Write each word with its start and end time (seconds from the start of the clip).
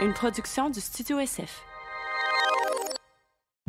une 0.00 0.12
production 0.12 0.70
du 0.70 0.80
Studio 0.80 1.18
SF. 1.18 1.64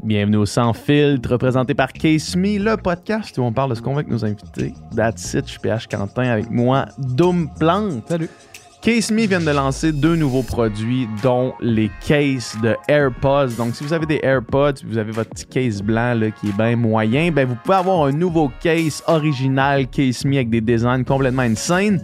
Bienvenue 0.03 0.37
au 0.37 0.45
Sans 0.45 0.73
Filtre, 0.73 1.37
présenté 1.37 1.73
par 1.73 1.91
Case 1.91 2.35
Me, 2.35 2.59
le 2.59 2.77
podcast 2.77 3.37
où 3.37 3.41
on 3.41 3.51
parle 3.51 3.71
de 3.71 3.75
ce 3.75 3.81
qu'on 3.81 3.91
veut 3.91 3.99
avec 3.99 4.09
nos 4.09 4.23
invités. 4.23 4.73
That's 4.95 5.33
it, 5.33 5.45
je 5.45 5.51
suis 5.51 5.59
PH 5.59 5.87
Quentin 5.87 6.29
avec 6.29 6.49
moi, 6.51 6.85
Doom 6.99 7.49
Plante. 7.57 8.07
Salut. 8.07 8.29
Case 8.81 9.11
Me 9.11 9.25
vient 9.25 9.41
de 9.41 9.51
lancer 9.51 9.91
deux 9.91 10.15
nouveaux 10.15 10.43
produits, 10.43 11.05
dont 11.21 11.53
les 11.59 11.91
cases 12.05 12.55
de 12.61 12.77
AirPods. 12.87 13.55
Donc, 13.57 13.75
si 13.75 13.83
vous 13.83 13.91
avez 13.91 14.05
des 14.05 14.21
AirPods, 14.23 14.85
vous 14.85 14.97
avez 14.97 15.11
votre 15.11 15.31
petit 15.31 15.45
case 15.45 15.81
blanc 15.81 16.13
là, 16.13 16.31
qui 16.31 16.47
est 16.47 16.55
bien 16.55 16.77
moyen, 16.77 17.29
ben, 17.29 17.45
vous 17.45 17.55
pouvez 17.55 17.75
avoir 17.75 18.05
un 18.05 18.13
nouveau 18.13 18.49
case 18.61 19.03
original 19.07 19.85
Case 19.87 20.23
Me 20.23 20.35
avec 20.35 20.49
des 20.49 20.61
designs 20.61 21.03
complètement 21.03 21.41
insane. 21.41 22.01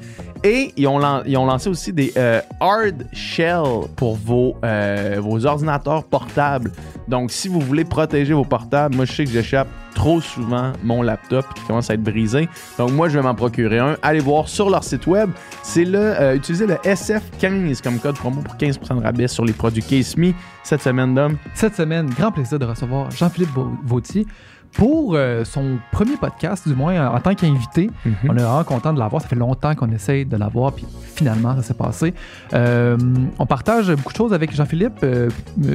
Et 0.48 0.72
ils 0.78 0.88
ont, 0.88 1.00
lancé 1.00 1.70
aussi 1.70 1.92
des 1.92 2.14
euh, 2.18 2.40
hard 2.60 3.04
shell 3.14 3.64
pour 3.96 4.16
vos, 4.16 4.56
euh, 4.64 5.16
vos 5.20 5.44
ordinateurs 5.44 6.04
portables. 6.04 6.72
Donc, 7.08 7.32
si 7.32 7.48
vous 7.48 7.60
voulez 7.60 7.84
protéger 7.84 8.34
vos 8.36 8.44
portables, 8.46 8.96
moi, 8.96 9.06
je 9.06 9.12
sais 9.12 9.26
que 9.26 9.32
j'échappe 9.32 9.68
trop 9.96 10.22
souvent 10.22 10.72
mon 10.84 11.02
laptop 11.02 11.46
qui 11.56 11.64
commence 11.64 11.90
à 11.90 11.96
être 11.96 12.04
brisé. 12.04 12.48
Donc, 12.78 12.92
moi, 12.92 13.10
je 13.10 13.18
vais 13.18 13.24
m'en 13.24 13.34
procurer 13.34 13.80
un. 13.80 13.98
Allez 14.04 14.20
voir 14.20 14.48
sur 14.48 14.70
leur 14.70 14.84
site 14.84 15.08
web. 15.08 15.32
C'est 15.64 15.84
le, 15.86 15.98
euh, 15.98 16.36
utilisez 16.36 16.68
le 16.68 16.76
SF15 16.76 17.82
comme 17.82 17.98
code 17.98 18.16
promo 18.16 18.42
pour 18.42 18.56
15% 18.56 19.00
de 19.00 19.04
rabais 19.04 19.28
sur 19.28 19.46
les 19.46 19.54
produits 19.54 19.82
Case 19.82 20.16
Me 20.16 20.32
cette 20.64 20.82
semaine, 20.84 21.16
d'homme. 21.16 21.38
Cette 21.56 21.76
semaine, 21.76 22.08
grand 22.12 22.32
plaisir 22.32 22.60
de 22.60 22.66
recevoir 22.66 23.10
Jean-Philippe 23.10 23.50
Vau- 23.56 23.72
Vautier 23.84 24.28
pour 24.76 25.16
euh, 25.16 25.46
son 25.46 25.78
premier 25.92 26.18
podcast, 26.18 26.68
du 26.68 26.76
moins 26.76 27.08
en 27.10 27.20
tant 27.22 27.34
qu'invité. 27.34 27.90
On 28.28 28.36
est 28.36 28.42
vraiment 28.42 28.64
content 28.66 28.92
de 28.94 29.00
l'avoir. 29.00 29.22
Ça 29.22 29.28
fait 29.30 29.36
longtemps 29.36 29.74
qu'on 29.74 29.90
essaye 29.92 30.26
de 30.26 30.36
l'avoir, 30.36 30.74
puis 30.74 30.86
finalement, 31.16 31.56
ça 31.56 31.64
s'est 31.64 31.74
passé. 31.74 32.14
Euh, 32.54 32.98
on 33.40 33.46
partage 33.46 33.90
beaucoup 33.96 34.12
de 34.12 34.18
choses 34.18 34.34
avec 34.34 34.54
Jean-Philippe. 34.54 34.98
Euh, 35.04 35.30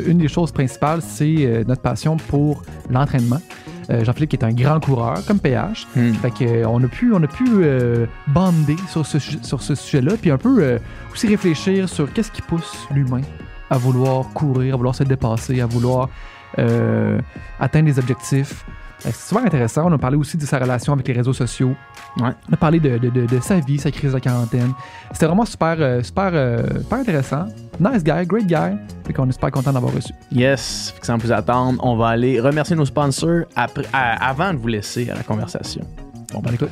une 0.07 0.19
des 0.19 0.29
choses 0.29 0.53
principales, 0.53 1.01
c'est 1.01 1.65
notre 1.67 1.81
passion 1.83 2.17
pour 2.19 2.63
l'entraînement. 2.91 3.41
Euh, 3.89 4.05
Jean-Philippe 4.05 4.31
qui 4.31 4.37
est 4.37 4.45
un 4.45 4.53
grand 4.53 4.79
coureur, 4.81 5.25
comme 5.27 5.41
PH. 5.41 5.87
Hmm. 5.97 6.13
Fait 6.15 6.31
que, 6.31 6.45
euh, 6.45 6.69
on 6.69 6.85
a 6.85 6.87
pu, 6.87 7.13
on 7.15 7.23
a 7.23 7.27
pu 7.27 7.45
bander 8.29 8.77
sur 8.89 9.07
ce, 9.07 9.19
su- 9.19 9.39
sur 9.43 9.63
ce 9.63 9.75
sujet-là, 9.75 10.13
puis 10.21 10.31
un 10.31 10.39
peu 10.39 10.79
aussi 11.13 11.27
réfléchir 11.27 11.89
sur 11.89 12.13
qu'est-ce 12.13 12.31
qui 12.31 12.43
pousse 12.43 12.87
l'humain 12.95 13.23
à 13.71 13.79
vouloir 13.79 14.29
courir, 14.35 14.75
à 14.75 14.77
vouloir 14.77 14.95
se 14.95 15.05
dépasser, 15.05 15.61
à 15.63 15.67
vouloir 15.67 16.09
atteindre 17.59 17.87
des 17.87 17.99
objectifs. 17.99 18.65
C'est 19.01 19.15
super 19.17 19.45
intéressant. 19.45 19.87
On 19.87 19.93
a 19.93 19.99
parlé 19.99 20.17
aussi 20.17 20.37
de 20.37 20.45
sa 20.45 20.59
relation 20.59 20.93
avec 20.93 21.09
les 21.09 21.15
réseaux 21.15 21.33
sociaux. 21.33 21.75
Ouais. 22.21 22.31
On 22.49 22.53
a 22.53 22.57
parlé 22.57 22.79
de, 22.81 22.99
de- 22.99 23.09
de- 23.09 23.27
de 23.27 23.41
sa 23.41 23.59
vie, 23.61 23.79
sa 23.79 23.91
crise 23.91 24.13
de 24.13 24.19
quarantaine. 24.19 24.73
C'était 25.13 25.27
vraiment 25.27 25.45
super, 25.45 25.77
euh, 25.79 26.03
super, 26.03 26.31
euh, 26.33 26.63
super 26.81 26.99
intéressant. 26.99 27.47
Nice 27.79 28.05
guy, 28.05 28.27
great 28.27 28.47
guy. 28.47 28.77
Fait 29.07 29.13
qu'on 29.13 29.29
est 29.29 29.33
super 29.33 29.51
content 29.51 29.73
d'avoir 29.73 29.95
reçu. 29.95 30.13
Yes, 30.33 30.95
sans 31.03 31.19
plus 31.19 31.33
attendre, 31.33 31.81
on 31.83 31.97
va 31.97 32.09
aller 32.09 32.41
remercier 32.41 32.77
nos 32.77 32.85
sponsors 32.85 33.45
après, 33.57 33.85
à- 33.93 34.29
avant 34.29 34.53
de 34.53 34.59
vous 34.59 34.69
laisser 34.69 35.09
à 35.11 35.15
la 35.15 35.23
conversation. 35.23 35.83
Bon, 36.33 36.41
ben, 36.41 36.53
écoute. 36.55 36.71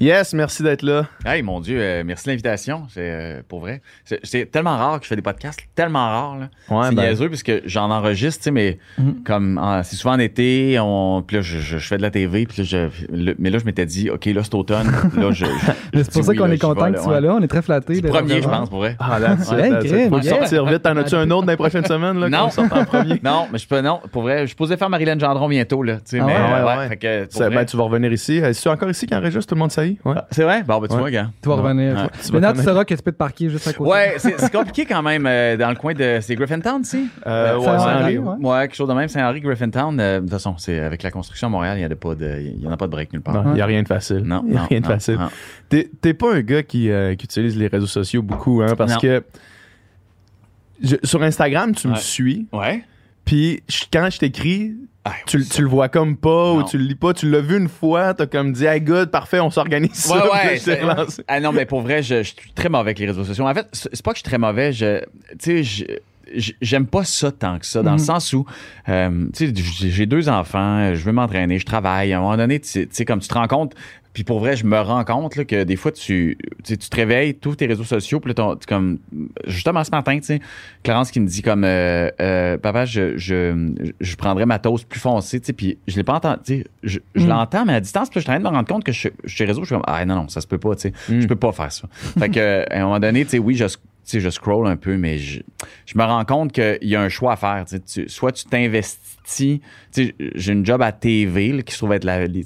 Yes, 0.00 0.32
merci 0.32 0.62
d'être 0.62 0.82
là. 0.82 1.06
Hey, 1.26 1.42
mon 1.42 1.58
Dieu, 1.60 1.76
euh, 1.80 2.04
merci 2.06 2.26
de 2.26 2.30
l'invitation. 2.30 2.84
C'est 2.88 3.00
euh, 3.02 3.42
pour 3.48 3.58
vrai. 3.58 3.82
C'est- 4.22 4.48
tellement 4.48 4.76
rare 4.76 4.98
que 5.00 5.04
je 5.04 5.08
fais 5.08 5.16
des 5.16 5.22
podcasts, 5.22 5.58
tellement 5.74 6.06
rare. 6.06 6.36
Là. 6.38 6.48
Ouais, 6.70 6.86
c'est 6.90 6.94
ben- 6.94 7.02
niaiseux 7.02 7.28
parce 7.28 7.42
que 7.42 7.62
j'en 7.66 7.90
enregistre, 7.90 8.38
tu 8.38 8.44
sais, 8.44 8.50
mais 8.52 8.78
Mhm. 8.96 9.24
comme 9.24 9.58
en- 9.58 9.82
c'est 9.82 9.96
souvent 9.96 10.14
en 10.14 10.20
été, 10.20 10.78
on, 10.80 11.24
puis 11.26 11.38
là, 11.38 11.42
je, 11.42 11.58
je- 11.58 11.78
je 11.78 11.88
fais 11.88 11.96
de 11.96 12.02
la 12.02 12.12
TV, 12.12 12.46
puis 12.46 12.62
là, 12.62 12.64
je, 12.64 12.88
le- 13.12 13.34
mais 13.40 13.50
là, 13.50 13.58
je 13.58 13.64
m'étais 13.64 13.86
dit, 13.86 14.08
OK, 14.08 14.26
là, 14.26 14.42
c'est 14.44 14.54
automne. 14.54 14.86
là, 14.86 15.32
je, 15.32 15.44
je- 15.44 15.72
Mais 15.92 16.04
C'est 16.04 16.12
pour 16.12 16.22
ça 16.24 16.30
oui, 16.30 16.36
qu'on 16.36 16.44
là, 16.46 16.54
est 16.54 16.58
content 16.58 16.74
que 16.86 16.92
là, 16.92 16.98
tu 16.98 17.02
sois 17.04 17.14
ouais. 17.14 17.20
là. 17.20 17.34
On 17.34 17.40
est 17.42 17.48
très 17.48 17.62
flattés. 17.62 17.96
C'est 17.96 18.00
le 18.02 18.08
de 18.08 18.12
premier, 18.14 18.40
je 18.40 18.48
pense, 18.48 18.68
pour 18.70 18.78
vrai. 18.78 18.94
Ah, 19.00 19.18
là, 19.18 19.36
tu 19.36 19.52
Hey, 19.54 20.08
pas 20.08 20.18
yes. 20.18 20.28
sortir 20.28 20.64
vite. 20.66 20.82
T'en 20.82 20.96
as-tu 20.96 21.16
un 21.16 21.28
autre 21.32 21.44
dans 21.46 21.52
les 21.52 21.56
prochaines 21.56 21.84
semaines? 21.86 22.20
Là, 22.20 22.28
Non. 22.28 22.48
en 22.56 22.84
premier? 22.84 23.20
Non, 23.24 23.48
mais 23.52 23.58
je 23.58 23.66
peux, 23.66 23.80
non, 23.80 23.98
pour 24.12 24.22
vrai, 24.22 24.46
je 24.46 24.54
posé 24.54 24.76
faire 24.76 24.90
Marilyn 24.90 25.18
Gendron 25.18 25.48
bientôt, 25.48 25.82
là. 25.82 25.94
tu 25.96 26.02
sais, 26.04 26.18
Ah 26.20 26.24
mais, 26.24 26.32
ouais, 26.34 26.38
euh, 26.38 26.64
ouais, 26.66 26.88
ouais, 26.88 26.98
ouais. 27.02 27.26
Ça, 27.30 27.50
ben, 27.50 27.64
tu 27.64 27.76
vas 27.76 27.82
revenir 27.82 28.12
ici. 28.12 28.40
C'est 28.52 28.68
encore 28.68 28.90
ici 28.90 29.04
qui 29.06 29.14
enregistre, 29.16 29.46
tout 29.48 29.56
le 29.56 29.58
monde 29.60 29.72
Ouais. 30.04 30.14
C'est 30.30 30.42
vrai? 30.42 30.62
Bon, 30.62 30.78
ben, 30.80 30.88
tu 30.88 30.94
Ouais. 30.94 31.00
vois, 31.00 31.10
gars. 31.10 31.30
Tu 31.42 31.48
vas 31.48 31.54
revenir. 31.56 31.94
Ouais. 31.96 32.08
Tu 32.24 32.32
Maintenant, 32.32 32.52
tu 32.52 32.62
sauras 32.62 32.84
que 32.84 32.94
tu 32.94 33.02
peux 33.02 33.12
te 33.12 33.16
parquer 33.16 33.48
juste 33.50 33.66
à 33.68 33.72
côté. 33.72 33.90
Ouais, 33.90 34.14
c'est 34.18 34.38
c'est 34.40 34.52
compliqué 34.52 34.84
quand 34.86 35.02
même 35.02 35.24
euh, 35.26 35.56
dans 35.56 35.70
le 35.70 35.76
coin 35.76 35.94
de. 35.94 36.18
C'est 36.20 36.34
Griffintown, 36.36 36.84
sais? 36.84 37.02
Euh, 37.26 37.56
ouais, 37.58 37.64
Saint-Henri, 37.64 38.18
ouais. 38.18 38.34
Ouais, 38.40 38.60
quelque 38.62 38.74
chose 38.76 38.88
de 38.88 38.94
même. 38.94 39.08
Saint-Henri, 39.08 39.40
Griffintown. 39.40 39.98
euh, 40.00 40.16
de 40.16 40.20
toute 40.22 40.30
façon, 40.30 40.54
c'est 40.58 40.78
avec 40.80 41.02
la 41.02 41.10
construction 41.10 41.48
à 41.48 41.50
Montréal, 41.50 41.78
il 41.78 41.86
n'y 41.86 41.92
a, 41.92 41.96
pas 41.96 42.14
de- 42.14 42.40
il 42.40 42.60
y 42.62 42.66
en 42.66 42.72
a 42.72 42.76
pas 42.76 42.86
de 42.86 42.90
break 42.92 43.12
nulle 43.12 43.22
part. 43.22 43.34
Non, 43.42 43.52
il 43.52 43.54
n'y 43.54 43.60
a 43.60 43.66
rien 43.66 43.82
de 43.82 43.88
facile. 43.88 44.18
Non, 44.24 44.42
Il 44.46 44.50
n'y 44.52 44.56
a 44.56 44.60
non, 44.62 44.66
rien 44.68 44.80
de 44.80 44.86
facile. 44.86 45.16
non. 45.16 45.28
T'es 45.68 45.90
t'es 46.00 46.14
pas 46.14 46.34
un 46.34 46.40
gars 46.40 46.62
qui, 46.62 46.90
euh, 46.90 47.14
qui 47.14 47.24
utilise 47.24 47.56
les 47.56 47.68
réseaux 47.68 47.86
sociaux 47.86 48.22
beaucoup, 48.22 48.62
hein, 48.62 48.74
parce 48.76 48.94
Non. 48.94 48.98
que 49.00 49.22
je- 50.82 50.96
sur 51.04 51.22
Instagram, 51.22 51.74
tu 51.74 51.88
me 51.88 51.94
Ouais. 51.94 51.98
suis, 51.98 52.46
Ouais. 52.52 52.84
puis 53.24 53.62
quand 53.92 54.08
je 54.10 54.18
t'écris, 54.18 54.74
Ah, 54.97 54.97
tu, 55.26 55.44
tu 55.44 55.62
le 55.62 55.68
vois 55.68 55.88
comme 55.88 56.16
pas 56.16 56.52
ou 56.52 56.62
tu 56.62 56.78
le 56.78 56.84
lis 56.84 56.94
pas. 56.94 57.12
Tu 57.14 57.30
l'as 57.30 57.40
vu 57.40 57.58
une 57.58 57.68
fois, 57.68 58.14
t'as 58.14 58.26
comme 58.26 58.52
dit, 58.52 58.64
hey, 58.66 58.80
good, 58.80 59.10
parfait, 59.10 59.40
on 59.40 59.50
s'organise 59.50 59.94
ça. 59.94 60.14
Ouais, 60.16 60.20
là, 60.24 60.42
ouais. 60.44 61.06
je. 61.16 61.22
Ah 61.28 61.40
non, 61.40 61.52
mais 61.52 61.66
pour 61.66 61.80
vrai, 61.82 62.02
je, 62.02 62.18
je 62.22 62.34
suis 62.34 62.52
très 62.54 62.68
mauvais 62.68 62.80
avec 62.90 62.98
les 62.98 63.06
réseaux 63.06 63.24
sociaux. 63.24 63.46
En 63.46 63.54
fait, 63.54 63.66
c'est 63.72 64.02
pas 64.02 64.12
que 64.12 64.16
je 64.18 64.22
suis 64.22 64.28
très 64.28 64.38
mauvais. 64.38 64.72
Je, 64.72 65.00
tu 65.40 65.64
sais, 65.64 65.86
j'aime 66.60 66.86
pas 66.86 67.04
ça 67.04 67.32
tant 67.32 67.58
que 67.58 67.64
ça, 67.66 67.82
dans 67.82 67.92
le 67.92 67.96
Mhm. 67.98 68.04
sens 68.04 68.32
où, 68.34 68.44
euh, 68.88 69.26
tu 69.34 69.46
sais, 69.48 69.90
j'ai 69.90 70.06
deux 70.06 70.28
enfants, 70.28 70.94
je 70.94 71.02
veux 71.02 71.12
m'entraîner, 71.12 71.58
je 71.58 71.64
travaille. 71.66 72.12
À 72.12 72.18
un 72.18 72.20
moment 72.20 72.36
donné, 72.36 72.60
tu 72.60 72.86
sais, 72.90 73.04
comme 73.04 73.20
tu 73.20 73.28
te 73.28 73.34
rends 73.34 73.46
compte, 73.48 73.74
puis 74.18 74.24
pour 74.24 74.40
vrai, 74.40 74.56
je 74.56 74.64
me 74.66 74.76
rends 74.80 75.04
compte 75.04 75.36
là, 75.36 75.44
que 75.44 75.62
des 75.62 75.76
fois, 75.76 75.92
tu, 75.92 76.36
tu 76.64 76.72
sais, 76.72 76.76
tu 76.76 76.88
te 76.88 76.96
réveilles, 76.96 77.38
tu 77.38 77.46
ouvres 77.46 77.56
tes 77.56 77.66
réseaux 77.66 77.84
sociaux, 77.84 78.18
puis 78.18 78.34
là, 78.36 78.56
comme, 78.66 78.98
justement 79.46 79.84
ce 79.84 79.90
matin, 79.92 80.18
tu 80.18 80.24
sais, 80.24 80.40
Clarence 80.82 81.12
qui 81.12 81.20
me 81.20 81.26
dit 81.28 81.40
comme, 81.40 81.62
euh, 81.62 82.10
euh, 82.20 82.58
papa, 82.58 82.84
je, 82.84 83.16
je, 83.16 83.72
je 84.00 84.16
prendrais 84.16 84.44
ma 84.46 84.58
toast 84.58 84.88
plus 84.88 84.98
foncée, 84.98 85.38
tu 85.38 85.46
sais, 85.46 85.52
puis 85.52 85.78
je 85.86 85.96
l'ai 85.96 86.02
pas 86.02 86.14
entendu, 86.14 86.38
tu 86.44 86.58
sais, 86.58 86.66
je, 86.82 86.98
je 87.14 87.24
Mm. 87.24 87.28
l'entends, 87.28 87.64
mais 87.64 87.74
à 87.74 87.80
distance, 87.80 88.10
puis 88.10 88.18
je 88.18 88.22
suis 88.24 88.30
en 88.30 88.34
train 88.34 88.40
de 88.40 88.48
me 88.50 88.54
rendre 88.56 88.66
compte 88.68 88.82
que 88.82 88.90
je, 88.92 89.08
je 89.22 89.34
suis 89.34 89.44
réseau, 89.44 89.60
je 89.60 89.66
suis 89.66 89.74
comme, 89.76 89.84
ah 89.86 90.04
non, 90.04 90.16
non, 90.16 90.28
ça 90.28 90.40
se 90.40 90.46
peut 90.48 90.58
pas, 90.58 90.74
tu 90.74 90.82
sais, 90.82 90.92
Mm. 91.08 91.20
je 91.20 91.26
peux 91.28 91.36
pas 91.36 91.52
faire 91.52 91.70
ça. 91.70 91.86
fait 92.18 92.28
que, 92.28 92.40
euh, 92.40 92.64
à 92.70 92.78
un 92.80 92.82
moment 92.84 92.98
donné, 92.98 93.24
tu 93.24 93.30
sais, 93.30 93.38
oui, 93.38 93.54
je, 93.54 93.66
sais, 94.10 94.20
je 94.20 94.30
scroll 94.30 94.66
un 94.66 94.76
peu, 94.76 94.96
mais 94.96 95.18
je, 95.18 95.40
je 95.86 95.98
me 95.98 96.04
rends 96.04 96.24
compte 96.24 96.52
qu'il 96.52 96.78
y 96.82 96.96
a 96.96 97.00
un 97.00 97.08
choix 97.08 97.32
à 97.32 97.36
faire, 97.36 97.64
tu 97.66 98.08
soit 98.08 98.32
tu 98.32 98.44
t'investis, 98.46 99.60
j'ai 99.96 100.52
une 100.52 100.64
job 100.64 100.80
à 100.82 100.92
TV, 100.92 101.52
là, 101.52 101.62
qui 101.62 101.72
se 101.72 101.78
trouve 101.78 101.92
être 101.92 102.04
la, 102.04 102.26
les- 102.26 102.44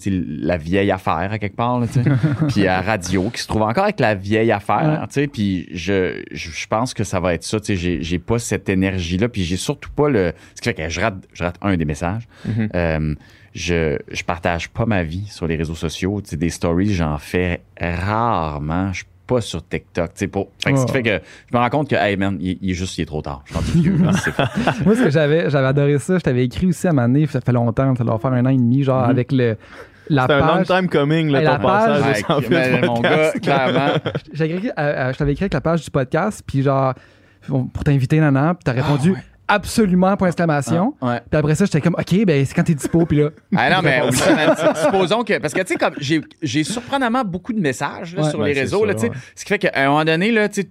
vieille 0.56 0.90
affaire, 0.90 1.28
à 1.32 1.38
quelque 1.38 1.56
part, 1.56 1.80
là, 1.80 1.86
puis 2.48 2.66
à 2.66 2.80
radio, 2.80 3.30
qui 3.30 3.40
se 3.42 3.46
trouve 3.46 3.62
encore 3.62 3.84
avec 3.84 4.00
la 4.00 4.14
vieille 4.14 4.50
affaire, 4.52 4.82
Ouais. 4.82 4.98
puis 5.28 5.68
je, 5.72 6.22
je, 6.32 6.50
je 6.50 6.66
pense 6.66 6.94
que 6.94 7.04
ça 7.04 7.20
va 7.20 7.34
être 7.34 7.44
ça, 7.44 7.58
j'ai, 7.64 8.02
j'ai 8.02 8.18
pas 8.18 8.38
cette 8.38 8.68
énergie-là, 8.68 9.28
puis 9.28 9.44
j'ai 9.44 9.56
surtout 9.56 9.90
pas 9.90 10.08
le... 10.08 10.32
Ce 10.54 10.60
qui 10.60 10.68
fait 10.68 10.74
que 10.74 10.88
je 10.88 11.00
rate, 11.00 11.16
je 11.32 11.44
rate 11.44 11.56
un 11.62 11.76
des 11.76 11.84
messages. 11.84 12.26
Mhm. 12.46 12.68
Euh, 12.74 13.14
je, 13.54 13.98
je 14.10 14.22
partage 14.24 14.70
pas 14.70 14.86
ma 14.86 15.02
vie 15.02 15.26
sur 15.26 15.46
les 15.46 15.56
réseaux 15.56 15.74
sociaux, 15.74 16.22
des 16.32 16.48
stories, 16.50 16.94
j'en 16.94 17.18
fais 17.18 17.60
rarement, 17.80 18.92
je 18.92 19.04
pas 19.26 19.40
sur 19.40 19.66
TikTok, 19.66 20.06
tu 20.14 20.18
sais, 20.20 20.26
pour... 20.28 20.48
Fait 20.62 20.72
que 20.72 20.78
ce 20.78 20.86
qui 20.86 20.92
fait 20.92 21.02
que 21.02 21.20
je 21.50 21.56
me 21.56 21.62
rends 21.62 21.68
compte 21.70 21.88
que, 21.88 21.94
hey 21.96 22.16
man, 22.16 22.36
il, 22.40 22.58
il 22.60 22.70
est 22.70 22.74
juste, 22.74 22.98
il 22.98 23.02
est 23.02 23.06
trop 23.06 23.22
tard, 23.22 23.42
je 23.46 23.52
suis 23.54 23.58
rendu 23.58 23.80
vieux, 23.82 23.96
Moi, 24.84 24.94
ce 24.96 25.02
que 25.04 25.10
j'avais, 25.10 25.48
j'avais 25.50 25.66
adoré 25.68 25.98
ça. 25.98 26.18
Je 26.18 26.22
t'avais 26.22 26.44
écrit 26.44 26.66
aussi 26.66 26.86
à 26.88 26.92
ma 26.92 27.06
ça 27.28 27.40
fait 27.40 27.52
longtemps, 27.52 27.94
ça 27.96 28.04
doit 28.04 28.18
faire 28.18 28.32
un 28.32 28.44
an 28.46 28.50
et 28.50 28.56
demi, 28.56 28.82
genre 28.82 29.04
Mhm. 29.04 29.10
avec 29.10 29.32
le, 29.32 29.56
la 30.08 30.26
C'est 30.26 30.32
un 30.32 30.38
long 30.40 30.64
page. 30.64 30.66
time 30.66 30.88
coming, 30.88 31.30
là, 31.30 31.38
ton 31.40 31.44
la 31.52 31.58
page- 31.58 32.02
passage 32.02 32.22
de 32.48 32.54
Ouais, 32.54 32.70
mais 32.80 32.86
mon 32.86 33.00
gars, 33.00 33.32
clairement, 33.40 33.94
euh, 33.94 34.70
euh, 34.78 35.12
je 35.12 35.18
t'avais 35.18 35.32
écrit 35.32 35.44
avec 35.44 35.54
la 35.54 35.60
page 35.60 35.84
du 35.84 35.90
podcast, 35.90 36.42
puis 36.46 36.62
genre, 36.62 36.94
pour 37.46 37.84
t'inviter, 37.84 38.18
Nana, 38.20 38.54
puis 38.54 38.64
t'as 38.64 38.72
répondu 38.72 39.14
absolument, 39.54 40.16
point 40.16 40.28
d'exclamation. 40.28 40.94
ouais. 41.02 41.20
Puis 41.30 41.38
après 41.38 41.54
ça, 41.54 41.64
j'étais 41.64 41.80
comme, 41.80 41.94
OK, 41.98 42.24
ben 42.24 42.44
c'est 42.44 42.54
quand 42.54 42.64
t'es 42.64 42.74
dispo, 42.74 43.04
puis 43.06 43.18
là. 43.18 43.30
Ah 43.56 43.70
non, 43.70 43.82
mais 43.82 44.10
ça, 44.12 44.74
supposons 44.84 45.24
que. 45.24 45.38
Parce 45.38 45.54
que, 45.54 45.60
tu 45.60 45.68
sais, 45.68 45.76
comme 45.76 45.94
j'ai 45.98 46.20
j'ai 46.42 46.64
surprenamment 46.64 47.24
beaucoup 47.24 47.52
de 47.52 47.60
messages 47.60 48.14
là, 48.16 48.22
Ouais. 48.22 48.30
sur 48.30 48.38
Ben, 48.38 48.46
les 48.46 48.52
réseaux. 48.60 48.78
sûr, 48.78 48.86
là, 48.86 48.94
ouais. 48.94 49.10
Ce 49.34 49.44
qui 49.44 49.48
fait 49.48 49.58
qu'à 49.58 49.70
un 49.74 49.88
moment 49.88 50.04
donné, 50.04 50.30
là, 50.32 50.48
tu 50.48 50.62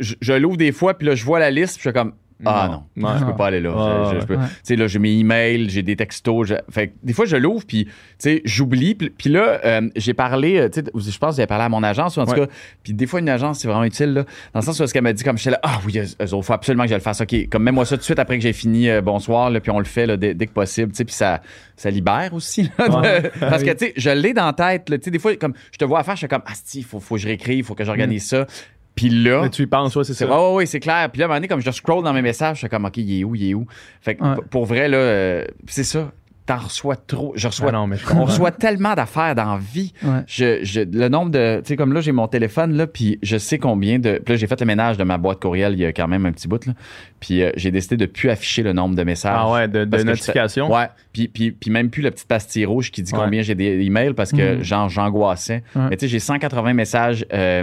je, 0.00 0.14
je 0.20 0.32
l'ouvre 0.34 0.56
des 0.56 0.72
fois, 0.72 0.94
puis 0.94 1.06
là, 1.08 1.14
je 1.14 1.24
vois 1.24 1.38
la 1.38 1.50
liste, 1.50 1.74
puis 1.78 1.84
je 1.84 1.88
suis 1.90 1.92
comme. 1.92 2.12
Ah 2.44 2.68
non, 2.70 2.82
Non. 3.08 3.18
je 3.18 3.24
peux 3.24 3.34
pas 3.36 3.46
aller 3.46 3.60
là. 3.60 3.70
Je- 4.10 4.14
je- 4.16 4.20
je 4.20 4.26
peux- 4.26 4.34
ouais. 4.36 4.40
Tu 4.46 4.54
sais, 4.64 4.76
là, 4.76 4.86
j'ai 4.86 4.98
mes 4.98 5.12
emails, 5.12 5.68
j'ai 5.70 5.82
des 5.82 5.96
textos. 5.96 6.48
je- 6.48 6.54
Fait 6.70 6.88
que 6.88 6.92
des 7.02 7.12
fois, 7.12 7.24
je 7.24 7.36
l'ouvre, 7.36 7.64
puis, 7.66 7.84
tu 7.86 7.90
sais, 8.18 8.42
j'oublie. 8.44 8.94
Puis, 8.94 9.30
là, 9.30 9.60
euh, 9.64 9.88
j'ai 9.96 10.14
parlé, 10.14 10.58
euh, 10.58 10.68
tu 10.68 10.80
sais, 10.80 11.10
je 11.10 11.18
pense 11.18 11.36
que 11.36 11.42
j'ai 11.42 11.46
parlé 11.46 11.64
à 11.64 11.68
mon 11.68 11.82
agence, 11.82 12.16
ou 12.16 12.20
en 12.20 12.26
tout 12.26 12.32
cas. 12.34 12.46
Puis 12.82 12.92
des 12.94 13.06
fois, 13.06 13.20
une 13.20 13.28
agence, 13.28 13.60
c'est 13.60 13.68
vraiment 13.68 13.84
utile, 13.84 14.12
là. 14.12 14.24
Dans 14.52 14.60
le 14.60 14.64
sens 14.64 14.78
où 14.80 14.86
ce 14.86 14.92
qu'elle 14.92 15.02
m'a 15.02 15.12
dit, 15.12 15.22
comme 15.24 15.38
j'étais 15.38 15.50
là, 15.50 15.60
ah 15.62 15.80
oui, 15.86 15.94
il 15.94 16.26
faut 16.42 16.52
absolument 16.52 16.84
que 16.84 16.90
je 16.90 16.94
le 16.94 17.00
fasse. 17.00 17.20
OK, 17.20 17.48
comme 17.50 17.62
mets-moi 17.62 17.84
ça 17.84 17.96
tout 17.96 18.00
de 18.00 18.04
suite 18.04 18.18
après 18.18 18.36
que 18.36 18.42
j'ai 18.42 18.52
fini, 18.52 18.88
euh, 18.88 19.00
bonsoir, 19.02 19.50
là, 19.50 19.60
puis 19.60 19.70
on 19.70 19.78
le 19.78 19.84
fait 19.84 20.06
là, 20.06 20.16
dès, 20.16 20.34
dès 20.34 20.46
que 20.46 20.52
possible, 20.52 20.92
tu 20.92 20.96
sais, 20.98 21.04
puis 21.04 21.14
ça, 21.14 21.40
ça 21.76 21.90
libère 21.90 22.30
aussi. 22.32 22.70
là, 22.78 22.88
de- 22.88 22.94
Ouais. 22.96 23.30
parce 23.40 23.62
que, 23.62 23.70
tu 23.70 23.86
sais, 23.86 23.92
je 23.96 24.10
l'ai 24.10 24.32
dans 24.32 24.46
la 24.46 24.52
tête, 24.52 24.88
là, 24.88 24.98
tu 24.98 25.04
sais, 25.04 25.10
des 25.10 25.18
fois, 25.18 25.34
comme 25.36 25.54
je 25.72 25.78
te 25.78 25.84
vois 25.84 26.00
à 26.00 26.02
faire, 26.04 26.14
je 26.14 26.18
suis 26.18 26.28
comme, 26.28 26.42
ah, 26.46 26.52
il 26.74 26.84
faut, 26.84 27.00
faut 27.00 27.14
que 27.16 27.20
je 27.20 27.26
réécrive, 27.28 27.58
il 27.58 27.64
faut 27.64 27.74
que 27.74 27.84
j'organise 27.84 28.26
ça. 28.26 28.46
Puis 28.94 29.08
là, 29.08 29.42
Mais 29.42 29.50
tu 29.50 29.62
y 29.62 29.66
penses, 29.66 29.96
ouais, 29.96 30.04
c'est 30.04 30.14
ça. 30.14 30.26
ouais, 30.26 30.32
ouais, 30.50 30.54
ouais, 30.56 30.66
c'est 30.66 30.80
clair. 30.80 31.08
Puis 31.10 31.20
là, 31.20 31.24
à 31.24 31.26
un 31.26 31.28
moment 31.28 31.36
donné, 31.38 31.48
comme 31.48 31.60
je 31.60 31.70
scroll 31.70 32.04
dans 32.04 32.12
mes 32.12 32.22
messages, 32.22 32.56
je 32.56 32.60
suis 32.60 32.68
comme, 32.68 32.84
OK, 32.84 32.96
il 32.98 33.20
est 33.20 33.24
où, 33.24 33.34
il 33.34 33.50
est 33.50 33.54
où? 33.54 33.66
Fait 34.00 34.14
que 34.16 34.22
Ouais. 34.22 34.36
pour 34.50 34.66
vrai, 34.66 34.88
là, 34.88 34.98
euh, 34.98 35.44
c'est 35.66 35.84
ça. 35.84 36.12
T'en 36.44 36.56
reçois 36.58 36.96
trop. 36.96 37.32
Je 37.36 37.46
reçois. 37.46 37.68
Ah 37.68 37.72
non, 37.72 37.86
mais 37.86 37.96
je 37.96 38.04
on 38.14 38.24
reçoit 38.24 38.50
tellement 38.50 38.94
d'affaires 38.94 39.36
dans 39.36 39.52
la 39.54 39.58
vie. 39.58 39.92
Ouais. 40.02 40.22
Je, 40.26 40.64
je- 40.64 40.80
le 40.80 41.08
nombre 41.08 41.30
de. 41.30 41.60
Tu 41.60 41.68
sais, 41.68 41.76
comme 41.76 41.92
là, 41.92 42.00
j'ai 42.00 42.10
mon 42.10 42.26
téléphone, 42.26 42.72
là, 42.76 42.88
puis 42.88 43.20
je 43.22 43.36
sais 43.38 43.58
combien 43.58 44.00
de. 44.00 44.20
Puis 44.24 44.34
là, 44.34 44.36
j'ai 44.36 44.48
fait 44.48 44.58
le 44.58 44.66
ménage 44.66 44.96
de 44.96 45.04
ma 45.04 45.18
boîte 45.18 45.40
courriel 45.40 45.74
il 45.74 45.78
y 45.78 45.86
a 45.86 45.92
quand 45.92 46.08
même 46.08 46.26
un 46.26 46.32
petit 46.32 46.48
bout, 46.48 46.66
là. 46.66 46.72
Puis 47.20 47.42
euh, 47.44 47.52
j'ai 47.54 47.70
décidé 47.70 47.96
de 47.96 48.06
plus 48.06 48.28
afficher 48.28 48.64
le 48.64 48.72
nombre 48.72 48.96
de 48.96 49.04
messages. 49.04 49.36
Ah 49.38 49.52
ouais, 49.52 49.68
de, 49.68 49.86
je 49.96 50.02
notifications? 50.02 50.68
Ouais. 50.74 50.88
Puis, 51.12 51.28
puis, 51.28 51.52
puis 51.52 51.70
même 51.70 51.90
plus 51.90 52.02
la 52.02 52.10
petite 52.10 52.26
pastille 52.26 52.64
rouge 52.66 52.90
qui 52.90 53.02
dit 53.02 53.12
Ouais. 53.12 53.20
combien 53.22 53.42
j'ai 53.42 53.54
des 53.54 53.78
emails 53.80 54.12
parce 54.14 54.32
que 54.32 54.56
Mhm. 54.56 54.62
genre 54.64 54.88
j'angoissais. 54.88 55.62
Ouais. 55.76 55.82
Mais 55.90 55.96
tu 55.96 56.06
sais, 56.06 56.08
j'ai 56.08 56.18
180 56.18 56.74
messages 56.74 57.24
euh, 57.32 57.62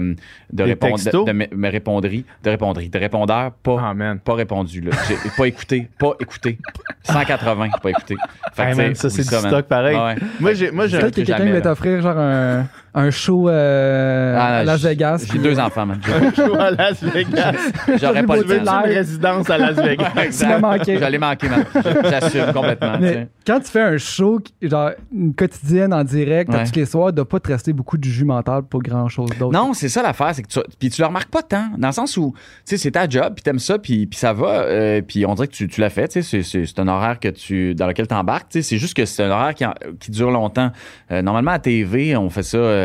de, 0.54 0.64
Des 0.64 0.64
répond- 0.64 0.88
textos? 0.96 1.26
de, 1.26 1.68
répondries, 1.68 2.24
de 2.46 2.50
répondries, 2.50 2.88
de 2.90 2.98
répondeurs 3.00 3.52
pas, 3.52 3.78
Ah, 3.94 4.16
pas 4.24 4.34
répondu. 4.36 4.80
Là. 4.80 4.92
Pas 5.36 5.48
écouté, 5.48 5.90
pas 6.00 6.14
écouté. 6.22 6.58
180, 7.04 7.70
pas 7.82 7.90
écouté. 7.90 8.16
Fait 8.54 8.69
man, 8.76 8.96
ça, 8.96 9.10
c'est 9.10 9.22
du 9.22 9.36
stock 9.36 9.66
pareil. 9.66 9.98
Moi, 10.40 10.54
j'ai, 10.54 10.72
Peut-être 10.72 11.16
que 11.16 11.22
que 11.22 11.26
quelqu'un 11.26 11.52
va 11.52 11.62
t'offrir 11.62 12.02
genre 12.02 12.18
un, 12.18 12.68
un 12.94 13.10
show 13.12 13.50
euh, 13.50 14.36
Ah, 14.38 14.58
à 14.60 14.64
Las 14.64 14.82
j'ai- 14.82 14.90
Vegas. 14.90 15.26
J'ai 15.32 15.40
deux 15.40 15.60
enfants, 15.60 15.86
man. 15.86 16.00
suis 16.34 16.42
à 16.58 16.72
Las 16.72 17.04
Vegas. 17.04 17.54
J'aurais 18.02 18.24
pas 18.24 18.38
Tu 18.38 18.44
le 18.48 18.54
veux 18.56 18.64
temps. 18.64 18.84
une 18.86 18.92
résidence 18.94 19.50
à 19.50 19.58
Las 19.58 19.76
Vegas? 19.76 20.12
Tu 20.38 20.46
m'as 20.48 20.60
manqué. 20.60 20.98
J'allais 20.98 21.18
manquer, 21.18 21.50
man. 21.50 21.66
J'assume 22.04 22.52
complètement. 22.54 22.98
tu 22.98 23.04
sais. 23.06 23.28
Quand 23.46 23.60
tu 23.60 23.72
fais 23.72 23.82
un 23.82 23.98
show, 23.98 24.40
qui- 24.40 24.70
genre 24.70 24.92
une 25.14 25.34
quotidienne 25.34 25.94
en 25.94 26.04
direct, 26.04 26.54
à 26.54 26.58
Ouais. 26.60 26.64
tous 26.66 26.76
les 26.76 26.86
soirs, 26.86 27.14
doit 27.14 27.28
pas 27.28 27.40
te 27.40 27.48
rester 27.48 27.74
beaucoup 27.74 27.98
de 27.98 28.04
jus 28.04 28.26
mental 28.26 28.64
pour 28.64 28.82
grand 28.82 29.08
chose 29.08 29.30
d'autre. 29.40 29.54
Non, 29.54 29.74
c'est 29.74 29.90
ça 29.90 30.02
l'affaire, 30.02 30.32
c'est 30.34 30.44
que 30.44 30.48
tu, 30.48 30.60
puis 30.80 30.90
tu 30.90 31.02
le 31.02 31.08
remarques 31.08 31.30
pas 31.32 31.42
tant, 31.42 31.70
dans 31.78 31.88
le 31.88 31.94
sens 31.94 32.16
où, 32.18 32.34
tu 32.36 32.42
sais, 32.66 32.78
c'est 32.78 32.92
ta 32.92 33.08
job, 33.08 33.34
puis 33.36 33.44
t'aimes 33.44 33.60
ça, 33.60 33.78
puis, 33.80 34.06
puis 34.06 34.20
ça 34.20 34.34
va, 34.34 34.48
euh, 34.62 35.02
puis 35.02 35.26
on 35.26 35.34
dirait 35.36 35.48
que 35.48 35.54
tu, 35.54 35.68
tu 35.68 35.82
l'as 35.82 35.90
fait, 35.90 36.08
tu 36.10 36.22
sais, 36.22 36.22
c'est- 36.22 36.44
c'est 36.44 36.66
c'est 36.66 36.80
un 36.80 36.88
horaire 36.88 37.20
que 37.20 37.30
tu, 37.30 37.74
dans 37.76 37.88
lequel 37.88 38.08
t'embarques, 38.08 38.50
tu 38.50 38.62
sais, 38.62 38.70
c'est 38.70 38.78
juste 38.78 38.96
que 38.96 39.06
c'est 39.06 39.24
un 39.24 39.32
horaire 39.32 39.54
qui, 39.56 39.66
en- 39.66 39.74
qui 40.00 40.12
dure 40.12 40.30
longtemps. 40.32 40.72
Euh, 41.12 41.22
normalement, 41.22 41.52
à 41.52 41.60
TV, 41.60 42.16
on 42.16 42.30
fait 42.30 42.44
ça, 42.44 42.58
euh, 42.58 42.79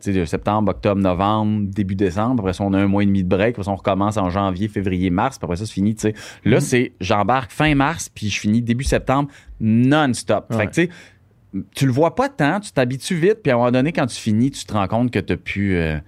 tu 0.00 0.12
sais, 0.12 0.18
de 0.18 0.24
septembre, 0.24 0.70
octobre, 0.70 1.00
novembre, 1.00 1.66
début 1.70 1.94
décembre, 1.94 2.40
après 2.42 2.52
ça, 2.52 2.64
on 2.64 2.72
a 2.72 2.78
un 2.78 2.86
mois 2.86 3.02
et 3.02 3.06
demi 3.06 3.22
de 3.24 3.28
break, 3.28 3.50
après 3.50 3.64
ça, 3.64 3.70
on 3.70 3.76
recommence 3.76 4.16
en 4.16 4.30
janvier, 4.30 4.68
février, 4.68 5.10
mars, 5.10 5.38
puis 5.38 5.44
après 5.44 5.56
ça, 5.56 5.66
c'est 5.66 5.72
fini, 5.72 5.94
tu 5.94 6.02
sais. 6.02 6.14
Là, 6.44 6.60
c'est, 6.60 6.92
j'embarque 7.00 7.50
fin 7.52 7.74
mars, 7.74 8.08
puis 8.08 8.28
je 8.30 8.38
finis 8.40 8.62
début 8.62 8.84
septembre, 8.84 9.28
non-stop. 9.60 10.46
Fait 10.50 10.56
Ouais. 10.58 10.66
que, 10.66 10.72
tu 10.72 10.82
sais, 10.82 10.90
tu 11.74 11.86
le 11.86 11.92
vois 11.92 12.14
pas 12.14 12.28
tant, 12.28 12.60
tu 12.60 12.72
t'habitues 12.72 13.14
vite, 13.16 13.38
puis 13.42 13.50
à 13.50 13.54
un 13.54 13.58
moment 13.58 13.70
donné, 13.70 13.92
quand 13.92 14.06
tu 14.06 14.16
finis, 14.16 14.50
tu 14.50 14.64
te 14.64 14.72
rends 14.72 14.88
compte 14.88 15.10
que 15.10 15.18
t'as 15.18 15.36
pu. 15.36 15.74
euh, 15.74 15.98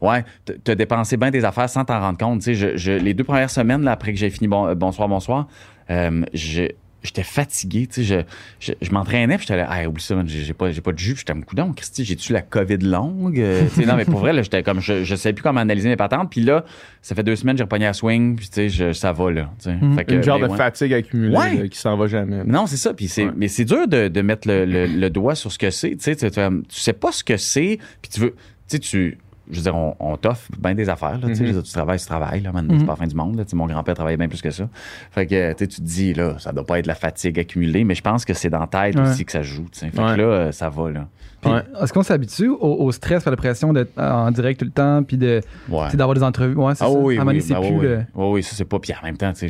ouais, 0.00 0.24
t'as 0.64 0.74
dépensé 0.74 1.16
bien 1.16 1.30
des 1.30 1.44
affaires 1.44 1.68
sans 1.68 1.84
t'en 1.84 2.00
rendre 2.00 2.18
compte. 2.18 2.40
Tu 2.40 2.44
sais, 2.44 2.54
je, 2.54 2.76
je- 2.76 2.92
les 2.92 3.12
deux 3.14 3.24
premières 3.24 3.50
semaines, 3.50 3.82
là, 3.82 3.92
après 3.92 4.12
que 4.12 4.18
j'ai 4.18 4.30
fini 4.30 4.48
bon, 4.48 4.66
euh, 4.66 4.74
Bonsoir, 4.74 5.08
bonsoir, 5.08 5.46
euh, 5.90 6.22
je- 6.32 6.68
J'étais 7.04 7.22
fatigué, 7.22 7.86
tu 7.86 8.02
sais, 8.02 8.24
je, 8.60 8.66
je, 8.66 8.72
je 8.80 8.90
m'entraînais, 8.90 9.36
puis 9.36 9.46
j'étais 9.46 9.58
là, 9.58 9.68
ah, 9.70 9.86
oublie 9.86 10.02
ça, 10.02 10.16
j'ai 10.26 10.54
pas, 10.54 10.70
j'ai 10.70 10.80
pas 10.80 10.92
de 10.92 10.98
jus, 10.98 11.12
puis 11.12 11.20
j'étais 11.20 11.34
comme 11.34 11.44
coudon, 11.44 11.72
Christy, 11.74 12.02
j'ai-tu 12.02 12.32
la 12.32 12.40
COVID 12.40 12.78
longue? 12.78 13.38
Euh, 13.38 13.64
tu 13.74 13.82
sais, 13.82 13.86
non, 13.86 13.94
mais 13.94 14.06
pour 14.06 14.20
vrai, 14.20 14.32
là, 14.32 14.40
j'étais 14.40 14.62
comme, 14.62 14.80
je, 14.80 15.04
je 15.04 15.14
savais 15.14 15.34
plus 15.34 15.42
comment 15.42 15.60
analyser 15.60 15.90
mes 15.90 15.96
patentes, 15.96 16.30
puis 16.30 16.40
là, 16.40 16.64
ça 17.02 17.14
fait 17.14 17.22
deux 17.22 17.36
semaines, 17.36 17.58
j'ai 17.58 17.64
repogné 17.64 17.86
à 17.86 17.92
swing, 17.92 18.36
puis 18.36 18.46
tu 18.48 18.54
sais, 18.54 18.68
je- 18.70 18.92
ça 18.94 19.12
va, 19.12 19.30
là, 19.30 19.50
tu 19.58 19.64
sais. 19.64 19.74
Mhm. 19.74 19.94
Fait 19.96 20.04
que, 20.06 20.14
Une 20.14 20.22
genre 20.22 20.38
mais 20.38 20.46
de 20.46 20.52
ouais. 20.52 20.56
fatigue 20.56 20.94
accumulée 20.94 21.36
Ouais. 21.36 21.54
là, 21.56 21.68
qui 21.68 21.78
s'en 21.78 21.94
va 21.96 22.06
jamais. 22.06 22.42
Non, 22.44 22.66
c'est 22.66 22.78
ça. 22.78 22.94
Puis 22.94 23.08
c'est, 23.08 23.26
Ouais. 23.26 23.32
mais 23.36 23.48
c'est 23.48 23.66
dur 23.66 23.86
de, 23.86 24.08
de 24.08 24.20
mettre 24.22 24.48
le, 24.48 24.64
le- 24.64 24.86
le 24.86 25.10
doigt 25.10 25.34
sur 25.34 25.52
ce 25.52 25.58
que 25.58 25.68
c'est. 25.70 25.90
Tu 25.96 26.00
sais, 26.00 26.16
tu 26.16 26.30
sais 26.70 26.92
pas 26.94 27.12
ce 27.12 27.22
que 27.22 27.36
c'est, 27.36 27.78
puis 28.00 28.10
tu 28.10 28.20
veux, 28.20 28.30
tu 28.30 28.36
sais, 28.68 28.78
tu, 28.78 29.18
je 29.50 29.56
veux 29.56 29.62
dire, 29.62 29.74
on, 29.76 29.94
on 30.00 30.16
t'offre 30.16 30.48
bien 30.58 30.74
des 30.74 30.88
affaires. 30.88 31.18
Là, 31.18 31.28
Mhm. 31.28 31.34
je 31.34 31.44
veux 31.44 31.52
dire, 31.52 31.62
tu 31.62 31.72
travailles, 31.72 31.98
tu 31.98 32.06
travailles. 32.06 32.40
Là, 32.40 32.50
Mhm. 32.52 32.78
C'est 32.80 32.86
pas 32.86 32.92
la 32.92 32.96
fin 32.96 33.06
du 33.06 33.14
monde. 33.14 33.36
Là, 33.36 33.44
mon 33.54 33.66
grand-père 33.66 33.94
travaillait 33.94 34.16
bien 34.16 34.28
plus 34.28 34.42
que 34.42 34.50
ça. 34.50 34.68
Fait 35.10 35.26
que 35.26 35.52
tu 35.52 35.58
sais, 35.58 35.66
tu 35.68 35.76
te 35.80 35.86
dis, 35.86 36.14
là, 36.14 36.38
ça 36.38 36.52
doit 36.52 36.64
pas 36.64 36.78
être 36.78 36.86
la 36.86 36.94
fatigue 36.94 37.38
accumulée, 37.38 37.84
mais 37.84 37.94
je 37.94 38.02
pense 38.02 38.24
que 38.24 38.34
c'est 38.34 38.50
dans 38.50 38.60
la 38.60 38.66
tête 38.66 38.96
Ouais. 38.96 39.02
aussi 39.08 39.24
que 39.24 39.32
ça 39.32 39.42
joue. 39.42 39.64
tu 39.72 39.78
sais. 39.80 39.90
Fait 39.90 40.00
Ouais. 40.00 40.14
que 40.16 40.20
là, 40.20 40.24
euh, 40.24 40.52
ça 40.52 40.68
va. 40.68 40.90
Là. 40.90 41.08
Ouais. 41.44 41.62
Est-ce 41.82 41.92
qu'on 41.92 42.02
s'habitue 42.02 42.48
au, 42.48 42.56
au 42.58 42.92
stress, 42.92 43.26
à 43.26 43.30
la 43.30 43.36
pression 43.36 43.72
d'être 43.72 43.92
en 43.98 44.30
direct 44.30 44.58
tout 44.60 44.66
le 44.66 44.70
temps, 44.72 45.02
puis 45.02 45.16
de, 45.16 45.40
Ouais. 45.68 45.88
d'avoir 45.94 46.14
des 46.14 46.22
entrevues? 46.22 46.54
Ouais, 46.54 46.74
c'est 46.74 46.84
Ah 46.84 46.88
ça. 46.88 46.92
oui, 46.92 47.18
à 47.18 47.24
oui, 47.24 47.40
c'est 47.40 47.54
ben 47.54 47.60
plus 47.60 47.70
oui, 47.76 47.82
le- 47.82 47.98
oui. 48.14 48.24
Oui, 48.34 48.42
ça, 48.42 48.54
c'est 48.56 48.64
pas. 48.64 48.78
Puis 48.78 48.92
en 48.92 49.04
même 49.04 49.16
temps, 49.16 49.32
je, 49.34 49.46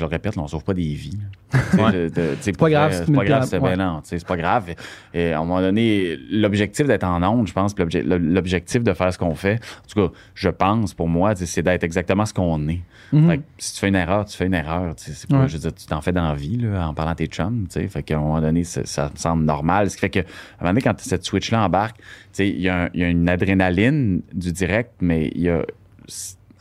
le 0.00 0.04
répète, 0.06 0.36
là, 0.36 0.42
on 0.42 0.46
sauve 0.48 0.64
pas 0.64 0.74
des 0.74 0.82
vies. 0.94 1.18
sais, 1.52 2.52
pas 2.52 2.58
pour 2.58 2.68
grave 2.68 2.92
C'est 3.06 3.12
pas 3.12 3.24
grave, 3.24 3.44
c'est 3.48 3.58
tu 3.58 4.08
sais, 4.08 4.18
c'est 4.18 4.26
pas 4.26 4.36
grave. 4.36 4.74
Et 5.14 5.32
à 5.32 5.38
un 5.38 5.40
moment 5.44 5.60
donné, 5.60 6.16
l'objectif 6.30 6.86
d'être 6.86 7.04
en 7.04 7.22
onde, 7.22 7.46
je 7.46 7.52
pense, 7.52 7.74
l'objectif 7.78 8.82
de 8.82 8.92
faire 8.92 9.12
ce 9.12 9.18
qu'on 9.18 9.34
fait, 9.34 9.54
en 9.54 9.88
tout 9.88 10.08
cas, 10.08 10.14
je 10.34 10.48
pense, 10.48 10.94
pour 10.94 11.08
moi, 11.08 11.34
c'est 11.36 11.62
d'être 11.62 11.84
exactement 11.84 12.26
ce 12.26 12.34
qu'on 12.34 12.68
est. 12.68 12.80
Mhm. 13.12 13.28
Fait 13.28 13.38
que 13.38 13.42
si 13.58 13.74
tu 13.74 13.80
fais 13.80 13.88
une 13.88 13.94
erreur, 13.94 14.24
tu 14.26 14.36
fais 14.36 14.46
une 14.46 14.54
erreur. 14.54 14.92
C'est 14.96 15.28
pas. 15.28 15.46
Je 15.46 15.54
veux 15.54 15.58
dire, 15.60 15.74
tu 15.74 15.86
t'en 15.86 16.00
fais 16.00 16.12
dans 16.12 16.28
la 16.28 16.34
vie 16.34 16.58
là, 16.58 16.88
en 16.88 16.94
parlant 16.94 17.12
à 17.12 17.14
tes 17.14 17.26
chums. 17.26 17.66
Fait 17.70 18.02
qu'à 18.02 18.16
un 18.16 18.20
moment 18.20 18.40
donné, 18.40 18.64
ça, 18.64 18.82
ça 18.84 19.10
me 19.12 19.16
semble 19.16 19.44
normal. 19.44 19.88
Ce 19.90 19.94
qui 19.96 20.00
fait 20.00 20.10
que, 20.10 20.18
à 20.20 20.22
un 20.22 20.24
moment 20.64 20.70
donné, 20.72 20.82
quand 20.82 20.94
cette 21.08 21.24
switch-là 21.24 21.64
embarque, 21.64 21.96
tu 21.98 22.04
sais, 22.32 22.48
il 22.48 22.60
y, 22.60 22.68
a 22.68 22.90
y 22.94 23.02
une 23.02 23.28
adrénaline 23.28 24.22
du 24.32 24.52
direct, 24.52 24.92
mais 25.00 25.30
il 25.34 25.42
y 25.42 25.48
a. 25.48 25.64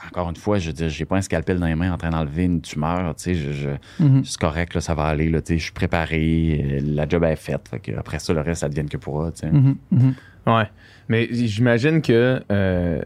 Encore 0.06 0.30
une 0.30 0.36
fois, 0.36 0.60
je 0.60 0.68
veux 0.68 0.74
dire, 0.74 0.90
j'ai 0.90 1.06
pas 1.06 1.18
un 1.18 1.22
scalpel 1.22 1.60
dans 1.60 1.66
les 1.66 1.74
mains 1.74 1.92
en 1.92 1.98
train 1.98 2.12
d'enlever 2.12 2.44
une 2.44 2.62
tumeur. 2.62 3.16
Tu 3.16 3.24
sais, 3.24 3.34
je, 3.34 3.52
je- 3.52 4.04
Mhm. 4.04 4.24
c'est 4.24 4.38
correct, 4.40 4.76
là, 4.76 4.80
ça 4.82 4.94
va 4.94 5.06
aller. 5.06 5.28
Là, 5.30 5.42
tu 5.42 5.54
sais, 5.54 5.58
je 5.58 5.64
suis 5.64 5.72
préparé, 5.74 6.64
euh, 6.64 6.80
la 6.84 7.10
job 7.10 7.24
est 7.24 7.36
faite. 7.36 7.68
Fait 7.68 7.96
après 7.98 8.20
ça, 8.20 8.32
le 8.32 8.42
reste, 8.42 8.62
ça 8.62 8.70
devienne 8.70 8.90
que 8.90 8.98
pourra. 8.98 9.32
tu 9.32 9.40
sais. 9.40 9.52
Mhm, 9.52 9.76
mhm. 9.92 10.14
Ouais. 10.46 10.70
Mais 11.10 11.28
j'imagine 11.32 12.02
que. 12.04 12.42
euh, 12.52 13.02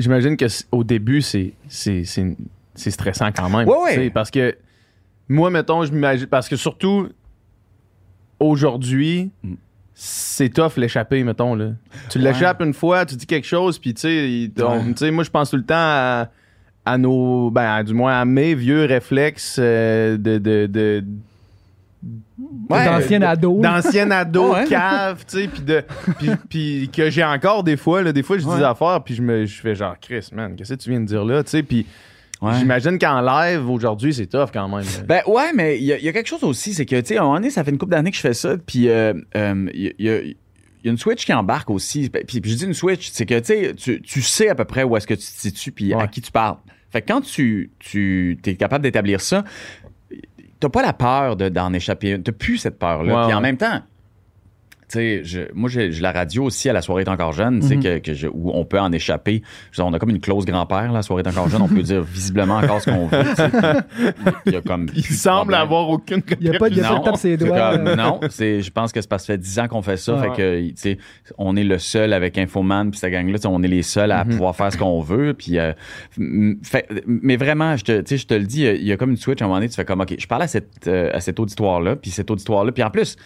j'imagine 0.00 0.36
que 0.36 0.46
au 0.72 0.82
début, 0.82 1.22
c'est, 1.22 1.52
c'est, 1.68 2.04
c'est, 2.04 2.36
c'est 2.74 2.90
stressant 2.90 3.30
quand 3.30 3.48
même. 3.48 3.68
Ouais, 3.68 3.76
ouais. 3.84 3.94
Tu 3.94 4.00
sais, 4.00 4.10
Parce 4.10 4.30
que 4.32 4.56
moi, 5.28 5.50
mettons, 5.50 5.84
je 5.84 5.92
m'imagine. 5.92 6.26
Parce 6.26 6.48
que 6.48 6.56
surtout, 6.56 7.08
aujourd'hui, 8.38 9.30
Mm. 9.44 9.54
C'est 10.02 10.48
tough 10.48 10.78
l'échapper, 10.78 11.22
mettons. 11.24 11.54
Là. 11.54 11.72
Tu 12.08 12.18
l'échappes 12.18 12.62
une 12.62 12.72
fois, 12.72 13.04
tu 13.04 13.16
dis 13.16 13.26
quelque 13.26 13.46
chose, 13.46 13.78
puis 13.78 13.92
tu 13.92 14.50
sais, 14.96 15.10
moi, 15.10 15.24
je 15.24 15.30
pense 15.30 15.50
tout 15.50 15.56
le 15.58 15.62
temps 15.64 15.74
à, 15.76 16.28
à 16.86 16.96
nos. 16.96 17.50
Ben, 17.50 17.70
à- 17.70 17.82
du 17.82 17.92
moins 17.92 18.18
à 18.18 18.24
mes 18.24 18.54
vieux 18.54 18.86
réflexes 18.86 19.56
euh, 19.58 20.16
de. 20.16 20.38
de, 20.38 20.66
de 20.66 21.04
Ouais. 22.70 22.84
D'ancien 22.86 23.20
ado. 23.20 23.60
d'ancien 23.60 24.10
ado 24.10 24.54
Ouais. 24.54 24.64
cave, 24.64 25.22
tu 25.28 25.40
sais, 25.42 25.48
puis 25.48 25.60
de 25.60 25.82
puis, 26.18 26.30
puis 26.48 26.90
que 26.90 27.10
j'ai 27.10 27.22
encore 27.22 27.62
des 27.62 27.76
fois 27.76 28.00
là, 28.02 28.10
des 28.12 28.22
fois 28.22 28.38
je 28.38 28.44
dis 28.44 28.48
Ouais. 28.48 28.62
affaires 28.64 29.02
puis 29.04 29.14
je 29.14 29.20
me 29.20 29.44
je 29.44 29.60
fais 29.60 29.74
genre 29.74 29.96
Chris 30.00 30.30
man, 30.32 30.56
qu'est-ce 30.56 30.72
que 30.72 30.78
tu 30.82 30.88
viens 30.88 31.00
de 31.00 31.04
dire 31.04 31.22
là, 31.26 31.44
tu 31.44 31.50
sais, 31.50 31.62
puis 31.62 31.84
Ouais. 32.42 32.52
j'imagine 32.58 32.98
qu'en 32.98 33.20
live 33.20 33.68
aujourd'hui, 33.68 34.14
c'est 34.14 34.26
tough 34.26 34.48
quand 34.52 34.68
même. 34.68 34.84
Ben 35.06 35.20
ouais, 35.26 35.52
mais 35.54 35.78
il 35.78 35.84
y, 35.84 35.92
a- 35.92 35.98
il 35.98 36.04
y 36.04 36.08
a 36.08 36.12
quelque 36.12 36.26
chose 36.28 36.42
aussi, 36.44 36.72
c'est 36.74 36.86
que, 36.86 36.98
tu 37.00 37.08
sais, 37.08 37.16
à 37.16 37.20
un 37.20 37.24
moment 37.24 37.34
donné, 37.36 37.50
ça 37.50 37.62
fait 37.64 37.70
une 37.70 37.76
couple 37.78 37.92
d'années 37.92 38.10
que 38.10 38.16
je 38.16 38.22
fais 38.22 38.32
ça, 38.34 38.56
puis 38.56 38.88
euh, 38.88 39.12
euh, 39.36 39.66
il 39.74 39.82
y, 39.82 39.88
a- 39.88 39.92
il 39.98 40.06
y 40.06 40.08
a- 40.10 40.20
il 40.22 40.86
y 40.86 40.88
a 40.88 40.90
une 40.92 40.96
switch 40.98 41.26
qui 41.26 41.34
embarque 41.34 41.68
aussi. 41.68 42.08
Puis, 42.08 42.40
puis 42.40 42.50
je 42.50 42.56
dis 42.56 42.64
une 42.64 42.72
switch, 42.72 43.10
c'est 43.12 43.26
que, 43.26 43.38
tu 43.40 43.74
sais, 43.76 44.00
tu- 44.02 44.22
sais 44.22 44.48
à 44.48 44.54
peu 44.54 44.64
près 44.64 44.82
où 44.84 44.96
est-ce 44.96 45.06
que 45.06 45.12
tu 45.12 45.20
te 45.20 45.38
situes, 45.40 45.72
puis 45.72 45.92
à 45.92 46.06
qui 46.06 46.22
tu 46.22 46.32
parles. 46.32 46.56
Fait 46.90 47.02
que 47.02 47.06
quand 47.12 47.20
tu, 47.20 47.70
tu 47.78 48.38
es 48.46 48.54
capable 48.54 48.82
d'établir 48.82 49.20
ça, 49.20 49.44
t'as 50.58 50.68
pas 50.70 50.82
la 50.82 50.92
peur 50.94 51.36
de- 51.36 51.48
d'en 51.50 51.72
échapper. 51.74 52.10
une. 52.12 52.22
T'as 52.22 52.32
plus 52.32 52.56
cette 52.58 52.78
peur-là. 52.78 53.24
Puis 53.26 53.34
en 53.34 53.40
même 53.42 53.56
temps, 53.58 53.82
je- 54.94 55.52
moi, 55.54 55.68
j'ai 55.70 55.90
la 55.90 56.12
radio 56.12 56.44
aussi 56.44 56.68
à 56.68 56.72
la 56.72 56.82
soirée 56.82 57.02
est 57.02 57.08
encore 57.08 57.32
jeune, 57.32 57.60
tu 57.60 57.68
sais, 57.68 57.76
Mhm. 57.76 57.82
que, 57.82 57.98
que 57.98 58.14
je- 58.14 58.28
où 58.28 58.50
on 58.54 58.64
peut 58.64 58.80
en 58.80 58.90
échapper. 58.92 59.42
Je 59.72 59.80
veux 59.80 59.84
dire, 59.84 59.86
on 59.86 59.94
a 59.94 59.98
comme 59.98 60.10
une 60.10 60.20
clause 60.20 60.44
grand-père, 60.44 60.92
la 60.92 61.02
soirée 61.02 61.22
est 61.24 61.28
encore 61.28 61.48
jeune, 61.48 61.62
on 61.62 61.68
peut 61.68 61.82
dire 61.82 62.02
visiblement 62.02 62.56
encore 62.56 62.80
ce 62.80 62.90
qu'on 62.90 63.06
veut. 63.06 63.22
tu 63.24 63.34
sais. 63.36 63.50
Il 64.46 64.52
y 64.52 64.56
a 64.56 64.60
comme. 64.62 64.86
Il 64.94 65.04
semble 65.04 65.38
problème. 65.52 65.60
avoir 65.60 65.88
aucune 65.90 66.22
Il 66.40 66.50
n'y 66.50 66.56
a 66.56 66.58
pas 66.58 66.68
de, 66.68 66.74
il 66.74 66.78
y 66.78 66.80
a 66.80 66.88
pas 66.88 66.94
de 66.94 66.98
Non, 66.98 67.04
tape 67.04 67.16
ses 67.16 67.36
doigts. 67.36 67.72
comme- 67.76 67.86
euh. 67.88 67.96
non, 67.96 68.20
c'est, 68.30 68.62
je 68.62 68.70
pense 68.70 68.92
que 68.92 69.00
c'est 69.00 69.08
parce 69.08 69.22
que 69.22 69.26
ça 69.28 69.32
fait 69.34 69.38
10 69.38 69.58
ans 69.58 69.68
qu'on 69.68 69.82
fait 69.82 69.96
ça. 69.96 70.16
Ah 70.18 70.22
fait 70.22 70.36
que, 70.36 70.68
tu 70.68 70.72
sais, 70.76 70.98
on 71.38 71.56
est 71.56 71.64
le 71.64 71.78
seul 71.78 72.12
avec 72.12 72.36
Infoman 72.38 72.90
puis 72.90 72.98
cette 72.98 73.12
gang-là. 73.12 73.34
tu 73.38 73.42
sais, 73.42 73.48
On 73.48 73.62
est 73.62 73.68
les 73.68 73.82
seuls 73.82 74.12
à 74.12 74.24
Mhm. 74.24 74.30
pouvoir 74.30 74.56
faire 74.56 74.72
ce 74.72 74.76
qu'on 74.78 75.00
veut. 75.00 75.34
Puis, 75.34 75.58
euh, 75.58 75.72
fait- 76.62 76.86
mais 77.06 77.36
vraiment, 77.36 77.76
je 77.76 77.84
te, 77.84 78.00
tu 78.00 78.06
sais, 78.08 78.16
je 78.16 78.26
te 78.26 78.34
le 78.34 78.44
dis, 78.44 78.64
il 78.64 78.84
y 78.84 78.92
a 78.92 78.96
comme 78.96 79.10
une 79.10 79.16
switch 79.16 79.40
à 79.42 79.44
un 79.44 79.48
moment 79.48 79.58
donné. 79.58 79.68
Tu 79.68 79.74
fais 79.76 79.84
comme, 79.84 80.00
OK, 80.00 80.14
je 80.18 80.26
parle 80.26 80.42
à, 80.42 80.48
cette, 80.48 80.86
euh, 80.88 81.10
à 81.12 81.20
cet 81.20 81.38
auditoire-là. 81.40 81.96
Puis 81.96 82.10
cet 82.10 82.30
auditoire-là. 82.30 82.72
Puis 82.72 82.82
en 82.82 82.90
plus, 82.90 83.16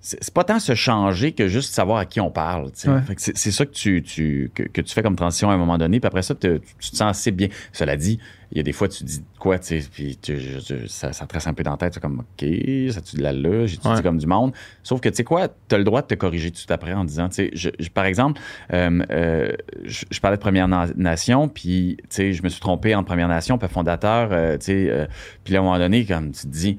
c'est 0.00 0.32
pas 0.32 0.44
tant 0.44 0.58
se 0.60 0.74
changer 0.74 1.32
que 1.32 1.48
juste 1.48 1.72
savoir 1.74 1.98
à 1.98 2.06
qui 2.06 2.20
on 2.20 2.30
parle. 2.30 2.70
tu. 2.72 2.88
Ouais. 2.88 3.00
C'est 3.16 3.50
ça 3.50 3.66
que 3.66 3.72
tu, 3.72 4.02
tu- 4.02 4.50
que, 4.54 4.62
que 4.62 4.80
tu 4.80 4.94
fais 4.94 5.02
comme 5.02 5.16
transition 5.16 5.50
à 5.50 5.54
un 5.54 5.58
moment 5.58 5.76
donné. 5.78 5.98
Puis 6.00 6.06
après 6.06 6.22
ça, 6.22 6.34
te- 6.34 6.58
tu 6.78 6.90
te 6.90 6.96
sens 6.96 7.02
assez 7.18 7.30
bien. 7.32 7.48
Cela 7.72 7.96
dit, 7.96 8.18
il 8.52 8.56
y 8.58 8.60
a 8.60 8.62
des 8.62 8.72
fois, 8.72 8.88
tu 8.88 9.02
dis 9.04 9.22
quoi, 9.38 9.58
tu 9.58 9.80
sais, 9.80 9.88
puis 9.92 10.16
tu- 10.22 10.38
je- 10.38 10.86
ça, 10.86 11.12
ça 11.12 11.26
te 11.26 11.34
reste 11.34 11.48
un 11.48 11.52
peu 11.52 11.62
dans 11.64 11.72
la 11.72 11.76
tête. 11.76 11.94
C'est 11.94 12.00
comme, 12.00 12.20
OK, 12.20 12.46
ça 12.92 13.00
tu 13.00 13.16
de 13.16 13.22
la 13.22 13.32
là, 13.32 13.66
j'ai 13.66 13.78
Ouais. 13.84 13.94
dit 13.96 14.02
comme 14.02 14.18
du 14.18 14.26
monde. 14.26 14.52
Sauf 14.82 15.00
que, 15.00 15.08
tu 15.08 15.16
sais 15.16 15.24
quoi, 15.24 15.48
tu 15.48 15.74
as 15.74 15.78
le 15.78 15.84
droit 15.84 16.02
de 16.02 16.06
te 16.06 16.14
corriger 16.14 16.48
tout 16.50 16.54
de 16.54 16.58
suite 16.58 16.70
après 16.70 16.92
en 16.92 17.04
disant, 17.04 17.28
tu 17.28 17.34
sais, 17.34 17.50
je- 17.52 17.70
je- 17.78 17.88
par 17.90 18.04
exemple, 18.04 18.40
euh, 18.72 19.02
euh, 19.10 19.52
je, 19.84 20.20
parlais 20.20 20.36
de 20.36 20.42
Première 20.42 20.68
Na- 20.68 20.86
Nation, 20.96 21.48
puis, 21.48 21.96
tu 22.02 22.06
sais, 22.10 22.32
je 22.32 22.42
me 22.42 22.48
suis 22.48 22.60
trompé 22.60 22.94
entre 22.94 23.06
Première 23.06 23.28
Nation 23.28 23.58
et 23.58 23.68
fondateur, 23.68 24.28
euh, 24.32 24.56
tu 24.58 24.66
sais, 24.66 25.08
puis 25.44 25.52
là, 25.54 25.58
à 25.58 25.62
un 25.62 25.64
moment 25.64 25.78
donné, 25.78 26.04
comme 26.06 26.30
tu 26.30 26.42
te 26.42 26.46
dis, 26.46 26.78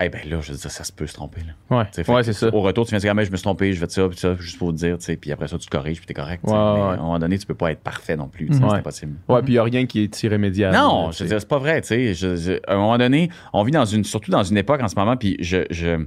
eh 0.00 0.08
ben 0.08 0.20
là, 0.28 0.40
je 0.40 0.52
veux 0.52 0.58
dire, 0.58 0.70
ça 0.70 0.84
se 0.84 0.92
peut 0.92 1.06
se 1.06 1.14
tromper. 1.14 1.40
Là. 1.40 1.76
Ouais, 1.78 1.84
fait 1.92 2.04
c'est 2.24 2.32
ça. 2.32 2.48
Au 2.54 2.60
retour, 2.62 2.86
tu 2.86 2.90
viens 2.90 2.98
de 2.98 3.02
dire, 3.02 3.10
Ah, 3.10 3.14
mais 3.14 3.24
je 3.24 3.30
me 3.30 3.36
suis 3.36 3.42
trompé, 3.44 3.72
je 3.72 3.80
vais 3.80 3.86
de 3.86 3.92
ça, 3.92 4.08
puis 4.08 4.18
ça, 4.18 4.34
juste 4.38 4.58
pour 4.58 4.70
te 4.72 4.76
dire, 4.78 4.96
tu 4.98 5.04
sais, 5.04 5.16
puis 5.16 5.30
après 5.32 5.48
ça, 5.48 5.58
tu 5.58 5.66
te 5.66 5.70
corriges, 5.70 5.98
puis 5.98 6.06
t'es 6.06 6.14
correct. 6.14 6.42
Ouais. 6.44 6.52
À 6.52 6.56
un 6.56 6.96
moment 6.96 7.18
donné, 7.18 7.38
tu 7.38 7.46
peux 7.46 7.54
pas 7.54 7.70
être 7.72 7.80
parfait 7.80 8.16
non 8.16 8.28
plus, 8.28 8.46
Mhm. 8.48 8.54
c'est 8.54 8.76
impossible. 8.76 9.16
Ouais, 9.28 9.42
puis 9.42 9.52
il 9.52 9.56
n'y 9.56 9.58
a 9.58 9.62
rien 9.64 9.86
qui 9.86 10.02
est 10.02 10.22
irrémédiable. 10.22 10.76
Non, 10.76 11.06
là, 11.06 11.10
je 11.12 11.22
veux 11.24 11.28
dire, 11.28 11.40
c'est 11.40 11.48
pas 11.48 11.58
vrai, 11.58 11.80
tu 11.82 12.14
sais. 12.14 12.60
À 12.66 12.74
un 12.74 12.76
moment 12.76 12.98
donné, 12.98 13.30
on 13.52 13.62
vit 13.62 13.72
dans 13.72 13.84
une, 13.84 14.04
surtout 14.04 14.30
dans 14.30 14.42
une 14.44 14.56
époque 14.56 14.80
en 14.82 14.88
ce 14.88 14.96
moment, 14.96 15.16
puis 15.16 15.36
je, 15.40 15.58
je, 15.70 16.04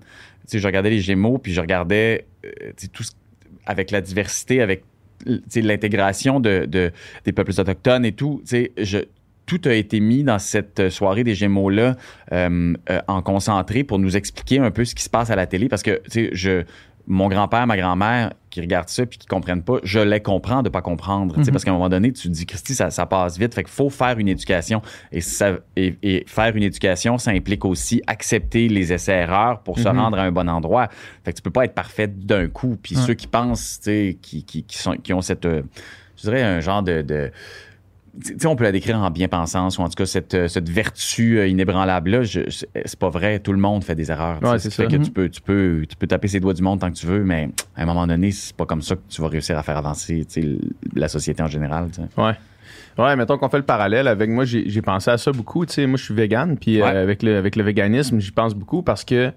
je 0.51 0.65
regardais 0.65 0.89
les 0.89 1.00
Gémeaux, 1.00 1.38
puis 1.38 1.53
je 1.53 1.62
regardais 1.62 2.25
euh, 2.45 2.71
tout 2.91 3.03
ce- 3.03 3.12
avec 3.65 3.91
la 3.91 4.01
diversité, 4.01 4.62
avec 4.62 4.83
l'intégration 5.55 6.39
de, 6.39 6.65
de- 6.65 6.91
des 7.25 7.31
peuples 7.31 7.51
autochtones 7.57 8.05
et 8.05 8.12
tout. 8.12 8.41
tu 8.43 8.50
sais, 8.50 8.71
Je, 8.77 9.00
tout 9.45 9.62
a 9.65 9.73
été 9.73 10.00
mis 10.00 10.23
dans 10.23 10.39
cette 10.39 10.89
soirée 10.89 11.23
des 11.23 11.35
Gémeaux-là 11.35 11.95
euh, 12.31 12.73
euh, 12.89 13.00
en 13.07 13.21
concentré 13.21 13.83
pour 13.83 14.00
nous 14.00 14.15
expliquer 14.15 14.59
un 14.59 14.71
peu 14.71 14.85
ce 14.85 14.95
qui 14.95 15.03
se 15.03 15.09
passe 15.09 15.29
à 15.29 15.35
la 15.35 15.45
télé, 15.47 15.67
parce 15.69 15.83
que 15.83 16.01
tu 16.05 16.12
sais, 16.12 16.29
je 16.33 16.63
mon 17.05 17.27
grand-père, 17.27 17.67
ma 17.67 17.75
grand-mère 17.75 18.31
qui 18.50 18.62
regardent 18.62 18.88
ça 18.88 19.05
puis 19.05 19.17
qui 19.17 19.27
comprennent 19.27 19.62
pas, 19.62 19.79
je 19.83 20.00
les 20.00 20.21
comprends 20.21 20.63
de 20.63 20.69
pas 20.69 20.81
comprendre. 20.81 21.35
tu 21.35 21.43
sais, 21.43 21.50
Mhm. 21.50 21.51
Parce 21.51 21.65
qu'à 21.65 21.71
un 21.71 21.73
moment 21.73 21.89
donné, 21.89 22.13
tu 22.13 22.29
te 22.29 22.33
dis, 22.33 22.45
Christy, 22.45 22.73
ça, 22.75 22.91
ça 22.91 23.05
passe 23.05 23.38
vite. 23.38 23.53
Fait 23.53 23.63
qu'il 23.63 23.73
faut 23.73 23.89
faire 23.89 24.17
une 24.17 24.29
éducation. 24.29 24.81
Et, 25.12 25.19
ça, 25.19 25.57
et, 25.75 25.95
et 26.01 26.23
faire 26.27 26.55
une 26.55 26.63
éducation, 26.63 27.17
ça 27.17 27.31
implique 27.31 27.65
aussi 27.65 28.01
accepter 28.07 28.69
les 28.69 28.93
essais-erreurs 28.93 29.59
pour 29.63 29.79
se 29.79 29.89
Mhm. 29.89 30.00
rendre 30.00 30.17
à 30.17 30.21
un 30.21 30.31
bon 30.31 30.47
endroit. 30.50 30.88
Fait 31.25 31.33
que 31.33 31.35
tu 31.35 31.41
peux 31.41 31.51
pas 31.51 31.65
être 31.65 31.73
parfait 31.75 32.07
d'un 32.07 32.47
coup. 32.47 32.77
Puis 32.81 32.95
Ouais. 32.95 33.01
ceux 33.01 33.15
qui 33.15 33.27
pensent, 33.27 33.79
tu 33.81 33.89
sais, 33.89 34.17
qui, 34.21 34.45
qui, 34.45 34.63
qui, 34.63 34.77
sont, 34.77 34.93
qui 34.93 35.12
ont 35.12 35.19
cette, 35.21 35.45
euh, 35.45 35.62
je 36.15 36.21
dirais, 36.21 36.41
un 36.41 36.62
genre 36.62 36.83
de... 36.83 37.01
de 37.01 37.31
tu 38.22 38.36
sais, 38.38 38.48
on 38.48 38.55
peut 38.55 38.63
la 38.63 38.72
décrire 38.72 38.98
en 38.98 39.10
bien-pensance, 39.10 39.77
ou 39.77 39.82
en 39.82 39.89
tout 39.89 39.96
cas, 39.96 40.05
cette, 40.05 40.34
euh, 40.34 40.48
cette 40.48 40.70
vertu 40.70 41.39
euh, 41.39 41.48
inébranlable-là, 41.48 42.22
c'est 42.24 43.00
pas 43.00 43.10
vrai. 43.10 43.39
Tout 43.39 43.53
le 43.53 43.60
monde 43.60 43.84
fait 43.84 43.96
des 43.96 44.12
erreurs. 44.12 44.41
Ouais, 44.43 44.60
c'est 44.60 44.70
fait 44.72 44.84
ça. 44.84 44.89
que 44.89 44.98
tu 44.98 45.12
peux, 45.12 45.29
tu, 45.29 45.41
peux, 45.41 45.86
tu 45.89 45.96
peux 45.96 46.08
taper 46.08 46.27
ses 46.27 46.39
doigts 46.39 46.53
du 46.53 46.62
monde 46.62 46.79
tant 46.79 46.91
que 46.91 46.98
tu 46.98 47.08
veux, 47.08 47.24
mais 47.24 47.50
à 47.75 47.84
un 47.84 47.86
moment 47.86 48.05
donné, 48.05 48.32
c'est 48.32 48.55
pas 48.55 48.65
comme 48.65 48.82
ça 48.82 48.96
que 48.96 49.01
tu 49.10 49.22
vas 49.22 49.29
réussir 49.29 49.58
à 49.58 49.63
faire 49.63 49.77
avancer 49.77 50.25
tu 50.25 50.41
sais, 50.41 50.58
la 50.93 51.08
société 51.08 51.41
en 51.41 51.48
général. 51.48 51.88
Ouais. 52.17 52.34
Ouais, 52.98 53.15
mettons 53.15 53.38
qu'on 53.38 53.50
fait 53.50 53.58
le 53.58 53.63
parallèle 53.63 54.08
avec 54.08 54.29
moi, 54.29 54.46
j'ai 54.46 54.82
pensé 54.82 55.10
à 55.10 55.17
ça 55.17 55.32
beaucoup. 55.32 55.65
Tu 55.65 55.74
sais, 55.74 55.88
moi, 55.88 55.98
je 55.98 56.03
suis 56.03 56.13
vegan, 56.13 56.58
puis 56.58 56.82
euh, 56.82 56.86
avec, 56.86 57.24
le, 57.24 57.38
avec 57.38 57.55
le 57.55 57.63
véganisme, 57.63 58.20
j'y 58.20 58.32
pense 58.32 58.53
beaucoup 58.53 58.84
parce 58.84 59.03
que 59.03 59.32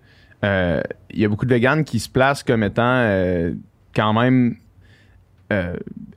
euh, 0.45 0.83
il 1.11 1.21
y 1.21 1.25
a 1.25 1.29
beaucoup 1.29 1.47
de 1.47 1.55
véganes 1.55 1.85
qui 1.85 1.99
se 1.99 2.09
placent 2.09 2.43
comme 2.43 2.63
étant 2.63 2.83
euh, 2.83 3.53
quand 3.95 4.13
même 4.13 4.57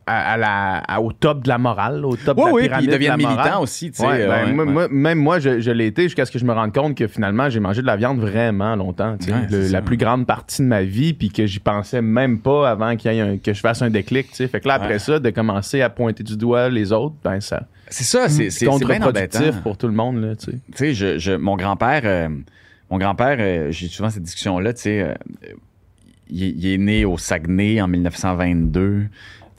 à, 0.09 0.33
à 0.33 0.37
la, 0.37 0.77
à- 0.79 0.99
au 1.01 1.11
top 1.11 1.43
de 1.43 1.49
la 1.49 1.57
morale, 1.57 2.03
au 2.05 2.15
top 2.15 2.37
de 2.37 2.41
la 2.43 2.51
oui, 2.51 2.61
puis 2.61 2.67
pyramide 2.69 2.85
ils 2.85 2.87
de 2.87 2.93
deviennent 2.93 3.11
la 3.11 3.17
morale. 3.17 3.37
militants 3.37 3.61
aussi. 3.61 3.91
tu 3.91 3.97
sais, 3.97 4.07
Ouais, 4.07 4.21
euh, 4.21 4.27
ben, 4.27 4.45
ouais, 4.47 4.51
moi- 4.53 4.65
ouais. 4.65 4.71
moi- 4.71 4.87
même 4.89 5.19
moi, 5.19 5.39
je, 5.39 5.59
je 5.59 5.71
l'ai 5.71 5.85
été 5.87 6.03
jusqu'à 6.03 6.25
ce 6.25 6.31
que 6.31 6.39
je 6.39 6.45
me 6.45 6.53
rende 6.53 6.73
compte 6.73 6.95
que 6.95 7.07
finalement, 7.07 7.49
j'ai 7.49 7.59
mangé 7.59 7.81
de 7.81 7.87
la 7.87 7.95
viande 7.95 8.19
vraiment 8.19 8.75
longtemps. 8.75 9.17
tu 9.19 9.27
sais, 9.27 9.33
Ouais, 9.33 9.47
le- 9.49 9.65
c'est 9.65 9.71
la 9.71 9.81
plus 9.81 9.97
grande 9.97 10.25
partie 10.25 10.61
de 10.61 10.67
ma 10.67 10.81
vie, 10.83 11.13
puis 11.13 11.29
que 11.29 11.45
j'y 11.45 11.59
pensais 11.59 12.01
même 12.01 12.39
pas 12.39 12.69
avant 12.69 12.95
qu'il 12.95 13.11
y 13.13 13.17
ait 13.17 13.21
un- 13.21 13.37
que 13.37 13.53
je 13.53 13.59
fasse 13.59 13.81
un 13.81 13.89
déclic. 13.89 14.29
tu 14.29 14.35
sais. 14.35 14.47
Fait 14.47 14.59
que 14.59 14.67
là, 14.67 14.75
après 14.75 14.99
ça, 14.99 15.19
de 15.19 15.29
commencer 15.29 15.81
à 15.81 15.89
pointer 15.89 16.23
du 16.23 16.35
doigt 16.37 16.69
les 16.69 16.91
autres, 16.91 17.15
ben 17.23 17.39
ça 17.39 17.63
C'est 17.89 18.03
ça, 18.03 18.27
c'est 18.29 18.65
contre-productif 18.65 19.61
pour 19.63 19.77
tout 19.77 19.87
le 19.87 19.93
monde. 19.93 20.21
Là, 20.21 20.35
tu 20.35 20.45
sais. 20.45 20.51
Tu 20.51 20.59
sais, 20.75 20.93
je, 20.93 21.17
je- 21.19 21.31
mon 21.33 21.55
grand-père, 21.55 22.01
euh, 22.05 22.29
mon 22.91 22.97
grand-père, 22.97 23.37
euh, 23.39 23.67
j'ai 23.71 23.87
souvent 23.87 24.09
cette 24.09 24.23
discussion-là, 24.23 24.73
tu 24.73 24.81
sais, 24.81 25.01
euh, 25.01 25.13
il, 26.31 26.43
il 26.63 26.67
est 26.73 26.77
né 26.77 27.05
au 27.05 27.17
Saguenay 27.17 27.81
en 27.81 27.87
1922. 27.87 29.05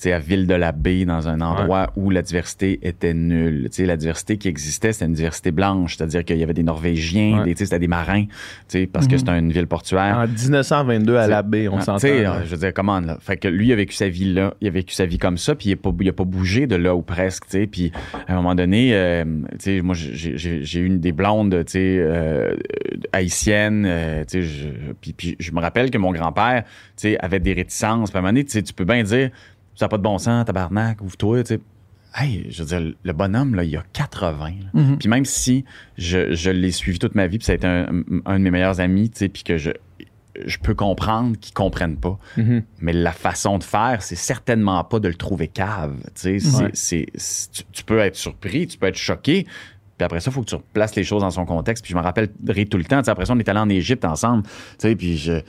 À 0.06 0.18
Ville-de-la-Baie, 0.18 1.04
dans 1.04 1.28
un 1.28 1.40
endroit 1.40 1.92
où 1.96 2.10
la 2.10 2.22
diversité 2.22 2.78
était 2.82 3.14
nulle. 3.14 3.64
Tu 3.70 3.76
sais, 3.76 3.86
la 3.86 3.96
diversité 3.96 4.38
qui 4.38 4.48
existait, 4.48 4.92
c'était 4.92 5.04
une 5.06 5.12
diversité 5.12 5.50
blanche, 5.50 5.96
c'est-à-dire 5.96 6.24
qu'il 6.24 6.38
y 6.38 6.42
avait 6.42 6.54
des 6.54 6.62
Norvégiens, 6.62 7.42
Ouais. 7.44 7.54
c'était 7.56 7.78
des 7.78 7.88
marins, 7.88 8.24
parce 8.92 9.06
que 9.06 9.12
Mhm. 9.12 9.18
c'était 9.18 9.38
une 9.38 9.52
ville 9.52 9.66
portuaire. 9.66 10.16
En 10.18 10.26
1922 10.26 11.16
à 11.16 11.22
T'sais, 11.24 11.30
la 11.30 11.42
baie, 11.42 11.68
on 11.68 11.76
Ah, 11.76 11.82
s'entend. 11.82 12.08
euh, 12.08 12.40
je 12.44 12.50
veux 12.50 12.56
dire, 12.56 12.72
comment, 12.74 13.00
là? 13.00 13.18
Fait 13.20 13.36
que 13.36 13.48
lui, 13.48 13.68
il 13.68 13.72
a 13.72 13.76
vécu 13.76 13.94
sa 13.94 14.08
vie 14.08 14.32
là, 14.32 14.54
il 14.60 14.68
a 14.68 14.70
vécu 14.70 14.94
sa 14.94 15.04
vie 15.06 15.18
comme 15.18 15.36
ça, 15.38 15.54
puis 15.54 15.68
il 15.68 15.72
n'a 15.72 15.76
pas, 15.76 15.90
il 16.00 16.08
a 16.08 16.12
pas 16.12 16.24
bougé 16.24 16.66
de 16.66 16.76
là 16.76 16.94
ou 16.96 17.02
presque, 17.02 17.44
tu. 17.50 17.66
Puis 17.66 17.92
à 18.26 18.32
un 18.32 18.36
moment 18.36 18.54
donné, 18.54 18.90
euh, 18.94 19.24
tu 19.52 19.56
sais, 19.58 19.80
moi, 19.82 19.94
j'ai- 19.94 20.36
j'ai 20.38 20.62
j'ai 20.62 20.80
eu 20.80 20.88
des 20.98 21.12
blondes, 21.12 21.50
tu 21.66 21.72
sais, 21.72 21.96
euh, 21.98 22.54
haïtiennes, 23.12 23.84
euh, 23.86 24.24
tu 24.24 24.42
sais, 24.42 24.42
je- 24.42 24.92
puis, 25.00 25.12
puis 25.12 25.36
je 25.38 25.52
me 25.52 25.60
rappelle 25.60 25.90
que 25.90 25.98
mon 25.98 26.12
grand-père, 26.12 26.64
avait 27.20 27.40
des 27.40 27.54
réticences. 27.54 28.10
Puis 28.10 28.16
à 28.16 28.20
un 28.20 28.22
moment 28.22 28.32
donné, 28.32 28.44
tu 28.44 28.62
peux 28.74 28.84
bien 28.84 29.02
dire, 29.02 29.30
ça 29.80 29.86
n'a 29.86 29.88
pas 29.88 29.96
de 29.96 30.02
bon 30.02 30.18
sens, 30.18 30.44
tabarnak, 30.44 31.00
ouvre-toi, 31.00 31.42
tu 31.42 31.54
sais. 31.54 31.60
Hey, 32.14 32.46
je 32.50 32.62
veux 32.62 32.78
dire, 32.78 32.94
le 33.02 33.12
bonhomme, 33.14 33.54
là, 33.54 33.64
il 33.64 33.74
a 33.78 33.82
80. 33.94 34.50
là. 34.74 34.80
Mhm. 34.82 34.98
Puis 34.98 35.08
même 35.08 35.24
si 35.24 35.64
je, 35.96 36.34
je 36.34 36.50
l'ai 36.50 36.70
suivi 36.70 36.98
toute 36.98 37.14
ma 37.14 37.26
vie, 37.26 37.38
puis 37.38 37.46
ça 37.46 37.52
a 37.52 37.54
été 37.54 37.66
un, 37.66 37.86
un 38.26 38.38
de 38.38 38.44
mes 38.44 38.50
meilleurs 38.50 38.80
amis, 38.80 39.08
tu 39.08 39.20
sais, 39.20 39.28
puis 39.30 39.42
que 39.42 39.56
je, 39.56 39.70
je 40.44 40.58
peux 40.58 40.74
comprendre 40.74 41.38
qu'ils 41.38 41.54
comprennent 41.54 41.96
pas. 41.96 42.18
Mhm. 42.36 42.62
Mais 42.80 42.92
la 42.92 43.12
façon 43.12 43.56
de 43.56 43.64
faire, 43.64 44.02
c'est 44.02 44.16
certainement 44.16 44.84
pas 44.84 45.00
de 45.00 45.08
le 45.08 45.14
trouver 45.14 45.48
cave. 45.48 45.96
Tu 46.14 46.38
sais, 46.40 47.06
tu 47.72 47.84
peux 47.84 48.00
être 48.00 48.16
surpris, 48.16 48.66
tu 48.66 48.76
peux 48.76 48.86
être 48.88 48.98
choqué. 48.98 49.44
Puis 49.96 50.04
après 50.04 50.20
ça, 50.20 50.30
il 50.30 50.34
faut 50.34 50.42
que 50.42 50.48
tu 50.48 50.56
replaces 50.56 50.96
les 50.96 51.04
choses 51.04 51.22
dans 51.22 51.30
son 51.30 51.46
contexte. 51.46 51.84
Puis 51.84 51.92
je 51.92 51.96
me 51.96 52.02
rappellerai 52.02 52.66
tout 52.66 52.76
le 52.76 52.84
temps. 52.84 52.98
Tu 52.98 53.04
sais, 53.06 53.10
après 53.12 53.24
ça, 53.24 53.32
on 53.32 53.38
est 53.38 53.48
allé 53.48 53.60
en 53.60 53.68
Égypte 53.70 54.04
ensemble. 54.04 54.42
Tu 54.42 54.50
sais, 54.78 54.94
puis 54.94 55.16
je, 55.16 55.40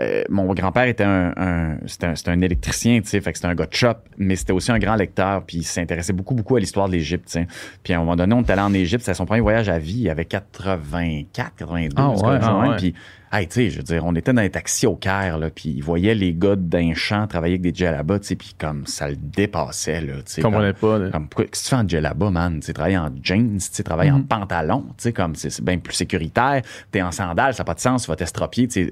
euh, 0.00 0.24
mon 0.28 0.52
grand-père 0.54 0.84
était 0.84 1.04
un, 1.04 1.32
un- 1.36 1.76
c'était 1.86 2.06
un, 2.06 2.14
c'était 2.16 2.30
un 2.30 2.40
électricien, 2.40 3.00
tu 3.00 3.08
sais, 3.08 3.20
fait 3.20 3.30
que 3.32 3.38
c'était 3.38 3.48
un 3.48 3.54
gars 3.54 3.66
de 3.66 3.74
shop, 3.74 3.94
mais 4.18 4.34
c'était 4.36 4.52
aussi 4.52 4.72
un 4.72 4.78
grand 4.78 4.96
lecteur, 4.96 5.44
puis 5.44 5.58
il 5.58 5.62
s'intéressait 5.64 6.12
beaucoup, 6.12 6.34
beaucoup 6.34 6.56
à 6.56 6.60
l'histoire 6.60 6.88
de 6.88 6.92
l'Égypte, 6.94 7.26
tu 7.26 7.32
sais. 7.32 7.46
Puis 7.82 7.92
à 7.92 7.96
un 7.96 8.00
moment 8.00 8.16
donné, 8.16 8.34
on 8.34 8.42
est 8.42 8.50
allé 8.50 8.62
en 8.62 8.74
Égypte, 8.74 9.02
c'était 9.04 9.14
son 9.14 9.26
premier 9.26 9.40
voyage 9.40 9.68
à 9.68 9.78
vie, 9.78 9.98
il 10.00 10.10
avait 10.10 10.24
84, 10.24 11.52
92, 11.56 11.94
Ah 11.96 12.10
ouais, 12.10 12.38
ah 12.42 12.58
ouais. 12.70 12.76
Puis, 12.76 12.94
hey, 13.32 13.46
tu 13.46 13.54
sais, 13.54 13.70
je 13.70 13.76
veux 13.78 13.82
dire, 13.82 14.04
on 14.04 14.14
était 14.14 14.32
dans 14.32 14.42
un 14.42 14.48
taxi 14.48 14.86
au 14.86 14.96
Caire, 14.96 15.38
là, 15.38 15.50
puis 15.50 15.70
il 15.76 15.82
voyait 15.82 16.14
les 16.14 16.32
gars 16.34 16.56
d'un 16.56 16.94
champ 16.94 17.26
travailler 17.26 17.54
avec 17.54 17.62
des 17.62 17.74
djellabas, 17.74 18.18
tu 18.20 18.26
sais, 18.28 18.36
puis 18.36 18.54
comme 18.58 18.86
ça 18.86 19.08
le 19.08 19.16
dépassait, 19.16 20.00
là, 20.00 20.14
tu 20.16 20.22
sais. 20.26 20.42
Comprenais 20.42 20.72
pas. 20.72 20.98
là. 20.98 21.10
comme, 21.10 21.28
qu'est-ce 21.28 21.46
que 21.50 21.56
tu 21.56 21.68
fais 21.70 21.76
en 21.76 21.88
djellaba, 21.88 22.30
man? 22.30 22.60
Tu 22.60 22.66
sais, 22.66 22.72
travailler 22.72 22.98
en 22.98 23.10
jeans, 23.22 23.58
tu 23.58 23.68
sais, 23.70 23.82
travailler 23.82 24.10
en 24.10 24.18
Mhm. 24.18 24.26
pantalon, 24.26 24.84
tu 24.88 24.94
sais, 25.04 25.12
comme 25.12 25.34
c'est 25.34 25.62
bien 25.62 25.78
plus 25.78 25.94
sécuritaire. 25.94 26.62
T'es 26.90 27.02
en 27.02 27.12
sandales, 27.12 27.54
ça 27.54 27.62
n'a 27.62 27.64
pas 27.66 27.74
de 27.74 27.80
sens, 27.80 28.04
tu 28.04 28.08
vas 28.10 28.16
t'estropier, 28.16 28.68
tu 28.68 28.84
sais. 28.84 28.90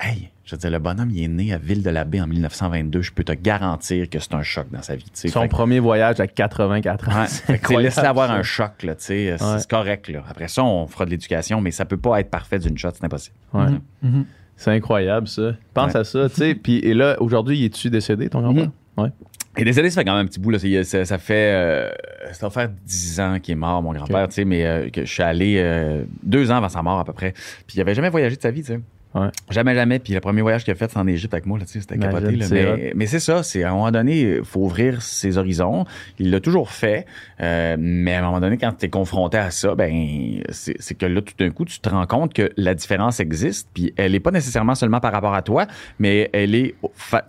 Hey, 0.00 0.30
je 0.44 0.54
veux 0.54 0.58
dire, 0.60 0.70
le 0.70 0.78
bonhomme, 0.78 1.10
il 1.10 1.24
est 1.24 1.28
né 1.28 1.52
à 1.52 1.58
Ville-de-la-Baie 1.58 2.20
en 2.20 2.26
1922. 2.28 3.02
Je 3.02 3.12
peux 3.12 3.24
te 3.24 3.32
garantir 3.32 4.08
que 4.08 4.18
c'est 4.20 4.32
un 4.34 4.42
choc 4.42 4.66
dans 4.70 4.80
sa 4.82 4.94
vie. 4.94 5.04
Son 5.12 5.28
Fait 5.28 5.48
que- 5.48 5.52
premier 5.52 5.80
voyage 5.80 6.20
à 6.20 6.26
84 6.28 7.08
ans. 7.08 7.24
Ouais. 7.48 7.82
Laisse-le 7.82 8.04
avoir 8.06 8.30
un 8.30 8.42
choc, 8.42 8.82
là. 8.84 8.94
C'est 8.98 9.32
Ouais. 9.32 9.36
c'est 9.58 9.68
correct, 9.68 10.08
là. 10.08 10.22
Après 10.28 10.46
ça, 10.48 10.62
on 10.62 10.86
fera 10.86 11.04
de 11.04 11.10
l'éducation, 11.10 11.60
mais 11.60 11.72
ça 11.72 11.84
peut 11.84 11.96
pas 11.96 12.20
être 12.20 12.30
parfait 12.30 12.58
d'une 12.60 12.78
shot, 12.78 12.90
c'est 12.94 13.04
impossible. 13.04 13.34
Ouais. 13.52 13.64
Mhm. 13.66 13.80
Mhm. 14.02 14.24
C'est 14.56 14.70
incroyable, 14.70 15.26
ça. 15.28 15.52
Pense 15.74 15.94
Ouais. 15.94 16.00
à 16.00 16.04
ça, 16.04 16.28
tu 16.28 16.34
sais. 16.36 16.54
Puis, 16.54 16.78
et 16.78 16.94
là, 16.94 17.16
aujourd'hui, 17.20 17.58
il 17.58 17.64
est-tu 17.64 17.90
décédé, 17.90 18.28
ton 18.28 18.40
grand-père? 18.40 18.70
Ouais. 18.96 19.10
Et 19.56 19.64
décédé, 19.64 19.90
ça 19.90 20.00
fait 20.00 20.04
quand 20.04 20.14
même 20.16 20.24
un 20.26 20.28
petit 20.28 20.38
bout. 20.40 20.50
Là. 20.50 20.58
Ça, 20.84 21.04
ça 21.04 21.18
fait. 21.18 21.52
euh, 21.52 21.90
ça 22.32 22.46
va 22.46 22.50
faire 22.50 22.68
10 22.68 23.18
ans 23.20 23.38
qu'il 23.40 23.52
est 23.52 23.56
mort, 23.56 23.82
mon 23.82 23.92
grand-père, 23.92 24.28
tu 24.28 24.34
sais, 24.34 24.44
mais 24.44 24.64
euh, 24.64 24.90
que 24.90 25.04
je 25.04 25.12
suis 25.12 25.22
allé 25.22 25.56
euh, 25.58 26.04
deux 26.22 26.50
ans 26.52 26.56
avant 26.56 26.68
sa 26.68 26.82
mort 26.82 27.00
à 27.00 27.04
peu 27.04 27.12
près. 27.12 27.32
Puis 27.66 27.76
il 27.76 27.80
avait 27.80 27.94
jamais 27.94 28.10
voyagé 28.10 28.36
de 28.36 28.42
sa 28.42 28.50
vie, 28.52 28.60
tu 28.62 28.68
sais. 28.74 28.80
Ouais. 29.14 29.28
Jamais, 29.50 29.74
jamais. 29.74 29.98
Puis 29.98 30.12
le 30.12 30.20
premier 30.20 30.42
voyage 30.42 30.64
qu'il 30.64 30.72
a 30.72 30.74
fait, 30.74 30.90
c'est 30.90 30.98
en 30.98 31.06
Égypte 31.06 31.32
avec 31.32 31.46
moi, 31.46 31.58
c'était 31.64 31.96
capoté. 31.98 32.36
là. 32.36 32.46
Mais, 32.76 32.92
mais 32.94 33.06
c'est 33.06 33.20
ça, 33.20 33.42
c'est 33.42 33.62
à 33.64 33.70
un 33.70 33.72
moment 33.72 33.90
donné, 33.90 34.20
il 34.38 34.44
faut 34.44 34.60
ouvrir 34.60 35.00
ses 35.00 35.38
horizons. 35.38 35.86
Il 36.18 36.30
l'a 36.30 36.40
toujours 36.40 36.70
fait. 36.70 37.06
euh, 37.40 37.76
mais 37.78 38.14
à 38.14 38.18
un 38.20 38.22
moment 38.22 38.40
donné, 38.40 38.58
quand 38.58 38.72
tu 38.78 38.86
es 38.86 38.90
confronté 38.90 39.38
à 39.38 39.50
ça, 39.50 39.74
ben 39.74 40.42
c'est 40.50 40.94
que 40.94 41.06
là, 41.06 41.22
tout 41.22 41.34
d'un 41.38 41.50
coup, 41.50 41.64
tu 41.64 41.80
te 41.80 41.88
rends 41.88 42.06
compte 42.06 42.34
que 42.34 42.50
la 42.56 42.74
différence 42.74 43.18
existe. 43.20 43.68
Puis 43.72 43.94
elle 43.96 44.14
est 44.14 44.20
pas 44.20 44.30
nécessairement 44.30 44.74
seulement 44.74 45.00
par 45.00 45.12
rapport 45.12 45.34
à 45.34 45.42
toi, 45.42 45.66
mais 45.98 46.28
elle 46.32 46.54
est 46.54 46.74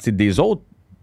des 0.07 0.39
autres 0.39 0.61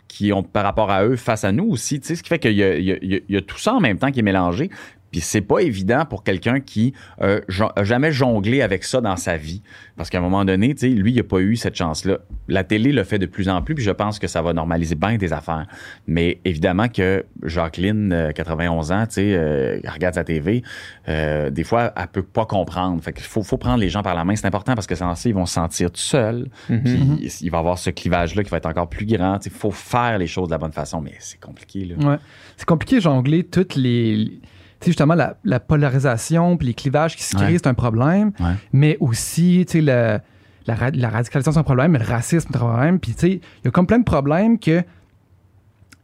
qui 0.09 0.33
ont 0.33 0.43
par 0.43 0.63
rapport 0.65 0.91
à 0.91 1.05
eux 1.05 1.17
face 1.17 1.45
à 1.45 1.53
nous 1.53 1.65
aussi. 1.65 2.01
Ce 2.03 2.13
qui 2.23 2.29
fait 2.29 2.39
qu'il 2.39 2.53
y 2.53 3.37
a 3.37 3.41
tout 3.43 3.59
ça 3.59 3.75
en 3.75 3.81
même 3.81 3.99
temps 3.99 4.11
qui 4.11 4.21
est 4.21 4.23
mélangé. 4.23 4.71
Puis 5.17 5.23
c'est 5.23 5.41
pas 5.41 5.61
évident 5.61 6.05
pour 6.05 6.23
quelqu'un 6.23 6.61
qui 6.61 6.93
euh, 7.23 7.41
a 7.75 7.85
jamais 7.85 8.13
jonglé 8.13 8.61
avec 8.61 8.85
ça 8.85 9.01
dans 9.01 9.17
sa 9.17 9.39
vie. 9.39 9.63
Parce 9.97 10.11
qu'à 10.11 10.19
un 10.19 10.21
moment 10.21 10.45
donné, 10.45 10.75
tu 10.75 10.81
sais, 10.81 10.89
lui, 10.89 11.11
il 11.11 11.21
a 11.21 11.25
pas 11.25 11.39
eu 11.39 11.57
cette 11.57 11.75
chance-là. 11.75 12.19
La 12.49 12.65
télé 12.65 12.93
le 12.93 13.03
fait 13.03 13.19
de 13.19 13.25
plus 13.25 13.49
en 13.49 13.63
plus, 13.63 13.75
puis 13.75 13.83
je 13.83 13.93
pense 13.93 14.19
que 14.19 14.27
ça 14.27 14.43
va 14.43 14.53
normaliser 14.53 14.95
bien 14.95 15.17
des 15.17 15.33
affaires. 15.33 15.67
Mais 16.07 16.39
évidemment 16.45 16.89
que 16.89 17.25
Jacqueline, 17.43 18.13
euh, 18.13 18.33
91 18.33 18.93
ans, 18.93 19.07
tu 19.07 19.15
sais, 19.15 19.35
euh, 19.35 19.81
elle 19.83 19.89
regarde 19.89 20.17
sa 20.17 20.25
TV, 20.25 20.63
euh, 21.09 21.49
des 21.49 21.65
fois, 21.65 21.95
elle 21.97 22.09
peut 22.09 22.23
pas 22.23 22.45
comprendre. 22.45 23.03
Fait 23.03 23.15
qu'il 23.15 23.25
faut, 23.25 23.43
faut 23.43 23.57
prendre 23.57 23.79
les 23.79 23.89
gens 23.89 24.03
par 24.03 24.15
la 24.15 24.27
main. 24.27 24.37
C'est 24.37 24.47
important 24.47 24.75
parce 24.75 24.87
que 24.87 24.97
sans 24.97 25.15
ça, 25.15 25.31
ils 25.31 25.35
vont 25.35 25.47
se 25.47 25.55
sentir 25.55 25.91
tout 25.91 25.99
seuls. 25.99 26.47
Mhm. 26.69 26.83
Puis 26.83 27.39
il 27.41 27.51
va 27.51 27.57
y 27.57 27.61
avoir 27.61 27.79
ce 27.79 27.89
clivage-là 27.89 28.45
qui 28.45 28.51
va 28.51 28.59
être 28.59 28.67
encore 28.67 28.91
plus 28.91 29.07
grand. 29.07 29.39
Il 29.47 29.51
faut 29.51 29.71
faire 29.71 30.19
les 30.19 30.27
choses 30.27 30.49
de 30.49 30.53
la 30.53 30.59
bonne 30.59 30.73
façon, 30.73 31.01
mais 31.01 31.15
c'est 31.21 31.41
compliqué. 31.41 31.87
Là. 31.87 32.07
Ouais. 32.07 32.19
C'est 32.59 32.67
compliqué 32.67 32.97
de 32.97 33.01
jongler 33.01 33.45
toutes 33.45 33.77
les. 33.77 34.41
Justement, 34.87 35.15
la, 35.15 35.37
la 35.45 35.61
polarisation 35.61 36.57
puis 36.57 36.69
les 36.69 36.75
clivages 36.75 37.17
qui 37.17 37.23
se 37.25 37.35
créent, 37.37 37.47
Ouais. 37.47 37.53
c'est 37.59 37.67
un 37.67 37.75
problème. 37.75 38.33
Ouais. 38.41 38.55
Mais 38.73 38.97
aussi, 39.01 39.65
tu 39.67 39.73
sais, 39.73 39.81
la, 39.81 40.21
la 40.67 40.75
radicalisation, 41.09 41.53
c'est 41.53 41.59
un 41.59 41.63
problème, 41.63 41.93
mais 41.93 41.99
le 41.99 42.05
racisme, 42.05 42.49
c'est 42.51 42.57
un 42.57 42.61
problème. 42.61 42.99
Puis, 43.01 43.13
tu 43.15 43.21
sais, 43.21 43.31
il 43.33 43.65
y 43.65 43.69
a 43.69 43.71
comme 43.71 43.87
plein 43.87 43.99
de 43.99 44.05
problèmes 44.05 44.59
que, 44.59 44.83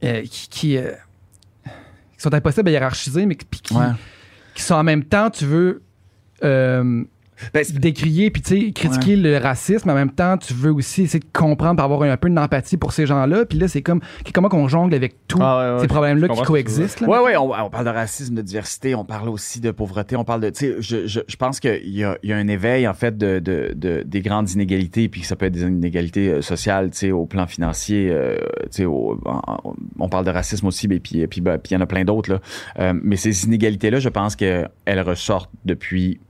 euh, 0.04 0.22
qui, 0.22 0.48
qui, 0.48 0.76
euh, 0.76 0.92
qui 1.64 2.18
sont 2.18 2.34
impossibles 2.34 2.68
à 2.68 2.72
hiérarchiser, 2.72 3.26
mais 3.26 3.34
qui- 3.36 3.44
puis 3.46 3.60
qui, 3.60 3.74
Ouais. 3.74 3.86
qui 4.54 4.62
sont 4.62 4.74
en 4.74 4.84
même 4.84 5.04
temps, 5.04 5.30
tu 5.30 5.44
veux, 5.46 5.82
euh, 6.44 7.04
Ben, 7.54 7.64
décrier 7.74 8.30
puis 8.30 8.42
tu 8.42 8.66
sais 8.66 8.72
critiquer 8.72 9.16
le 9.16 9.38
racisme 9.38 9.90
en 9.90 9.94
même 9.94 10.10
temps 10.10 10.36
tu 10.36 10.54
veux 10.54 10.72
aussi 10.72 11.02
essayer 11.02 11.20
de 11.20 11.26
comprendre 11.32 11.76
pour 11.76 11.84
avoir 11.84 12.02
un, 12.02 12.16
peu 12.16 12.30
d'empathie 12.30 12.76
pour 12.76 12.92
ces 12.92 13.06
gens-là 13.06 13.44
puis 13.44 13.58
là 13.58 13.68
c'est 13.68 13.82
comme 13.82 14.00
comment 14.34 14.48
qu'on 14.48 14.68
jongle 14.68 14.94
avec 14.94 15.14
tous 15.28 15.38
Ah 15.40 15.74
ouais, 15.76 15.80
ces 15.82 15.88
problèmes-là 15.88 16.28
qui 16.28 16.42
coexistent 16.42 17.00
là. 17.02 17.08
Ouais, 17.08 17.18
ouais, 17.18 17.36
on, 17.36 17.50
on 17.52 17.70
parle 17.70 17.84
de 17.84 17.90
racisme, 17.90 18.34
de 18.34 18.42
diversité, 18.42 18.94
on 18.94 19.04
parle 19.04 19.28
aussi 19.28 19.60
de 19.60 19.70
pauvreté, 19.70 20.16
on 20.16 20.24
parle 20.24 20.40
de. 20.40 20.50
Tu 20.50 20.58
sais, 20.66 20.76
je, 20.80 21.06
je, 21.06 21.20
je 21.26 21.36
pense 21.36 21.60
qu'il 21.60 21.80
y 21.84 21.98
y 22.00 22.32
a 22.32 22.36
un 22.36 22.48
éveil, 22.48 22.86
en 22.88 22.94
fait, 22.94 23.16
de, 23.16 23.38
de, 23.38 23.72
de- 23.74 24.02
des 24.06 24.20
grandes 24.20 24.50
inégalités, 24.50 25.08
puis 25.08 25.22
ça 25.22 25.36
peut 25.36 25.46
être 25.46 25.52
des 25.52 25.62
inégalités 25.62 26.28
euh, 26.28 26.42
sociales, 26.42 26.90
tu 26.90 26.98
sais, 26.98 27.10
au 27.12 27.26
plan 27.26 27.46
financier. 27.46 28.08
euh, 28.10 28.36
tu 28.70 28.82
sais, 28.82 28.86
on 28.86 30.08
parle 30.10 30.24
de 30.24 30.30
racisme 30.30 30.66
aussi, 30.66 30.88
mais 30.88 31.00
puis 31.00 31.26
puis 31.26 31.40
ben, 31.40 31.58
puis 31.58 31.72
il 31.72 31.74
y 31.74 31.76
en 31.76 31.80
a 31.80 31.86
plein 31.86 32.04
d'autres, 32.04 32.30
là. 32.32 32.40
Euh, 32.78 32.92
mais 33.02 33.16
ces 33.16 33.44
inégalités-là, 33.44 33.98
je 34.00 34.08
pense 34.08 34.36
qu'elles 34.36 34.68
ressortent 34.86 35.50
depuis, 35.64 36.20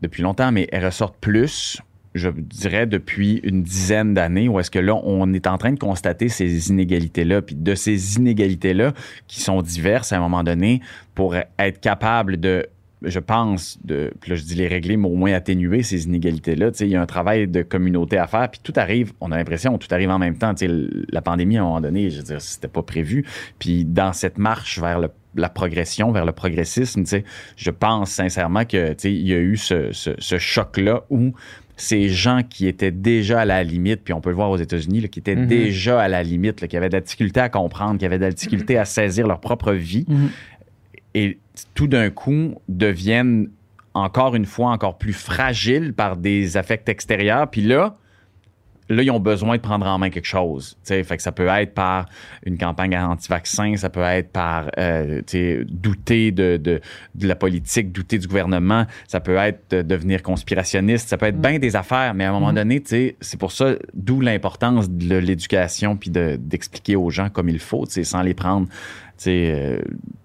depuis 0.00 0.22
longtemps, 0.22 0.52
mais 0.52 0.68
elles 0.72 0.84
ressortent 0.84 1.18
plus 1.20 1.80
je 2.16 2.30
dirais, 2.30 2.86
depuis 2.86 3.40
une 3.44 3.62
dizaine 3.62 4.14
d'années, 4.14 4.48
où 4.48 4.58
est-ce 4.58 4.70
que 4.70 4.78
là, 4.78 4.94
on 5.04 5.32
est 5.34 5.46
en 5.46 5.58
train 5.58 5.72
de 5.72 5.78
constater 5.78 6.28
ces 6.28 6.70
inégalités-là, 6.70 7.42
puis 7.42 7.54
de 7.54 7.74
ces 7.74 8.16
inégalités-là 8.16 8.94
qui 9.26 9.40
sont 9.40 9.60
diverses 9.62 10.12
à 10.12 10.16
un 10.16 10.20
moment 10.20 10.42
donné, 10.42 10.80
pour 11.14 11.34
être 11.34 11.80
capable 11.80 12.38
de, 12.38 12.66
je 13.02 13.18
pense, 13.18 13.78
de, 13.84 14.10
puis 14.20 14.30
là, 14.30 14.36
je 14.36 14.42
dis 14.42 14.54
les 14.54 14.68
régler, 14.68 14.96
mais 14.96 15.06
au 15.08 15.14
moins 15.16 15.32
atténuer 15.34 15.82
ces 15.82 16.04
inégalités-là. 16.06 16.70
Il 16.80 16.88
y 16.88 16.96
a 16.96 17.02
un 17.02 17.06
travail 17.06 17.46
de 17.46 17.62
communauté 17.62 18.16
à 18.18 18.26
faire, 18.26 18.50
puis 18.50 18.60
tout 18.62 18.72
arrive, 18.76 19.12
on 19.20 19.30
a 19.32 19.36
l'impression, 19.36 19.76
tout 19.78 19.88
arrive 19.90 20.10
en 20.10 20.18
même 20.18 20.38
temps. 20.38 20.54
La 21.10 21.20
pandémie, 21.22 21.58
à 21.58 21.60
un 21.60 21.64
moment 21.64 21.80
donné, 21.80 22.10
je 22.10 22.18
veux 22.18 22.22
dire, 22.24 22.40
c'était 22.40 22.68
pas 22.68 22.82
prévu. 22.82 23.24
Puis 23.58 23.84
dans 23.84 24.12
cette 24.12 24.38
marche 24.38 24.78
vers 24.80 24.98
le 25.00 25.08
la 25.38 25.50
progression 25.50 26.12
vers 26.12 26.24
le 26.24 26.32
progressisme, 26.32 27.04
je 27.58 27.70
pense 27.70 28.10
sincèrement 28.10 28.64
que 28.64 28.88
tu 28.92 28.94
sais, 28.96 29.12
il 29.12 29.28
y 29.28 29.34
a 29.34 29.38
eu 29.38 29.58
ce, 29.58 29.92
ce, 29.92 30.12
ce 30.18 30.38
choc-là 30.38 31.02
où 31.10 31.34
ces 31.76 32.08
gens 32.08 32.40
qui 32.48 32.66
étaient 32.66 32.90
déjà 32.90 33.40
à 33.40 33.44
la 33.44 33.62
limite, 33.62 34.00
puis 34.02 34.14
on 34.14 34.22
peut 34.22 34.30
le 34.30 34.36
voir 34.36 34.48
aux 34.48 34.56
États-Unis, 34.56 35.06
qui 35.10 35.18
étaient 35.18 35.36
Mhm. 35.36 35.46
déjà 35.46 36.00
à 36.00 36.08
la 36.08 36.22
limite, 36.22 36.62
là, 36.62 36.68
qui 36.68 36.76
avaient 36.78 36.88
de 36.88 36.94
la 36.94 37.02
difficulté 37.02 37.38
à 37.38 37.50
comprendre, 37.50 37.98
qui 37.98 38.06
avaient 38.06 38.16
de 38.16 38.24
la 38.24 38.30
difficulté 38.30 38.78
à 38.78 38.86
saisir 38.86 39.26
leur 39.26 39.40
propre 39.40 39.72
vie, 39.72 40.06
Mhm. 40.08 40.30
Et 41.16 41.38
tout 41.74 41.86
d'un 41.86 42.10
coup 42.10 42.54
deviennent 42.68 43.48
encore 43.94 44.34
une 44.34 44.44
fois 44.44 44.70
encore 44.70 44.98
plus 44.98 45.14
fragiles 45.14 45.94
par 45.94 46.16
des 46.18 46.58
affects 46.58 46.88
extérieurs. 46.90 47.48
Puis 47.50 47.62
là, 47.62 47.96
là, 48.90 49.02
ils 49.02 49.10
ont 49.10 49.18
besoin 49.18 49.56
de 49.56 49.62
prendre 49.62 49.86
en 49.86 49.98
main 49.98 50.10
quelque 50.10 50.26
chose. 50.26 50.76
Fait 50.84 51.02
que 51.02 51.22
ça 51.22 51.32
peut 51.32 51.48
être 51.48 51.72
par 51.72 52.06
une 52.44 52.58
campagne 52.58 52.96
anti-vaccin, 52.96 53.76
ça 53.76 53.88
peut 53.88 54.02
être 54.02 54.30
par 54.30 54.70
euh, 54.78 55.22
douter 55.68 56.30
de, 56.30 56.58
de, 56.58 56.80
de 57.14 57.26
la 57.26 57.34
politique, 57.34 57.90
douter 57.90 58.18
du 58.18 58.28
gouvernement, 58.28 58.84
ça 59.08 59.20
peut 59.20 59.36
être 59.36 59.70
de 59.70 59.80
devenir 59.82 60.22
conspirationniste, 60.22 61.08
ça 61.08 61.16
peut 61.16 61.26
être 61.26 61.40
bien 61.40 61.58
des 61.58 61.74
affaires, 61.74 62.12
mais 62.14 62.24
à 62.26 62.30
un 62.30 62.32
moment 62.32 62.52
donné, 62.52 62.80
tu 62.82 62.88
sais, 62.90 63.16
c'est 63.22 63.40
pour 63.40 63.50
ça, 63.50 63.74
d'où 63.94 64.20
l'importance 64.20 64.90
de 64.90 65.16
l'éducation 65.16 65.96
puis 65.96 66.10
de- 66.10 66.36
d'expliquer 66.38 66.96
aux 66.96 67.08
gens 67.10 67.30
comme 67.30 67.48
il 67.48 67.58
faut, 67.58 67.86
sans 67.86 68.22
les 68.22 68.34
prendre 68.34 68.68
euh, 69.28 69.78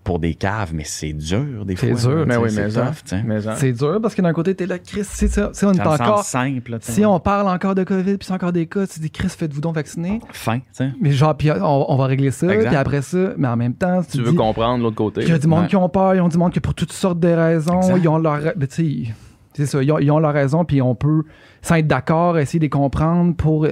pour 0.04 0.20
des 0.20 0.34
caves, 0.34 0.74
mais 0.74 0.84
c'est 0.84 1.14
dur 1.14 1.64
des 1.66 1.76
C'est 1.76 1.92
fois. 1.92 2.00
dur, 2.00 2.20
là, 2.20 2.26
Mais 2.26 2.36
tu 2.36 2.42
oui, 2.42 2.50
c'est 2.52 3.24
mais 3.24 3.40
tu 3.40 3.48
c'est 3.56 3.72
dur 3.72 4.00
parce 4.02 4.16
que 4.16 4.22
d'un 4.22 4.34
côté 4.34 4.54
t'es 4.56 4.66
là 4.66 4.80
Chris 4.80 5.04
c'est 5.06 5.28
ça 5.28 5.50
si 5.54 5.64
on 5.66 5.72
est 5.74 5.80
encore 5.82 6.24
simple. 6.24 6.78
tu 6.84 6.92
si 6.92 7.06
on 7.06 7.20
parle 7.20 7.48
encore 7.48 7.76
de 7.76 7.84
Covid 7.84 8.18
puis 8.18 8.26
c'est 8.28 8.34
encore 8.34 8.52
des 8.52 8.66
cas 8.66 8.86
tu 8.88 9.00
dis 9.00 9.10
Chris 9.12 9.30
faites-vous 9.30 9.62
donc 9.62 9.76
vacciner 9.76 10.20
Fin, 10.32 10.58
tu 10.60 10.66
sais. 10.74 10.90
mais 11.00 11.12
genre 11.12 11.36
puis 11.38 11.52
on, 11.52 11.92
on 11.92 11.96
va 11.96 12.06
régler 12.08 12.32
ça 12.32 12.48
puis 12.48 12.76
après 12.76 13.02
ça 13.02 13.32
mais 13.38 13.48
en 13.48 13.56
même 13.56 13.76
temps 13.76 14.02
Tu 14.04 14.18
te 14.18 14.24
veux 14.24 14.32
dis- 14.32 14.36
comprendre 14.38 14.84
l'autre 14.84 14.96
côté. 14.98 15.22
Il 15.22 15.30
y 15.30 15.32
a 15.32 15.38
du 15.38 15.48
monde 15.48 15.62
Ouais. 15.62 15.68
qui 15.68 15.76
ont 15.76 15.88
peur, 15.90 16.16
ils 16.16 16.22
ont 16.22 16.28
du 16.30 16.38
monde 16.38 16.52
qui 16.52 16.60
pour 16.60 16.74
toutes 16.74 16.92
sortes 16.92 17.20
de 17.20 17.30
raisons, 17.30 17.78
Exact. 17.82 18.00
ils 18.02 18.08
ont 18.10 18.18
leur 18.18 18.40
ben, 18.56 18.68
tu 18.68 19.06
sais, 19.06 19.14
c'est 19.54 19.66
ça, 19.66 19.84
ils 19.84 19.92
ont, 19.92 20.00
ils 20.00 20.10
ont 20.12 20.20
leur 20.20 20.34
raison 20.34 20.66
puis 20.66 20.82
on 20.82 20.96
peut 20.96 21.24
sans 21.62 21.76
être 21.76 21.88
d'accord 21.88 22.40
essayer 22.40 22.60
de 22.60 22.66
les 22.66 22.70
comprendre 22.70 23.36
pour 23.36 23.68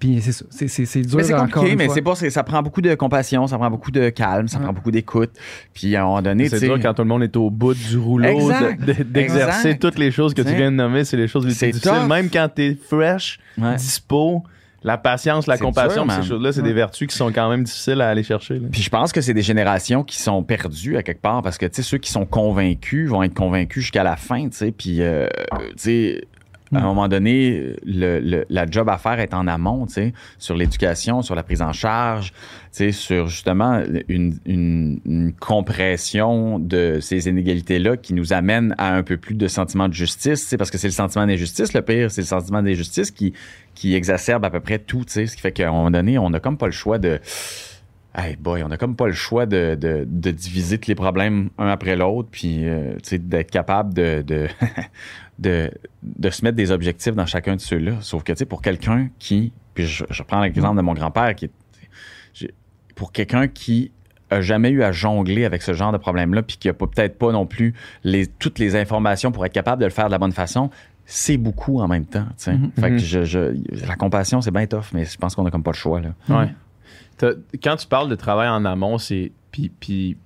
puis 0.00 0.20
c'est 0.20 0.32
ça, 0.32 0.44
c'est 0.50 0.66
c'est 0.66 0.86
c'est 0.86 1.02
dur 1.02 1.18
Mais 1.18 1.22
c'est 1.22 1.34
encore 1.34 1.46
compliqué, 1.48 1.72
une 1.72 1.78
mais 1.78 1.88
c'est 1.88 2.02
pas, 2.02 2.14
c'est- 2.16 2.30
ça 2.30 2.42
prend 2.42 2.60
beaucoup 2.62 2.80
de 2.80 2.94
compassion, 2.96 3.46
ça 3.46 3.56
prend 3.58 3.70
beaucoup 3.70 3.90
de 3.92 4.08
calme, 4.08 4.48
ça 4.48 4.56
Ouais. 4.58 4.64
prend 4.64 4.72
beaucoup 4.72 4.90
d'écoute. 4.90 5.30
Puis 5.74 5.94
à 5.94 6.02
un 6.02 6.06
moment 6.06 6.22
donné, 6.22 6.48
C'est 6.48 6.58
dur 6.58 6.78
quand 6.82 6.94
tout 6.94 7.02
le 7.02 7.08
monde 7.08 7.22
est 7.22 7.36
au 7.36 7.50
bout 7.50 7.74
du 7.74 7.96
rouleau 7.98 8.28
Exact. 8.28 8.80
de- 8.80 8.92
de- 8.94 9.02
d'exercer 9.04 9.68
Exact. 9.68 9.80
toutes 9.82 9.98
les 9.98 10.10
choses 10.10 10.34
que 10.34 10.42
tu 10.42 10.54
viens 10.54 10.70
de 10.72 10.76
nommer. 10.76 11.04
C'est 11.04 11.16
les 11.16 11.28
choses 11.28 11.44
les 11.44 11.50
plus 11.52 11.58
C'est 11.58 11.66
difficiles. 11.70 11.90
tough. 11.92 12.08
Même 12.08 12.30
quand 12.30 12.48
t'es 12.52 12.76
fresh, 12.88 13.38
Ouais. 13.58 13.76
dispo, 13.76 14.42
la 14.82 14.96
patience, 14.96 15.46
la 15.46 15.58
C'est 15.58 15.62
compassion, 15.64 16.06
dur, 16.06 16.14
ces 16.14 16.22
choses-là, 16.26 16.52
c'est 16.52 16.62
Ouais. 16.62 16.68
des 16.68 16.72
vertus 16.72 17.06
qui 17.06 17.14
sont 17.14 17.30
quand 17.30 17.50
même 17.50 17.64
difficiles 17.64 18.00
à 18.00 18.08
aller 18.08 18.22
chercher. 18.22 18.54
là. 18.58 18.68
Puis 18.72 18.80
je 18.80 18.88
pense 18.88 19.12
que 19.12 19.20
c'est 19.20 19.34
des 19.34 19.42
générations 19.42 20.02
qui 20.02 20.16
sont 20.18 20.42
perdues 20.42 20.96
à 20.96 21.02
quelque 21.02 21.20
part 21.20 21.42
parce 21.42 21.58
que 21.58 21.66
tu 21.66 21.74
sais 21.74 21.82
ceux 21.82 21.98
qui 21.98 22.10
sont 22.10 22.24
convaincus 22.24 23.10
vont 23.10 23.22
être 23.22 23.34
convaincus 23.34 23.82
jusqu'à 23.82 24.02
la 24.04 24.16
fin, 24.16 24.48
tu 24.48 24.56
sais. 24.56 24.72
Puis 24.72 25.02
euh, 25.02 25.26
tu 25.72 25.74
sais. 25.76 26.24
À 26.72 26.78
un 26.78 26.80
Mm. 26.82 26.84
moment 26.84 27.08
donné, 27.08 27.74
le, 27.84 28.20
le- 28.20 28.44
la 28.48 28.64
job 28.70 28.88
à 28.88 28.96
faire 28.98 29.18
est 29.18 29.34
en 29.34 29.46
amont, 29.48 29.86
tu 29.86 29.94
sais, 29.94 30.12
sur 30.38 30.54
l'éducation, 30.56 31.20
sur 31.22 31.34
la 31.34 31.42
prise 31.42 31.62
en 31.62 31.72
charge, 31.72 32.30
tu 32.32 32.36
sais, 32.70 32.92
sur 32.92 33.26
justement 33.26 33.82
une, 34.08 34.38
une- 34.46 35.00
une 35.04 35.32
compression 35.32 36.58
de 36.60 36.98
ces 37.00 37.28
inégalités-là 37.28 37.96
qui 37.96 38.14
nous 38.14 38.32
amène 38.32 38.74
à 38.78 38.94
un 38.94 39.02
peu 39.02 39.16
plus 39.16 39.34
de 39.34 39.48
sentiment 39.48 39.88
de 39.88 39.94
justice, 39.94 40.42
tu 40.42 40.46
sais, 40.48 40.56
parce 40.56 40.70
que 40.70 40.78
c'est 40.78 40.86
le 40.88 40.92
sentiment 40.92 41.26
d'injustice, 41.26 41.72
le 41.74 41.82
pire, 41.82 42.10
c'est 42.10 42.20
le 42.20 42.26
sentiment 42.26 42.62
d'injustice 42.62 43.10
qui, 43.10 43.32
qui 43.74 43.94
exacerbe 43.94 44.44
à 44.44 44.50
peu 44.50 44.60
près 44.60 44.78
tout, 44.78 45.04
tu 45.04 45.12
sais, 45.12 45.26
ce 45.26 45.34
qui 45.34 45.42
fait 45.42 45.52
qu'à 45.52 45.68
un 45.68 45.72
moment 45.72 45.90
donné, 45.90 46.18
on 46.18 46.30
n'a 46.30 46.38
comme 46.40 46.56
pas 46.56 46.66
le 46.66 46.72
choix 46.72 46.98
de... 46.98 47.18
Hey 48.12 48.34
boy, 48.34 48.64
on 48.64 48.70
a 48.72 48.76
comme 48.76 48.96
pas 48.96 49.06
le 49.06 49.12
choix 49.12 49.46
de, 49.46 49.76
de, 49.80 50.04
de 50.04 50.30
diviser 50.32 50.78
tous 50.78 50.88
les 50.88 50.96
problèmes 50.96 51.48
un 51.58 51.68
après 51.68 51.94
l'autre, 51.94 52.28
puis 52.32 52.66
euh, 52.66 52.94
d'être 53.12 53.52
capable 53.52 53.94
de, 53.94 54.22
de, 54.26 54.48
de, 55.40 55.70
de 56.02 56.30
se 56.30 56.44
mettre 56.44 56.56
des 56.56 56.70
objectifs 56.70 57.14
dans 57.14 57.26
chacun 57.26 57.56
de 57.56 57.60
ceux-là. 57.60 57.94
Sauf 58.00 58.22
que, 58.22 58.32
tu 58.32 58.38
sais, 58.38 58.44
pour 58.46 58.62
quelqu'un 58.62 59.08
qui, 59.18 59.52
puis 59.74 59.86
je, 59.86 60.04
je 60.08 60.22
prends 60.22 60.40
l'exemple 60.40 60.76
de 60.76 60.82
mon 60.82 60.94
grand-père, 60.94 61.34
qui 61.34 61.50
pour 62.94 63.12
quelqu'un 63.12 63.48
qui 63.48 63.92
a 64.28 64.40
jamais 64.42 64.70
eu 64.70 64.82
à 64.82 64.92
jongler 64.92 65.44
avec 65.44 65.62
ce 65.62 65.72
genre 65.72 65.90
de 65.92 65.96
problème-là, 65.98 66.42
puis 66.42 66.56
qui 66.58 66.68
a 66.68 66.74
pas- 66.74 66.86
peut-être 66.86 67.18
pas 67.18 67.32
non 67.32 67.46
plus 67.46 67.74
les, 68.04 68.26
toutes 68.26 68.58
les 68.58 68.76
informations 68.76 69.32
pour 69.32 69.44
être 69.46 69.52
capable 69.52 69.80
de 69.80 69.86
le 69.86 69.90
faire 69.90 70.06
de 70.06 70.12
la 70.12 70.18
bonne 70.18 70.32
façon, 70.32 70.70
c'est 71.06 71.36
beaucoup 71.38 71.80
en 71.80 71.88
même 71.88 72.04
temps. 72.04 72.26
tu 72.36 72.44
sais. 72.44 72.52
Mhm. 72.52 72.70
Fait 72.78 72.88
que 72.90 72.92
Mhm. 72.94 72.98
je, 72.98 73.24
je- 73.24 73.86
la 73.86 73.96
compassion, 73.96 74.40
c'est 74.40 74.50
bien 74.52 74.66
tough, 74.66 74.92
mais 74.92 75.04
je 75.04 75.16
pense 75.16 75.34
qu'on 75.34 75.46
a 75.46 75.50
comme 75.50 75.62
pas 75.62 75.72
le 75.72 75.76
choix. 75.76 76.00
Là. 76.00 76.14
Ouais. 76.28 76.52
Quand 77.62 77.76
tu 77.76 77.86
parles 77.86 78.08
de 78.08 78.14
travail 78.14 78.48
en 78.48 78.64
amont, 78.64 78.98
c'est 78.98 79.32
puis, 79.50 79.68
puis 79.80 80.16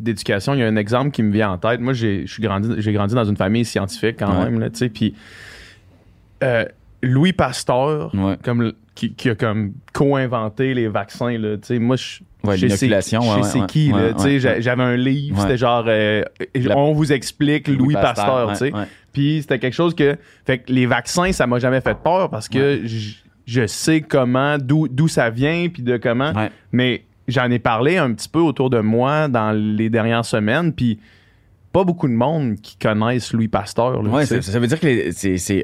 d'éducation, 0.00 0.54
il 0.54 0.60
y 0.60 0.62
a 0.62 0.66
un 0.66 0.76
exemple 0.76 1.10
qui 1.10 1.22
me 1.22 1.32
vient 1.32 1.50
en 1.52 1.58
tête. 1.58 1.80
Moi, 1.80 1.92
j'ai 1.92 2.24
grandi, 2.40 2.70
j'ai 2.78 2.92
grandi 2.92 3.14
dans 3.14 3.24
une 3.24 3.36
famille 3.36 3.64
scientifique 3.64 4.16
quand 4.18 4.30
Ouais. 4.38 4.50
même, 4.50 4.70
tu 4.70 4.78
sais, 4.78 4.88
puis 4.88 5.14
euh, 6.42 6.64
Louis 7.02 7.32
Pasteur, 7.32 8.14
Ouais. 8.14 8.36
comme 8.42 8.72
qui, 8.94 9.14
qui 9.14 9.30
a 9.30 9.34
comme 9.34 9.72
co-inventé 9.92 10.74
les 10.74 10.88
vaccins, 10.88 11.36
là, 11.38 11.56
tu 11.56 11.66
sais, 11.68 11.78
moi, 11.78 11.96
je 11.96 12.20
Ouais, 12.42 12.56
je 12.56 12.68
sais- 12.68 12.88
ouais, 12.88 13.66
qui, 13.68 13.92
ouais, 13.92 14.38
j'avais 14.60 14.82
un 14.82 14.96
livre, 14.96 15.42
c'était 15.42 15.58
genre, 15.58 15.84
euh, 15.86 16.22
La- 16.54 16.74
on 16.78 16.94
vous 16.94 17.12
explique 17.12 17.68
Louis, 17.68 17.92
Pasteur, 17.92 18.50
tu 18.52 18.56
sais. 18.56 18.72
Puis 19.12 19.38
c'était 19.42 19.58
quelque 19.58 19.74
chose 19.74 19.94
que. 19.94 20.16
Fait 20.46 20.58
que 20.58 20.72
les 20.72 20.86
vaccins, 20.86 21.32
ça 21.32 21.46
m'a 21.46 21.58
jamais 21.58 21.82
fait 21.82 21.96
peur 22.02 22.30
parce 22.30 22.48
que 22.48 22.80
je 23.46 23.66
sais 23.66 24.00
comment, 24.00 24.56
d'où 24.56 24.88
d'où 24.88 25.06
ça 25.08 25.28
vient, 25.28 25.68
puis 25.70 25.82
de 25.82 25.96
comment. 25.98 26.32
Mais 26.72 27.02
j'en 27.30 27.50
ai 27.50 27.58
parlé 27.58 27.96
un 27.96 28.12
petit 28.12 28.28
peu 28.28 28.40
autour 28.40 28.70
de 28.70 28.80
moi 28.80 29.28
dans 29.28 29.52
les 29.52 29.88
dernières 29.90 30.24
semaines, 30.24 30.72
puis 30.72 30.98
pas 31.72 31.84
beaucoup 31.84 32.08
de 32.08 32.12
monde 32.14 32.56
qui 32.60 32.76
connaissent 32.76 33.32
Louis 33.32 33.46
Pasteur. 33.46 34.02
là, 34.02 34.10
Ouais, 34.10 34.26
ça, 34.26 34.42
ça 34.42 34.58
veut 34.58 34.66
dire 34.66 34.80
que 34.80 34.86
les- 34.86 35.12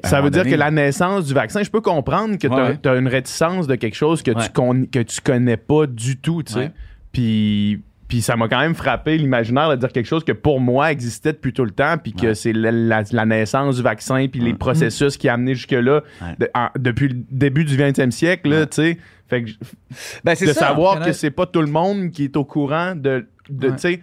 Ça 0.04 0.20
veut 0.20 0.30
dire 0.30 0.44
que 0.44 0.54
la 0.54 0.70
naissance 0.70 1.26
du 1.26 1.34
vaccin, 1.34 1.62
je 1.64 1.70
peux 1.70 1.80
comprendre 1.80 2.36
que 2.38 2.46
tu 2.46 2.88
as, 2.88 2.92
ouais. 2.92 2.98
une 3.00 3.08
réticence 3.08 3.66
de 3.66 3.74
quelque 3.74 3.96
chose 3.96 4.22
que, 4.22 4.30
Ouais. 4.30 4.42
tu, 4.44 4.50
con- 4.52 4.86
que 4.90 5.00
tu 5.00 5.20
connais 5.20 5.56
pas 5.56 5.86
du 5.86 6.16
tout, 6.16 6.42
tu 6.44 6.52
sais. 6.52 6.70
Puis, 7.12 7.82
puis 8.08 8.20
ça 8.22 8.36
m'a 8.36 8.46
quand 8.46 8.60
même 8.60 8.74
frappé 8.76 9.18
l'imaginaire 9.18 9.68
de 9.70 9.76
dire 9.76 9.90
quelque 9.90 10.06
chose 10.06 10.22
que 10.22 10.30
pour 10.30 10.60
moi 10.60 10.92
existait 10.92 11.32
depuis 11.32 11.52
tout 11.52 11.64
le 11.64 11.72
temps, 11.72 11.96
puis 12.00 12.12
que 12.12 12.28
Ouais. 12.28 12.34
c'est 12.36 12.52
la, 12.52 12.70
la- 12.70 13.02
la 13.10 13.26
naissance 13.26 13.76
du 13.76 13.82
vaccin, 13.82 14.26
puis 14.30 14.40
les 14.40 14.54
processus 14.54 15.16
qui 15.16 15.28
a 15.28 15.34
amené 15.34 15.54
jusque-là 15.56 16.02
Ouais. 16.22 16.36
de- 16.38 16.48
en- 16.54 16.68
depuis 16.78 17.08
le 17.08 17.16
début 17.32 17.64
du 17.64 17.76
20e 17.76 18.12
siècle, 18.12 18.68
tu 18.70 18.76
sais. 18.76 18.98
Fait 19.28 19.44
que 19.44 19.50
Ben, 20.24 20.34
c'est 20.34 20.46
de 20.46 20.52
ça. 20.52 20.60
savoir 20.68 21.00
que 21.04 21.12
c'est 21.12 21.30
pas 21.30 21.46
tout 21.46 21.60
le 21.62 21.66
monde 21.66 22.10
qui 22.10 22.24
est 22.24 22.36
au 22.36 22.44
courant 22.44 22.94
de, 22.94 23.26
de 23.50 23.68
Ouais. 23.68 23.74
tu 23.74 23.80
sais, 23.80 24.00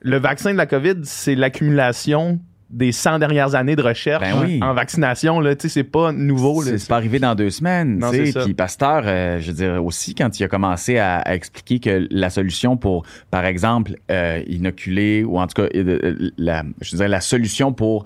le 0.00 0.18
vaccin 0.18 0.52
de 0.52 0.56
la 0.58 0.66
COVID, 0.66 0.96
c'est 1.04 1.34
l'accumulation 1.34 2.40
des 2.70 2.92
100 2.92 3.18
dernières 3.18 3.56
années 3.56 3.74
de 3.74 3.82
recherche 3.82 4.22
Ben 4.22 4.40
oui. 4.44 4.60
en 4.62 4.72
vaccination, 4.74 5.40
là, 5.40 5.56
tu 5.56 5.62
sais, 5.62 5.68
c'est 5.74 5.82
pas 5.84 6.12
nouveau. 6.12 6.62
C'est 6.62 6.86
pas 6.86 6.94
arrivé 6.96 7.18
dans 7.18 7.34
deux 7.34 7.50
semaines. 7.50 8.00
Puis 8.44 8.54
Pasteur, 8.54 9.02
euh, 9.06 9.40
je 9.40 9.48
veux 9.48 9.56
dire, 9.56 9.84
aussi, 9.84 10.14
quand 10.14 10.38
il 10.38 10.44
a 10.44 10.48
commencé 10.48 10.96
à, 10.96 11.16
à 11.16 11.34
expliquer 11.34 11.80
que 11.80 12.06
la 12.12 12.30
solution 12.30 12.76
pour, 12.76 13.04
par 13.32 13.44
exemple, 13.44 13.96
euh, 14.12 14.40
inoculer, 14.46 15.24
ou 15.24 15.40
en 15.40 15.48
tout 15.48 15.60
cas, 15.62 15.68
euh, 15.74 16.30
la, 16.38 16.62
je 16.80 16.94
dirais, 16.94 17.08
la 17.08 17.20
solution 17.20 17.72
pour 17.72 18.04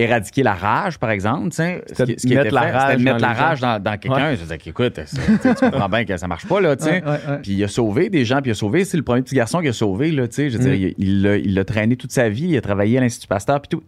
éradiquer 0.00 0.42
la 0.42 0.54
rage, 0.54 0.98
par 0.98 1.10
exemple, 1.10 1.52
ce 1.52 2.02
qui, 2.04 2.14
ce 2.18 2.26
qui 2.26 2.34
mettre 2.34 2.46
était 2.46 2.54
la 2.54 2.62
fait, 2.62 2.70
rage 2.70 2.98
mettre 3.02 3.16
dans 3.18 3.26
la 3.28 3.32
rage 3.34 3.60
dans, 3.60 3.82
dans 3.82 3.98
quelqu'un. 3.98 4.34
Je 4.34 4.40
disais, 4.42 4.58
écoute, 4.66 5.00
tu 5.10 5.54
comprends 5.70 5.88
bien 5.88 6.04
que 6.04 6.16
ça 6.16 6.26
marche 6.28 6.46
pas, 6.46 6.60
là. 6.60 6.74
Ouais, 6.80 6.90
ouais. 7.04 7.38
Puis 7.42 7.52
il 7.52 7.64
a 7.64 7.68
sauvé 7.68 8.08
des 8.10 8.24
gens, 8.24 8.40
puis 8.40 8.50
il 8.50 8.52
a 8.52 8.54
sauvé, 8.54 8.84
c'est 8.84 8.96
le 8.96 9.02
premier 9.02 9.22
petit 9.22 9.34
garçon 9.34 9.60
qui 9.60 9.68
a 9.68 9.72
sauvé, 9.72 10.10
là, 10.10 10.26
tu 10.28 10.34
sais. 10.34 10.50
Je 10.50 10.58
veux 10.58 10.64
Mm. 10.68 10.76
dire, 10.76 10.94
il- 10.98 11.42
il 11.44 11.54
l'a 11.54 11.64
traîné 11.64 11.96
toute 11.96 12.12
sa 12.12 12.28
vie, 12.28 12.48
il 12.48 12.56
a 12.56 12.60
travaillé 12.60 12.98
à 12.98 13.00
l'Institut 13.00 13.28
Pasteur, 13.28 13.60
puis 13.60 13.68
tout. 13.68 13.82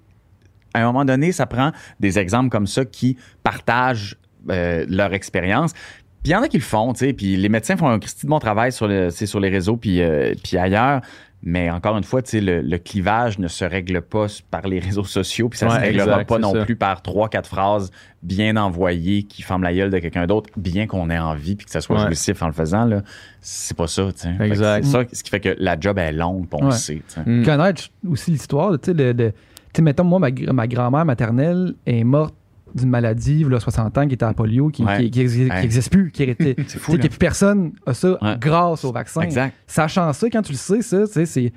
à 0.75 0.81
un 0.81 0.85
moment 0.87 1.05
donné, 1.05 1.33
ça 1.33 1.45
prend 1.47 1.71
des 2.01 2.19
exemples 2.19 2.49
comme 2.49 2.67
ça 2.67 2.85
qui 2.87 3.19
partagent 3.43 4.17
euh, 4.51 4.87
leur 4.89 5.13
expérience. 5.13 5.73
Puis 5.75 6.31
il 6.31 6.31
y 6.31 6.35
en 6.35 6.43
a 6.43 6.49
qui 6.49 6.57
le 6.57 6.63
font, 6.63 6.93
tu 6.95 7.01
sais, 7.07 7.13
puis 7.13 7.37
les 7.37 7.49
médecins 7.49 7.77
font 7.77 7.89
un 7.89 7.99
Christy 7.99 8.27
de 8.27 8.31
bon 8.31 8.39
travail 8.39 8.73
sur, 8.73 8.89
le, 8.89 9.11
sur 9.11 9.39
les 9.41 9.49
réseaux 9.51 9.77
puis, 9.77 10.01
euh, 10.03 10.33
puis 10.43 10.57
ailleurs. 10.57 11.01
Mais 11.45 11.71
encore 11.71 11.97
une 11.99 12.05
fois, 12.05 12.23
tu 12.23 12.31
sais, 12.31 12.41
le, 12.41 12.61
le 12.61 12.79
clivage 12.79 13.39
ne 13.41 13.49
se 13.49 13.65
règle 13.65 14.01
pas 14.01 14.27
par 14.51 14.69
les 14.69 14.79
réseaux 14.79 15.03
sociaux, 15.03 15.49
puis 15.49 15.59
ça 15.59 15.67
Ouais, 15.67 15.75
se 15.75 15.81
réglera 15.81 16.05
exact, 16.13 16.29
pas 16.29 16.39
non 16.39 16.53
ça. 16.53 16.65
plus 16.65 16.77
par 16.77 17.03
trois, 17.03 17.29
quatre 17.29 17.49
phrases 17.49 17.91
bien 18.23 18.57
envoyées 18.57 19.25
qui 19.25 19.43
forment 19.43 19.65
la 19.65 19.75
gueule 19.75 19.91
de 19.91 19.99
quelqu'un 19.99 20.27
d'autre, 20.29 20.51
bien 20.57 20.87
qu'on 20.87 21.11
ait 21.11 21.19
envie 21.19 21.57
puis 21.57 21.67
que 21.67 21.73
ça 21.73 21.81
soit 21.81 21.99
Ouais. 21.99 22.07
jouissif 22.07 22.41
en 22.43 22.47
le 22.47 22.53
faisant. 22.53 22.85
Là, 22.85 23.03
c'est 23.41 23.77
pas 23.77 23.89
ça, 23.89 24.05
tu 24.13 24.21
sais. 24.21 24.33
Fait 24.35 24.39
que 24.39 24.53
Exact. 24.53 24.85
C'est 24.85 24.91
ça 24.93 25.03
ce 25.13 25.23
qui 25.25 25.31
fait 25.31 25.41
que 25.41 25.57
la 25.59 25.77
job 25.81 25.99
est 25.99 26.13
longue, 26.13 26.47
puis 26.49 26.59
on 26.61 26.67
le 26.67 26.71
Ouais. 26.71 26.77
sait. 26.77 27.03
tu 27.09 27.15
sais. 27.15 27.23
Mm. 27.29 27.45
Connaître 27.45 27.83
aussi 28.09 28.31
l'histoire, 28.31 28.71
tu 28.81 28.93
sais, 28.93 28.95
le, 28.97 29.13
le- 29.13 29.33
tu 29.33 29.37
sais, 29.75 29.83
mettons, 29.83 30.05
moi, 30.05 30.21
ma, 30.21 30.31
gr- 30.31 30.53
ma 30.53 30.69
grand-mère 30.69 31.05
maternelle 31.05 31.75
est 31.87 32.05
morte 32.05 32.35
d'une 32.75 32.89
maladie, 32.91 33.41
il 33.41 33.51
y 33.51 33.55
a 33.55 33.61
60 33.61 33.99
ans, 33.99 34.07
qui 34.07 34.15
était 34.15 34.25
à 34.25 34.33
polio, 34.35 34.69
qui 34.69 34.83
Ouais. 34.85 34.99
n'existe 35.03 35.51
Ouais. 35.51 35.91
plus, 35.91 36.11
qui 36.11 36.23
était. 36.25 36.57
C'est 36.67 36.79
fou, 36.79 36.93
là. 36.93 36.99
que 36.99 37.09
plus 37.09 37.19
personne 37.19 37.73
a 37.87 37.95
ça 37.95 38.19
Ouais. 38.23 38.37
grâce 38.41 38.85
au 38.85 38.93
vaccin. 38.93 39.21
Exact. 39.23 39.55
Sachant 39.67 40.13
ça, 40.13 40.29
quand 40.31 40.43
tu 40.43 40.53
le 40.53 40.59
sais, 40.59 40.83
ça, 40.83 41.07
tu 41.07 41.13
sais, 41.13 41.27
c'est 41.27 41.53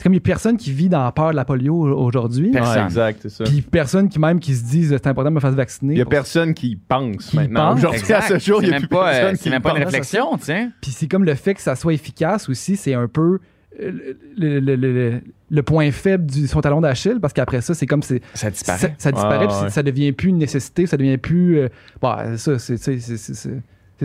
c'est 0.00 0.04
comme 0.04 0.12
il 0.12 0.16
y 0.16 0.18
a 0.18 0.20
personne 0.20 0.56
qui 0.56 0.70
vit 0.70 0.88
dans 0.88 1.02
la 1.02 1.10
peur 1.10 1.30
de 1.32 1.36
la 1.36 1.44
polio 1.44 1.74
aujourd'hui. 1.74 2.52
Personne. 2.52 2.78
Ouais, 2.78 2.84
exact, 2.84 3.18
c'est 3.22 3.30
ça. 3.30 3.42
Puis 3.42 3.62
personne 3.62 4.08
qui 4.08 4.20
même 4.20 4.38
qui 4.38 4.54
se 4.54 4.62
dise 4.64 4.90
c'est 4.90 5.06
important 5.08 5.30
de 5.30 5.34
me 5.34 5.40
faire 5.40 5.50
vacciner. 5.50 5.94
Il 5.94 5.98
y 5.98 6.02
a 6.02 6.04
personne 6.06 6.54
qui 6.54 6.68
y 6.68 6.76
pense 6.76 7.26
Qui 7.30 7.36
maintenant. 7.36 7.70
pense. 7.74 7.78
Aujourd'hui, 7.84 8.12
à 8.12 8.20
ce 8.22 8.38
jour, 8.38 8.62
il 8.62 8.66
n'y 8.68 8.74
a 8.74 8.78
même 8.78 8.82
plus 8.82 8.88
pas, 8.88 9.08
euh, 9.08 9.10
personne 9.18 9.36
c'est 9.36 9.42
qui 9.42 9.50
même 9.50 9.60
pas 9.60 9.70
une 9.76 9.82
réflexion, 9.82 10.38
sais. 10.38 10.68
Puis 10.80 10.92
c'est 10.92 11.08
comme 11.08 11.24
le 11.24 11.34
fait 11.34 11.54
que 11.54 11.60
ça 11.60 11.74
soit 11.74 11.94
efficace 11.94 12.48
aussi, 12.48 12.76
c'est 12.76 12.94
un 12.94 13.08
peu 13.08 13.40
euh, 13.82 13.92
le, 14.36 14.60
le- 14.60 14.76
le- 14.76 15.20
le- 15.50 15.62
point 15.62 15.90
faible 15.90 16.26
du 16.26 16.46
son 16.46 16.60
talon 16.60 16.80
d'Achille 16.80 17.18
parce 17.20 17.32
qu'après 17.32 17.60
ça, 17.60 17.74
c'est 17.74 17.86
comme 17.86 18.02
c'est 18.02 18.20
Ça 18.34 18.50
disparaît. 18.50 18.94
ça 18.98 19.12
disparaît 19.12 19.38
Ouais, 19.46 19.46
puis 19.48 19.64
ouais. 19.64 19.70
ça 19.70 19.82
devient 19.82 20.12
plus 20.12 20.28
une 20.30 20.38
nécessité, 20.38 20.86
ça 20.86 20.96
devient 20.96 21.18
plus 21.18 21.58
euh, 21.58 21.68
bah 22.00 22.36
ça 22.36 22.58
c'est 22.58 22.76
c'est 22.76 22.98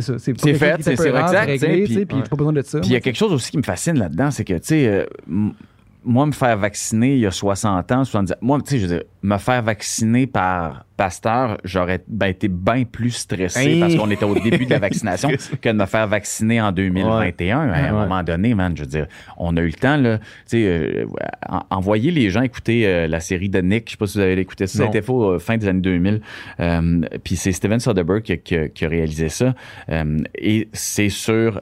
ça, 0.01 0.17
c'est 0.17 0.33
fait, 0.57 0.75
c'est- 0.81 0.95
réglé, 1.67 2.05
puis- 2.05 2.21
puis 2.21 2.29
pas 2.29 2.35
besoin 2.35 2.53
de 2.53 2.61
ça. 2.63 2.79
Puis 2.79 2.89
il 2.89 2.93
y 2.93 2.95
a 2.95 2.99
quelque 2.99 3.15
chose 3.17 3.31
aussi 3.31 3.51
qui 3.51 3.57
me 3.57 3.63
fascine 3.63 3.99
là-dedans, 3.99 4.31
c'est 4.31 4.43
que, 4.43 4.53
tu 4.55 4.59
sais, 4.63 4.87
euh, 4.87 5.05
moi, 6.05 6.25
me 6.25 6.31
faire 6.31 6.57
vacciner 6.57 7.13
il 7.13 7.19
y 7.19 7.25
a 7.25 7.31
60 7.31 7.91
ans, 7.91 8.03
70 8.03 8.33
moi, 8.41 8.59
tu 8.61 8.71
sais, 8.71 8.77
je 8.79 8.87
veux 8.87 8.95
dire, 8.95 9.03
me 9.21 9.37
faire 9.37 9.61
vacciner 9.63 10.27
par 10.27 10.85
Pasteur, 10.95 11.57
j'aurais 11.63 12.03
ben, 12.07 12.27
été 12.27 12.47
bien 12.47 12.83
plus 12.83 13.09
stressé 13.11 13.73
Hein? 13.75 13.79
parce 13.79 13.95
qu'on 13.95 14.11
était 14.11 14.25
au 14.25 14.35
début 14.37 14.65
de 14.65 14.69
la 14.69 14.79
vaccination 14.87 15.29
que 15.61 15.69
de 15.69 15.73
me 15.73 15.85
faire 15.85 16.07
vacciner 16.07 16.61
en 16.61 16.71
2021. 16.71 17.59
À 17.59 17.63
un 17.63 17.83
Ouais. 17.83 17.91
moment 17.91 18.21
donné, 18.23 18.53
man, 18.53 18.73
je 18.77 18.81
veux 18.83 18.87
dire, 18.87 19.07
on 19.37 19.57
a 19.57 19.61
eu 19.61 19.67
le 19.67 19.73
temps, 19.73 19.97
là, 19.97 20.19
tu 20.19 20.23
sais, 20.47 20.65
euh, 20.67 21.05
en- 21.49 21.63
envoyer 21.71 22.11
les 22.11 22.29
gens 22.29 22.41
écouter 22.43 22.85
euh, 22.85 23.07
la 23.07 23.19
série 23.21 23.49
de 23.49 23.59
Nick, 23.61 23.85
je 23.87 23.91
sais 23.91 23.97
pas 23.97 24.05
si 24.07 24.17
vous 24.19 24.23
avez 24.23 24.39
écouté 24.39 24.67
ça, 24.67 24.85
été 24.85 25.01
faux 25.01 25.31
euh, 25.31 25.39
fin 25.39 25.57
des 25.57 25.67
années 25.67 25.81
2000. 25.81 26.21
Euh, 26.59 27.01
Puis 27.23 27.35
c'est 27.37 27.51
Steven 27.53 27.79
Soderbergh 27.79 28.21
qui, 28.21 28.33
a- 28.33 28.37
qui 28.37 28.55
qui 28.73 28.85
a 28.85 28.89
réalisé 28.89 29.29
ça. 29.29 29.55
Euh, 29.89 30.19
et 30.35 30.67
c'est 30.73 31.09
sur 31.09 31.59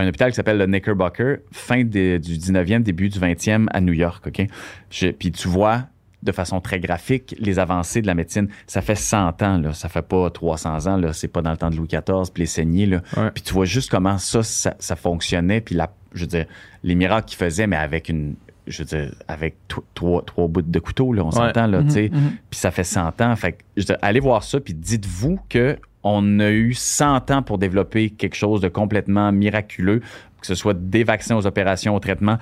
un 0.00 0.08
hôpital 0.08 0.30
qui 0.30 0.36
s'appelle 0.36 0.58
le 0.58 0.66
Knickerbocker, 0.66 1.38
fin 1.52 1.84
des- 1.84 2.18
du 2.18 2.36
19e, 2.38 2.82
début 2.82 3.08
du 3.08 3.18
20e 3.18 3.68
à 3.72 3.80
New 3.80 3.92
York. 3.92 4.26
OK? 4.26 4.46
Je- 4.90 5.08
puis 5.08 5.30
tu 5.32 5.48
vois 5.48 5.84
de 6.22 6.32
façon 6.32 6.60
très 6.60 6.80
graphique 6.80 7.36
les 7.38 7.58
avancées 7.60 8.02
de 8.02 8.06
la 8.08 8.14
médecine. 8.14 8.48
Ça 8.66 8.80
fait 8.82 8.96
100 8.96 9.40
ans, 9.42 9.58
là. 9.58 9.72
ça 9.72 9.88
fait 9.88 10.02
pas 10.02 10.28
300 10.30 10.86
ans, 10.88 10.96
là. 10.96 11.12
c'est 11.12 11.28
pas 11.28 11.42
dans 11.42 11.52
le 11.52 11.56
temps 11.56 11.70
de 11.70 11.76
Louis 11.76 11.86
XIV, 11.88 12.32
puis 12.34 12.42
les 12.42 12.46
saignées. 12.46 12.86
Là. 12.86 13.02
Ouais. 13.16 13.30
Puis 13.32 13.42
tu 13.44 13.54
vois 13.54 13.64
juste 13.66 13.88
comment 13.90 14.18
ça, 14.18 14.42
ça, 14.42 14.74
ça 14.80 14.96
fonctionnait, 14.96 15.60
puis 15.60 15.76
la, 15.76 15.90
je 16.14 16.22
veux 16.22 16.26
dire, 16.26 16.46
les 16.82 16.94
miracles 16.96 17.28
qu'il 17.28 17.38
faisait, 17.38 17.68
mais 17.68 17.76
avec 17.76 18.08
une, 18.08 18.34
je 18.66 18.78
veux 18.82 18.84
dire, 18.84 19.14
avec 19.28 19.54
tro- 19.68 19.84
trois, 19.94 20.22
trois 20.24 20.48
bouts 20.48 20.62
de 20.62 20.78
couteau, 20.80 21.12
là, 21.12 21.22
on 21.24 21.30
s'entend, 21.30 21.68
là, 21.68 21.82
tu 21.84 21.90
sais. 21.90 22.10
Mhm. 22.12 22.32
Puis 22.50 22.58
ça 22.58 22.72
fait 22.72 22.82
100 22.84 23.20
ans. 23.22 23.36
Fait 23.36 23.52
que, 23.52 23.58
je 23.76 23.82
veux 23.82 23.86
dire, 23.86 23.98
allez 24.02 24.20
voir 24.20 24.42
ça, 24.42 24.58
puis 24.58 24.74
dites-vous 24.74 25.38
que 25.48 25.78
on 26.02 26.40
a 26.40 26.50
eu 26.50 26.74
100 26.74 27.30
ans 27.30 27.42
pour 27.42 27.58
développer 27.58 28.10
quelque 28.10 28.36
chose 28.36 28.60
de 28.60 28.68
complètement 28.68 29.32
miraculeux, 29.32 30.00
que 30.40 30.46
ce 30.46 30.54
soit 30.54 30.74
des 30.78 31.04
vaccins 31.04 31.36
aux 31.36 31.46
opérations, 31.46 31.94
aux 31.94 32.00
traitements. 32.00 32.38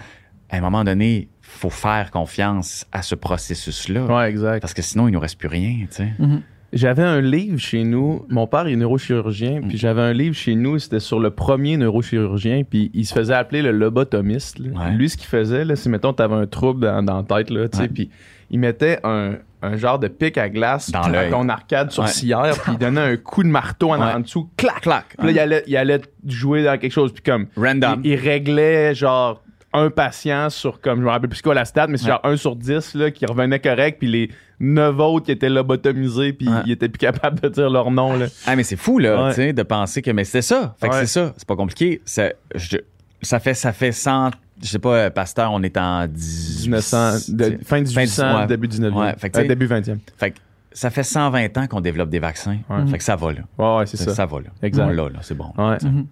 À 0.50 0.58
un 0.58 0.60
moment 0.60 0.84
donné, 0.84 1.28
faut 1.40 1.70
faire 1.70 2.10
confiance 2.10 2.86
à 2.92 3.02
ce 3.02 3.14
processus-là. 3.14 4.04
Ouais, 4.06 4.28
exact. 4.30 4.60
Parce 4.60 4.74
que 4.74 4.82
sinon, 4.82 5.08
il 5.08 5.12
nous 5.12 5.20
reste 5.20 5.38
plus 5.38 5.48
rien, 5.48 5.86
tu 5.90 5.96
sais. 5.96 6.08
Mhm. 6.18 6.42
J'avais 6.72 7.04
un 7.04 7.20
livre 7.20 7.58
chez 7.58 7.84
nous. 7.84 8.26
Mon 8.28 8.46
père 8.48 8.66
est 8.66 8.76
neurochirurgien, 8.76 9.60
Mm. 9.60 9.68
puis 9.68 9.78
j'avais 9.78 10.02
un 10.02 10.12
livre 10.12 10.34
chez 10.34 10.56
nous. 10.56 10.78
C'était 10.78 11.00
sur 11.00 11.20
le 11.20 11.30
premier 11.30 11.76
neurochirurgien, 11.76 12.64
puis 12.68 12.90
il 12.92 13.06
se 13.06 13.14
faisait 13.14 13.34
appeler 13.34 13.62
le 13.62 13.70
lobotomiste. 13.70 14.58
Ouais. 14.60 14.90
Lui, 14.92 15.08
ce 15.08 15.16
qu'il 15.16 15.28
faisait, 15.28 15.64
c'est 15.76 15.88
mettons, 15.88 16.12
t'avais 16.12 16.34
un 16.34 16.46
trouble 16.46 16.80
dans, 16.80 17.02
dans 17.04 17.18
la 17.18 17.22
tête, 17.22 17.50
là, 17.50 17.68
tu 17.68 17.76
sais, 17.78 17.82
Ouais. 17.84 17.88
puis 17.88 18.10
il 18.50 18.58
mettait 18.58 18.98
un, 19.04 19.36
un 19.66 19.76
genre 19.76 19.98
de 19.98 20.08
pic 20.08 20.38
à 20.38 20.48
glace 20.48 20.90
ton 20.92 21.48
arcade 21.48 21.88
Ouais. 21.88 21.92
sourcilière, 21.92 22.54
puis 22.62 22.72
il 22.72 22.78
donnait 22.78 23.00
un 23.00 23.16
coup 23.16 23.42
de 23.42 23.48
marteau 23.48 23.92
en, 23.92 23.98
Ouais. 24.00 24.12
en 24.14 24.20
dessous, 24.20 24.48
clac, 24.56 24.80
clac. 24.80 25.04
Puis 25.18 25.26
là, 25.26 25.32
il 25.32 25.38
allait, 25.38 25.64
il 25.66 25.76
allait 25.76 26.00
jouer 26.26 26.64
dans 26.64 26.78
quelque 26.78 26.92
chose, 26.92 27.12
puis 27.12 27.22
comme 27.22 27.46
Random. 27.56 28.00
il, 28.04 28.12
il 28.12 28.16
réglait 28.16 28.94
genre 28.94 29.42
un 29.72 29.90
patient 29.90 30.48
sur 30.48 30.80
comme 30.80 31.00
je 31.00 31.04
me 31.04 31.10
rappelle 31.10 31.28
plus 31.28 31.42
quoi 31.42 31.52
la 31.52 31.66
stat 31.66 31.86
mais 31.88 31.98
c'est 31.98 32.04
Ouais. 32.06 32.12
genre 32.12 32.20
1 32.24 32.36
sur 32.36 32.56
10 32.56 32.94
là, 32.94 33.10
qui 33.10 33.26
revenait 33.26 33.58
correct 33.58 33.98
puis 33.98 34.08
les 34.08 34.30
9 34.58 34.98
autres 35.00 35.26
qui 35.26 35.32
étaient 35.32 35.50
lobotomisés 35.50 36.32
puis 36.32 36.48
Ouais. 36.48 36.62
ils 36.64 36.72
étaient 36.72 36.88
plus 36.88 36.98
capables 36.98 37.40
de 37.40 37.48
dire 37.48 37.68
leur 37.68 37.90
nom 37.90 38.16
là. 38.16 38.26
Ah, 38.46 38.56
mais 38.56 38.62
c'est 38.62 38.76
fou, 38.76 38.98
là, 38.98 39.24
Ouais. 39.24 39.30
tu 39.30 39.36
sais, 39.36 39.52
de 39.52 39.62
penser 39.62 40.00
que. 40.00 40.10
Mais 40.12 40.24
c'est 40.24 40.40
ça. 40.40 40.74
Fait 40.80 40.88
que 40.88 40.94
Ouais. 40.94 41.00
c'est 41.00 41.06
ça. 41.08 41.34
C'est 41.36 41.46
pas 41.46 41.56
compliqué. 41.56 42.00
Ça, 42.06 42.30
je- 42.54 42.78
ça 43.20 43.38
fait, 43.38 43.52
ça 43.54 43.72
fait 43.74 43.92
100. 43.92 44.30
Je 44.62 44.68
sais 44.68 44.78
pas, 44.78 45.10
Pasteur, 45.10 45.52
on 45.52 45.62
est 45.62 45.76
en 45.76 46.06
10 46.06 46.62
1900 46.64 47.12
de- 47.28 47.58
fin 47.64 47.80
1800 47.80 48.40
ouais. 48.40 48.46
début 48.46 48.68
19e 48.68 48.94
Ouais, 48.96 49.14
fait 49.18 49.30
que 49.30 49.38
Euh, 49.38 49.46
début 49.46 49.66
20e. 49.66 49.98
Fait 50.16 50.30
que 50.30 50.38
ça 50.72 50.90
fait 50.90 51.02
120 51.02 51.56
ans 51.58 51.66
qu'on 51.66 51.80
développe 51.80 52.08
des 52.10 52.18
vaccins. 52.18 52.58
Ouais. 52.70 52.86
Fait 52.90 52.98
que 52.98 53.04
ça 53.04 53.16
va, 53.16 53.32
là. 53.32 53.40
Ouais, 53.58 53.78
ouais, 53.78 53.86
c'est 53.86 53.96
Ça, 53.98 54.14
ça. 54.14 54.26
va, 54.26 54.38
là. 54.40 54.46
Exact. 54.62 54.84
On 54.86 54.88
l'a, 54.90 55.04
là. 55.10 55.18
C'est 55.22 55.34
bon. 55.36 55.52
Ouais. 55.58 55.76
Mhm. 55.82 56.06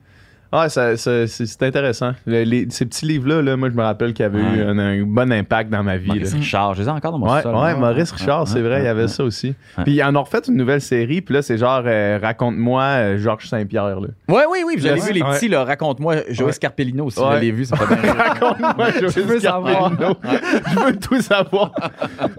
Ouais, 0.54 0.68
ça- 0.68 0.96
ça- 0.96 1.26
c'est 1.26 1.46
c'est 1.46 1.62
intéressant. 1.64 2.12
Le- 2.26 2.42
les- 2.44 2.66
ces 2.70 2.86
petits 2.86 3.06
livres-là, 3.06 3.42
là, 3.42 3.56
moi, 3.56 3.68
je 3.70 3.74
me 3.74 3.82
rappelle 3.82 4.12
qu'il 4.14 4.22
y 4.22 4.26
avait 4.26 4.38
Ouais. 4.40 4.58
eu 4.58 4.62
un, 4.62 4.78
un 4.78 5.02
bon 5.02 5.32
impact 5.32 5.70
dans 5.70 5.82
ma 5.82 5.96
vie. 5.96 6.06
Maurice 6.08 6.32
là. 6.32 6.38
Richard, 6.38 6.74
je 6.74 6.82
les 6.82 6.88
ai 6.88 6.90
encore 6.90 7.12
dans 7.12 7.18
mon 7.18 7.32
Ouais, 7.32 7.42
sol. 7.42 7.54
ouais, 7.56 7.74
Maurice 7.74 8.12
Richard, 8.12 8.46
c'est 8.48 8.60
vrai, 8.60 8.80
il 8.80 8.84
y 8.84 8.88
avait 8.88 9.08
ça 9.08 9.24
aussi. 9.24 9.54
Puis 9.84 9.94
ils 9.94 10.02
en 10.02 10.14
ont 10.16 10.22
refait 10.22 10.40
une 10.48 10.56
nouvelle 10.56 10.80
série, 10.80 11.20
puis 11.22 11.34
là, 11.34 11.42
c'est 11.42 11.58
genre 11.58 11.82
euh, 11.84 12.18
Raconte-moi 12.22 12.82
euh, 12.82 13.18
Georges 13.18 13.46
Saint-Pierre. 13.48 14.00
là. 14.00 14.08
Ouais, 14.28 14.44
oui, 14.50 14.58
oui, 14.66 14.74
Ouais. 14.82 14.94
vu, 15.00 15.12
les 15.12 15.22
Ouais. 15.22 15.30
petits, 15.34 15.48
là. 15.48 15.64
Raconte-moi. 15.64 16.16
Joël 16.30 16.46
Ouais. 16.48 16.52
Scarpellino 16.52 17.06
aussi, 17.06 17.20
Ouais. 17.20 17.36
je 17.36 17.40
l'ai 17.40 17.50
vu, 17.50 17.64
ça 17.64 17.76
fait 17.76 17.96
bien. 18.02 18.12
Raconte-moi, 18.12 18.90
veux 19.24 19.40
savoir. 19.40 19.92
Je 19.98 20.78
veux 20.84 20.96
tout 20.98 21.20
savoir. 21.20 21.72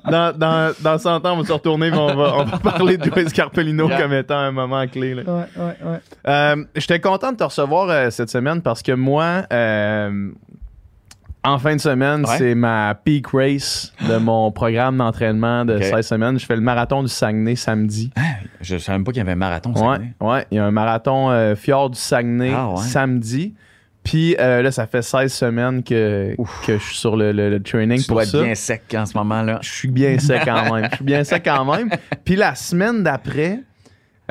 Dans, 0.09 0.37
dans, 0.37 0.73
dans 0.81 0.97
100 0.97 1.25
ans, 1.25 1.33
on 1.33 1.41
va 1.41 1.45
se 1.45 1.51
retourner, 1.53 1.91
mais 1.91 1.97
on 1.97 2.15
va, 2.15 2.33
on 2.37 2.43
va 2.45 2.57
parler 2.59 2.97
de 2.97 3.03
Joey 3.05 3.27
Scarpellino 3.27 3.87
Yeah. 3.89 4.01
comme 4.01 4.13
étant 4.13 4.37
un 4.37 4.51
moment 4.51 4.85
clé. 4.87 5.13
là. 5.15 5.23
Ouais, 5.25 5.43
ouais, 5.57 5.89
ouais. 5.91 5.97
Euh, 6.27 6.55
J'étais 6.75 6.99
content 6.99 7.31
de 7.31 7.37
te 7.37 7.43
recevoir 7.43 7.89
euh, 8.05 8.09
cette 8.11 8.29
semaine 8.29 8.61
parce 8.61 8.81
que 8.81 8.91
moi, 8.91 9.43
euh, 9.53 10.31
en 11.43 11.59
fin 11.59 11.75
de 11.75 11.81
semaine, 11.81 12.25
Ouais. 12.25 12.37
c'est 12.39 12.55
ma 12.55 12.95
peak 12.95 13.27
race 13.33 13.93
de 14.09 14.17
mon 14.17 14.51
programme 14.51 14.97
d'entraînement 14.97 15.63
de 15.63 15.75
Ok. 15.75 15.83
16 15.83 16.07
semaines. 16.07 16.39
Je 16.39 16.45
fais 16.45 16.55
le 16.55 16.61
marathon 16.61 17.03
du 17.03 17.09
Saguenay 17.09 17.55
samedi. 17.55 18.09
Je 18.61 18.77
savais 18.77 18.97
même 18.97 19.03
pas 19.05 19.11
qu'il 19.11 19.19
y 19.19 19.21
avait 19.21 19.33
un 19.33 19.35
marathon. 19.35 19.71
Ouais, 19.73 19.99
ouais, 20.21 20.45
il 20.49 20.55
y 20.55 20.59
a 20.59 20.65
un 20.65 20.71
marathon 20.71 21.29
euh, 21.29 21.55
Fjord 21.55 21.91
du 21.91 21.99
Saguenay 21.99 22.51
Ah, 22.55 22.69
ouais. 22.71 22.77
samedi. 22.81 23.53
Puis 24.03 24.35
euh, 24.39 24.61
là, 24.61 24.71
ça 24.71 24.85
fait 24.85 25.01
16 25.01 25.33
semaines 25.33 25.81
que, 25.83 26.35
que 26.65 26.77
je 26.77 26.83
suis 26.83 26.95
sur 26.95 27.15
le, 27.15 27.31
le- 27.31 27.49
le 27.49 27.61
training 27.61 27.99
Tu 27.99 28.05
pour 28.07 28.15
dois 28.17 28.23
être 28.23 28.43
bien 28.43 28.53
sec 28.53 28.83
en 28.95 29.05
ce 29.05 29.17
moment-là. 29.17 29.57
Je 29.63 29.69
suis 29.71 29.87
bien 29.87 30.17
sec 30.19 30.41
quand 30.45 30.73
même. 30.73 30.87
Je 30.91 30.95
suis 30.97 31.05
bien 31.05 31.23
sec 31.23 31.41
quand 31.45 31.65
même. 31.75 31.89
Puis 32.23 32.35
la 32.35 32.53
semaine 32.53 33.01
d'après, 33.01 33.61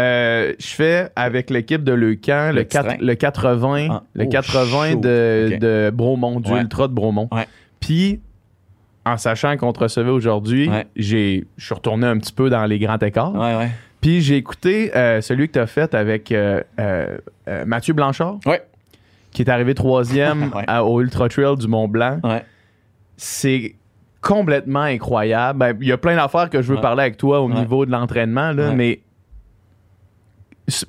euh, 0.00 0.52
je 0.58 0.66
fais 0.68 1.08
avec 1.16 1.50
l'équipe 1.50 1.84
de 1.84 1.92
Leucan 1.92 2.48
Le 2.50 2.56
le, 2.58 2.64
petit 2.64 2.76
quatre- 2.76 2.86
train. 2.88 2.96
le 3.00 3.14
80, 3.14 3.88
Ah, 3.90 4.02
le 4.14 4.24
oh, 4.24 4.28
80 4.28 4.90
chaud. 4.92 4.98
de, 5.00 5.58
de 5.60 5.90
Bromont, 5.94 6.40
du 6.40 6.50
Ouais. 6.52 6.60
Ultra 6.60 6.88
de 6.88 6.92
Bromont. 6.92 7.28
Ouais. 7.32 7.46
Puis, 7.80 8.20
en 9.06 9.16
sachant 9.16 9.56
qu'on 9.56 9.72
te 9.72 9.80
recevait 9.80 10.10
aujourd'hui, 10.10 10.68
Ouais. 10.68 10.86
j'ai, 10.96 11.46
je 11.56 11.64
suis 11.64 11.74
retourné 11.74 12.06
un 12.06 12.18
petit 12.18 12.32
peu 12.32 12.50
dans 12.50 12.64
les 12.64 12.78
grands 12.78 12.98
écarts. 12.98 13.32
Puis 14.00 14.20
j'ai 14.20 14.36
écouté 14.36 14.94
euh, 14.96 15.20
celui 15.22 15.46
que 15.48 15.52
tu 15.54 15.58
as 15.58 15.66
fait 15.66 15.94
avec 15.94 16.30
euh, 16.32 16.60
Mathieu 17.66 17.94
Blanchard, 17.94 18.38
qui 19.32 19.42
est 19.42 19.48
arrivé 19.48 19.74
troisième 19.74 20.50
à- 20.66 20.84
au 20.84 21.00
Ultra 21.00 21.28
Trail 21.28 21.56
du 21.56 21.68
Mont 21.68 21.88
Blanc. 21.88 22.20
C'est 23.16 23.74
complètement 24.20 24.80
incroyable. 24.82 25.58
Ben, 25.58 25.76
Il 25.80 25.86
y 25.88 25.92
a 25.92 25.98
plein 25.98 26.16
d'affaires 26.16 26.50
que 26.50 26.62
je 26.62 26.72
veux 26.72 26.80
parler 26.80 27.02
avec 27.02 27.16
toi 27.16 27.40
au 27.40 27.50
niveau 27.50 27.86
de 27.86 27.90
l'entraînement, 27.92 28.52
là, 28.52 28.72
mais 28.72 29.00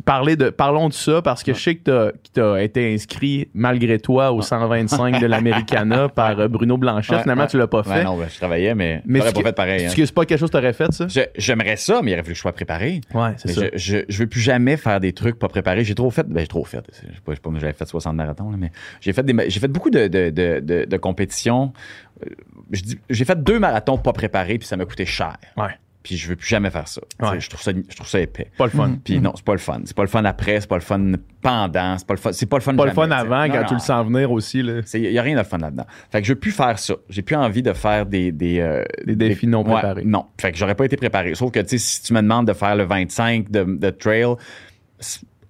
parler 0.06 0.36
de, 0.38 0.50
parlons 0.50 0.88
de 0.88 0.94
ça 0.94 1.22
parce 1.22 1.44
que 1.44 1.54
je 1.54 1.60
sais 1.60 1.76
que 1.76 2.14
tu 2.34 2.42
as 2.42 2.64
été 2.64 2.94
inscrit 2.94 3.50
malgré 3.54 4.00
toi 4.00 4.32
au 4.32 4.42
125 4.42 5.20
de 5.20 5.26
l'Americana 5.26 6.08
par 6.16 6.40
euh, 6.40 6.48
Bruno 6.48 6.78
Blanchet. 6.78 7.20
Finalement, 7.22 7.44
ouais. 7.44 7.50
tu 7.50 7.58
l'as 7.58 7.68
pas 7.68 7.80
Ouais, 7.82 7.96
fait. 7.96 8.04
non, 8.06 8.18
ben, 8.18 8.28
je 8.32 8.38
travaillais, 8.38 8.74
mais, 8.74 9.02
mais 9.06 9.20
c'est 9.22 9.34
pas 9.34 9.42
fait 9.44 9.54
pareil. 9.54 9.86
hein. 9.86 9.90
c'est 9.94 10.12
pas 10.14 10.26
quelque 10.26 10.40
chose 10.40 10.50
que 10.50 10.58
tu 10.58 10.64
aurais 10.64 10.74
fait, 10.74 10.92
ça? 10.94 11.08
Je- 11.08 11.20
J'aimerais 11.38 11.76
ça, 11.76 12.02
mais 12.02 12.12
il 12.12 12.14
aurait 12.14 12.24
fallu 12.24 12.32
que 12.34 12.38
je 12.38 12.42
sois 12.42 12.54
préparé. 12.54 13.02
Ouais, 13.14 13.32
c'est 13.38 13.50
ça. 13.50 13.62
je, 13.74 13.78
je, 13.78 13.98
je 14.08 14.20
veux 14.20 14.28
plus 14.28 14.40
jamais 14.42 14.78
faire 14.78 15.00
des 15.00 15.12
trucs 15.12 15.38
pas 15.38 15.50
préparés. 15.50 15.84
J'ai 15.84 15.96
trop 15.96 16.10
fait. 16.10 16.26
Ben, 16.28 16.40
j'ai 16.40 16.48
trop 16.48 16.64
fait. 16.64 16.84
Je 16.94 17.14
sais 17.16 17.22
pas, 17.26 17.34
je 17.34 17.60
j'avais 17.60 17.74
fait 17.74 17.86
60 17.86 18.16
marathons, 18.16 18.52
là, 18.52 18.58
mais 18.58 18.72
j'ai 19.02 19.12
fait, 19.14 19.24
des, 19.24 19.50
j'ai 19.50 19.60
fait 19.60 19.68
beaucoup 19.68 19.90
de, 19.90 20.08
de, 20.08 20.30
de, 20.30 20.86
de, 20.86 20.98
compétitions. 20.98 21.74
Euh, 22.26 22.30
je 22.72 22.82
J'ai 23.10 23.26
fait 23.26 23.44
deux 23.44 23.60
marathons 23.60 23.98
pas 23.98 24.14
préparés, 24.14 24.58
puis 24.58 24.68
ça 24.68 24.78
m'a 24.78 24.86
coûté 24.86 25.06
cher. 25.06 25.36
Ouais. 25.58 25.78
Puis 26.06 26.18
je 26.18 26.28
veux 26.30 26.36
plus 26.36 26.48
jamais 26.48 26.70
faire 26.70 26.88
ça. 26.88 27.02
Ouais. 27.20 27.40
Je, 27.40 27.50
trouve 27.50 27.62
ça 27.64 27.72
je 27.72 27.96
trouve 27.96 28.08
ça 28.08 28.20
épais. 28.20 28.52
Pas 28.60 28.66
le 28.66 28.70
fun. 28.72 28.96
Puis 29.04 29.20
non, 29.20 29.34
c'est 29.36 29.44
pas 29.44 29.54
le 29.54 29.58
fun. 29.58 29.82
C'est 29.86 29.96
pas 29.96 30.04
le 30.04 30.08
fun 30.08 30.24
après, 30.24 30.62
c'est 30.62 30.70
pas 30.70 30.76
le 30.76 30.82
fun 30.82 31.14
pendant, 31.42 31.98
c'est 31.98 32.06
pas 32.06 32.14
le 32.14 32.20
fun. 32.20 32.32
C'est 32.32 32.46
pas 32.46 32.58
le 32.58 32.62
fun 32.62 32.76
Pas 32.76 32.86
le 32.86 32.92
fun 32.92 33.10
avant, 33.10 33.48
Non, 33.48 33.54
quand 33.54 33.62
non. 33.62 33.68
tu 33.68 33.74
le 33.74 33.80
sens 33.80 34.06
venir 34.06 34.32
aussi. 34.32 34.62
Là. 34.62 34.82
Il 34.94 35.02
n'y 35.10 35.18
a 35.18 35.22
rien 35.24 35.36
de 35.36 35.44
fun 35.44 35.58
là-dedans. 35.58 35.86
Fait 36.12 36.22
que 36.22 36.28
je 36.28 36.34
veux 36.34 36.40
plus 36.40 36.52
faire 36.52 36.78
ça. 36.78 36.94
J'ai 37.10 37.24
plus 37.24 37.36
envie 37.36 37.64
de 37.64 37.74
faire 37.74 38.06
des... 38.06 38.32
Des, 38.32 38.60
euh, 38.60 38.84
Des 39.06 39.16
défis 39.16 39.48
non 39.48 39.66
ouais, 39.66 39.74
préparés. 39.74 40.04
non. 40.06 40.26
Fait 40.40 40.52
que 40.52 40.58
j'aurais 40.60 40.76
pas 40.76 40.86
été 40.86 40.96
préparé. 40.98 41.34
Sauf 41.34 41.52
que, 41.52 41.60
tu 41.62 41.80
si 41.80 42.04
tu 42.04 42.14
me 42.14 42.22
demandes 42.22 42.48
de 42.48 42.54
faire 42.54 42.76
le 42.76 42.84
25 42.86 43.50
de, 43.50 43.64
de 43.64 43.90
trail, 43.90 44.36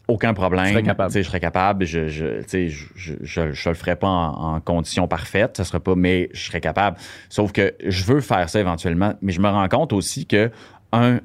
aucun 0.07 0.33
problème. 0.33 0.65
Tu 0.65 0.71
serais 0.73 0.83
capable. 0.83 1.11
Je 1.13 1.21
serais 1.21 1.39
capable. 1.39 1.85
Je, 1.85 2.07
je, 2.07 2.41
je, 2.47 2.69
je, 2.95 3.13
je, 3.21 3.51
je 3.51 3.69
le 3.69 3.75
ferais 3.75 3.95
pas 3.95 4.07
en, 4.07 4.55
en 4.55 4.59
conditions 4.61 5.07
parfaites. 5.07 5.57
Ça 5.57 5.63
serait 5.63 5.79
pas, 5.79 5.95
mais 5.95 6.29
je 6.33 6.45
serais 6.45 6.61
capable. 6.61 6.97
Sauf 7.29 7.51
que 7.51 7.73
je 7.85 8.03
veux 8.05 8.21
faire 8.21 8.47
ça 8.49 8.59
éventuellement. 8.59 9.13
Mais 9.21 9.31
je 9.31 9.41
me 9.41 9.49
rends 9.49 9.67
compte 9.67 9.93
aussi 9.93 10.25
que, 10.25 10.51
un, 10.91 11.19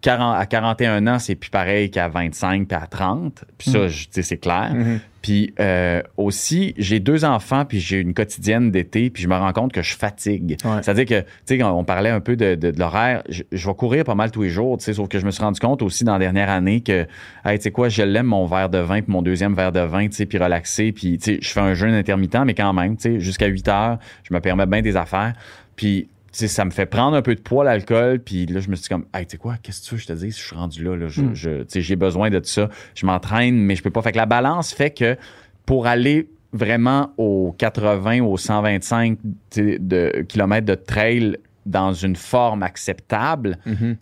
40 0.00 0.36
à 0.38 0.46
41 0.46 1.06
ans, 1.06 1.18
c'est 1.18 1.34
plus 1.34 1.50
pareil 1.50 1.90
qu'à 1.90 2.08
25 2.08 2.68
puis 2.68 2.76
à 2.76 2.86
30. 2.86 3.44
Puis 3.58 3.70
ça, 3.70 3.88
je- 3.88 4.06
sais, 4.10 4.22
c'est 4.22 4.36
clair. 4.38 4.70
Mhm. 4.74 5.00
Puis 5.24 5.54
euh, 5.58 6.02
aussi, 6.18 6.74
j'ai 6.76 7.00
deux 7.00 7.24
enfants, 7.24 7.64
puis 7.64 7.80
j'ai 7.80 7.98
une 7.98 8.12
quotidienne 8.12 8.70
d'été, 8.70 9.08
puis 9.08 9.22
je 9.22 9.28
me 9.28 9.34
rends 9.34 9.54
compte 9.54 9.72
que 9.72 9.80
je 9.80 9.96
fatigue. 9.96 10.58
Ouais. 10.66 10.82
C'est-à-dire 10.82 11.06
que, 11.06 11.20
tu 11.46 11.56
sais, 11.56 11.62
on 11.62 11.82
parlait 11.82 12.10
un 12.10 12.20
peu 12.20 12.36
de, 12.36 12.56
de- 12.56 12.70
de 12.70 12.78
l'horaire, 12.78 13.22
je, 13.30 13.42
je 13.50 13.66
vais 13.66 13.74
courir 13.74 14.04
pas 14.04 14.14
mal 14.14 14.30
tous 14.30 14.42
les 14.42 14.50
jours, 14.50 14.76
tu 14.76 14.84
sais, 14.84 14.92
sauf 14.92 15.08
que 15.08 15.18
je 15.18 15.24
me 15.24 15.30
suis 15.30 15.42
rendu 15.42 15.58
compte 15.60 15.80
aussi 15.80 16.04
dans 16.04 16.12
la 16.12 16.18
dernière 16.18 16.50
année 16.50 16.82
que, 16.82 17.06
hey, 17.46 17.56
tu 17.56 17.62
sais 17.62 17.70
quoi, 17.70 17.88
je 17.88 18.02
l'aime 18.02 18.26
mon 18.26 18.44
verre 18.44 18.68
de 18.68 18.76
vin, 18.76 19.00
puis 19.00 19.10
mon 19.10 19.22
deuxième 19.22 19.54
verre 19.54 19.72
de 19.72 19.80
vin, 19.80 20.08
tu 20.08 20.12
sais, 20.16 20.26
puis 20.26 20.36
relaxer, 20.36 20.92
puis, 20.92 21.16
tu 21.16 21.36
sais, 21.36 21.38
je 21.40 21.48
fais 21.48 21.60
un 21.60 21.72
jeûne 21.72 21.94
intermittent, 21.94 22.44
mais 22.44 22.52
quand 22.52 22.74
même, 22.74 22.94
tu 22.98 23.14
sais, 23.14 23.18
jusqu'à 23.20 23.46
8 23.46 23.66
heures, 23.68 23.98
je 24.28 24.34
me 24.34 24.40
permets 24.40 24.66
bien 24.66 24.82
des 24.82 24.94
affaires. 24.94 25.32
Puis, 25.74 26.06
sais, 26.38 26.48
ça 26.48 26.64
me 26.64 26.70
fait 26.70 26.86
prendre 26.86 27.16
un 27.16 27.22
peu 27.22 27.34
de 27.34 27.40
poids, 27.40 27.64
l'alcool. 27.64 28.18
Puis 28.20 28.46
là, 28.46 28.60
je 28.60 28.68
me 28.68 28.76
suis 28.76 28.82
dit 28.84 28.88
comme, 28.88 29.06
hey, 29.14 29.26
tu 29.26 29.32
sais 29.32 29.36
quoi, 29.38 29.56
qu'est-ce 29.62 29.82
que 29.82 29.86
tu 29.88 29.94
veux 29.94 30.00
je 30.00 30.06
te 30.06 30.12
dise? 30.12 30.36
Je 30.38 30.42
suis 30.42 30.56
rendu 30.56 30.82
là, 30.84 30.96
là. 30.96 31.08
Je, 31.08 31.22
Mm. 31.22 31.64
sais, 31.68 31.80
j'ai 31.80 31.96
besoin 31.96 32.30
de 32.30 32.38
tout 32.38 32.48
ça. 32.48 32.68
Je 32.94 33.06
m'entraîne, 33.06 33.56
mais 33.56 33.76
je 33.76 33.82
peux 33.82 33.90
pas. 33.90 34.02
Fait 34.02 34.12
que 34.12 34.16
la 34.16 34.26
balance 34.26 34.72
fait 34.72 34.90
que 34.90 35.16
pour 35.66 35.86
aller 35.86 36.28
vraiment 36.52 37.12
aux 37.18 37.54
80, 37.58 38.20
aux 38.22 38.36
125 38.36 39.18
tu 39.18 39.28
sais, 39.50 39.78
de, 39.80 40.24
kilomètres 40.28 40.66
de 40.66 40.74
trail 40.74 41.36
dans 41.66 41.92
une 41.92 42.14
forme 42.16 42.62
acceptable, 42.62 43.58
Mhm. 43.66 43.96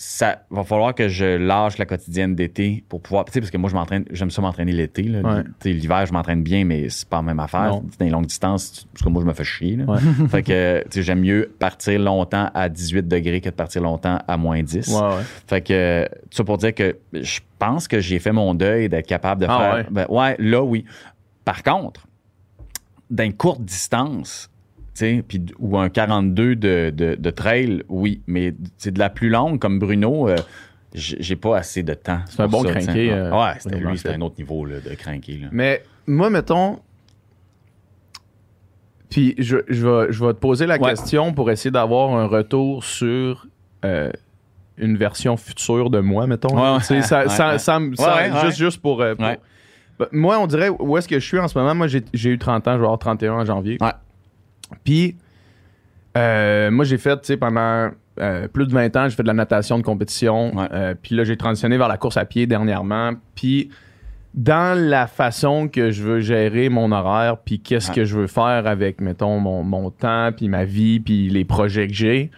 Ça 0.00 0.42
va 0.50 0.62
falloir 0.62 0.94
que 0.94 1.08
je 1.08 1.24
lâche 1.36 1.76
la 1.76 1.84
quotidienne 1.84 2.36
d'été 2.36 2.84
pour 2.88 3.02
pouvoir. 3.02 3.24
Tu 3.24 3.32
sais, 3.32 3.40
parce 3.40 3.50
que 3.50 3.56
moi, 3.58 3.68
je 3.68 3.74
m'entraîne, 3.74 4.04
j'aime 4.12 4.30
ça 4.30 4.40
m'entraîner 4.40 4.70
l'été. 4.70 5.02
là. 5.02 5.20
Ouais. 5.22 5.42
Tu 5.42 5.50
sais, 5.60 5.72
L'hiver, 5.72 6.06
je 6.06 6.12
m'entraîne 6.12 6.44
bien, 6.44 6.64
mais 6.64 6.88
c'est 6.88 7.08
pas 7.08 7.16
la 7.16 7.22
même 7.24 7.40
affaire. 7.40 7.66
Non. 7.72 7.84
C'est 7.90 7.98
dans 7.98 8.04
les 8.06 8.12
longues 8.12 8.26
distances, 8.26 8.86
parce 8.92 9.04
que 9.04 9.08
moi, 9.08 9.22
je 9.22 9.26
me 9.26 9.32
fais 9.32 9.42
chier. 9.42 9.74
là. 9.74 9.84
Ouais. 9.86 9.98
fait 10.28 10.42
que, 10.44 10.82
tu 10.84 10.88
sais, 10.92 11.02
j'aime 11.02 11.20
mieux 11.20 11.52
partir 11.58 11.98
longtemps 11.98 12.48
à 12.54 12.68
18 12.68 13.08
degrés 13.08 13.40
que 13.40 13.48
de 13.50 13.54
partir 13.54 13.82
longtemps 13.82 14.18
à 14.28 14.36
moins 14.36 14.62
10. 14.62 14.86
Ouais, 14.88 15.00
ouais. 15.00 15.22
Fait 15.48 15.62
que, 15.62 16.06
tout 16.22 16.28
ça 16.36 16.44
pour 16.44 16.58
dire 16.58 16.74
que 16.74 16.96
je 17.12 17.40
pense 17.58 17.88
que 17.88 17.98
j'ai 17.98 18.20
fait 18.20 18.30
mon 18.32 18.54
deuil 18.54 18.88
d'être 18.88 19.08
capable 19.08 19.40
de 19.40 19.46
Ah 19.50 19.58
faire. 19.58 19.74
ouais? 19.74 19.86
Ben, 19.90 20.06
ouais, 20.08 20.36
là, 20.38 20.62
oui. 20.62 20.84
Par 21.44 21.64
contre, 21.64 22.06
dans 23.10 23.24
une 23.24 23.34
courte 23.34 23.62
distance, 23.62 24.48
ou 25.58 25.78
un 25.78 25.88
42 25.88 26.56
de, 26.56 26.90
de, 26.94 27.14
de 27.14 27.30
trail, 27.30 27.82
oui. 27.88 28.22
Mais 28.26 28.54
c'est 28.76 28.92
de 28.92 28.98
la 28.98 29.10
plus 29.10 29.28
longue, 29.28 29.58
comme 29.58 29.78
Bruno, 29.78 30.28
euh, 30.28 30.36
j'ai 30.94 31.36
pas 31.36 31.58
assez 31.58 31.82
de 31.82 31.94
temps. 31.94 32.20
C'est 32.28 32.40
un 32.40 32.48
bon 32.48 32.62
ça, 32.64 32.70
crinqué, 32.72 33.12
euh, 33.12 33.30
ouais, 33.30 33.52
c'était 33.58 33.78
lui, 33.78 33.96
c'était 33.98 34.14
un 34.14 34.20
autre 34.22 34.36
niveau 34.38 34.64
là, 34.64 34.76
de 34.80 34.94
crinqué. 34.94 35.38
Là. 35.42 35.48
Mais 35.52 35.82
moi, 36.06 36.30
mettons. 36.30 36.78
Puis 39.10 39.34
je, 39.38 39.56
je, 39.68 39.86
vais, 39.86 40.12
je 40.12 40.24
vais 40.24 40.34
te 40.34 40.38
poser 40.38 40.66
la 40.66 40.74
Ouais. 40.78 40.90
question 40.90 41.32
pour 41.32 41.50
essayer 41.50 41.70
d'avoir 41.70 42.10
un 42.14 42.26
retour 42.26 42.84
sur 42.84 43.46
euh, 43.84 44.10
une 44.76 44.96
version 44.98 45.36
future 45.36 45.88
de 45.90 46.00
moi, 46.00 46.26
mettons. 46.26 46.54
Ouais, 46.54 46.76
ouais. 46.76 47.02
Ça, 47.02 47.24
juste, 48.44 48.58
juste 48.58 48.82
pour. 48.82 48.98
Ben, 48.98 49.36
Moi, 50.12 50.38
on 50.38 50.46
dirait 50.46 50.68
où 50.68 50.96
est-ce 50.96 51.08
que 51.08 51.18
je 51.18 51.24
suis 51.26 51.38
en 51.38 51.48
ce 51.48 51.58
moment? 51.58 51.74
Moi, 51.74 51.86
j'ai 51.88 52.04
j'ai 52.12 52.30
eu 52.30 52.38
30 52.38 52.68
ans, 52.68 52.72
je 52.74 52.78
vais 52.78 52.84
avoir 52.84 52.98
31 52.98 53.32
en 53.32 53.44
janvier. 53.44 53.78
Ouais. 53.80 53.90
Puis, 54.84 55.16
euh, 56.16 56.70
moi, 56.70 56.84
j'ai 56.84 56.98
fait, 56.98 57.16
tu 57.20 57.26
sais, 57.26 57.36
pendant 57.36 57.90
euh, 58.20 58.48
plus 58.48 58.66
de 58.66 58.72
20 58.72 58.96
ans, 58.96 59.08
j'ai 59.08 59.16
fait 59.16 59.22
de 59.22 59.28
la 59.28 59.34
natation 59.34 59.78
de 59.78 59.82
compétition. 59.82 60.56
Ouais. 60.56 60.66
Euh, 60.72 60.94
puis 61.00 61.14
là, 61.14 61.24
j'ai 61.24 61.36
transitionné 61.36 61.76
vers 61.78 61.88
la 61.88 61.96
course 61.96 62.16
à 62.16 62.24
pied 62.24 62.46
dernièrement. 62.46 63.12
Puis, 63.34 63.70
dans 64.34 64.78
la 64.78 65.06
façon 65.06 65.68
que 65.68 65.90
je 65.90 66.02
veux 66.02 66.20
gérer 66.20 66.68
mon 66.68 66.92
horaire, 66.92 67.38
puis 67.38 67.60
qu'est-ce 67.60 67.88
Ouais. 67.90 67.96
que 67.96 68.04
je 68.04 68.16
veux 68.16 68.26
faire 68.26 68.66
avec, 68.66 69.00
mettons, 69.00 69.38
mon, 69.40 69.62
mon 69.62 69.90
temps, 69.90 70.30
puis 70.36 70.48
ma 70.48 70.64
vie, 70.64 71.00
puis 71.00 71.28
les 71.28 71.44
projets 71.44 71.86
que 71.86 71.94
j'ai, 71.94 72.30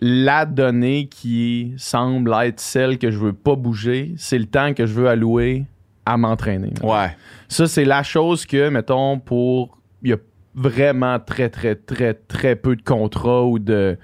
la 0.00 0.46
donnée 0.46 1.08
qui 1.10 1.74
semble 1.76 2.32
être 2.42 2.60
celle 2.60 2.98
que 2.98 3.10
je 3.10 3.18
veux 3.18 3.32
pas 3.32 3.56
bouger, 3.56 4.14
c'est 4.16 4.38
le 4.38 4.46
temps 4.46 4.74
que 4.74 4.86
je 4.86 4.92
veux 4.92 5.08
allouer 5.08 5.64
à 6.06 6.16
m'entraîner. 6.16 6.72
Ouais. 6.82 7.16
Ça, 7.48 7.66
c'est 7.66 7.84
la 7.84 8.02
chose 8.02 8.46
que, 8.46 8.68
mettons, 8.68 9.18
pour. 9.18 9.76
Il 10.02 10.10
y 10.10 10.12
a 10.12 10.16
vraiment 10.58 11.18
très, 11.20 11.48
très, 11.48 11.74
très, 11.76 12.14
très 12.14 12.56
peu 12.56 12.76
de 12.76 12.82
contrats 12.82 13.44
ou 13.44 13.58
de 13.58 13.96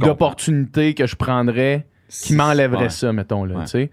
d'opportunités 0.00 0.92
que 0.94 1.06
je 1.06 1.14
prendrais 1.16 1.86
qui 2.08 2.34
m'enlèveraient 2.34 2.84
Ouais. 2.84 2.90
ça, 2.90 3.12
mettons, 3.12 3.44
là, 3.44 3.64
Ouais. 3.74 3.90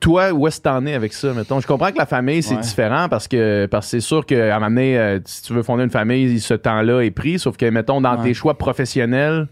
Toi, 0.00 0.32
où 0.32 0.48
est-ce 0.48 0.58
que 0.58 0.64
t'en 0.64 0.84
es 0.84 0.94
avec 0.94 1.12
ça, 1.12 1.32
mettons? 1.32 1.60
Je 1.60 1.66
comprends 1.66 1.92
que 1.92 1.98
la 1.98 2.06
famille, 2.06 2.42
c'est 2.42 2.56
Ouais. 2.56 2.60
différent 2.60 3.08
parce 3.08 3.28
que 3.28 3.66
parce 3.66 3.86
que 3.86 3.90
c'est 3.92 4.00
sûr 4.00 4.26
qu'à 4.26 4.56
un 4.56 4.58
moment 4.58 4.68
donné, 4.70 4.98
euh, 4.98 5.20
si 5.24 5.42
tu 5.42 5.52
veux 5.52 5.62
fonder 5.62 5.84
une 5.84 5.90
famille, 5.90 6.40
ce 6.40 6.54
temps-là 6.54 7.02
est 7.02 7.12
pris. 7.12 7.38
Sauf 7.38 7.56
que, 7.56 7.66
mettons, 7.66 8.00
dans 8.00 8.20
tes 8.20 8.34
choix 8.34 8.58
professionnels, 8.58 9.46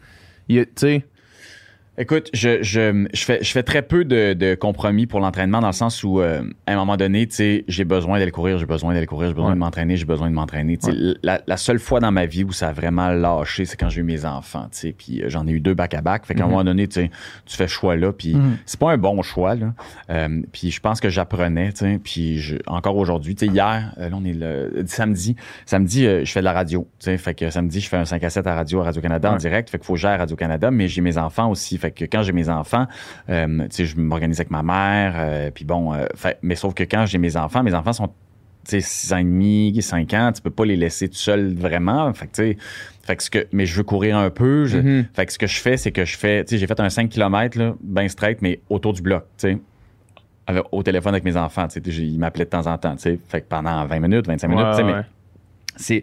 tu 0.49 0.67
sais, 0.75 1.05
Écoute, 2.01 2.31
je, 2.33 2.63
je, 2.63 3.07
je, 3.13 3.25
fais, 3.25 3.41
je 3.43 3.51
fais 3.53 3.63
très 3.63 3.83
peu 3.83 4.07
de, 4.07 4.33
de 4.33 4.55
compromis 4.55 5.07
pour 5.07 5.21
l'entraînement 5.21 5.61
dans 5.61 5.67
le 5.67 5.75
sens 5.75 6.03
où, 6.03 6.21
euh, 6.23 6.43
à 6.67 6.73
un 6.73 6.77
moment 6.77 6.97
donné, 6.97 7.27
tu 7.27 7.35
sais, 7.35 7.65
j'ai 7.69 7.85
besoin 7.85 8.19
d'aller 8.19 8.31
courir, 8.31 8.57
j'ai 8.57 8.65
besoin 8.65 8.95
d'aller 8.95 9.05
courir, 9.05 9.29
j'ai 9.29 9.35
besoin 9.35 9.49
Ouais. 9.51 9.55
de 9.55 9.59
m'entraîner, 9.61 9.97
j'ai 9.99 10.07
besoin 10.07 10.31
de 10.31 10.35
m'entraîner. 10.35 10.79
La, 11.23 11.43
la 11.47 11.57
seule 11.59 11.79
fois 11.79 12.01
dans 12.01 12.11
ma 12.11 12.25
vie 12.25 12.43
où 12.43 12.53
ça 12.53 12.69
a 12.69 12.73
vraiment 12.73 13.11
lâché, 13.11 13.67
c'est 13.67 13.77
quand 13.77 13.91
j'ai 13.91 14.01
eu 14.01 14.05
mes 14.05 14.25
enfants, 14.25 14.69
tu 14.73 14.79
sais, 14.79 14.95
puis 14.97 15.23
euh, 15.23 15.29
j'en 15.29 15.47
ai 15.47 15.51
eu 15.51 15.61
deux 15.61 15.75
back-à-back. 15.75 16.25
Fait 16.25 16.35
qu'à 16.35 16.45
un 16.45 16.47
Mhm. 16.47 16.53
moment 16.53 16.65
donné, 16.65 16.89
tu 16.89 16.95
sais, 17.03 17.11
tu 17.45 17.55
fais 17.55 17.69
ce 17.69 17.73
choix-là, 17.75 18.13
puis 18.15 18.35
Mhm. 18.35 18.57
c'est 18.65 18.81
pas 18.81 18.93
un 18.93 18.97
bon 18.99 19.21
choix, 19.21 19.55
là. 19.55 19.75
Euh, 20.09 20.41
puis 20.53 20.71
je 20.71 20.81
pense 20.81 21.01
que 21.01 21.11
j'apprenais, 21.11 21.71
tu 21.73 21.81
sais, 21.81 22.01
puis 22.03 22.39
je- 22.39 22.57
encore 22.67 22.97
aujourd'hui, 22.97 23.35
tu 23.35 23.45
sais, 23.47 23.53
hier, 23.53 23.93
euh, 23.99 24.09
là, 24.09 24.17
on 24.19 24.25
est 24.25 24.33
le 24.33 24.85
samedi, 24.87 25.37
samedi, 25.67 26.07
euh, 26.07 26.25
je 26.25 26.33
fais 26.33 26.41
de 26.41 26.47
la 26.47 26.55
radio, 26.55 26.89
tu 26.99 27.05
sais, 27.05 27.19
fait 27.19 27.35
que 27.35 27.51
samedi, 27.51 27.81
je 27.83 27.89
fais 27.91 27.99
un 27.99 28.07
5 28.07 28.25
à 28.25 28.31
7 28.31 28.47
à 28.47 28.55
radio, 28.55 28.81
à 28.81 28.85
Radio-Canada 28.85 29.33
en 29.33 29.37
direct, 29.37 29.69
fait 29.69 29.77
qu'il 29.77 29.85
faut 29.87 29.97
gérer 29.97 30.17
Radio-Canada, 30.17 30.71
mais 30.71 30.89
j'ai 30.89 31.03
mes 31.03 31.19
enfants 31.19 31.51
aussi, 31.51 31.77
fait 31.77 31.90
que 31.91 32.05
quand 32.05 32.23
j'ai 32.23 32.33
mes 32.33 32.49
enfants, 32.49 32.87
euh, 33.29 33.47
tu 33.65 33.67
sais, 33.71 33.85
je 33.87 33.97
m'organise 33.99 34.41
avec 34.41 34.51
ma 34.51 34.63
mère, 34.63 35.15
euh, 35.17 35.51
puis 35.53 35.65
bon, 35.65 35.93
euh, 35.95 36.07
fait- 36.15 36.39
mais 36.43 36.55
sauf 36.55 36.75
que 36.75 36.85
quand 36.85 37.07
j'ai 37.07 37.19
mes 37.19 37.37
enfants, 37.37 37.63
mes 37.63 37.75
enfants 37.75 37.93
sont, 37.93 38.07
tu 38.09 38.13
sais, 38.65 38.81
6 38.81 39.13
ans 39.13 39.19
et 39.19 39.25
demi, 39.25 39.77
5 39.83 40.13
ans, 40.15 40.33
tu 40.35 40.43
peux 40.43 40.51
pas 40.51 40.65
les 40.65 40.77
laisser 40.77 41.09
tout 41.09 41.15
seuls 41.17 41.55
vraiment, 41.55 42.13
fait 42.15 42.27
que, 42.27 42.57
fait 43.03 43.17
que 43.17 43.23
ce 43.23 43.31
que, 43.31 43.47
mais 43.53 43.67
je 43.67 43.77
veux 43.77 43.83
courir 43.83 44.17
un 44.19 44.31
peu, 44.31 44.67
je- 44.67 44.79
Mhm. 44.79 45.07
fait 45.15 45.27
que 45.27 45.33
ce 45.33 45.39
que 45.39 45.47
je 45.47 45.61
fais, 45.61 45.77
c'est 45.77 45.93
que 45.93 46.05
je 46.05 46.17
fais, 46.17 46.45
tu 46.45 46.51
sais, 46.51 46.59
j'ai 46.59 46.67
fait 46.67 46.79
un 46.81 46.91
5 46.91 47.09
km, 47.11 47.59
là, 47.59 47.75
ben 47.83 48.09
straight, 48.09 48.41
mais 48.43 48.61
autour 48.69 48.93
du 48.93 49.03
bloc, 49.03 49.25
tu 49.39 49.49
sais. 49.53 49.59
Au 50.73 50.83
téléphone 50.83 51.15
avec 51.15 51.25
mes 51.25 51.37
enfants, 51.37 51.69
ils 51.87 52.19
m'appelaient 52.19 52.45
de 52.45 52.51
temps 52.51 52.67
en 52.67 52.77
temps. 52.77 52.97
Fait 52.99 53.41
que 53.41 53.47
pendant 53.49 53.87
20 53.87 54.01
minutes, 54.01 54.27
25 54.27 54.49
minutes, 54.49 54.67
Ouais, 54.67 54.83
mais 54.85 55.03
c'est 55.77 56.03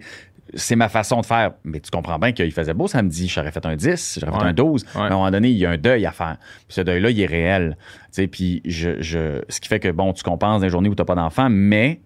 c'est 0.54 0.76
ma 0.76 0.90
façon 0.90 1.22
de 1.22 1.26
faire. 1.26 1.52
Mais 1.64 1.80
tu 1.80 1.90
comprends 1.92 2.18
bien 2.20 2.32
qu'il 2.32 2.52
faisait 2.52 2.74
beau 2.74 2.88
samedi. 2.88 3.28
J'aurais 3.28 3.52
fait 3.52 3.66
un 3.66 3.76
10, 3.76 4.20
j'aurais 4.22 4.32
fait 4.40 4.46
un 4.46 4.54
12. 4.54 4.84
Ouais. 4.84 4.90
Mais 4.96 5.02
à 5.02 5.06
un 5.06 5.10
moment 5.10 5.32
donné, 5.32 5.50
il 5.50 5.58
y 5.58 5.66
a 5.66 5.70
un 5.72 5.78
deuil 5.78 6.06
à 6.06 6.12
faire. 6.12 6.38
Puis 6.68 6.76
ce 6.76 6.82
deuil-là, 6.82 7.10
il 7.10 7.20
est 7.22 7.26
réel. 7.26 7.78
Tu 7.80 8.08
sais, 8.12 8.28
puis 8.28 8.62
je, 8.66 9.02
je, 9.02 9.42
ce 9.50 9.60
qui 9.60 9.68
fait 9.68 9.80
que, 9.80 9.90
bon, 9.90 10.14
tu 10.14 10.24
compenses 10.24 10.62
des 10.62 10.70
journées 10.70 10.90
où 10.90 10.96
tu 10.96 11.02
n'as 11.02 11.06
pas 11.06 11.16
d'enfant, 11.16 11.48
mais 11.50 12.02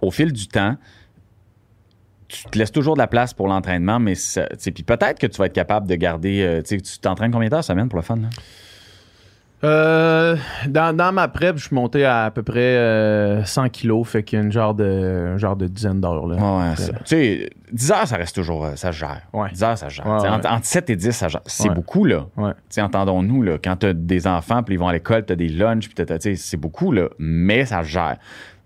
au 0.00 0.10
fil 0.10 0.32
du 0.32 0.48
temps, 0.48 0.76
tu 2.28 2.44
te 2.44 2.58
laisses 2.58 2.72
toujours 2.72 2.94
de 2.94 2.98
la 2.98 3.06
place 3.06 3.32
pour 3.34 3.46
l'entraînement, 3.46 4.00
mais 4.00 4.14
ça- 4.16 4.46
tu 4.48 4.56
sais, 4.58 4.70
puis 4.72 4.82
peut-être 4.82 5.18
que 5.18 5.26
tu 5.28 5.38
vas 5.38 5.46
être 5.46 5.52
capable 5.52 5.86
de 5.86 5.94
garder. 5.94 6.42
euh, 6.42 6.60
tu 6.62 6.76
sais, 6.76 6.80
tu 6.80 6.98
t'entraînes 6.98 7.30
combien 7.30 7.48
d'heures 7.48 7.62
semaine 7.64 7.88
pour 7.88 7.98
le 7.98 8.02
fun? 8.04 8.16
Là? 8.16 8.28
Euh, 9.64 10.36
dans, 10.68 10.94
dans 10.94 11.12
ma 11.12 11.28
prep, 11.28 11.56
je 11.56 11.64
suis 11.66 11.74
monté 11.74 12.04
à 12.04 12.24
à 12.26 12.30
peu 12.30 12.42
près 12.42 12.60
euh, 12.76 13.42
100 13.44 13.70
kilos, 13.70 14.06
fait 14.06 14.22
qu'il 14.22 14.38
y 14.38 14.42
a 14.42 14.44
une 14.44 14.52
genre 14.52 14.74
de, 14.74 15.30
un 15.34 15.38
genre 15.38 15.56
de 15.56 15.66
dizaine 15.66 16.00
d'heures. 16.00 16.26
Là. 16.26 16.36
Ouais, 16.36 16.76
Fait- 16.76 16.82
ça- 16.82 16.92
tu 16.92 17.00
sais, 17.06 17.50
10 17.72 17.90
heures, 17.92 18.06
ça 18.06 18.16
reste 18.16 18.34
toujours, 18.34 18.66
euh, 18.66 18.76
ça 18.76 18.92
se 18.92 18.98
gère. 18.98 19.22
Ouais. 19.32 19.48
10 19.52 19.62
heures, 19.62 19.78
ça 19.78 19.88
se 19.88 19.94
gère. 19.94 20.06
Ouais. 20.06 20.28
Entre, 20.28 20.50
entre 20.50 20.66
7 20.66 20.90
et 20.90 20.96
10, 20.96 21.10
ça 21.12 21.28
gère. 21.28 21.40
C'est 21.46 21.70
beaucoup, 21.70 22.04
là. 22.04 22.26
Ouais. 22.36 22.50
Tu 22.52 22.58
sais, 22.68 22.82
entendons-nous, 22.82 23.42
là, 23.42 23.56
quand 23.62 23.76
t'as 23.76 23.94
des 23.94 24.26
enfants, 24.26 24.62
puis 24.62 24.74
ils 24.74 24.78
vont 24.78 24.88
à 24.88 24.92
l'école, 24.92 25.24
t'as 25.24 25.36
des 25.36 25.48
lunchs, 25.48 25.86
puis 25.88 25.94
t'as- 25.94 26.18
tu 26.18 26.30
sais, 26.30 26.34
c'est 26.36 26.58
beaucoup, 26.58 26.92
là, 26.92 27.08
mais 27.18 27.64
ça 27.64 27.82
se 27.82 27.88
gère. 27.88 28.16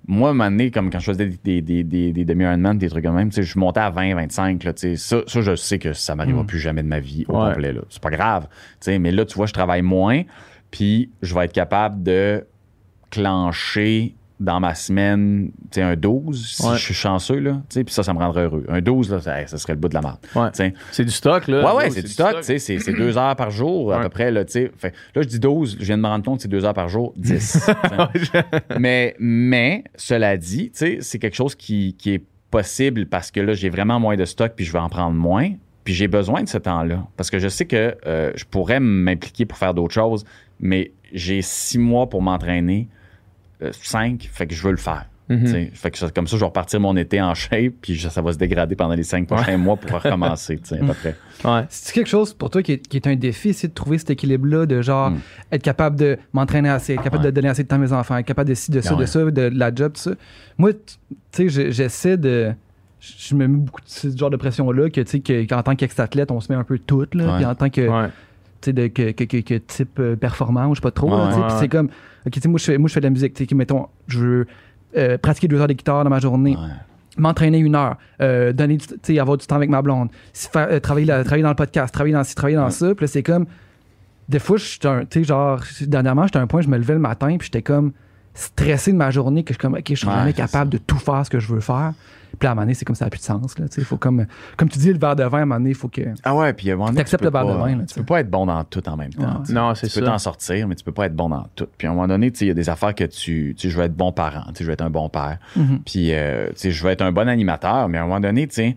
Moi, 0.08 0.28
à 0.28 0.30
un 0.32 0.34
moment 0.34 0.50
donné, 0.50 0.70
comme 0.72 0.90
quand 0.90 0.98
je 0.98 1.04
faisais 1.12 1.26
des, 1.26 1.60
des, 1.62 1.84
des, 1.84 2.10
des, 2.12 2.24
demi-Ironman, 2.24 2.76
des 2.78 2.88
trucs 2.88 3.04
comme 3.04 3.14
même, 3.14 3.30
je 3.30 3.58
montais 3.58 3.80
à 3.80 3.90
20, 3.90 4.14
25, 4.16 4.64
là, 4.64 4.72
ça, 4.74 4.88
ça, 4.96 5.40
je 5.40 5.54
sais 5.54 5.78
que 5.78 5.92
ça 5.92 6.16
m'arrivera 6.16 6.42
Mm. 6.42 6.46
plus 6.46 6.58
jamais 6.58 6.82
de 6.82 6.88
ma 6.88 6.98
vie 6.98 7.24
au 7.28 7.32
complet, 7.34 7.72
là. 7.72 7.82
C'est 7.90 8.02
pas 8.02 8.10
grave, 8.10 8.48
tu 8.50 8.56
sais, 8.80 8.98
mais 8.98 9.12
là, 9.12 9.24
tu 9.24 9.36
vois, 9.36 9.46
je 9.46 9.52
travaille 9.52 9.82
moins, 9.82 10.22
puis 10.70 11.10
je 11.22 11.34
vais 11.34 11.44
être 11.46 11.52
capable 11.52 12.02
de 12.02 12.44
clencher 13.10 14.14
dans 14.38 14.58
ma 14.58 14.74
semaine, 14.74 15.50
tu 15.64 15.66
sais, 15.72 15.82
un 15.82 15.96
12, 15.96 16.46
si 16.56 16.62
Ouais. 16.66 16.74
je 16.74 16.82
suis 16.82 16.94
chanceux, 16.94 17.38
là. 17.40 17.60
tu 17.68 17.84
Puis 17.84 17.92
ça, 17.92 18.02
ça 18.02 18.14
me 18.14 18.18
rendrait 18.18 18.44
heureux. 18.44 18.64
Un 18.70 18.80
12, 18.80 19.10
là, 19.10 19.20
ça, 19.20 19.46
ça 19.46 19.58
serait 19.58 19.74
le 19.74 19.78
bout 19.78 19.88
de 19.90 19.94
la 19.94 20.00
merde. 20.00 20.16
Ouais. 20.34 20.48
C'est 20.92 21.04
du 21.04 21.10
stock, 21.10 21.46
là. 21.46 21.62
Ouais, 21.62 21.76
ouais, 21.76 21.90
c'est 21.90 22.00
du 22.00 22.08
stock, 22.08 22.36
tu 22.40 22.58
sais, 22.58 22.58
c'est 22.58 22.92
deux 22.94 23.18
heures 23.18 23.36
par 23.36 23.50
jour, 23.50 23.92
à 23.92 23.98
Ouais. 23.98 24.02
peu 24.04 24.08
près, 24.08 24.30
là, 24.30 24.46
tu 24.46 24.52
sais. 24.52 24.70
Fait- 24.78 24.94
Là, 25.14 25.20
je 25.20 25.26
dis 25.28 25.38
12, 25.40 25.76
je 25.78 25.84
viens 25.84 25.98
de 25.98 26.02
me 26.02 26.06
rendre 26.08 26.24
compte 26.24 26.36
que 26.38 26.42
c'est 26.42 26.48
deux 26.48 26.64
heures 26.64 26.72
par 26.72 26.88
jour, 26.88 27.12
10. 27.18 27.68
tu 28.14 28.24
sais. 28.24 28.44
mais, 28.78 29.14
mais, 29.18 29.84
cela 29.96 30.38
dit, 30.38 30.70
tu 30.70 30.78
sais, 30.78 30.98
c'est 31.02 31.18
quelque 31.18 31.36
chose 31.36 31.54
qui, 31.54 31.94
qui 31.98 32.14
est 32.14 32.24
possible 32.50 33.06
parce 33.06 33.30
que 33.30 33.40
là, 33.40 33.52
j'ai 33.52 33.68
vraiment 33.68 34.00
moins 34.00 34.16
de 34.16 34.24
stock 34.24 34.52
puis 34.56 34.64
je 34.64 34.72
vais 34.72 34.78
en 34.78 34.88
prendre 34.88 35.16
moins. 35.16 35.50
Puis 35.84 35.92
j'ai 35.94 36.08
besoin 36.08 36.42
de 36.42 36.48
ce 36.48 36.58
temps-là. 36.58 37.06
Parce 37.16 37.30
que 37.30 37.38
je 37.38 37.48
sais 37.48 37.64
que 37.66 37.94
euh, 38.06 38.32
je 38.36 38.44
pourrais 38.44 38.80
m'impliquer 38.80 39.44
pour 39.46 39.56
faire 39.58 39.72
d'autres 39.74 39.94
choses, 39.94 40.24
mais 40.60 40.92
j'ai 41.12 41.42
six 41.42 41.78
mois 41.78 42.08
pour 42.08 42.22
m'entraîner, 42.22 42.88
euh, 43.62 43.70
cinq, 43.82 44.28
fait 44.32 44.46
que 44.46 44.54
je 44.54 44.62
veux 44.62 44.70
le 44.70 44.76
faire. 44.76 45.06
Mhm. 45.28 45.68
Fait 45.74 45.92
que 45.92 45.98
ça- 45.98 46.10
comme 46.10 46.26
ça, 46.26 46.34
je 46.36 46.40
vais 46.40 46.46
repartir 46.46 46.80
mon 46.80 46.96
été 46.96 47.22
en 47.22 47.34
shape, 47.34 47.74
puis 47.82 47.96
ça, 48.00 48.10
ça 48.10 48.20
va 48.20 48.32
se 48.32 48.38
dégrader 48.38 48.74
pendant 48.74 48.94
les 48.94 49.04
cinq 49.04 49.28
prochains 49.28 49.56
mois 49.58 49.76
pour 49.76 50.02
recommencer, 50.02 50.56
tu 50.58 50.70
sais, 50.70 50.80
à 50.80 50.84
peu 50.84 50.94
près. 50.94 51.14
Ouais. 51.44 51.64
C'est 51.70 51.94
quelque 51.94 52.08
chose 52.08 52.34
pour 52.34 52.50
toi 52.50 52.62
qui 52.62 52.72
est, 52.72 52.78
qui 52.86 52.96
est 52.98 53.06
un 53.06 53.14
défi, 53.16 53.54
c'est 53.54 53.68
de 53.68 53.72
trouver 53.72 53.96
cet 53.98 54.10
équilibre-là, 54.10 54.66
de 54.66 54.82
genre 54.82 55.12
Mm. 55.12 55.18
être 55.52 55.62
capable 55.62 55.96
de 55.96 56.18
m'entraîner 56.32 56.68
assez, 56.68 56.94
être 56.94 57.02
capable 57.02 57.24
Ouais. 57.24 57.30
de 57.30 57.34
donner 57.36 57.48
assez 57.48 57.62
de 57.62 57.68
temps 57.68 57.76
à 57.76 57.78
mes 57.78 57.92
enfants, 57.92 58.16
être 58.18 58.26
capable 58.26 58.48
de 58.50 58.54
ci, 58.54 58.70
de 58.72 58.80
ça, 58.80 58.94
ouais. 58.94 59.00
de 59.00 59.06
ça, 59.06 59.20
de, 59.24 59.30
de 59.30 59.58
la 59.58 59.72
job, 59.74 59.92
tout 59.94 60.00
ça. 60.02 60.10
Moi, 60.58 60.72
tu 60.74 60.78
sais, 61.32 61.48
je- 61.48 61.70
j'essaie 61.70 62.16
de. 62.16 62.52
Je 62.98 63.34
me 63.34 63.46
mets 63.46 63.56
beaucoup 63.56 63.80
de 63.80 63.86
ce 63.88 64.14
genre 64.14 64.28
de 64.30 64.36
pression-là, 64.36 64.90
que, 64.90 65.00
tu 65.00 65.10
sais, 65.12 65.20
que- 65.20 65.46
qu'en 65.46 65.62
tant 65.62 65.74
qu'ex-athlète, 65.76 66.30
on 66.30 66.40
se 66.40 66.52
met 66.52 66.58
un 66.58 66.64
peu 66.64 66.78
toutes, 66.78 67.14
là, 67.14 67.24
Ouais. 67.30 67.36
puis 67.36 67.44
en 67.46 67.54
tant 67.54 67.70
que, 67.70 67.80
de, 68.68 68.86
que, 68.88 69.10
que, 69.12 69.24
que- 69.24 69.54
type 69.58 69.98
euh, 69.98 70.16
performant, 70.16 70.66
ou 70.68 70.74
je 70.74 70.80
sais 70.80 70.82
pas 70.82 70.90
trop, 70.90 71.10
Ouais, 71.10 71.32
c'est 71.58 71.68
comme, 71.68 71.88
ok, 72.26 72.44
moi, 72.46 72.58
je 72.58 72.64
fais, 72.64 72.78
moi, 72.78 72.88
je 72.88 72.94
fais 72.94 73.00
de 73.00 73.06
la 73.06 73.10
musique, 73.10 73.34
tu 73.34 73.44
sais, 73.44 73.46
que, 73.46 73.54
mettons, 73.54 73.86
je 74.08 74.18
veux 74.18 74.46
euh, 74.96 75.16
pratiquer 75.18 75.48
deux 75.48 75.60
heures 75.60 75.66
de 75.68 75.72
guitare 75.72 76.04
dans 76.04 76.10
ma 76.10 76.18
journée, 76.20 76.56
m'entraîner 77.16 77.58
une 77.58 77.74
heure, 77.74 77.96
euh, 78.20 78.52
donner 78.52 78.76
du- 78.76 78.86
tu 78.86 78.94
sais, 79.02 79.18
avoir 79.18 79.36
du 79.36 79.46
temps 79.46 79.56
avec 79.56 79.70
ma 79.70 79.82
blonde, 79.82 80.08
faire, 80.34 80.68
euh, 80.70 80.80
travailler, 80.80 81.06
travailler 81.06 81.42
dans 81.42 81.48
le 81.50 81.54
podcast, 81.54 81.92
travailler 81.92 82.14
dans 82.14 82.24
ci, 82.24 82.34
travailler 82.34 82.56
dans 82.56 82.64
Ouais. 82.66 82.70
ça. 82.70 82.94
Puis 82.94 83.08
c'est 83.08 83.22
comme. 83.22 83.46
Des 84.28 84.38
fois, 84.38 84.58
j'étais 84.58 84.86
un- 84.86 85.00
tu 85.04 85.20
sais, 85.20 85.24
genre, 85.24 85.60
dernièrement, 85.82 86.24
j'étais 86.24 86.38
à 86.38 86.42
un 86.42 86.46
point, 86.46 86.60
je 86.60 86.68
me 86.68 86.76
levais 86.76 86.92
le 86.94 87.00
matin, 87.00 87.36
puis 87.36 87.46
j'étais 87.46 87.62
comme 87.62 87.92
stressé 88.32 88.92
de 88.92 88.96
ma 88.96 89.10
journée, 89.10 89.42
que 89.42 89.48
je 89.52 89.54
suis 89.54 89.60
comme, 89.60 89.74
OK, 89.74 89.82
je 89.88 89.94
suis 89.94 90.06
Ouais, 90.06 90.14
jamais 90.14 90.32
capable 90.32 90.70
de 90.70 90.78
tout 90.78 90.98
faire 90.98 91.26
ce 91.26 91.30
que 91.30 91.40
je 91.40 91.52
veux 91.52 91.58
faire. 91.60 91.94
Puis 92.40 92.48
à 92.48 92.50
un 92.50 92.54
moment 92.54 92.62
donné, 92.62 92.74
c'est 92.74 92.84
comme 92.84 92.96
ça 92.96 93.04
n'a 93.04 93.10
plus 93.10 93.18
de 93.20 93.22
sens. 93.24 93.56
Là, 93.58 93.66
faut 93.84 93.98
comme, 93.98 94.26
comme 94.56 94.68
tu 94.68 94.78
dis, 94.80 94.92
le 94.92 94.98
verre 94.98 95.14
de 95.14 95.22
vin, 95.24 95.38
à 95.38 95.42
un 95.42 95.44
moment 95.44 95.60
donné, 95.60 95.70
il 95.70 95.76
faut 95.76 95.88
que. 95.88 96.00
Ah 96.24 96.34
ouais, 96.34 96.52
puis 96.54 96.70
à 96.70 96.72
un 96.72 96.76
moment 96.76 96.86
donné, 96.86 96.96
T'acceptes 96.96 97.22
tu 97.22 97.30
peux 97.30 97.38
le 97.38 97.44
verre 97.44 97.54
de 97.54 97.60
pas- 97.60 97.66
vin, 97.68 97.76
là, 97.76 97.84
Tu 97.84 97.94
peux 97.94 98.04
pas 98.04 98.20
être 98.20 98.30
bon 98.30 98.46
dans 98.46 98.64
tout 98.64 98.88
en 98.88 98.96
même 98.96 99.12
temps. 99.12 99.42
Ouais. 99.46 99.54
Non, 99.54 99.74
c'est 99.76 99.86
Tu 99.88 100.00
peux 100.00 100.06
ça. 100.06 100.10
t'en 100.12 100.18
sortir, 100.18 100.66
mais 100.66 100.74
tu 100.74 100.82
peux 100.82 100.90
pas 100.92 101.06
être 101.06 101.14
bon 101.14 101.28
dans 101.28 101.46
tout. 101.54 101.66
Puis 101.78 101.86
à 101.86 101.90
un 101.90 101.94
moment 101.94 102.08
donné, 102.08 102.32
il 102.40 102.46
y 102.46 102.50
a 102.50 102.54
des 102.54 102.68
affaires 102.70 102.94
que 102.94 103.04
tu. 103.04 103.54
Tu 103.56 103.68
sais, 103.68 103.70
je 103.70 103.76
veux 103.78 103.84
être 103.84 103.94
bon 103.94 104.10
parent, 104.10 104.50
tu 104.54 104.62
je 104.64 104.68
veux 104.68 104.72
être 104.72 104.80
un 104.82 104.90
bon 104.90 105.08
père. 105.10 105.38
Mhm. 105.54 105.80
Puis, 105.84 106.12
euh, 106.14 106.50
je 106.58 106.82
veux 106.82 106.90
être 106.90 107.02
un 107.02 107.12
bon 107.12 107.28
animateur, 107.28 107.88
mais 107.90 107.98
à 107.98 108.02
un 108.02 108.06
moment 108.06 108.20
donné, 108.20 108.48
tu 108.48 108.54
sais, 108.54 108.74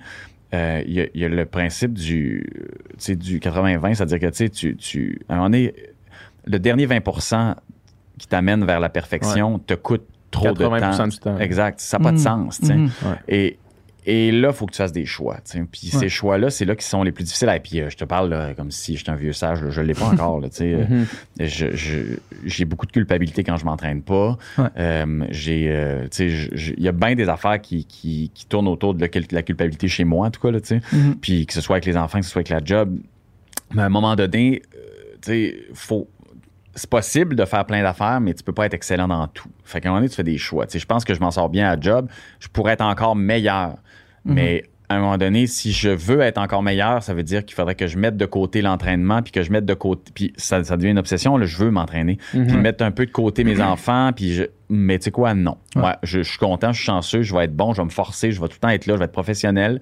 euh, 0.54 0.84
il 0.86 0.94
y, 0.94 1.02
a- 1.02 1.08
il 1.16 1.22
y 1.22 1.26
a 1.26 1.30
le 1.30 1.46
principe 1.46 1.94
du, 1.94 2.46
tu 2.92 2.96
sais, 3.00 3.16
du 3.16 3.40
80-20, 3.40 3.96
c'est-à-dire 3.96 4.20
que, 4.20 4.48
tu, 4.50 4.76
tu, 4.76 5.22
à 5.30 5.34
un 5.34 5.36
moment 5.38 5.50
donné, 5.50 5.74
le 6.46 6.60
dernier 6.60 6.86
20% 6.86 7.56
qui 8.20 8.28
t'amène 8.28 8.64
vers 8.66 8.80
la 8.80 8.90
perfection 8.90 9.58
te 9.58 9.74
coûte 9.74 10.04
trop 10.34 10.52
de 10.52 10.64
80% 10.64 10.98
temps. 10.98 11.08
du 11.08 11.18
temps. 11.20 11.38
Exact. 11.40 11.80
Ça 11.80 11.98
n'a 11.98 12.04
pas 12.04 12.12
de 12.12 12.18
Mhm. 12.18 12.22
sens. 12.24 12.62
Mhm. 12.62 12.90
Et, 13.30 13.58
et 14.06 14.34
là, 14.34 14.50
il 14.50 14.54
faut 14.54 14.66
que 14.66 14.74
tu 14.74 14.78
fasses 14.80 14.92
des 14.92 15.06
choix. 15.06 15.36
tu 15.46 15.58
sais. 15.58 15.64
Puis 15.72 15.90
Ouais. 15.94 16.00
ces 16.02 16.10
choix-là, 16.10 16.50
c'est 16.50 16.66
là 16.66 16.76
qui 16.76 16.86
sont 16.86 17.04
les 17.04 17.14
plus 17.14 17.24
difficiles. 17.24 17.50
Et 17.56 17.60
puis 17.62 17.80
euh, 17.80 17.90
je 17.90 17.96
te 17.96 18.04
parle 18.04 18.30
là, 18.30 18.54
comme 18.54 18.70
si 18.70 18.98
j'étais 18.98 19.12
un 19.12 19.16
vieux 19.16 19.32
sage. 19.32 19.62
là. 19.64 19.70
Je 19.70 19.80
ne 19.80 19.86
l'ai 19.86 19.94
pas 19.94 20.08
encore. 20.08 20.42
Là, 20.42 20.50
sais. 20.52 20.74
Euh, 20.74 21.06
je- 21.40 21.74
je- 21.74 22.18
j'ai 22.44 22.66
beaucoup 22.66 22.86
de 22.86 22.92
culpabilité 22.92 23.46
quand 23.46 23.56
je 23.56 23.64
m'entraîne 23.64 24.02
pas. 24.02 24.38
Ouais. 24.58 24.66
Euh, 24.78 25.26
j'ai, 25.30 25.68
euh, 25.72 26.06
il 26.20 26.84
y 26.84 26.90
a 26.90 26.92
bien 26.92 27.16
des 27.16 27.30
affaires 27.30 27.62
qui, 27.62 27.86
qui, 27.86 28.30
qui 28.34 28.46
tournent 28.46 28.68
autour 28.68 28.94
de 28.94 29.00
la, 29.00 29.08
cul- 29.08 29.26
la 29.32 29.42
culpabilité 29.42 29.88
chez 29.88 30.04
moi, 30.04 30.28
en 30.28 30.32
tout 30.32 30.42
cas. 30.42 30.52
Là, 30.52 30.60
tu 30.60 30.68
sais. 30.68 30.82
Mhm. 30.92 31.16
Puis 31.22 31.46
que 31.46 31.54
ce 31.54 31.62
soit 31.62 31.76
avec 31.78 31.86
les 31.86 31.96
enfants, 31.96 32.20
que 32.20 32.26
ce 32.26 32.32
soit 32.32 32.40
avec 32.42 32.50
la 32.50 32.60
job. 32.64 32.98
Mais 33.74 33.84
à 33.84 33.86
un 33.86 33.90
moment 33.90 34.16
donné, 34.18 34.62
euh, 34.76 34.80
tu 35.22 35.32
sais, 35.32 35.56
faut. 35.74 36.10
C'est 36.76 36.90
possible 36.90 37.36
de 37.36 37.46
faire 37.46 37.66
plein 37.66 37.84
d'affaires, 37.84 38.20
mais 38.20 38.34
tu 38.34 38.44
peux 38.44 38.54
pas 38.54 38.66
être 38.66 38.74
excellent 38.74 39.08
dans 39.08 39.28
tout. 39.28 39.50
Fait 39.64 39.80
qu'à 39.80 39.90
un 39.90 39.92
moment 39.92 40.00
donné, 40.02 40.10
tu 40.10 40.16
fais 40.16 40.24
des 40.24 40.38
choix. 40.38 40.66
Tu 40.66 40.74
sais, 40.74 40.80
je 40.80 40.88
pense 40.88 41.06
que 41.06 41.14
je 41.14 41.20
m'en 41.20 41.32
sors 41.32 41.50
bien 41.50 41.70
à 41.70 41.80
job. 41.80 42.08
Je 42.40 42.48
pourrais 42.48 42.74
être 42.74 42.82
encore 42.82 43.16
meilleur. 43.16 43.78
Mais 44.26 44.64
à 44.90 44.96
un 44.96 45.00
moment 45.00 45.18
donné, 45.18 45.48
si 45.48 45.72
je 45.72 45.90
veux 45.90 46.22
être 46.22 46.38
encore 46.38 46.64
meilleur, 46.64 47.04
ça 47.04 47.14
veut 47.14 47.24
dire 47.24 47.46
qu'il 47.46 47.56
faudrait 47.56 47.76
que 47.76 47.88
je 47.88 47.98
mette 47.98 48.18
de 48.18 48.26
côté 48.26 48.62
l'entraînement, 48.62 49.22
puis 49.22 49.32
que 49.32 49.44
je 49.44 49.52
mette 49.52 49.66
de 49.66 49.74
côté. 49.74 50.12
Puis 50.14 50.34
ça, 50.38 50.64
ça 50.64 50.78
devient 50.78 50.92
une 50.92 51.00
obsession, 51.00 51.38
là, 51.38 51.46
je 51.46 51.58
veux 51.58 51.72
m'entraîner. 51.72 52.18
Puis 52.32 52.58
mettre 52.58 52.84
un 52.84 52.92
peu 52.92 53.06
de 53.06 53.12
côté 53.12 53.44
mes 53.44 53.62
enfants, 53.62 54.12
puis 54.16 54.34
je. 54.34 54.44
Mais 54.70 54.98
tu 54.98 55.06
sais 55.06 55.12
quoi, 55.12 55.34
non. 55.34 55.58
Ouais. 55.76 55.84
Ouais, 55.84 55.96
je, 56.04 56.24
je 56.24 56.30
suis 56.30 56.40
content, 56.40 56.72
je 56.72 56.78
suis 56.78 56.86
chanceux, 56.86 57.22
je 57.22 57.36
vais 57.36 57.46
être 57.46 57.56
bon, 57.56 57.74
je 57.74 57.82
vais 57.82 57.86
me 57.86 57.92
forcer, 57.92 58.32
je 58.32 58.42
vais 58.42 58.48
tout 58.48 58.56
le 58.56 58.60
temps 58.60 58.70
être 58.70 58.88
là, 58.88 58.96
je 58.96 59.00
vais 59.00 59.06
être 59.06 59.12
professionnel. 59.12 59.82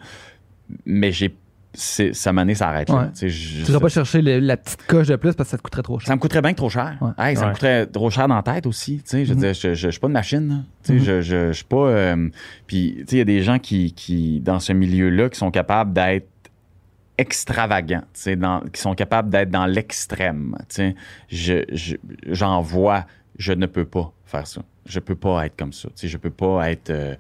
Mais 0.86 1.12
j'ai. 1.12 1.36
C'est- 1.74 2.14
Ça 2.14 2.34
m'a 2.34 2.54
ça 2.54 2.70
arrête 2.70 2.90
là. 2.90 2.96
Ouais. 3.22 3.30
Je- 3.30 3.64
Tu 3.66 3.72
vas 3.72 3.80
pas 3.80 3.90
chercher 3.90 4.22
le- 4.22 4.40
la 4.40 4.58
petite 4.58 4.86
coche 4.88 5.08
de 5.08 5.16
plus 5.16 5.34
parce 5.36 5.48
que 5.48 5.52
ça 5.52 5.58
te 5.58 5.62
coûterait 5.64 5.84
trop 5.84 6.00
cher. 6.00 6.08
ça 6.08 6.16
me 6.16 6.20
coûterait 6.20 6.42
bien 6.42 6.52
que 6.52 6.58
trop 6.58 6.70
cher. 6.70 6.98
Ouais. 7.02 7.12
Hey, 7.18 7.36
ça 7.36 7.44
Ouais. 7.44 7.48
me 7.50 7.54
coûterait 7.54 7.86
trop 7.88 8.10
cher 8.10 8.28
dans 8.28 8.36
la 8.36 8.44
tête 8.44 8.66
aussi. 8.66 8.98
Tu 8.98 9.04
sais, 9.06 9.26
je 9.26 9.30
veux 9.30 9.36
Mhm. 9.36 9.54
dire, 9.54 9.74
je, 9.76 9.90
suis 9.90 10.00
pas 10.00 10.08
de 10.08 10.14
machine. 10.14 10.66
sais, 10.84 10.94
Mhm. 10.94 11.22
je, 11.22 11.52
suis 11.54 11.64
pas. 11.66 11.88
euh, 11.88 12.30
puis, 12.68 12.96
tu 13.00 13.06
sais, 13.08 13.16
il 13.16 13.20
y 13.20 13.22
a 13.22 13.26
des 13.26 13.42
gens 13.44 13.60
qui, 13.60 13.94
qui, 13.94 14.40
dans 14.42 14.60
ce 14.60 14.74
milieu-là, 14.74 15.30
qui 15.30 15.38
sont 15.38 15.52
capables 15.52 15.94
d'être 15.94 16.28
extravagants, 17.18 18.02
tu 18.14 18.22
sais, 18.22 18.36
dans- 18.36 18.62
qui 18.72 18.82
sont 18.82 18.96
capables 18.96 19.30
d'être 19.30 19.52
dans 19.52 19.66
l'extrême. 19.66 20.56
Tu 20.70 20.76
sais, 20.76 20.96
je, 21.30 21.64
je- 21.72 21.96
j'en 22.28 22.62
vois, 22.62 23.06
je 23.38 23.54
ne 23.54 23.66
peux 23.66 23.86
pas 23.86 24.12
faire 24.26 24.48
ça. 24.48 24.62
Je 24.88 25.00
peux 25.00 25.16
pas 25.16 25.46
être 25.46 25.56
comme 25.56 25.74
ça. 25.74 25.88
Tu 25.90 25.94
sais, 25.96 26.08
je 26.08 26.18
peux 26.18 26.32
pas 26.32 26.72
être. 26.72 26.90
euh, 26.90 27.14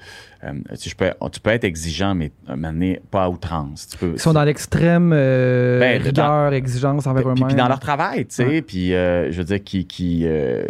euh, 0.44 0.52
tu 0.82 0.90
je 0.90 0.96
peux, 0.96 1.12
tu 1.32 1.40
peux 1.40 1.52
être 1.52 1.64
exigeant, 1.64 2.16
mais 2.16 2.32
à 2.48 2.54
un 2.54 2.56
moment 2.56 2.74
donné, 2.74 3.00
pas 3.12 3.26
à 3.26 3.30
outrance. 3.30 3.88
Tu 3.88 3.98
peux, 3.98 4.12
Ils 4.14 4.20
sont 4.20 4.34
dans 4.34 4.44
l'extrême 4.44 5.12
euh, 5.14 5.80
Ben, 5.80 6.02
rigueur, 6.02 6.54
exigence 6.54 7.06
envers 7.06 7.22
puis, 7.22 7.32
eux-mêmes. 7.34 7.48
puis 7.50 7.56
dans 7.56 7.68
leur 7.68 7.80
travail, 7.80 8.26
tu 8.26 8.36
sais, 8.36 8.46
Ouais. 8.48 8.62
puis 8.64 8.96
euh, 8.96 9.32
je 9.32 9.38
veux 9.38 9.44
dire, 9.44 9.64
qui, 9.64 9.86
qui 9.86 10.24
euh, 10.26 10.64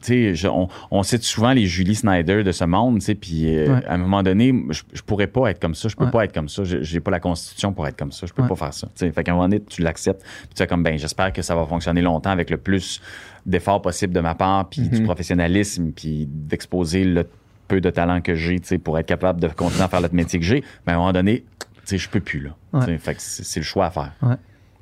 tu 0.00 0.36
sais, 0.36 0.46
on, 0.48 0.68
on 0.92 1.02
cite 1.02 1.24
souvent 1.24 1.52
les 1.52 1.66
Julie 1.66 1.96
Snyder 1.96 2.44
de 2.44 2.52
ce 2.52 2.64
monde, 2.64 3.00
tu 3.00 3.06
sais, 3.06 3.14
puis 3.16 3.52
euh, 3.58 3.74
Ouais. 3.74 3.84
à 3.86 3.94
un 3.94 3.98
moment 3.98 4.22
donné, 4.22 4.54
je, 4.70 4.82
je 4.92 5.02
pourrais 5.02 5.26
pas 5.26 5.50
être 5.50 5.60
comme 5.60 5.74
ça, 5.74 5.88
je 5.88 5.96
peux 5.96 6.04
Ouais. 6.04 6.10
pas 6.12 6.24
être 6.24 6.32
comme 6.32 6.48
ça, 6.48 6.62
Je- 6.62 6.82
j'ai 6.82 7.00
pas 7.00 7.10
la 7.10 7.20
constitution 7.20 7.72
pour 7.72 7.86
être 7.88 7.96
comme 7.98 8.12
ça, 8.12 8.26
je 8.26 8.32
peux 8.32 8.46
pas 8.46 8.54
faire 8.54 8.72
ça, 8.72 8.86
tu 8.86 9.06
sais, 9.06 9.10
fait 9.10 9.24
qu'à 9.24 9.32
un 9.32 9.34
moment 9.34 9.48
donné, 9.48 9.60
tu 9.64 9.82
l'acceptes, 9.82 10.22
puis 10.22 10.48
tu 10.54 10.58
fais 10.58 10.68
comme, 10.68 10.84
ben, 10.84 10.96
j'espère 10.96 11.32
que 11.32 11.42
ça 11.42 11.56
va 11.56 11.64
fonctionner 11.66 12.00
longtemps 12.02 12.30
avec 12.30 12.48
le 12.50 12.58
plus 12.58 13.00
d'efforts 13.48 13.82
possible 13.82 14.12
de 14.14 14.20
ma 14.20 14.34
part, 14.36 14.68
puis 14.68 14.82
du 14.82 14.98
Mhm. 15.00 15.04
professionnalisme, 15.04 15.90
puis 15.92 16.28
d'exposer 16.30 17.02
le 17.04 17.26
peu 17.66 17.80
de 17.80 17.90
talent 17.90 18.20
que 18.20 18.34
j'ai, 18.34 18.60
tu 18.60 18.68
sais, 18.68 18.78
pour 18.78 18.98
être 18.98 19.06
capable 19.06 19.40
de 19.40 19.48
continuer 19.48 19.82
à 19.84 19.88
faire 19.88 20.00
le 20.00 20.08
métier 20.12 20.38
que 20.38 20.44
j'ai, 20.44 20.62
mais 20.86 20.92
à 20.92 20.96
un 20.96 20.98
moment 20.98 21.12
donné, 21.12 21.44
tu 21.58 21.66
sais, 21.84 21.98
je 21.98 22.08
peux 22.08 22.20
plus, 22.20 22.40
là, 22.40 22.50
Ouais. 22.72 22.98
Fait 22.98 23.14
c'est 23.18 23.44
c'est 23.44 23.60
le 23.60 23.64
choix 23.64 23.86
à 23.86 23.90
faire. 23.90 24.12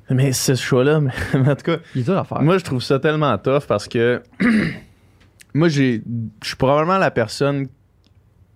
Mais 0.09 0.31
ce 0.31 0.55
choix-là, 0.55 0.99
mais, 1.01 1.11
mais 1.33 1.49
en 1.49 1.55
tout 1.55 1.63
cas, 1.63 1.77
Il 1.95 2.01
est 2.01 2.03
dur 2.05 2.17
à 2.17 2.23
faire. 2.23 2.41
moi, 2.41 2.57
je 2.57 2.63
trouve 2.63 2.81
ça 2.81 2.99
tellement 2.99 3.37
tough 3.37 3.63
parce 3.67 3.87
que 3.87 4.21
moi, 5.53 5.67
j'ai, 5.69 6.01
je 6.43 6.47
suis 6.47 6.55
probablement 6.57 6.97
la 6.97 7.11
personne 7.11 7.67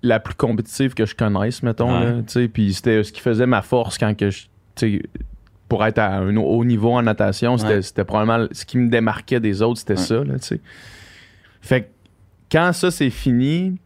la 0.04 0.20
plus 0.20 0.34
compétitive 0.34 0.94
que 0.94 1.06
je 1.06 1.14
connaisse, 1.16 1.62
mettons. 1.64 1.92
Ouais. 2.00 2.06
là, 2.06 2.14
tu 2.24 2.24
sais, 2.34 2.48
Puis 2.48 2.74
c'était 2.74 3.04
ce 3.04 3.12
qui 3.12 3.22
faisait 3.22 3.46
ma 3.48 3.62
force 3.62 3.98
quand 3.98 4.16
que 4.18 4.30
je. 4.30 4.44
Pour 5.72 5.86
être 5.86 6.00
à 6.00 6.18
un 6.18 6.36
haut 6.36 6.66
niveau 6.66 6.92
en 6.92 7.02
natation, 7.02 7.58
c'était, 7.58 8.00
Ouais. 8.02 8.04
probablement 8.04 8.46
ce 8.52 8.66
qui 8.66 8.78
me 8.78 8.90
démarquait 8.90 9.40
des 9.40 9.62
autres, 9.62 9.80
c'était 9.80 9.94
Ouais. 9.94 10.00
ça. 10.00 10.16
Là. 10.24 10.34
Fait 11.62 11.82
que 11.84 11.88
quand 12.52 12.74
ça 12.74 12.92
c'est 12.92 13.10
fini, 13.10 13.78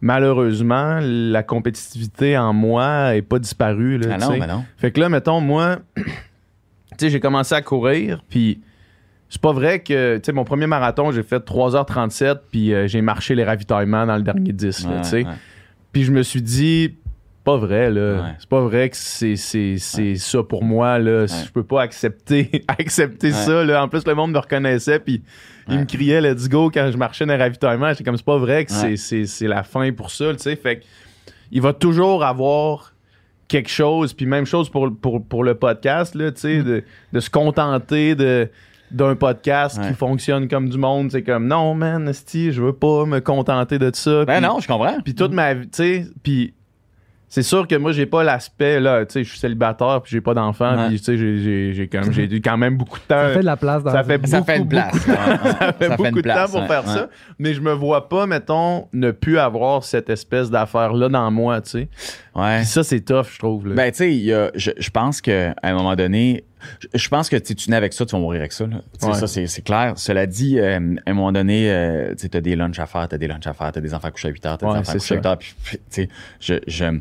malheureusement, 0.00 0.98
la 1.02 1.42
compétitivité 1.42 2.38
en 2.38 2.52
moi 2.52 3.16
est 3.16 3.22
pas 3.22 3.38
disparue. 3.40 3.98
Là, 3.98 4.14
Ah 4.14 4.18
non, 4.18 4.30
mais 4.38 4.46
non. 4.46 4.64
Fait 4.76 4.92
que 4.92 5.00
là, 5.00 5.08
mettons, 5.08 5.40
moi, 5.40 5.78
tu 5.96 6.04
sais, 6.98 7.10
j'ai 7.10 7.18
commencé 7.20 7.54
à 7.56 7.62
courir, 7.62 8.22
puis 8.28 8.60
c'est 9.28 9.40
pas 9.40 9.52
vrai 9.52 9.80
que, 9.80 10.20
mon 10.32 10.44
premier 10.44 10.68
marathon, 10.68 11.10
j'ai 11.10 11.24
fait 11.24 11.40
3h37, 11.44 12.36
puis 12.52 12.72
euh, 12.72 12.86
j'ai 12.86 13.00
marché 13.02 13.34
les 13.34 13.42
ravitaillements 13.42 14.06
dans 14.06 14.16
le 14.16 14.22
dernier 14.22 14.52
10, 14.52 14.84
là, 14.84 14.90
Ouais, 14.90 15.00
tu 15.02 15.08
sais. 15.08 15.24
ouais. 15.24 15.32
Puis 15.90 16.04
je 16.04 16.12
me 16.12 16.22
suis 16.22 16.42
dit, 16.42 16.94
pas 17.46 17.56
vrai, 17.56 17.90
là. 17.90 18.14
Ouais. 18.22 18.34
C'est 18.38 18.48
pas 18.48 18.60
vrai 18.60 18.90
que 18.90 18.96
c'est, 18.96 19.36
c'est, 19.36 19.76
c'est 19.78 20.16
ça 20.16 20.42
pour 20.42 20.62
moi, 20.64 20.98
là. 20.98 21.26
Je 21.26 21.50
peux 21.50 21.62
pas 21.62 21.80
accepter, 21.82 22.64
accepter 22.68 23.30
ça, 23.32 23.64
là. 23.64 23.82
En 23.82 23.88
plus, 23.88 24.06
le 24.06 24.14
monde 24.14 24.32
me 24.32 24.38
reconnaissait, 24.38 24.98
puis 24.98 25.22
il 25.68 25.78
me 25.78 25.84
criait 25.84 26.20
let's 26.20 26.48
go 26.48 26.70
quand 26.70 26.90
je 26.92 26.96
marchais 26.98 27.24
dans 27.24 27.32
les 27.34 27.42
ravitaillements. 27.42 27.90
J'étais 27.90 28.04
comme, 28.04 28.16
c'est 28.16 28.26
pas 28.26 28.36
vrai 28.38 28.64
que 28.64 28.72
c'est, 28.72 28.96
c'est, 28.96 29.24
c'est 29.26 29.46
la 29.48 29.62
fin 29.62 29.90
pour 29.92 30.10
ça, 30.10 30.32
tu 30.34 30.40
sais. 30.42 30.56
Fait 30.56 30.80
que 30.80 30.84
il 31.52 31.62
va 31.62 31.72
toujours 31.72 32.24
avoir 32.24 32.92
quelque 33.48 33.70
chose, 33.70 34.12
puis 34.12 34.26
même 34.26 34.44
chose 34.44 34.68
pour, 34.68 34.90
pour, 35.00 35.24
pour 35.24 35.44
le 35.44 35.54
podcast, 35.54 36.16
là, 36.16 36.32
tu 36.32 36.40
sais, 36.40 36.62
de, 36.64 36.82
de 37.12 37.20
se 37.20 37.30
contenter 37.30 38.14
de 38.16 38.50
d'un 38.92 39.16
podcast 39.16 39.78
Ouais. 39.80 39.88
qui 39.88 39.94
fonctionne 39.94 40.46
comme 40.46 40.68
du 40.68 40.78
monde, 40.78 41.10
c'est 41.10 41.22
comme 41.24 41.48
non 41.48 41.74
man, 41.74 42.08
esti, 42.08 42.52
je 42.52 42.62
veux 42.62 42.72
pas 42.72 43.04
me 43.04 43.18
contenter 43.20 43.80
de 43.80 43.90
ça. 43.92 44.24
Ben 44.24 44.40
non, 44.40 44.60
je 44.60 44.68
comprends. 44.68 45.00
puis 45.02 45.12
toute 45.14 45.32
ma 45.32 45.54
vie, 45.54 45.68
tu 45.68 45.70
sais, 45.72 46.06
puis 46.22 46.54
c'est 47.36 47.42
sûr 47.42 47.68
que 47.68 47.74
moi, 47.74 47.92
j'ai 47.92 48.06
pas 48.06 48.24
l'aspect, 48.24 48.80
là, 48.80 49.04
tu 49.04 49.12
sais, 49.12 49.22
je 49.24 49.28
suis 49.28 49.38
célibataire, 49.38 50.00
puis 50.02 50.10
j'ai 50.10 50.22
pas 50.22 50.32
d'enfant, 50.32 50.74
Ouais. 50.74 50.86
puis 50.88 50.98
tu 50.98 51.04
sais, 51.04 51.18
j'ai- 51.18 52.40
quand 52.42 52.56
même 52.56 52.78
beaucoup 52.78 52.98
de 52.98 53.04
temps. 53.04 53.14
Ça 53.20 53.28
fait 53.28 53.40
de 53.40 53.44
la 53.44 53.56
place 53.58 53.82
dans 53.84 53.92
Ça 53.92 54.02
fait 54.04 54.26
Ça 54.26 54.38
beaucoup, 54.40 54.50
fait 54.50 54.56
une 54.56 54.68
place. 54.68 54.92
beaucoup- 54.94 55.04
ça 55.60 55.72
fait 55.74 55.88
Ça 55.88 55.96
beaucoup 55.98 56.10
de 56.12 56.20
place, 56.22 56.46
temps 56.50 56.52
pour 56.52 56.62
ouais, 56.62 56.66
faire 56.66 56.86
ouais. 56.86 56.94
ça, 56.94 57.08
mais 57.38 57.52
je 57.52 57.60
me 57.60 57.72
vois 57.72 58.08
pas, 58.08 58.24
mettons, 58.26 58.88
ne 58.94 59.10
plus 59.10 59.38
avoir 59.38 59.84
cette 59.84 60.08
espèce 60.08 60.50
d'affaire-là 60.50 61.10
dans 61.10 61.30
moi, 61.30 61.60
tu 61.60 61.70
sais. 61.72 61.88
Ouais. 62.36 62.58
Puis 62.58 62.66
ça, 62.66 62.84
c'est 62.84 63.00
tough, 63.00 63.26
je 63.32 63.38
trouve. 63.38 63.68
Là. 63.68 63.74
Ben, 63.74 63.90
tu 63.90 63.98
sais, 63.98 64.12
il 64.14 64.24
y 64.24 64.32
a- 64.32 64.50
je, 64.54 64.70
je 64.76 64.90
pense 64.90 65.20
qu'à 65.20 65.54
un 65.62 65.72
moment 65.74 65.96
donné, 65.96 66.44
je, 66.80 66.88
je 66.98 67.08
pense 67.08 67.28
que 67.28 67.36
tu 67.36 67.46
sais, 67.48 67.54
tu 67.54 67.70
nais 67.70 67.76
avec 67.76 67.92
ça, 67.92 68.04
tu 68.04 68.12
vas 68.14 68.20
mourir 68.20 68.40
avec 68.40 68.52
ça. 68.52 68.66
là. 68.66 68.76
Ouais. 69.02 69.14
Ça, 69.14 69.26
c'est 69.26 69.62
clair. 69.62 69.94
Cela 69.96 70.26
dit, 70.26 70.58
euh, 70.58 70.96
à 71.06 71.10
un 71.10 71.14
moment 71.14 71.32
donné, 71.32 71.70
euh, 71.70 72.14
tu 72.14 72.28
as 72.36 72.40
des 72.40 72.56
lunchs 72.56 72.78
à 72.78 72.86
faire, 72.86 73.08
tu 73.08 73.14
as 73.14 73.18
des 73.18 73.26
lunchs 73.28 73.46
à 73.46 73.54
faire, 73.54 73.72
tu 73.72 73.78
as 73.78 73.82
des 73.82 73.94
enfants 73.94 74.10
couchés 74.10 74.28
à 74.28 74.30
8 74.32 74.46
heures, 74.46 74.58
tu 74.58 74.64
as 74.64 74.68
Ouais, 74.68 74.74
des 74.74 74.80
enfants 74.80 74.92
couchés 74.92 75.14
à 75.14 75.16
8 75.16 75.22
ça. 75.22 75.30
heures. 75.30 75.38
Puis, 75.38 76.08
je, 76.40 76.54
je, 76.66 76.98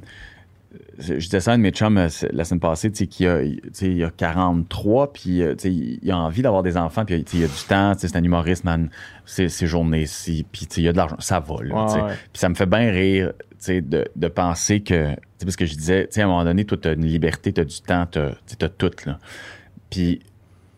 je 0.98 1.14
disais 1.16 1.40
ça 1.40 1.52
à 1.52 1.54
un 1.54 1.58
de 1.58 1.64
mes 1.64 1.72
chums 1.72 1.98
euh, 1.98 2.08
la 2.32 2.44
semaine 2.46 2.60
passée, 2.60 2.92
tu 2.92 2.98
sais, 2.98 3.08
qu'il 3.08 3.28
a, 3.28 3.42
tu 3.42 3.60
sais, 3.74 3.92
il 3.92 4.04
a 4.04 4.10
43, 4.10 5.14
puis 5.14 5.42
euh, 5.42 5.56
tu 5.56 5.62
sais, 5.64 5.72
il 5.72 6.12
a 6.12 6.18
envie 6.18 6.42
d'avoir 6.42 6.64
des 6.64 6.78
enfants, 6.78 7.06
puis 7.06 7.24
tu 7.24 7.32
sais, 7.32 7.38
il 7.38 7.44
a 7.44 7.48
du 7.48 7.64
temps, 7.68 7.94
tu 7.94 8.02
sais, 8.02 8.08
c'est 8.08 8.18
un 8.18 8.24
humoriste, 8.24 8.64
man, 8.64 8.90
ses, 9.26 9.50
ses 9.50 9.68
journées-ci, 9.68 10.46
puis 10.52 10.66
tu 10.68 10.76
sais, 10.76 10.82
il 10.82 10.88
a 10.88 10.92
de 10.92 10.98
l'argent, 10.98 11.18
ça 11.20 11.40
va, 11.40 11.64
là, 11.64 11.76
Ouais, 11.76 11.86
tu 11.88 11.94
sais. 11.94 12.02
ouais. 12.02 12.14
Puis 12.32 12.40
ça 12.40 12.50
me 12.50 12.56
fait 12.56 12.66
bien 12.66 12.92
rire, 12.92 13.34
tu 13.40 13.56
sais, 13.60 13.82
de, 13.82 14.06
de 14.16 14.28
penser 14.28 14.82
que, 14.82 15.10
tu 15.14 15.16
sais, 15.38 15.46
parce 15.46 15.56
que 15.56 15.66
je 15.66 15.76
disais, 15.76 16.08
tu 16.08 16.14
sais, 16.14 16.22
à 16.22 16.26
un 16.26 16.28
moment 16.28 16.44
donné, 16.44 16.66
toi, 16.66 16.78
t'as 16.82 16.94
une 16.94 17.06
liberté, 17.06 17.54
t'as 17.54 17.64
du 17.66 17.82
temps, 17.82 18.06
t'as, 18.10 18.32
t'as 18.58 18.70
tout, 18.70 18.92
là. 19.06 19.20
Puis 19.90 20.20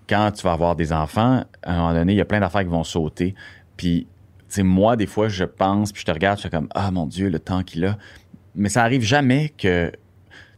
quand 0.09 0.31
tu 0.31 0.43
vas 0.43 0.53
avoir 0.53 0.75
des 0.75 0.93
enfants, 0.93 1.43
à 1.63 1.73
un 1.73 1.77
moment 1.77 1.93
donné, 1.93 2.13
il 2.13 2.17
y 2.17 2.21
a 2.21 2.25
plein 2.25 2.39
d'affaires 2.39 2.61
qui 2.61 2.69
vont 2.69 2.83
sauter. 2.83 3.35
Puis, 3.75 4.07
tu 4.39 4.45
sais, 4.47 4.63
moi, 4.63 4.95
des 4.95 5.05
fois, 5.05 5.27
je 5.27 5.43
pense, 5.43 5.91
puis 5.91 6.01
je 6.01 6.05
te 6.05 6.11
regarde, 6.11 6.37
je 6.37 6.43
fais 6.43 6.49
comme, 6.49 6.69
ah, 6.73 6.89
mon 6.91 7.05
Dieu, 7.05 7.29
le 7.29 7.39
temps 7.39 7.63
qu'il 7.63 7.83
a. 7.85 7.97
Mais 8.57 8.69
ça 8.69 8.83
arrive 8.83 9.01
jamais 9.01 9.53
que. 9.57 9.91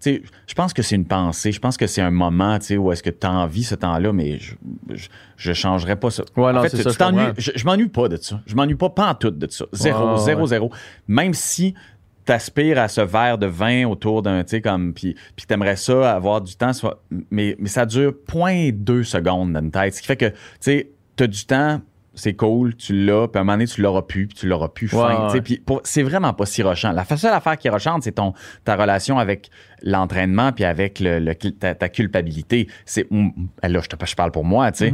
Tu 0.01 0.13
sais, 0.15 0.23
je 0.47 0.53
pense 0.53 0.73
que 0.73 0.81
c'est 0.81 0.95
une 0.95 1.05
pensée. 1.05 1.51
Je 1.51 1.59
pense 1.59 1.75
que 1.75 1.85
c'est 1.85 2.01
un 2.01 2.11
moment, 2.11 2.57
tu 2.57 2.67
sais, 2.67 2.77
où 2.77 2.89
est-ce 2.91 3.03
que 3.03 3.09
tu 3.09 3.27
as 3.27 3.31
envie 3.31 3.63
ce 3.63 3.75
temps-là, 3.75 4.13
mais 4.13 4.39
je, 4.39 4.55
je, 4.93 5.09
je 5.35 5.53
changerais 5.53 5.97
pas 5.97 6.09
ça. 6.09 6.23
Ouais, 6.37 6.53
non, 6.53 6.59
en 6.59 6.63
fait, 6.63 6.69
c'est 6.69 6.77
tu 6.77 6.83
ça, 6.89 7.33
je 7.37 7.51
je, 7.53 7.65
m'ennuie 7.65 7.89
pas 7.89 8.07
de 8.07 8.15
ça. 8.15 8.41
Je 8.45 8.55
m'ennuie 8.55 8.75
pas, 8.75 8.89
pas 8.89 9.09
en 9.09 9.15
tout 9.15 9.29
de 9.29 9.47
ça. 9.51 9.65
Zéro, 9.73 10.17
zéro, 10.17 10.41
ouais. 10.41 10.47
zéro. 10.47 10.71
Même 11.09 11.33
si 11.33 11.75
t'aspires 12.29 12.77
à 12.77 12.87
ce 12.87 13.01
verre 13.01 13.39
de 13.39 13.47
vin 13.47 13.87
autour 13.87 14.21
d'un, 14.21 14.43
tu 14.43 14.51
sais, 14.51 14.61
comme, 14.61 14.93
puis, 14.93 15.15
puis 15.35 15.45
t'aimerais 15.45 15.75
ça, 15.75 16.13
avoir 16.13 16.41
du 16.41 16.55
temps, 16.55 16.71
mais, 17.31 17.55
mais 17.59 17.69
ça 17.69 17.85
dure 17.85 18.13
0.2 18.27 19.03
secondes 19.03 19.51
dans 19.51 19.59
une 19.59 19.71
tête. 19.71 19.95
Ce 19.95 20.01
qui 20.01 20.07
fait 20.07 20.15
que, 20.15 20.29
tu 20.29 20.35
sais, 20.61 20.91
t'as 21.15 21.27
du 21.27 21.45
temps, 21.45 21.81
c'est 22.15 22.33
cool, 22.33 22.75
tu 22.75 23.05
l'as, 23.05 23.27
puis 23.27 23.37
à 23.37 23.41
un 23.41 23.43
moment 23.43 23.53
donné, 23.53 23.67
tu 23.67 23.81
l'auras 23.81 24.01
plus, 24.01 24.27
puis 24.27 24.37
tu 24.37 24.47
l'auras 24.47 24.67
plus 24.69 24.91
Ouais, 24.93 24.99
fin. 24.99 25.25
tu 25.27 25.29
sais, 25.29 25.35
ouais. 25.35 25.41
Puis 25.41 25.57
pour- 25.65 25.81
c'est 25.83 26.03
vraiment 26.03 26.33
pas 26.33 26.45
si 26.45 26.61
rochant. 26.63 26.91
La 26.91 27.05
seule 27.05 27.33
affaire 27.33 27.57
qui 27.57 27.67
est 27.67 27.71
rochante, 27.71 28.03
c'est 28.03 28.13
ton, 28.13 28.33
ta 28.65 28.75
relation 28.75 29.17
avec 29.19 29.49
l'entraînement, 29.83 30.51
puis 30.51 30.65
avec 30.65 30.99
le, 30.99 31.19
le- 31.19 31.35
ta, 31.35 31.75
ta 31.75 31.87
culpabilité. 31.89 32.67
C'est, 32.85 33.09
mm, 33.09 33.29
là, 33.63 33.79
je, 33.81 33.87
te, 33.87 34.05
je 34.05 34.15
parle 34.15 34.31
pour 34.31 34.43
moi, 34.45 34.71
tu 34.71 34.79
sais. 34.89 34.93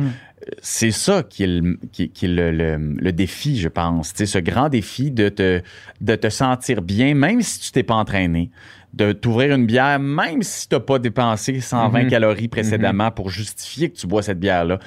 C'est 0.62 0.92
ça 0.92 1.24
qui 1.24 1.44
est, 1.44 1.48
le, 1.48 1.80
qui, 1.92 2.10
qui 2.10 2.26
est 2.26 2.30
le, 2.30 2.52
le- 2.52 2.78
le 3.00 3.12
défi, 3.12 3.58
je 3.58 3.70
pense. 3.70 4.14
Tu 4.14 4.20
sais, 4.20 4.26
ce 4.28 4.38
grand 4.40 4.70
défi 4.70 5.10
de 5.10 5.30
te, 5.30 5.62
de 6.02 6.16
te 6.16 6.30
sentir 6.30 6.82
bien, 6.84 7.16
même 7.16 7.42
si 7.42 7.60
tu 7.60 7.72
t'es 7.72 7.82
pas 7.84 7.96
entraîné, 7.96 8.52
de 8.94 9.12
t'ouvrir 9.12 9.56
une 9.56 9.66
bière, 9.66 10.00
même 10.00 10.44
si 10.44 10.70
tu 10.70 10.76
n'as 10.76 10.82
pas 10.82 11.00
dépensé 11.00 11.60
120 11.62 12.04
Mhm. 12.04 12.10
calories 12.10 12.48
précédemment 12.48 13.10
pour 13.12 13.30
justifier 13.30 13.90
que 13.90 13.98
tu 13.98 14.06
bois 14.08 14.22
cette 14.22 14.40
bière-là. 14.40 14.80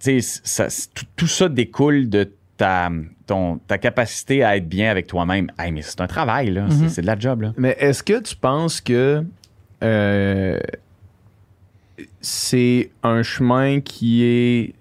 Ça- 0.00 0.68
c'est- 0.70 0.90
tout, 1.16 1.26
ça 1.26 1.48
découle 1.48 2.08
de 2.08 2.30
ta, 2.56 2.90
ton, 3.26 3.58
ta 3.58 3.76
capacité 3.78 4.42
à 4.44 4.56
être 4.56 4.68
bien 4.68 4.90
avec 4.90 5.06
toi-même. 5.06 5.48
Hey, 5.58 5.72
mais 5.72 5.82
c'est 5.82 6.00
un 6.00 6.06
travail, 6.06 6.50
là. 6.50 6.66
C'est- 6.70 6.82
Mhm. 6.82 6.88
C'est 6.88 7.02
de 7.02 7.06
la 7.06 7.18
job, 7.18 7.42
là. 7.42 7.52
Mais 7.56 7.76
est-ce 7.78 8.02
que 8.02 8.20
tu 8.20 8.34
penses 8.36 8.80
que 8.80 9.22
euh, 9.82 10.58
c'est 12.20 12.90
un 13.02 13.22
chemin 13.22 13.80
qui 13.80 14.24
est 14.24 14.74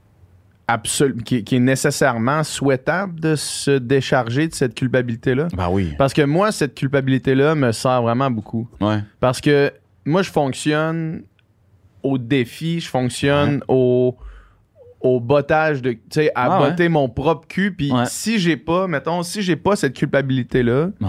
absolu, 0.67 1.15
qui, 1.23 1.43
qui 1.43 1.55
est 1.57 1.59
nécessairement 1.59 2.43
souhaitable 2.43 3.19
de 3.19 3.35
se 3.35 3.77
décharger 3.77 4.47
de 4.47 4.53
cette 4.53 4.73
culpabilité-là? 4.75 5.47
Ben 5.55 5.69
oui. 5.69 5.93
Parce 5.97 6.13
que 6.13 6.21
moi, 6.23 6.51
cette 6.51 6.75
culpabilité-là 6.75 7.55
me 7.55 7.71
sert 7.71 8.01
vraiment 8.01 8.31
beaucoup. 8.31 8.67
Ouais. 8.81 8.99
Parce 9.19 9.39
que 9.41 9.71
moi, 10.05 10.21
je 10.23 10.31
fonctionne 10.31 11.23
au 12.03 12.17
défi, 12.17 12.79
je 12.79 12.87
fonctionne 12.89 13.61
au, 13.67 14.15
au 15.05 15.19
bottage 15.19 15.81
de. 15.81 15.91
Tu 15.91 15.99
sais, 16.11 16.31
à 16.35 16.45
Ah 16.45 16.61
ouais? 16.61 16.69
botter 16.71 16.89
mon 16.89 17.07
propre 17.09 17.47
cul. 17.47 17.71
Puis 17.71 17.91
Ouais. 17.91 18.03
si 18.07 18.39
j'ai 18.39 18.57
pas, 18.57 18.87
mettons, 18.87 19.23
si 19.23 19.41
j'ai 19.41 19.55
pas 19.55 19.75
cette 19.75 19.93
culpabilité-là, 19.93 20.87
Ouais. 21.01 21.07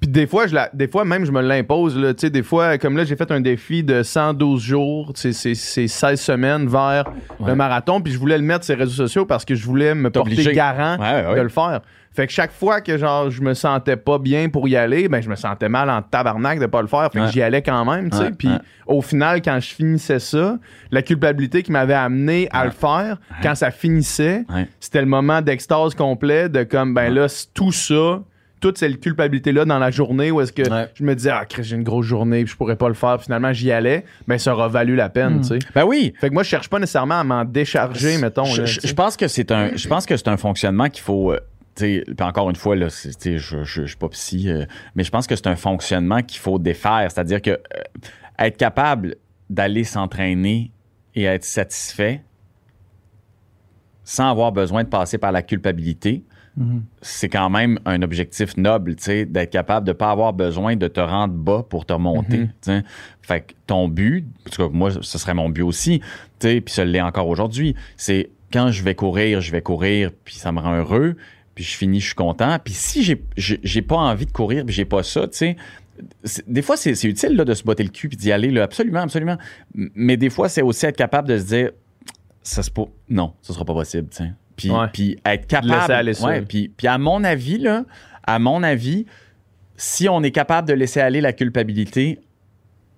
puis 0.00 0.08
des 0.10 0.26
fois, 0.26 0.46
je 0.46 0.54
la, 0.54 0.68
des 0.74 0.88
fois 0.88 1.04
même, 1.04 1.24
je 1.24 1.32
me 1.32 1.40
l'impose. 1.40 1.96
Là, 1.96 2.12
Tu 2.14 2.22
sais, 2.22 2.30
des 2.30 2.42
fois, 2.42 2.76
comme 2.78 2.96
là, 2.96 3.04
j'ai 3.04 3.16
fait 3.16 3.30
un 3.30 3.40
défi 3.40 3.82
de 3.82 4.02
112 4.02 4.62
jours, 4.62 5.12
c'est, 5.14 5.32
c'est, 5.32 5.54
c'est 5.54 5.88
16 5.88 6.20
semaines 6.20 6.66
vers 6.68 7.04
Ouais. 7.40 7.48
le 7.48 7.54
marathon. 7.54 8.00
Puis 8.00 8.12
je 8.12 8.18
voulais 8.18 8.36
le 8.38 8.44
mettre 8.44 8.64
sur 8.64 8.74
les 8.76 8.82
réseaux 8.82 8.94
sociaux 9.06 9.24
parce 9.26 9.44
que 9.44 9.54
je 9.54 9.64
voulais 9.64 9.94
me 9.94 10.10
porter 10.10 10.52
garant 10.52 10.96
de 10.96 11.40
le 11.40 11.48
faire. 11.48 11.80
Fait 12.14 12.26
que 12.28 12.32
chaque 12.32 12.52
fois 12.52 12.80
que 12.80 12.96
genre 12.96 13.28
je 13.30 13.42
me 13.42 13.54
sentais 13.54 13.96
pas 13.96 14.18
bien 14.18 14.48
pour 14.48 14.68
y 14.68 14.76
aller, 14.76 15.08
ben 15.08 15.20
je 15.20 15.28
me 15.28 15.34
sentais 15.34 15.68
mal 15.68 15.90
en 15.90 16.00
tabarnak 16.00 16.60
de 16.60 16.66
pas 16.66 16.80
le 16.80 16.86
faire. 16.88 17.10
Fait 17.12 17.18
Ouais. 17.20 17.26
que 17.26 17.32
j'y 17.32 17.42
allais 17.42 17.60
quand 17.62 17.84
même, 17.84 18.08
tu 18.10 18.16
sais. 18.16 18.30
Puis 18.30 18.48
ouais. 18.48 18.58
au 18.86 19.02
final, 19.02 19.42
quand 19.42 19.58
je 19.60 19.74
finissais 19.74 20.20
ça, 20.20 20.58
la 20.92 21.02
culpabilité 21.02 21.62
qui 21.64 21.72
m'avait 21.72 21.92
amené 21.94 22.48
à 22.52 22.64
le 22.64 22.70
faire, 22.70 23.18
quand 23.42 23.54
ça 23.56 23.70
finissait, 23.72 24.44
c'était 24.80 25.00
le 25.00 25.06
moment 25.08 25.42
d'extase 25.42 25.94
complet 25.94 26.48
de 26.48 26.62
comme 26.62 26.94
ben 26.94 27.12
là, 27.12 27.26
tout 27.52 27.72
ça, 27.72 28.20
toute 28.60 28.78
cette 28.78 28.98
culpabilité-là 29.00 29.66
dans 29.66 29.78
la 29.78 29.90
journée 29.90 30.30
où 30.30 30.40
est-ce 30.40 30.52
que 30.52 30.62
Ouais. 30.70 30.88
je 30.94 31.02
me 31.04 31.14
disais, 31.14 31.30
ah, 31.30 31.44
Chris, 31.46 31.64
j'ai 31.64 31.76
une 31.76 31.82
grosse 31.82 32.06
journée, 32.06 32.44
puis 32.44 32.52
je 32.52 32.56
pourrais 32.56 32.76
pas 32.76 32.88
le 32.88 32.94
faire. 32.94 33.16
Puis 33.16 33.24
finalement, 33.24 33.52
j'y 33.52 33.70
allais, 33.70 34.04
ben 34.26 34.38
ça 34.38 34.54
aura 34.54 34.68
valu 34.68 34.96
la 34.96 35.10
peine, 35.10 35.34
Mm. 35.38 35.40
tu 35.42 35.46
sais. 35.48 35.58
Ben 35.74 35.84
oui. 35.84 36.14
Fait 36.18 36.28
que 36.30 36.32
moi, 36.34 36.42
je 36.44 36.48
cherche 36.48 36.70
pas 36.70 36.78
nécessairement 36.78 37.20
à 37.20 37.24
m'en 37.24 37.44
décharger, 37.44 38.16
mettons. 38.18 38.44
Je, 38.44 38.60
là, 38.62 38.66
je- 38.66 38.74
tu 38.76 38.80
sais. 38.82 38.88
je 38.88 38.94
pense 38.94 39.16
que 39.18 39.28
c'est 39.28 39.50
un, 39.52 39.70
je 39.76 39.86
pense 39.88 40.06
que 40.06 40.16
c'est 40.16 40.28
un 40.28 40.36
fonctionnement 40.38 40.88
qu'il 40.88 41.02
faut. 41.02 41.34
Puis 41.74 42.04
encore 42.20 42.50
une 42.50 42.56
fois, 42.56 42.76
là, 42.76 42.88
je, 42.88 43.38
je, 43.38 43.64
je 43.64 43.84
suis 43.84 43.96
pas 43.96 44.08
psy, 44.10 44.48
euh, 44.48 44.64
mais 44.94 45.04
je 45.04 45.10
pense 45.10 45.26
que 45.26 45.36
c'est 45.36 45.46
un 45.46 45.56
fonctionnement 45.56 46.22
qu'il 46.22 46.40
faut 46.40 46.58
défaire. 46.58 47.10
C'est-à-dire 47.10 47.42
que 47.42 47.50
euh, 47.50 47.58
être 48.38 48.56
capable 48.56 49.16
d'aller 49.50 49.84
s'entraîner 49.84 50.72
et 51.14 51.24
être 51.24 51.44
satisfait 51.44 52.22
sans 54.04 54.30
avoir 54.30 54.52
besoin 54.52 54.84
de 54.84 54.88
passer 54.88 55.18
par 55.18 55.32
la 55.32 55.42
culpabilité, 55.42 56.24
Mhm. 56.56 56.84
c'est 57.02 57.28
quand 57.28 57.50
même 57.50 57.80
un 57.84 58.02
objectif 58.02 58.56
noble, 58.56 58.94
d'être 58.94 59.50
capable 59.50 59.86
de 59.86 59.92
pas 59.92 60.12
avoir 60.12 60.32
besoin 60.32 60.76
de 60.76 60.86
te 60.86 61.00
rendre 61.00 61.34
bas 61.34 61.64
pour 61.68 61.84
te 61.84 61.92
remonter. 61.92 62.46
Tu 62.46 62.52
sais. 62.60 62.84
Fait 63.22 63.40
que 63.40 63.54
ton 63.66 63.88
but, 63.88 64.24
en 64.46 64.50
tout 64.50 64.62
cas, 64.62 64.68
moi, 64.72 64.90
ce 65.00 65.18
serait 65.18 65.34
mon 65.34 65.48
but 65.48 65.62
aussi, 65.62 66.00
puis 66.38 66.62
ça 66.68 66.84
l'est 66.84 67.00
encore 67.00 67.26
aujourd'hui, 67.28 67.74
c'est 67.96 68.30
quand 68.52 68.70
je 68.70 68.84
vais 68.84 68.94
courir, 68.94 69.40
je 69.40 69.50
vais 69.50 69.62
courir, 69.62 70.12
puis 70.24 70.36
ça 70.36 70.52
me 70.52 70.60
rend 70.60 70.76
heureux, 70.76 71.16
puis 71.54 71.64
je 71.64 71.76
finis, 71.76 72.00
je 72.00 72.06
suis 72.06 72.14
content. 72.14 72.58
Puis 72.62 72.74
si 72.74 73.02
j'ai, 73.02 73.22
j'ai, 73.36 73.82
pas 73.82 73.96
envie 73.96 74.26
de 74.26 74.32
courir, 74.32 74.64
puis 74.64 74.74
j'ai 74.74 74.84
pas 74.84 75.02
ça, 75.02 75.28
tu 75.28 75.36
sais, 75.36 75.56
des 76.46 76.62
fois, 76.62 76.76
c'est, 76.76 76.94
c'est 76.94 77.08
utile 77.08 77.36
là, 77.36 77.44
de 77.44 77.54
se 77.54 77.62
botter 77.62 77.84
le 77.84 77.90
cul 77.90 78.08
puis 78.08 78.16
d'y 78.16 78.32
aller, 78.32 78.50
là, 78.50 78.64
absolument, 78.64 79.00
absolument. 79.00 79.38
Mais 79.74 80.16
des 80.16 80.30
fois, 80.30 80.48
c'est 80.48 80.62
aussi 80.62 80.86
être 80.86 80.96
capable 80.96 81.28
de 81.28 81.38
se 81.38 81.44
dire, 81.44 81.70
ça 82.42 82.62
se 82.62 82.70
peut, 82.70 82.82
non, 83.08 83.34
ce 83.42 83.52
sera 83.52 83.64
pas 83.64 83.74
possible, 83.74 84.08
tu 84.08 84.16
sais. 84.18 84.32
Puis, 84.56 84.70
Ouais. 84.70 84.86
puis 84.92 85.16
être 85.24 85.46
capable. 85.46 85.72
Laisser 85.72 85.92
aller 85.92 86.14
ça. 86.14 86.26
ouais, 86.26 86.42
puis, 86.42 86.68
puis 86.68 86.86
à 86.86 86.98
mon 86.98 87.24
avis, 87.24 87.58
là, 87.58 87.84
à 88.22 88.38
mon 88.38 88.62
avis, 88.62 89.06
si 89.76 90.08
on 90.08 90.22
est 90.22 90.30
capable 90.30 90.68
de 90.68 90.74
laisser 90.74 91.00
aller 91.00 91.20
la 91.20 91.32
culpabilité, 91.32 92.20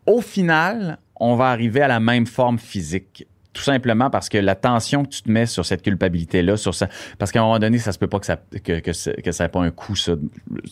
au 0.07 0.21
final, 0.21 0.99
on 1.17 1.35
va 1.35 1.47
arriver 1.47 1.81
à 1.81 1.89
la 1.89 2.01
même 2.01 2.27
forme 2.27 2.59
physique. 2.59 3.27
Tout 3.57 3.63
simplement 3.63 4.11
parce 4.11 4.29
que 4.29 4.37
la 4.37 4.55
tension 4.55 5.05
que 5.05 5.09
tu 5.09 5.23
te 5.23 5.31
mets 5.31 5.47
sur 5.47 5.65
cette 5.65 5.81
culpabilité-là, 5.83 6.59
sur 6.59 6.75
ça, 6.75 6.89
parce 7.19 7.33
qu'à 7.33 7.41
un 7.41 7.45
moment 7.45 7.59
donné, 7.59 7.79
ça 7.79 7.91
se 7.91 7.99
peut 7.99 8.07
pas 8.07 8.19
que 8.21 8.27
ça 8.27 8.37
que, 8.63 8.81
que, 8.81 8.93
ça- 8.93 9.15
que 9.15 9.33
ça 9.33 9.47
ait 9.47 9.49
pas 9.49 9.61
un 9.63 9.71
coup 9.71 9.97
ça, 9.97 10.13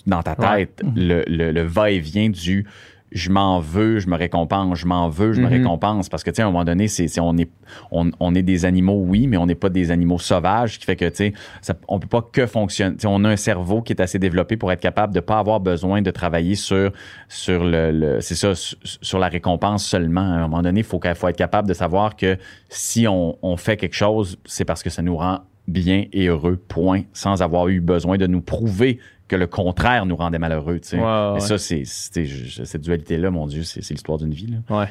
dans 0.07 0.22
ta 0.22 0.35
Ouais. 0.39 0.66
tête. 0.66 0.82
Le, 0.95 1.24
le- 1.26 1.51
le 1.51 1.62
va-et-vient 1.62 2.28
du 2.28 2.66
je 3.15 3.31
m'en 3.31 3.61
veux, 3.61 4.01
je 4.01 4.09
me 4.09 4.17
récompense, 4.17 4.77
je 4.81 4.87
m'en 4.87 5.09
veux, 5.09 5.33
je 5.33 5.41
me 5.41 5.47
Mhm. 5.47 5.53
récompense. 5.53 6.09
Parce 6.09 6.25
que, 6.25 6.31
tu 6.31 6.37
sais, 6.37 6.43
à 6.43 6.47
un 6.47 6.51
moment 6.51 6.65
donné, 6.65 6.89
c'est, 6.89 7.09
on, 7.21 7.37
est, 7.39 7.49
on, 7.93 8.11
on 8.19 8.35
est 8.35 8.43
des 8.43 8.65
animaux, 8.65 9.03
oui, 9.07 9.29
mais 9.29 9.37
on 9.37 9.47
n'est 9.47 9.55
pas 9.55 9.69
des 9.71 9.91
animaux 9.93 10.19
sauvages, 10.19 10.75
ce 10.75 10.79
qui 10.81 10.85
fait 10.85 10.97
que, 10.97 11.09
tu 11.09 11.17
sais, 11.17 11.33
ça- 11.62 11.75
on 11.87 12.01
peut 12.01 12.09
pas 12.09 12.23
que 12.23 12.45
fonctionner. 12.47 12.97
On 13.07 13.23
a 13.25 13.29
un 13.31 13.37
cerveau 13.37 13.83
qui 13.83 13.93
est 13.93 14.01
assez 14.03 14.19
développé 14.19 14.57
pour 14.57 14.73
être 14.73 14.81
capable 14.81 15.15
de 15.15 15.21
pas 15.21 15.39
avoir 15.39 15.61
besoin 15.61 16.03
de 16.03 16.11
travailler 16.11 16.57
sur, 16.57 16.91
sur 17.29 17.65
le, 17.65 17.93
le- 17.93 18.21
c'est 18.21 18.35
ça, 18.35 18.53
sur, 18.55 19.19
la 19.21 19.29
récompense 19.29 19.87
seulement. 19.87 20.21
À 20.21 20.35
un 20.37 20.41
moment 20.49 20.62
donné, 20.62 20.81
il 20.81 20.85
faut, 20.85 21.01
faut 21.15 21.29
être 21.29 21.37
capable 21.37 21.69
de 21.69 21.75
savoir 21.75 22.17
que 22.17 22.37
si 22.69 23.07
on, 23.07 23.39
on 23.43 23.57
fait 23.57 23.77
quelque 23.77 23.95
chose, 23.95 24.39
c'est 24.45 24.65
parce 24.65 24.83
que 24.83 24.91
ça 24.91 25.03
nous 25.03 25.17
rend 25.17 25.39
bien 25.69 26.05
et 26.12 26.27
heureux, 26.27 26.57
point, 26.57 27.03
sans 27.12 27.41
avoir 27.43 27.69
eu 27.69 27.81
besoin 27.81 28.19
de 28.19 28.27
nous 28.27 28.43
prouver 28.43 28.99
que 29.35 29.41
le 29.41 29.47
contraire 29.47 30.07
nous 30.07 30.16
rendait 30.16 30.39
malheureux, 30.39 30.78
tu 30.80 30.91
sais. 30.91 30.97
Ouais, 30.97 31.03
Mais 31.03 31.32
ouais. 31.35 31.41
ça, 31.41 31.59
c'est, 31.59 31.82
cette 31.85 32.80
dualité-là, 32.80 33.30
mon 33.30 33.47
Dieu, 33.47 33.62
c'est, 33.64 33.82
c'est 33.82 33.95
l'histoire 33.95 34.18
d'une 34.18 34.32
vie. 34.32 34.47
Là. 34.68 34.78
Ouais. 34.80 34.89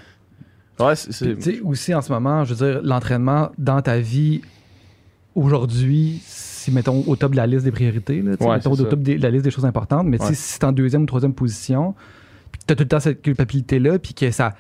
Ouais, 0.86 0.96
c'est- 0.96 1.38
Tu 1.38 1.62
aussi 1.62 1.94
en 1.94 2.02
ce 2.02 2.12
moment, 2.12 2.44
je 2.44 2.54
veux 2.54 2.66
dire, 2.74 2.82
l'entraînement 2.84 3.52
dans 3.58 3.82
ta 3.82 4.00
vie 4.00 4.42
aujourd'hui, 5.36 6.22
si 6.26 6.72
mettons 6.72 7.04
au 7.08 7.16
top 7.16 7.32
de 7.32 7.38
la 7.38 7.48
liste 7.48 7.66
des 7.66 7.72
priorités, 7.72 8.22
là, 8.22 8.38
tu 8.38 8.44
Ouais, 8.44 8.56
mettons 8.56 8.72
au 8.72 8.76
top 8.78 9.02
de 9.02 9.14
la 9.22 9.30
liste 9.30 9.44
des 9.46 9.52
choses 9.52 9.66
importantes, 9.66 10.08
mais 10.08 10.18
tu 10.18 10.26
Ouais. 10.26 10.34
si 10.34 10.54
c'est 10.54 10.64
en 10.64 10.72
deuxième 10.72 11.04
ou 11.04 11.06
troisième 11.06 11.34
position, 11.34 11.96
puis 12.52 12.62
t'as 12.66 12.76
tout 12.76 12.84
le 12.84 12.88
temps 12.90 13.00
cette 13.00 13.22
culpabilité-là, 13.22 14.00
puis 14.00 14.14
que 14.14 14.32
ça. 14.32 14.56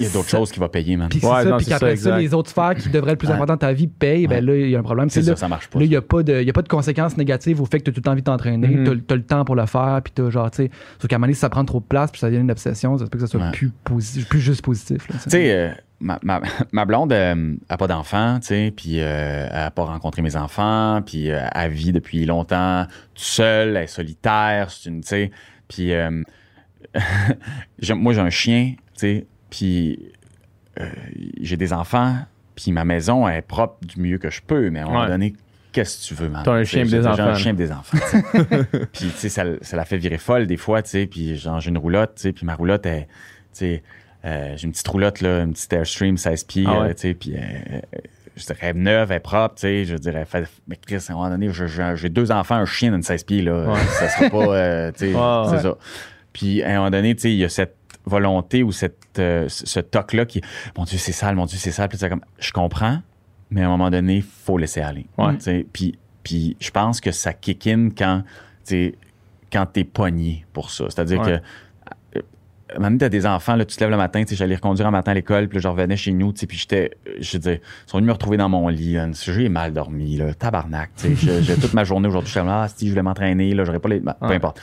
Il 0.00 0.06
y 0.06 0.08
a 0.08 0.12
d'autres 0.12 0.28
choses 0.28 0.52
qui 0.52 0.60
va 0.60 0.68
payer, 0.68 0.96
man. 0.96 1.08
Puis 1.08 1.18
c'est 1.20 1.26
Ouais, 1.26 1.42
ça, 1.42 1.50
non, 1.50 1.56
puis 1.56 1.66
qu'après 1.66 1.96
ça, 1.96 2.18
les 2.18 2.32
autres 2.34 2.50
sphères 2.50 2.74
qui 2.74 2.88
devraient 2.88 3.12
être 3.12 3.18
plus 3.18 3.28
Ouais. 3.28 3.34
importantes 3.34 3.60
dans 3.60 3.66
ta 3.66 3.72
vie 3.72 3.88
payent, 3.88 4.26
ben 4.26 4.44
là, 4.44 4.54
il 4.56 4.70
y 4.70 4.76
a 4.76 4.78
un 4.78 4.82
problème. 4.82 5.10
C'est 5.10 5.22
ça, 5.22 5.30
là, 5.32 5.36
ça 5.36 5.48
marche 5.48 5.68
pas. 5.68 5.78
Là, 5.78 5.84
il 5.84 5.88
n'y 5.88 5.96
a, 5.96 6.02
pas 6.02 6.22
de- 6.22 6.40
il 6.40 6.46
y 6.46 6.50
a 6.50 6.52
pas 6.52 6.62
de 6.62 6.68
conséquences 6.68 7.16
négatives 7.16 7.60
au 7.60 7.66
fait 7.66 7.78
que 7.80 7.84
tu 7.84 7.90
as 7.90 7.92
tout 7.92 7.98
le 8.00 8.02
temps 8.04 8.12
envie 8.12 8.22
de 8.22 8.26
t'entraîner, 8.26 8.68
Mhm. 8.68 9.02
tu 9.04 9.12
as, 9.12 9.16
le 9.16 9.22
temps 9.22 9.44
pour 9.44 9.56
le 9.56 9.66
faire, 9.66 10.00
puis 10.04 10.12
tu 10.14 10.22
as 10.22 10.30
genre, 10.30 10.50
tu 10.50 10.64
sais, 10.64 10.70
sauf 11.00 11.08
qu'à 11.08 11.16
un 11.16 11.18
moment 11.18 11.26
donné, 11.26 11.34
si 11.34 11.40
ça 11.40 11.48
prend 11.50 11.64
trop 11.64 11.80
de 11.80 11.84
place, 11.84 12.10
puis 12.12 12.20
ça 12.20 12.28
devient 12.28 12.40
une 12.40 12.50
obsession, 12.50 12.96
ça 12.96 13.04
se 13.06 13.10
peut 13.10 13.18
que 13.18 13.26
ça 13.26 13.30
soit 13.30 13.40
Ouais. 13.40 13.50
plus, 13.52 13.70
positif, 13.84 14.28
plus 14.28 14.40
juste 14.40 14.62
positif. 14.62 15.06
Tu 15.08 15.30
sais, 15.30 15.50
euh, 15.52 15.70
ma, 16.00 16.18
ma, 16.22 16.40
ma 16.72 16.84
blonde 16.84 17.12
euh, 17.12 17.54
a 17.68 17.76
pas 17.76 17.88
d'enfant, 17.88 18.38
tu 18.40 18.46
sais, 18.48 18.72
puis 18.76 19.00
euh, 19.00 19.48
elle 19.50 19.58
a 19.58 19.70
pas 19.72 19.84
rencontré 19.84 20.22
mes 20.22 20.36
enfants, 20.36 21.02
puis 21.04 21.30
euh, 21.30 21.40
elle 21.54 21.72
vit 21.72 21.90
depuis 21.92 22.24
longtemps 22.24 22.86
toute 23.14 23.24
seule, 23.24 23.70
elle 23.76 23.82
est 23.84 23.86
solitaire, 23.88 24.70
c'est 24.70 24.88
une, 24.90 25.00
tu 25.00 25.08
sais, 25.08 25.30
puis 25.66 25.92
euh, 25.92 26.22
moi 27.96 28.12
j'ai 28.14 28.20
un 28.20 28.30
chien, 28.30 28.74
tu 28.76 29.00
sais, 29.00 29.26
puis 29.50 30.12
euh, 30.80 30.88
j'ai 31.40 31.56
des 31.56 31.72
enfants, 31.72 32.16
puis 32.54 32.72
ma 32.72 32.84
maison 32.84 33.28
est 33.28 33.42
propre 33.42 33.84
du 33.86 34.00
mieux 34.00 34.18
que 34.18 34.30
je 34.30 34.40
peux, 34.42 34.70
mais 34.70 34.80
à 34.80 34.82
un 34.82 34.86
moment 34.86 35.00
Ouais. 35.02 35.08
donné, 35.08 35.34
qu'est-ce 35.72 36.02
que 36.08 36.14
tu 36.14 36.22
veux, 36.22 36.28
man? 36.28 36.42
T'as 36.44 36.52
un 36.52 36.64
chien 36.64 36.84
des 36.84 36.90
j'ai 36.90 37.06
enfants. 37.06 37.22
un 37.22 37.34
chien 37.34 37.54
des 37.54 37.72
enfants. 37.72 37.98
puis, 38.92 39.06
tu 39.06 39.10
sais, 39.10 39.28
ça, 39.28 39.44
ça 39.60 39.76
la 39.76 39.84
fait 39.84 39.96
virer 39.98 40.18
folle 40.18 40.46
des 40.46 40.56
fois, 40.56 40.82
tu 40.82 40.90
sais, 40.90 41.06
puis 41.06 41.36
genre, 41.36 41.60
j'ai 41.60 41.70
une 41.70 41.78
roulotte, 41.78 42.14
tu 42.16 42.22
sais, 42.22 42.32
puis 42.32 42.46
ma 42.46 42.54
roulotte, 42.54 42.86
elle, 42.86 43.02
tu 43.06 43.06
sais, 43.52 43.82
euh, 44.24 44.54
j'ai 44.56 44.64
une 44.66 44.72
petite 44.72 44.88
roulotte, 44.88 45.20
là, 45.20 45.42
une 45.42 45.52
petite 45.52 45.72
Airstream 45.72 46.16
16 46.16 46.44
pieds, 46.44 46.64
Ah 46.66 46.80
ouais. 46.80 46.88
euh, 46.90 46.94
tu 46.94 47.00
sais, 47.00 47.14
puis 47.14 47.34
euh, 47.36 47.80
je 48.36 48.44
dirais, 48.46 48.68
est 48.68 48.74
neuve, 48.74 49.10
elle 49.10 49.16
est 49.16 49.20
propre, 49.20 49.54
tu 49.56 49.60
sais, 49.62 49.84
je 49.84 49.96
dirais, 49.96 50.24
fait- 50.24 50.48
mais 50.66 50.76
Chris, 50.76 50.96
à 51.08 51.12
un 51.12 51.14
moment 51.16 51.30
donné, 51.30 51.50
j'ai 51.96 52.08
deux 52.08 52.30
enfants, 52.32 52.56
un 52.56 52.66
chien 52.66 52.90
d'une 52.90 53.02
16 53.02 53.24
pieds, 53.24 53.42
là, 53.42 53.68
Ouais. 53.72 53.78
ça 53.98 54.08
sera 54.08 54.30
pas, 54.30 54.36
euh, 54.56 54.92
tu 54.92 54.98
sais, 54.98 55.12
c'est 55.12 55.54
ouais. 55.56 55.62
ça. 55.62 55.76
Puis, 56.32 56.62
à 56.62 56.70
un 56.70 56.76
moment 56.78 56.90
donné, 56.90 57.14
tu 57.14 57.22
sais, 57.22 57.32
il 57.32 57.38
y 57.38 57.44
a 57.44 57.48
cette 57.48 57.76
volonté 58.08 58.62
ou 58.62 58.72
cette, 58.72 59.18
euh, 59.18 59.46
ce 59.48 59.80
toc-là 59.80 60.26
qui, 60.26 60.40
mon 60.76 60.84
Dieu, 60.84 60.98
c'est 60.98 61.12
sale, 61.12 61.36
mon 61.36 61.46
Dieu, 61.46 61.58
c'est 61.58 61.70
sale, 61.70 61.88
puis 61.88 61.98
c'est 61.98 62.08
comme, 62.08 62.24
je 62.38 62.52
comprends, 62.52 63.00
mais 63.50 63.62
à 63.62 63.66
un 63.66 63.70
moment 63.70 63.90
donné, 63.90 64.16
il 64.16 64.22
faut 64.22 64.58
laisser 64.58 64.80
aller. 64.80 65.06
Ouais. 65.16 65.36
Puis, 65.72 65.98
puis 66.22 66.56
je 66.60 66.70
pense 66.70 67.00
que 67.00 67.12
ça 67.12 67.32
kick 67.32 67.66
in 67.66 67.90
quand, 67.96 68.22
tu 68.66 68.94
quand 69.52 69.66
t'es 69.66 69.84
pogné 69.84 70.44
pour 70.52 70.70
ça. 70.70 70.84
C'est-à-dire 70.88 71.20
Ouais. 71.20 71.38
que 71.38 71.42
Maintenant, 72.78 72.98
t'as 72.98 73.08
des 73.08 73.24
enfants, 73.24 73.56
là, 73.56 73.64
tu 73.64 73.74
te 73.74 73.80
lèves 73.82 73.90
le 73.90 73.96
matin, 73.96 74.22
tu 74.24 74.28
sais, 74.28 74.36
j'allais 74.36 74.56
reconduire 74.56 74.86
un 74.86 74.90
matin 74.90 75.12
à 75.12 75.14
l'école, 75.14 75.48
puis 75.48 75.56
là, 75.56 75.62
je 75.62 75.68
revenais 75.68 75.96
chez 75.96 76.12
nous, 76.12 76.34
tu 76.34 76.40
sais, 76.40 76.46
puis 76.46 76.58
j'étais, 76.58 76.90
euh, 77.08 77.12
je 77.18 77.38
dire, 77.38 77.52
ils 77.54 77.90
sont 77.90 77.96
venus 77.96 78.08
me 78.08 78.12
retrouver 78.12 78.36
dans 78.36 78.50
mon 78.50 78.68
lit, 78.68 78.92
là, 78.92 79.08
j'ai 79.10 79.48
mal 79.48 79.72
dormi, 79.72 80.18
là, 80.18 80.34
tabarnak, 80.34 80.90
tu 80.94 81.16
sais, 81.16 81.42
j'ai- 81.42 81.54
toute 81.56 81.72
ma 81.72 81.84
journée 81.84 82.08
aujourd'hui, 82.08 82.26
je 82.28 82.32
suis 82.32 82.40
comme, 82.40 82.50
ah, 82.50 82.68
si 82.68 82.84
je 82.84 82.90
voulais 82.90 83.02
m'entraîner, 83.02 83.54
là, 83.54 83.64
j'aurais 83.64 83.78
pas 83.78 83.88
les, 83.88 84.00
ben, 84.00 84.14
peu 84.20 84.26
importe. 84.34 84.60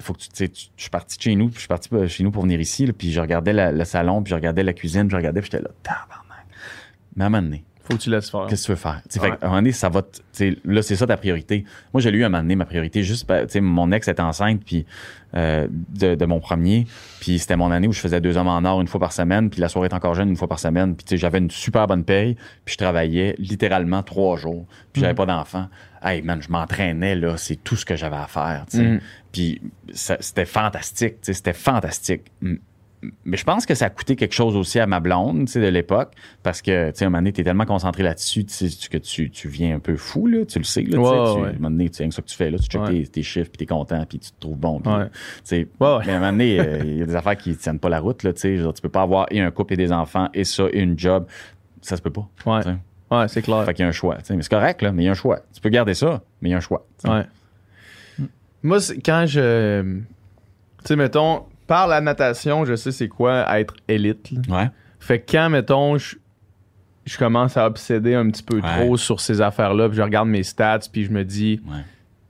Faut 0.00 0.12
que 0.14 0.18
tu, 0.20 0.28
tu 0.48 0.68
je 0.76 0.82
suis 0.82 0.90
parti 0.90 1.16
de 1.18 1.22
chez 1.22 1.34
nous, 1.34 1.46
puis 1.46 1.54
je 1.56 1.60
suis 1.60 1.68
parti 1.68 1.88
euh, 1.92 2.08
chez 2.08 2.24
nous 2.24 2.30
pour 2.30 2.42
venir 2.42 2.60
ici, 2.60 2.86
là, 2.86 2.92
puis 2.92 3.12
je 3.12 3.20
regardais 3.20 3.52
la- 3.52 3.72
le 3.72 3.84
salon, 3.84 4.22
puis 4.22 4.30
je 4.30 4.34
regardais 4.34 4.62
la 4.62 4.72
cuisine, 4.72 5.02
puis 5.02 5.10
je 5.12 5.16
regardais, 5.16 5.40
puis 5.40 5.50
j'étais 5.52 5.62
là, 5.62 5.70
tabarnak. 5.82 6.46
Mais 7.16 7.24
à 7.24 7.26
un 7.26 7.30
moment 7.30 7.42
donné, 7.42 7.64
Faut 7.82 7.96
que 7.96 8.02
tu 8.02 8.10
laisses 8.10 8.30
faire. 8.30 8.46
Qu'est-ce 8.48 8.62
que 8.62 8.66
tu 8.66 8.72
veux 8.72 8.76
faire? 8.76 9.00
Ouais. 9.04 9.20
fait 9.30 9.30
qu'à 9.30 9.46
un 9.46 9.48
moment 9.48 9.56
donné, 9.62 9.72
ça 9.72 9.88
va. 9.88 10.02
là, 10.64 10.82
c'est 10.82 10.94
ça 10.94 11.06
ta 11.08 11.16
priorité. 11.16 11.64
Moi, 11.92 12.00
j'ai 12.00 12.10
eu 12.10 12.22
un 12.24 12.28
moment 12.28 12.42
donné 12.42 12.54
ma 12.54 12.64
priorité. 12.64 13.02
Juste, 13.02 13.26
ben, 13.26 13.46
tu 13.46 13.54
sais, 13.54 13.60
mon 13.60 13.90
ex 13.90 14.06
était 14.06 14.22
enceinte 14.22 14.62
puis, 14.64 14.86
euh, 15.34 15.66
de, 15.88 16.14
de 16.14 16.24
mon 16.24 16.38
premier. 16.38 16.86
Puis 17.20 17.40
c'était 17.40 17.56
mon 17.56 17.72
année 17.72 17.88
où 17.88 17.92
je 17.92 17.98
faisais 17.98 18.20
deux 18.20 18.36
hommes 18.36 18.46
en 18.46 18.64
or 18.64 18.80
une 18.80 18.86
fois 18.86 19.00
par 19.00 19.12
semaine. 19.12 19.50
Puis 19.50 19.60
la 19.60 19.68
soirée 19.68 19.86
était 19.86 19.96
encore 19.96 20.14
jeune 20.14 20.28
une 20.28 20.36
fois 20.36 20.46
par 20.46 20.60
semaine. 20.60 20.94
Puis 20.94 21.04
tu 21.04 21.10
sais, 21.10 21.16
j'avais 21.16 21.38
une 21.38 21.50
super 21.50 21.88
bonne 21.88 22.04
paye. 22.04 22.36
Puis 22.64 22.74
je 22.74 22.78
travaillais 22.78 23.34
littéralement 23.38 24.04
trois 24.04 24.36
jours. 24.36 24.66
Puis 24.92 25.00
Mm. 25.00 25.04
j'avais 25.04 25.14
pas 25.14 25.26
d'enfant. 25.26 25.66
Hey, 26.02 26.22
man, 26.22 26.40
je 26.42 26.50
m'entraînais, 26.50 27.14
là. 27.16 27.36
C'est 27.36 27.56
tout 27.56 27.76
ce 27.76 27.84
que 27.84 27.96
j'avais 27.96 28.16
à 28.16 28.26
faire, 28.26 28.64
tu. 28.70 28.78
Mm. 28.82 29.00
Puis 29.32 29.60
c'était 29.92 30.46
fantastique, 30.46 31.20
tu 31.20 31.34
c'était 31.34 31.52
fantastique. 31.52 32.22
Mais 33.24 33.38
je 33.38 33.44
pense 33.44 33.64
que 33.64 33.74
ça 33.74 33.86
a 33.86 33.90
coûté 33.90 34.14
quelque 34.14 34.34
chose 34.34 34.56
aussi 34.56 34.78
à 34.78 34.86
ma 34.86 35.00
blonde, 35.00 35.48
tu 35.48 35.58
de 35.58 35.66
l'époque, 35.68 36.12
parce 36.42 36.60
que, 36.60 36.90
tu 36.90 37.02
à 37.02 37.06
un 37.06 37.08
moment 37.10 37.18
donné, 37.22 37.32
t'es 37.32 37.42
tellement 37.44 37.64
concentré 37.64 38.02
là-dessus, 38.02 38.44
tu 38.44 38.68
que 38.90 38.98
tu, 38.98 39.30
tu 39.30 39.48
viens 39.48 39.76
un 39.76 39.78
peu 39.78 39.96
fou, 39.96 40.26
là, 40.26 40.44
tu 40.44 40.58
le 40.58 40.64
sais, 40.64 40.82
là, 40.82 40.88
tu 40.88 40.94
tu- 40.96 41.00
ouais. 41.00 41.08
à 41.08 41.48
un 41.48 41.52
moment 41.54 41.70
donné, 41.70 41.88
tu 41.88 41.96
sais, 41.96 42.10
ça 42.10 42.20
que 42.20 42.26
tu 42.26 42.36
fais, 42.36 42.50
là, 42.50 42.58
tu 42.58 42.64
checkes 42.68 42.82
Ouais. 42.82 43.02
tes, 43.04 43.06
tes 43.06 43.22
chiffres, 43.22 43.48
puis 43.50 43.56
t'es 43.56 43.72
content, 43.72 44.04
puis 44.06 44.18
tu 44.18 44.30
te 44.32 44.38
trouves 44.40 44.58
bon, 44.58 44.80
puis, 44.80 44.92
Ouais. 44.92 45.06
tu 45.48 45.68
mais 45.80 45.86
à 45.86 46.16
un 46.16 46.18
moment 46.18 46.32
donné, 46.32 46.60
euh, 46.60 46.80
il 46.84 46.98
y 46.98 47.02
a 47.02 47.06
des 47.06 47.14
affaires 47.16 47.38
qui 47.38 47.56
tiennent 47.56 47.78
pas 47.78 47.88
la 47.88 48.00
route, 48.00 48.22
là, 48.22 48.34
tu 48.34 48.58
genre, 48.58 48.74
tu 48.74 48.82
peux 48.82 48.90
pas 48.90 49.00
avoir 49.02 49.26
et 49.30 49.40
un 49.40 49.50
couple 49.50 49.72
et 49.74 49.76
des 49.78 49.92
enfants, 49.92 50.28
et 50.34 50.44
ça, 50.44 50.64
et 50.70 50.80
une 50.80 50.98
job, 50.98 51.26
ça 51.80 51.96
se 51.96 52.02
peut 52.02 52.10
pas. 52.12 52.28
Ouais. 53.10 53.28
c'est 53.28 53.42
clair. 53.42 53.64
Fait 53.64 53.74
qu'il 53.74 53.82
y 53.82 53.86
a 53.86 53.88
un 53.88 53.92
choix, 53.92 54.16
tu 54.16 54.24
sais, 54.26 54.36
mais 54.36 54.42
c'est 54.42 54.50
correct, 54.50 54.82
là, 54.82 54.92
mais 54.92 55.02
il 55.02 55.06
y 55.06 55.08
a 55.08 55.12
un 55.12 55.14
choix. 55.14 55.40
Tu 55.52 55.60
peux 55.60 55.68
garder 55.68 55.94
ça, 55.94 56.22
mais 56.40 56.48
il 56.48 56.52
y 56.52 56.54
a 56.54 56.58
un 56.58 56.60
choix. 56.60 56.86
Ouais. 57.04 57.24
Moi, 58.62 58.78
quand 59.04 59.24
je. 59.26 59.82
Tu 59.82 60.04
sais, 60.84 60.96
mettons, 60.96 61.44
par 61.66 61.86
la 61.88 62.00
natation, 62.00 62.64
je 62.64 62.74
sais 62.76 62.92
c'est 62.92 63.08
quoi 63.08 63.46
être 63.58 63.74
élite. 63.88 64.30
là. 64.48 64.56
Ouais. 64.56 64.70
Fait 64.98 65.20
que 65.20 65.32
quand, 65.32 65.48
mettons, 65.50 65.96
je, 65.98 66.16
je 67.06 67.16
commence 67.18 67.56
à 67.56 67.66
obséder 67.66 68.14
un 68.14 68.28
petit 68.30 68.42
peu 68.42 68.56
Ouais. 68.60 68.76
trop 68.84 68.96
sur 68.96 69.20
ces 69.20 69.40
affaires-là, 69.40 69.88
puis 69.88 69.96
je 69.96 70.02
regarde 70.02 70.28
mes 70.28 70.42
stats, 70.42 70.80
puis 70.92 71.04
je 71.04 71.10
me 71.10 71.24
dis, 71.24 71.60
Ouais. 71.68 71.78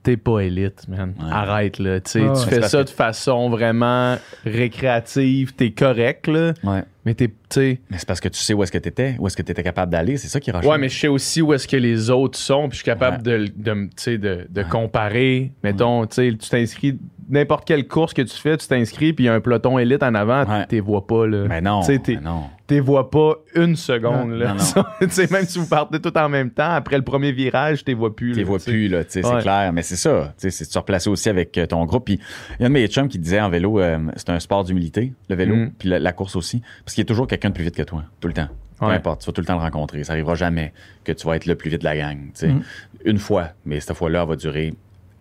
T'es 0.03 0.17
pas 0.17 0.39
élite, 0.39 0.87
man. 0.87 1.13
Ouais. 1.19 1.25
Arrête, 1.31 1.79
là. 1.79 1.99
Tu 1.99 2.11
sais, 2.11 2.21
tu 2.43 2.49
fais 2.49 2.61
ça 2.63 2.83
de 2.83 2.89
façon 2.89 3.49
vraiment 3.49 4.17
récréative, 4.45 5.53
t'es 5.53 5.71
correct, 5.71 6.27
là. 6.27 6.53
Ouais. 6.63 6.83
Mais 7.05 7.13
t'es, 7.15 7.29
tu. 7.49 7.79
Mais 7.89 7.97
c'est 7.97 8.07
parce 8.07 8.19
que 8.19 8.29
tu 8.29 8.39
sais 8.39 8.53
où 8.53 8.61
est-ce 8.63 8.71
que 8.71 8.77
t'étais, 8.77 9.15
où 9.19 9.25
est-ce 9.27 9.35
que 9.35 9.41
t'étais 9.41 9.63
capable 9.63 9.91
d'aller, 9.91 10.17
c'est 10.17 10.27
ça 10.27 10.39
qui 10.39 10.51
rachète. 10.51 10.69
Ouais, 10.69 10.77
mais 10.77 10.87
je 10.89 10.99
sais 10.99 11.07
aussi 11.07 11.41
où 11.41 11.51
est-ce 11.53 11.67
que 11.67 11.77
les 11.77 12.09
autres 12.11 12.37
sont, 12.37 12.69
puis 12.69 12.77
je 12.77 12.83
suis 12.83 12.85
capable 12.85 13.23
de, 13.23 13.47
de, 13.55 13.89
tu 13.95 14.69
comparer. 14.69 15.51
Mettons, 15.63 16.05
tu 16.05 16.15
sais, 16.15 16.37
tu 16.37 16.49
t'inscris, 16.49 16.99
n'importe 17.29 17.65
quelle 17.67 17.87
course 17.87 18.13
que 18.13 18.21
tu 18.21 18.35
fais, 18.37 18.55
tu 18.57 18.67
t'inscris, 18.67 19.13
puis 19.13 19.25
il 19.25 19.27
y 19.27 19.29
a 19.29 19.33
un 19.33 19.41
peloton 19.41 19.79
élite 19.79 20.03
en 20.03 20.13
avant, 20.13 20.45
Ouais. 20.45 20.65
t'es 20.67 20.79
vois 20.79 21.07
pas, 21.07 21.25
là. 21.27 21.45
Mais 21.47 21.61
non, 21.61 21.81
Tu 21.81 21.99
mais 22.07 22.19
non. 22.21 22.43
T'es 22.71 22.79
vois 22.79 23.09
pas 23.09 23.35
une 23.55 23.75
seconde, 23.75 24.31
là. 24.31 24.53
non, 24.53 24.63
non. 24.77 24.83
Même 25.31 25.45
si 25.45 25.59
vous 25.59 25.67
partez 25.67 25.99
tout 25.99 26.17
en 26.17 26.29
même 26.29 26.51
temps, 26.51 26.71
après 26.71 26.95
le 26.97 27.03
premier 27.03 27.31
virage, 27.33 27.83
t'es 27.83 27.93
vois 27.93 28.15
plus. 28.15 28.33
Là, 28.33 28.43
vois 28.45 28.59
plus, 28.59 28.87
là, 28.87 28.99
Ouais. 28.99 29.05
c'est 29.09 29.21
clair. 29.21 29.71
Mais 29.73 29.81
c'est 29.81 29.97
ça, 29.97 30.33
c'est 30.37 30.47
de 30.47 30.53
se 30.71 30.77
replacer 30.79 31.09
aussi 31.09 31.27
avec 31.27 31.57
euh, 31.57 31.65
ton 31.65 31.83
groupe. 31.85 32.05
Puis 32.05 32.19
il 32.59 32.61
y 32.61 32.63
a 32.63 32.67
un 32.67 32.69
de 32.69 32.73
mes 32.73 32.87
chums 32.87 33.07
qui 33.09 33.19
disait 33.19 33.41
en 33.41 33.49
vélo, 33.49 33.79
euh, 33.81 33.97
c'est 34.15 34.29
un 34.29 34.39
sport 34.39 34.63
d'humilité, 34.63 35.13
le 35.29 35.35
vélo, 35.35 35.55
Mm. 35.55 35.71
puis 35.77 35.89
la, 35.89 35.99
la 35.99 36.13
course 36.13 36.35
aussi. 36.37 36.61
Parce 36.85 36.95
qu'il 36.95 37.01
y 37.03 37.05
a 37.05 37.07
toujours 37.07 37.27
quelqu'un 37.27 37.49
de 37.49 37.53
plus 37.55 37.63
vite 37.65 37.75
que 37.75 37.83
toi, 37.83 38.03
tout 38.21 38.27
le 38.29 38.33
temps. 38.33 38.47
Peu 38.79 38.85
Ouais. 38.87 38.95
importe, 38.95 39.21
tu 39.21 39.27
vas 39.27 39.33
tout 39.33 39.41
le 39.41 39.45
temps 39.47 39.55
le 39.55 39.61
rencontrer. 39.61 40.03
Ça 40.03 40.13
arrivera 40.13 40.33
jamais 40.35 40.73
que 41.03 41.11
tu 41.11 41.27
vas 41.27 41.35
être 41.35 41.45
le 41.45 41.55
plus 41.55 41.69
vite 41.69 41.81
de 41.81 41.85
la 41.85 41.95
gang. 41.97 42.17
Mm. 42.41 42.59
Une 43.05 43.17
fois, 43.19 43.49
mais 43.65 43.79
cette 43.79 43.95
fois-là, 43.95 44.21
elle 44.23 44.29
va 44.29 44.35
durer 44.37 44.73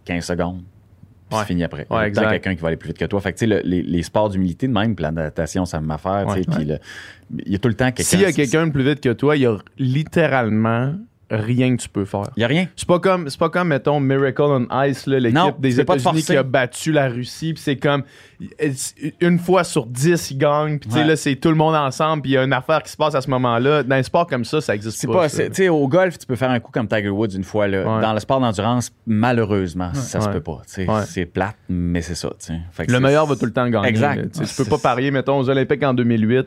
15 0.07 0.25
secondes. 0.25 0.63
Puis 1.31 1.39
Ouais. 1.39 1.45
c'est 1.45 1.49
fini 1.49 1.65
après. 1.65 1.87
Il 1.89 1.95
y 1.95 1.97
Ouais, 1.97 2.09
exact. 2.09 2.29
quelqu'un 2.31 2.55
qui 2.57 2.61
va 2.61 2.69
aller 2.69 2.77
plus 2.77 2.89
vite 2.89 2.99
que 2.99 3.05
toi. 3.07 3.21
Fait 3.21 3.33
que, 3.33 3.39
tu 3.39 3.47
sais, 3.47 3.47
le- 3.47 3.63
les, 3.65 3.83
les 3.83 4.03
sports 4.03 4.29
d'humilité 4.29 4.67
de 4.69 4.73
même, 4.73 4.95
puis 4.97 5.03
la 5.05 5.13
natation, 5.13 5.65
ça. 5.65 5.81
Puis 6.57 6.65
le- 6.67 6.79
il 7.47 7.53
y 7.53 7.55
a 7.55 7.59
tout 7.59 7.69
le 7.69 7.75
temps 7.75 7.87
quelqu'un. 7.87 8.03
S'il 8.03 8.21
y 8.21 8.25
a 8.25 8.33
quelqu'un 8.33 8.67
de 8.67 8.73
plus 8.73 8.83
vite 8.85 9.01
que 9.01 9.13
toi, 9.13 9.37
il 9.37 9.43
y 9.43 9.47
a 9.47 9.57
littéralement 9.79 10.95
rien 11.31 11.77
que 11.77 11.83
tu 11.83 11.89
peux 11.89 12.05
faire. 12.05 12.25
Il 12.37 12.41
y 12.41 12.45
a 12.45 12.49
rien. 12.49 12.67
C'est 12.77 12.89
pas 12.89 12.99
comme 12.99 13.29
c'est 13.31 13.39
pas 13.39 13.49
comme 13.51 13.69
mettons 13.69 14.01
Miracle 14.01 14.43
on 14.43 14.67
Ice 14.85 15.07
l'équipe 15.07 15.61
des 15.61 15.81
États-Unis 15.81 16.23
qui 16.23 16.37
a 16.37 16.43
battu 16.43 16.93
la 16.93 17.09
Russie 17.09 17.55
puis 17.55 17.63
c'est 17.63 17.77
comme 17.77 18.03
une 19.21 19.39
fois 19.39 19.65
sur 19.65 19.87
dix 19.87 20.31
ils 20.31 20.39
gagnent 20.39 20.79
puis 20.79 20.89
tu 20.89 20.95
sais 20.95 21.01
Ouais. 21.03 21.07
là 21.07 21.17
c'est 21.17 21.37
tout 21.37 21.49
le 21.51 21.55
monde 21.55 21.75
ensemble 21.75 22.23
puis 22.23 22.33
il 22.33 22.35
y 22.35 22.39
a 22.39 22.43
une 22.45 22.53
affaire 22.53 22.83
qui 22.83 22.91
se 22.91 22.97
passe 22.97 23.15
à 23.15 23.21
ce 23.21 23.31
moment-là 23.31 23.83
dans 23.83 23.95
un 23.97 24.03
sport 24.03 24.27
comme 24.27 24.45
ça 24.45 24.61
ça 24.61 24.75
existe 24.75 25.07
pas, 25.07 25.29
pas, 25.29 25.71
au 25.71 25.89
golf, 25.89 26.19
tu 26.19 26.27
peux 26.27 26.37
faire 26.37 26.51
un 26.51 26.61
coup 26.61 26.71
comme 26.73 26.89
Tiger 26.89 27.09
Woods 27.11 27.35
une 27.35 27.45
fois. 27.45 27.69
Là. 27.69 27.79
Ouais. 27.97 28.03
Dans 28.03 28.13
le 28.13 28.21
sport 28.21 28.41
d'endurance, 28.41 28.91
malheureusement, 29.07 29.93
ça 29.95 30.21
se 30.21 30.27
Ouais. 30.27 30.33
peut 30.35 30.41
pas. 30.41 30.61
Ouais. 30.79 31.03
C'est 31.07 31.27
plate, 31.27 31.57
mais 31.69 32.03
c'est 32.03 32.15
ça. 32.15 32.31
Fait 32.73 32.87
que 32.87 32.93
le 32.93 33.01
meilleur 33.01 33.27
va 33.27 33.37
tout 33.37 33.47
le 33.47 33.53
temps 33.53 33.69
gagner 33.69 33.89
Exact. 33.89 34.33
Tu 34.35 34.41
Ouais, 34.41 34.47
peux 34.57 34.65
pas 34.65 34.79
parier 34.79 35.11
mettons 35.11 35.39
aux 35.39 35.49
Olympiques 35.49 35.83
en 35.83 35.95
2008 35.95 36.47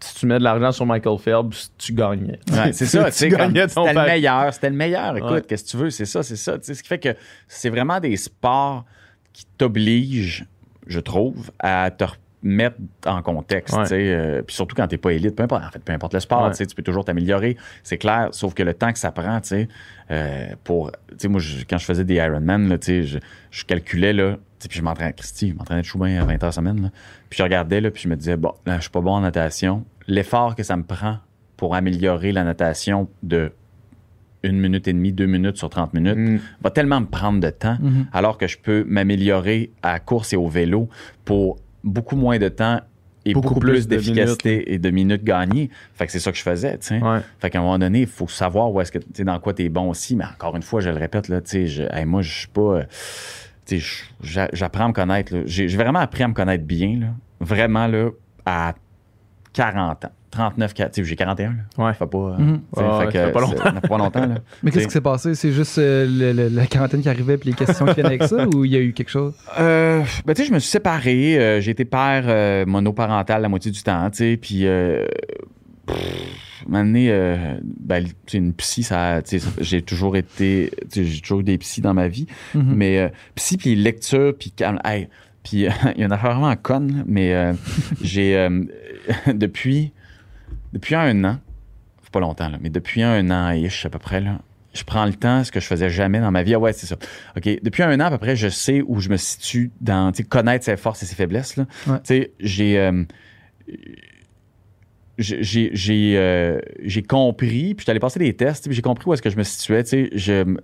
si 0.00 0.14
tu 0.16 0.26
mets 0.26 0.38
de 0.38 0.44
l'argent 0.44 0.72
sur 0.72 0.86
Michael 0.86 1.18
Phelps 1.18 1.72
tu 1.78 1.92
gagnais 1.92 2.38
Ouais, 2.52 2.72
c'est 2.72 2.86
ça, 2.86 3.10
tu 3.10 3.28
gagnais 3.28 3.66
ton 3.66 3.86
c'était 3.86 3.98
le 4.00 4.06
meilleur, 4.06 4.54
c'était 4.54 4.70
le 4.70 4.76
meilleur. 4.76 5.16
Écoute, 5.16 5.30
Ouais. 5.30 5.42
qu'est-ce 5.42 5.64
que 5.64 5.70
tu 5.70 5.76
veux, 5.76 5.90
c'est 5.90 6.04
ça, 6.06 6.22
c'est 6.22 6.36
ça. 6.36 6.56
Ce 6.62 6.72
qui 6.72 6.88
fait 6.88 6.98
que 6.98 7.14
c'est 7.48 7.70
vraiment 7.70 8.00
des 8.00 8.16
sports 8.16 8.84
qui 9.32 9.44
t'obligent, 9.58 10.46
je 10.86 11.00
trouve, 11.00 11.50
à 11.58 11.90
te 11.90 12.04
remettre 12.46 12.76
en 13.06 13.22
contexte. 13.22 13.76
Ouais. 13.76 13.86
euh, 13.92 14.42
puis 14.42 14.54
surtout 14.54 14.74
quand 14.76 14.86
t'es 14.88 14.96
pas 14.98 15.12
élite, 15.12 15.34
peu 15.36 15.42
importe, 15.42 15.64
en 15.64 15.70
fait, 15.70 15.78
peu 15.82 15.92
importe 15.92 16.14
le 16.14 16.20
sport, 16.20 16.44
Ouais. 16.48 16.52
tu 16.54 16.74
peux 16.74 16.82
toujours 16.82 17.04
t'améliorer, 17.04 17.56
c'est 17.82 17.98
clair. 17.98 18.28
Sauf 18.32 18.54
que 18.54 18.62
le 18.62 18.74
temps 18.74 18.92
que 18.92 18.98
ça 18.98 19.10
prend, 19.12 19.40
tu 19.40 19.48
sais, 19.48 19.68
euh, 20.10 20.46
pour, 20.64 20.92
tu 20.92 21.14
sais, 21.18 21.28
moi, 21.28 21.40
je- 21.40 21.64
quand 21.68 21.78
je 21.78 21.84
faisais 21.84 22.04
des 22.04 22.14
Ironman, 22.14 22.78
je, 22.84 23.18
je 23.50 23.64
calculais 23.64 24.12
là. 24.12 24.36
Puis 24.68 24.78
je 24.78 24.82
m'entraînais, 24.82 25.12
Christy, 25.12 25.50
je 25.50 25.54
m'entraînais 25.54 25.82
de 25.82 25.86
choubain 25.86 26.18
à 26.20 26.24
20 26.24 26.42
heures 26.42 26.52
semaine. 26.54 26.90
Puis 27.30 27.36
je 27.38 27.42
regardais, 27.42 27.80
là, 27.80 27.90
puis 27.90 28.02
je 28.02 28.08
me 28.08 28.16
disais, 28.16 28.36
bon, 28.36 28.52
là, 28.64 28.76
je 28.76 28.82
suis 28.82 28.90
pas 28.90 29.00
bon 29.02 29.12
en 29.12 29.20
natation. 29.20 29.84
L'effort 30.08 30.56
que 30.56 30.62
ça 30.62 30.76
me 30.76 30.82
prend 30.82 31.18
pour 31.56 31.74
améliorer 31.74 32.32
la 32.32 32.42
natation 32.42 33.08
de 33.22 33.52
une 34.42 34.58
minute 34.60 34.86
et 34.86 34.92
demie, 34.92 35.12
deux 35.12 35.26
minutes 35.26 35.56
sur 35.56 35.68
30 35.70 35.92
minutes, 35.94 36.16
Mm. 36.16 36.38
va 36.62 36.70
tellement 36.70 37.00
me 37.00 37.06
prendre 37.06 37.40
de 37.40 37.50
temps, 37.50 37.78
Mhm. 37.80 38.06
alors 38.12 38.38
que 38.38 38.46
je 38.46 38.58
peux 38.58 38.84
m'améliorer 38.86 39.72
à 39.82 39.98
course 39.98 40.32
et 40.32 40.36
au 40.36 40.46
vélo 40.48 40.88
pour 41.24 41.58
beaucoup 41.86 42.16
moins 42.16 42.38
de 42.38 42.48
temps 42.48 42.80
et 43.24 43.32
Beaucoup 43.32 43.48
beaucoup, 43.54 43.60
plus 43.60 43.70
plus, 43.72 43.88
de 43.88 43.96
d'efficacité 43.96 44.72
et 44.74 44.78
de 44.78 44.90
minutes 44.90 45.24
gagnées. 45.24 45.70
Fait 45.94 46.06
que 46.06 46.12
c'est 46.12 46.20
ça 46.20 46.30
que 46.30 46.38
je 46.38 46.42
faisais, 46.42 46.78
tu 46.78 46.86
sais. 46.88 47.02
Ouais. 47.02 47.20
Fait 47.40 47.50
qu'à 47.50 47.58
un 47.58 47.62
moment 47.62 47.78
donné, 47.78 48.00
il 48.02 48.06
faut 48.06 48.28
savoir 48.28 48.70
où 48.70 48.80
est-ce 48.80 48.92
que, 48.92 48.98
tu 48.98 49.06
sais, 49.14 49.24
dans 49.24 49.38
quoi 49.40 49.52
tu 49.54 49.64
es 49.64 49.68
bon 49.68 49.88
aussi. 49.90 50.14
Mais 50.14 50.24
encore 50.24 50.54
une 50.54 50.62
fois, 50.62 50.80
je 50.80 50.90
le 50.90 50.96
répète, 50.96 51.28
là, 51.28 51.40
tu 51.40 51.50
sais, 51.50 51.66
je- 51.66 51.82
hey, 51.92 52.04
moi, 52.04 52.22
je 52.22 52.32
suis 52.32 52.48
pas. 52.48 52.60
euh, 52.60 52.82
tu 53.66 53.80
sais, 53.80 54.48
j'apprends 54.52 54.84
à 54.84 54.88
me 54.88 54.92
connaître. 54.92 55.34
j'ai 55.46 55.66
vraiment 55.68 55.98
appris 55.98 56.22
à 56.22 56.28
me 56.28 56.34
connaître 56.34 56.64
bien, 56.64 56.98
là. 57.00 57.06
vraiment, 57.40 57.86
là, 57.88 58.10
à 58.44 58.74
40 59.56 60.04
ans. 60.04 60.10
39, 60.30 60.74
40, 60.74 60.92
tu 60.92 61.02
sais, 61.02 61.08
j'ai 61.08 61.16
41. 61.16 61.48
Là. 61.48 61.54
Ouais. 61.78 61.92
Ça 61.92 61.98
fait 62.00 62.06
pas, 62.06 62.18
euh, 62.18 62.36
Mhm. 62.38 62.52
Ouais, 62.52 62.82
fait 62.82 62.82
ouais, 62.98 63.06
que 63.06 63.12
ça 63.18 63.26
fait 63.26 63.32
pas 63.32 63.40
longtemps. 63.40 63.62
ça 63.64 63.72
fait 63.80 63.88
pas 63.88 63.96
longtemps. 63.98 64.26
là. 64.26 64.34
Mais 64.62 64.70
qu'est-ce 64.70 64.86
qui 64.86 64.92
s'est 64.92 65.00
passé? 65.00 65.34
C'est 65.34 65.52
juste 65.52 65.78
euh, 65.78 66.06
le- 66.06 66.32
le- 66.32 66.48
la 66.54 66.66
quarantaine 66.66 67.00
qui 67.00 67.08
arrivait 67.08 67.38
puis 67.38 67.50
les 67.50 67.56
questions 67.56 67.86
qui 67.86 67.94
viennent 67.94 68.06
avec 68.06 68.22
ça 68.24 68.46
ou 68.46 68.64
il 68.66 68.72
y 68.72 68.76
a 68.76 68.80
eu 68.80 68.92
quelque 68.92 69.08
chose? 69.08 69.32
Euh, 69.58 70.02
ben, 70.26 70.34
tu 70.34 70.42
sais, 70.42 70.48
je 70.48 70.52
me 70.52 70.58
suis 70.58 70.68
séparé. 70.70 71.38
euh, 71.38 71.60
j'ai 71.62 71.70
été 71.70 71.84
père 71.86 72.24
euh, 72.26 72.66
monoparental 72.66 73.40
la 73.40 73.48
moitié 73.48 73.70
du 73.70 73.82
temps, 73.82 74.10
tu 74.10 74.18
sais, 74.18 74.36
puis... 74.36 74.66
Euh, 74.66 75.06
pff, 75.86 76.32
un 76.66 76.70
moment 76.70 76.84
donné, 76.84 77.08
euh, 77.10 77.36
ben, 77.62 78.04
tu 78.04 78.12
sais, 78.26 78.38
une 78.38 78.52
psy, 78.54 78.82
ça, 78.82 79.22
tu 79.22 79.30
sais, 79.30 79.38
ça- 79.38 79.50
j'ai 79.60 79.80
toujours 79.82 80.16
été... 80.16 80.70
tu 80.92 81.04
sais, 81.04 81.04
J'ai 81.10 81.20
toujours 81.20 81.40
eu 81.40 81.44
des 81.44 81.56
psys 81.58 81.80
dans 81.80 81.94
ma 81.94 82.08
vie, 82.08 82.26
Mhm. 82.54 82.74
mais 82.74 82.98
euh, 82.98 83.08
psy, 83.36 83.56
puis 83.56 83.74
lecture, 83.76 84.34
puis 84.38 84.50
calme. 84.50 84.80
Hey, 84.84 85.08
puis 85.46 85.66
euh, 85.66 85.70
il 85.94 86.00
y 86.00 86.02
a 86.02 86.06
une 86.06 86.12
affaire 86.12 86.32
vraiment 86.38 86.54
conne, 86.56 87.04
mais 87.06 87.32
euh, 87.34 87.52
j'ai... 88.02 88.36
euh, 88.36 88.64
depuis, 89.32 89.92
depuis 90.72 90.94
un 90.94 91.24
an, 91.24 91.38
pas 92.12 92.20
longtemps, 92.20 92.48
là, 92.48 92.58
mais 92.60 92.70
depuis 92.70 93.02
un 93.02 93.30
an, 93.30 93.50
ish, 93.50 93.84
à 93.84 93.90
peu 93.90 93.98
près, 93.98 94.20
là, 94.20 94.38
je 94.72 94.84
prends 94.84 95.04
le 95.04 95.12
temps, 95.12 95.44
ce 95.44 95.52
que 95.52 95.60
je 95.60 95.66
faisais 95.66 95.90
jamais 95.90 96.18
dans 96.18 96.30
ma 96.30 96.42
vie. 96.42 96.54
Ah 96.54 96.58
ouais, 96.58 96.72
c'est 96.72 96.86
ça. 96.86 96.96
OK. 97.36 97.48
Depuis 97.62 97.82
un 97.82 98.00
an, 98.00 98.04
à 98.04 98.10
peu 98.10 98.18
près, 98.18 98.36
je 98.36 98.48
sais 98.48 98.82
où 98.86 99.00
je 99.00 99.08
me 99.08 99.16
situe 99.16 99.70
dans, 99.80 100.12
tu 100.12 100.22
sais, 100.22 100.28
connaître 100.28 100.64
ses 100.64 100.76
forces 100.76 101.02
et 101.02 101.06
ses 101.06 101.14
faiblesses, 101.14 101.56
là. 101.56 101.66
Ouais. 101.86 101.98
Tu 101.98 102.04
sais, 102.04 102.32
j'ai... 102.40 102.78
euh, 102.78 103.04
j'ai 105.18 106.14
euh, 106.16 106.58
j'ai 106.82 107.02
compris, 107.02 107.74
puis 107.74 107.84
allé 107.90 107.98
passer 108.00 108.18
des 108.18 108.34
tests, 108.34 108.66
puis 108.66 108.74
j'ai 108.74 108.82
compris 108.82 109.08
où 109.08 109.14
est-ce 109.14 109.22
que 109.22 109.30
je 109.30 109.36
me 109.36 109.42
situais. 109.42 109.82
Tu 109.84 109.88
sais, 109.90 110.10
je, 110.12 110.54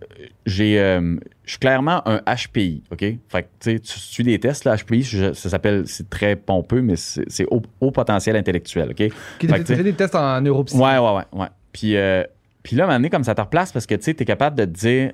j'ai, 0.47 0.79
euh, 0.79 1.17
je 1.45 1.51
suis 1.53 1.59
clairement 1.59 2.07
un 2.07 2.21
HPI, 2.27 2.83
OK? 2.91 2.99
Fait 3.01 3.19
que, 3.31 3.39
tu 3.61 3.71
sais, 3.73 3.79
tu 3.81 3.99
suis 3.99 4.25
des 4.25 4.39
tests, 4.39 4.65
là, 4.65 4.77
HPI, 4.77 5.03
je- 5.03 5.33
ça 5.33 5.49
s'appelle, 5.49 5.85
c'est 5.87 6.11
très 6.11 6.37
pompeux, 6.37 6.83
mais 6.83 6.97
c'est 6.97 7.47
haut, 7.51 7.63
haut 7.81 7.91
potentiel 7.91 8.37
intellectuel, 8.37 8.91
OK? 8.91 8.99
Fait 8.99 9.11
tu 9.41 9.47
t'sais- 9.65 9.77
fais 9.77 9.83
des 9.85 9.95
tests 9.95 10.15
en 10.15 10.41
neuropsy. 10.41 10.77
Ouais, 10.77 10.99
ouais, 10.99 11.13
ouais, 11.15 11.25
ouais. 11.41 11.49
Puis, 11.73 11.97
euh, 11.97 12.23
puis 12.63 12.77
là, 12.77 12.85
à 12.85 12.87
un 12.87 12.89
moment 12.91 12.99
donné, 12.99 13.11
comme 13.11 13.25
ça 13.25 13.35
te 13.35 13.41
replace, 13.41 13.73
parce 13.73 13.87
que, 13.87 13.95
tu 13.95 14.03
sais, 14.03 14.15
t'es 14.15 14.25
capable 14.25 14.57
de 14.59 14.65
te 14.65 14.71
dire, 14.71 15.13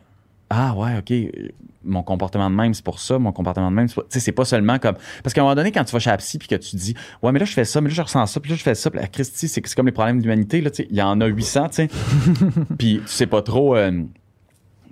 ah 0.51 0.75
ouais, 0.75 0.99
OK, 0.99 1.13
mon 1.85 2.03
comportement 2.03 2.51
de 2.51 2.55
même, 2.55 2.75
c'est 2.75 2.85
pour 2.85 3.01
ça, 3.01 3.19
mon 3.19 3.33
comportement 3.33 3.71
de 3.71 3.77
même, 3.77 3.89
c'est 3.89 3.95
pas... 3.95 4.03
Tu 4.03 4.09
sais, 4.11 4.21
c'est 4.21 4.33
pas 4.33 4.45
seulement 4.45 4.79
comme... 4.79 4.97
Parce 5.23 5.35
qu'à 5.35 5.41
un 5.41 5.45
moment 5.45 5.55
donné, 5.55 5.73
quand 5.73 5.85
tu 5.85 5.93
vas 5.93 5.99
chez 5.99 6.11
la 6.11 6.17
psy, 6.17 6.39
puis 6.39 6.49
que 6.49 6.55
tu 6.55 6.77
dis, 6.77 6.95
ouais, 7.23 7.33
mais 7.33 7.39
là, 7.39 7.45
je 7.45 7.53
fais 7.53 7.65
ça, 7.65 7.81
mais 7.81 7.89
là, 7.89 7.95
je 7.95 8.03
ressens 8.03 8.27
ça, 8.27 8.41
puis 8.41 8.51
là, 8.51 8.57
je 8.57 8.63
fais 8.63 8.75
ça, 8.75 8.91
puis 8.91 9.01
là, 9.01 9.07
Christy, 9.07 9.49
c'est 9.49 9.67
c'est 9.67 9.75
comme 9.75 9.87
les 9.87 9.93
problèmes 9.93 10.19
de 10.19 10.23
l'humanité, 10.23 10.61
là, 10.61 10.71
tu 10.71 10.83
sais, 10.83 10.89
il 10.91 10.97
y 10.97 11.03
en 11.03 11.21
a 11.21 11.27
800, 11.27 11.69
tu 11.69 11.75
sais. 11.75 11.89
puis 12.79 13.01
tu 13.05 13.09
sais 13.09 13.27
pas 13.27 13.43
trop... 13.43 13.77
euh, 13.77 14.03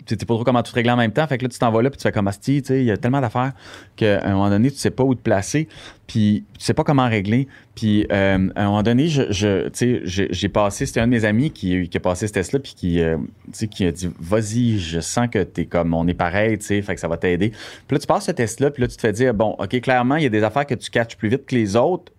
sais 0.08 0.16
pas 0.26 0.34
trop 0.34 0.44
comment 0.44 0.62
tout 0.62 0.72
régler 0.74 0.92
en 0.92 0.96
même 0.96 1.12
temps. 1.12 1.26
Fait 1.26 1.38
que 1.38 1.44
là, 1.44 1.48
tu 1.48 1.58
t'en 1.58 1.70
vas 1.70 1.82
là, 1.82 1.90
puis 1.90 1.98
tu 1.98 2.02
fais 2.02 2.12
comme 2.12 2.28
Asti, 2.28 2.62
tu 2.62 2.68
sais, 2.68 2.80
il 2.80 2.86
y 2.86 2.90
a 2.90 2.96
tellement 2.96 3.20
d'affaires 3.20 3.52
qu'à 3.96 4.24
un 4.24 4.32
moment 4.32 4.50
donné, 4.50 4.70
tu 4.70 4.76
sais 4.76 4.90
pas 4.90 5.04
où 5.04 5.14
te 5.14 5.20
placer, 5.20 5.68
puis 6.06 6.44
tu 6.58 6.64
sais 6.64 6.74
pas 6.74 6.84
comment 6.84 7.08
régler. 7.08 7.48
Puis 7.74 8.06
euh, 8.12 8.48
à 8.54 8.62
un 8.62 8.66
moment 8.66 8.82
donné, 8.82 9.08
tu 9.08 9.32
sais, 9.32 10.00
j'ai 10.04 10.48
passé, 10.48 10.86
c'était 10.86 11.00
un 11.00 11.06
de 11.06 11.12
mes 11.12 11.24
amis 11.24 11.50
qui, 11.50 11.88
qui 11.88 11.96
a 11.96 12.00
passé 12.00 12.26
ce 12.26 12.32
test-là, 12.32 12.60
puis 12.60 12.74
qui, 12.74 13.00
euh, 13.00 13.16
tu 13.46 13.52
sais, 13.52 13.68
qui 13.68 13.84
a 13.84 13.92
dit 13.92 14.10
Vas-y, 14.20 14.78
je 14.78 15.00
sens 15.00 15.28
que 15.30 15.42
t'es 15.42 15.66
comme, 15.66 15.94
on 15.94 16.06
est 16.06 16.14
pareil, 16.14 16.58
tu 16.58 16.66
sais, 16.66 16.82
fait 16.82 16.94
que 16.94 17.00
ça 17.00 17.08
va 17.08 17.16
t'aider. 17.16 17.50
Puis 17.50 17.94
là, 17.96 17.98
tu 17.98 18.06
passes 18.06 18.26
ce 18.26 18.32
test-là, 18.32 18.70
puis 18.70 18.82
là, 18.82 18.88
tu 18.88 18.96
te 18.96 19.00
fais 19.00 19.12
dire 19.12 19.34
Bon, 19.34 19.56
OK, 19.58 19.80
clairement, 19.80 20.16
il 20.16 20.22
y 20.22 20.26
a 20.26 20.30
des 20.30 20.42
affaires 20.42 20.66
que 20.66 20.74
tu 20.74 20.90
catches 20.90 21.16
plus 21.16 21.28
vite 21.28 21.46
que 21.46 21.54
les 21.54 21.76
autres. 21.76 22.12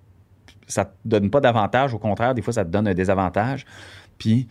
Ça 0.68 0.84
te 0.84 0.92
donne 1.06 1.30
pas 1.30 1.40
d'avantage, 1.40 1.94
au 1.94 2.00
contraire, 2.00 2.36
des 2.36 2.42
fois, 2.42 2.52
ça 2.52 2.66
te 2.66 2.70
donne 2.70 2.90
un 2.90 2.94
désavantage. 2.94 3.66
Puis 4.18 4.48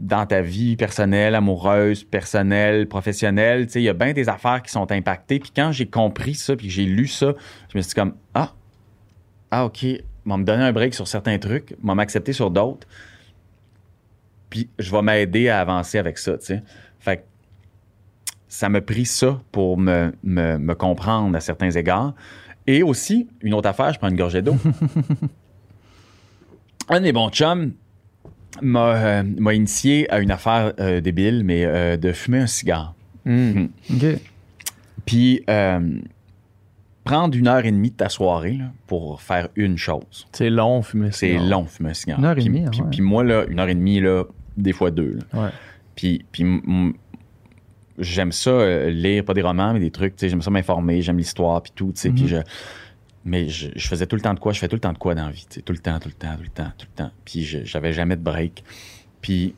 dans 0.00 0.24
ta 0.24 0.40
vie 0.40 0.76
personnelle, 0.76 1.34
amoureuse, 1.34 2.04
personnelle, 2.04 2.88
professionnelle, 2.88 3.66
tu 3.66 3.72
sais, 3.72 3.82
il 3.82 3.84
y 3.84 3.88
a 3.90 3.92
bien 3.92 4.14
des 4.14 4.30
affaires 4.30 4.62
qui 4.62 4.72
sont 4.72 4.90
impactées. 4.90 5.38
Puis 5.38 5.52
quand 5.54 5.72
j'ai 5.72 5.86
compris 5.86 6.34
ça, 6.34 6.56
puis 6.56 6.68
que 6.68 6.72
j'ai 6.72 6.86
lu 6.86 7.06
ça, 7.06 7.34
je 7.70 7.76
me 7.76 7.82
suis 7.82 7.90
dit 7.90 7.94
comme, 7.94 8.14
ah, 8.34 8.54
ah, 9.50 9.66
OK, 9.66 9.84
va 10.24 10.36
me 10.38 10.44
donner 10.44 10.64
un 10.64 10.72
break 10.72 10.94
sur 10.94 11.06
certains 11.06 11.38
trucs, 11.38 11.76
va 11.82 11.94
m'accepter 11.94 12.32
sur 12.32 12.50
d'autres. 12.50 12.88
Puis 14.48 14.70
je 14.78 14.90
vais 14.90 15.02
m'aider 15.02 15.50
à 15.50 15.60
avancer 15.60 15.98
avec 15.98 16.16
ça, 16.16 16.38
tu 16.38 16.46
sais. 16.46 16.62
Fait 16.98 17.18
que 17.18 17.22
ça 18.48 18.70
m'a 18.70 18.80
pris 18.80 19.04
ça 19.04 19.38
pour 19.52 19.76
me, 19.76 20.12
me, 20.24 20.56
me 20.56 20.74
comprendre 20.74 21.36
à 21.36 21.40
certains 21.40 21.70
égards. 21.70 22.14
Et 22.66 22.82
aussi, 22.82 23.28
une 23.42 23.52
autre 23.52 23.68
affaire, 23.68 23.92
je 23.92 23.98
prends 23.98 24.08
une 24.08 24.16
gorgée 24.16 24.42
d'eau. 24.42 24.56
un 26.88 27.00
des 27.00 27.12
bons 27.12 27.28
chums 27.28 27.74
m'a 28.62 28.94
euh, 28.94 29.22
m'a 29.38 29.54
initié 29.54 30.10
à 30.12 30.20
une 30.20 30.30
affaire 30.30 30.72
euh, 30.80 31.00
débile, 31.00 31.42
mais 31.44 31.64
euh, 31.64 31.96
de 31.96 32.12
fumer 32.12 32.38
un 32.40 32.46
cigare. 32.46 32.94
Hmm. 33.24 33.66
OK. 33.92 34.04
Puis 35.06 35.42
euh, 35.48 35.98
prendre 37.04 37.36
une 37.36 37.48
heure 37.48 37.64
et 37.64 37.72
demie 37.72 37.90
de 37.90 37.96
ta 37.96 38.08
soirée 38.08 38.52
là, 38.54 38.66
pour 38.86 39.20
faire 39.22 39.48
une 39.56 39.76
chose. 39.78 40.26
C'est 40.32 40.50
long, 40.50 40.82
fumer 40.82 41.10
C'est 41.12 41.28
cigare. 41.32 41.44
long, 41.46 41.64
fumer 41.66 41.90
un 41.90 41.94
cigare. 41.94 42.18
Une 42.18 42.24
heure 42.24 42.38
et 42.38 42.42
demie, 42.44 42.64
ah 42.66 42.70
Puis, 42.70 42.80
ouais. 42.80 42.86
puis 42.90 43.00
moi, 43.02 43.24
là, 43.24 43.44
une 43.48 43.58
heure 43.58 43.68
et 43.68 43.74
demie, 43.74 44.00
là, 44.00 44.24
des 44.56 44.72
fois 44.72 44.90
deux. 44.90 45.18
là. 45.32 45.42
Ouais. 45.44 45.50
Puis, 45.96 46.24
puis 46.32 46.44
j'aime 47.98 48.32
ça 48.32 48.50
euh, 48.50 48.90
lire, 48.90 49.24
pas 49.24 49.34
des 49.34 49.42
romans, 49.42 49.72
mais 49.72 49.80
des 49.80 49.90
trucs. 49.90 50.14
J'aime 50.18 50.42
ça 50.42 50.50
m'informer, 50.50 51.02
j'aime 51.02 51.18
l'histoire, 51.18 51.62
puis 51.62 51.72
tout. 51.74 51.92
sais, 51.94 52.10
puis 52.10 52.22
Mhm. 52.22 52.28
je, 52.28 52.36
mais 53.24 53.48
je, 53.48 53.68
je 53.76 53.88
faisais 53.88 54.06
tout 54.06 54.16
le 54.16 54.22
temps 54.22 54.34
de 54.34 54.40
quoi? 54.40 54.52
Je 54.52 54.58
fais 54.58 54.68
tout 54.68 54.76
le 54.76 54.80
temps 54.80 54.92
de 54.92 54.98
quoi 54.98 55.14
dans 55.14 55.26
la 55.26 55.30
vie? 55.32 55.46
Tout 55.64 55.72
le 55.72 55.78
temps, 55.78 55.98
tout 55.98 56.08
le 56.08 56.14
temps, 56.14 56.36
tout 56.36 56.42
le 56.42 56.48
temps, 56.48 56.72
tout 56.78 56.86
le 56.90 56.96
temps. 56.96 57.10
Puis 57.24 57.42
j'avais 57.44 57.92
jamais 57.92 58.16
de 58.16 58.22
break. 58.22 58.64
Puis 59.20 59.54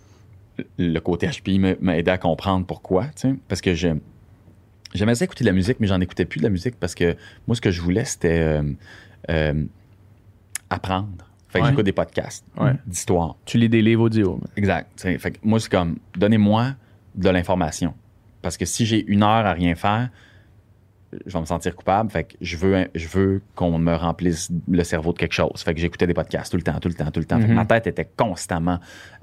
le 0.78 0.98
côté 1.00 1.28
HPI 1.28 1.58
m'a 1.80 1.96
aidé 1.96 2.10
à 2.10 2.18
comprendre 2.18 2.66
pourquoi. 2.66 3.06
tu 3.06 3.12
sais, 3.30 3.34
Parce 3.48 3.60
que 3.60 3.74
je, 3.74 3.88
j'aimais 4.94 5.14
ça 5.14 5.24
écouter 5.24 5.44
de 5.44 5.48
la 5.50 5.54
musique, 5.54 5.78
mais 5.80 5.86
j'en 5.86 6.00
écoutais 6.00 6.24
plus 6.24 6.38
de 6.38 6.44
la 6.44 6.50
musique 6.50 6.76
parce 6.78 6.94
que 6.94 7.16
moi, 7.46 7.54
ce 7.56 7.60
que 7.60 7.70
je 7.70 7.80
voulais, 7.80 8.04
c'était 8.04 8.40
euh, 8.40 8.62
euh, 9.30 9.64
apprendre. 10.70 11.08
Fait 11.48 11.58
que 11.58 11.64
Ouais. 11.64 11.70
j'écoute 11.70 11.84
des 11.84 11.92
podcasts 11.92 12.44
Ouais. 12.56 12.72
d'histoire. 12.86 13.36
Tu 13.44 13.58
lis 13.58 13.68
des 13.68 13.82
livres 13.82 14.04
audio. 14.04 14.40
Exact. 14.56 14.88
Fait 15.00 15.32
que 15.32 15.38
moi, 15.42 15.60
c'est 15.60 15.70
comme, 15.70 15.98
donnez-moi 16.16 16.74
de 17.14 17.28
l'information. 17.28 17.94
Parce 18.40 18.56
que 18.56 18.64
si 18.64 18.86
j'ai 18.86 19.04
une 19.06 19.22
heure 19.22 19.46
à 19.46 19.52
rien 19.52 19.74
faire, 19.74 20.08
je 21.26 21.32
vais 21.32 21.40
me 21.40 21.44
sentir 21.44 21.76
coupable. 21.76 22.10
Fait 22.10 22.24
que 22.24 22.34
je 22.40 22.56
veux, 22.56 22.88
je 22.94 23.06
veux 23.08 23.42
qu'on 23.54 23.78
me 23.78 23.94
remplisse 23.94 24.50
le 24.70 24.82
cerveau 24.84 25.12
de 25.12 25.18
quelque 25.18 25.32
chose. 25.34 25.62
Fait 25.62 25.74
que 25.74 25.80
j'écoutais 25.80 26.06
des 26.06 26.14
podcasts 26.14 26.50
tout 26.50 26.56
le 26.56 26.62
temps, 26.62 26.78
tout 26.80 26.88
le 26.88 26.94
temps, 26.94 27.10
tout 27.10 27.20
le 27.20 27.26
temps. 27.26 27.36
Fait 27.38 27.44
que 27.46 27.50
Mhm. 27.50 27.56
ma 27.56 27.66
tête 27.66 27.86
était 27.86 28.08
constamment 28.16 28.78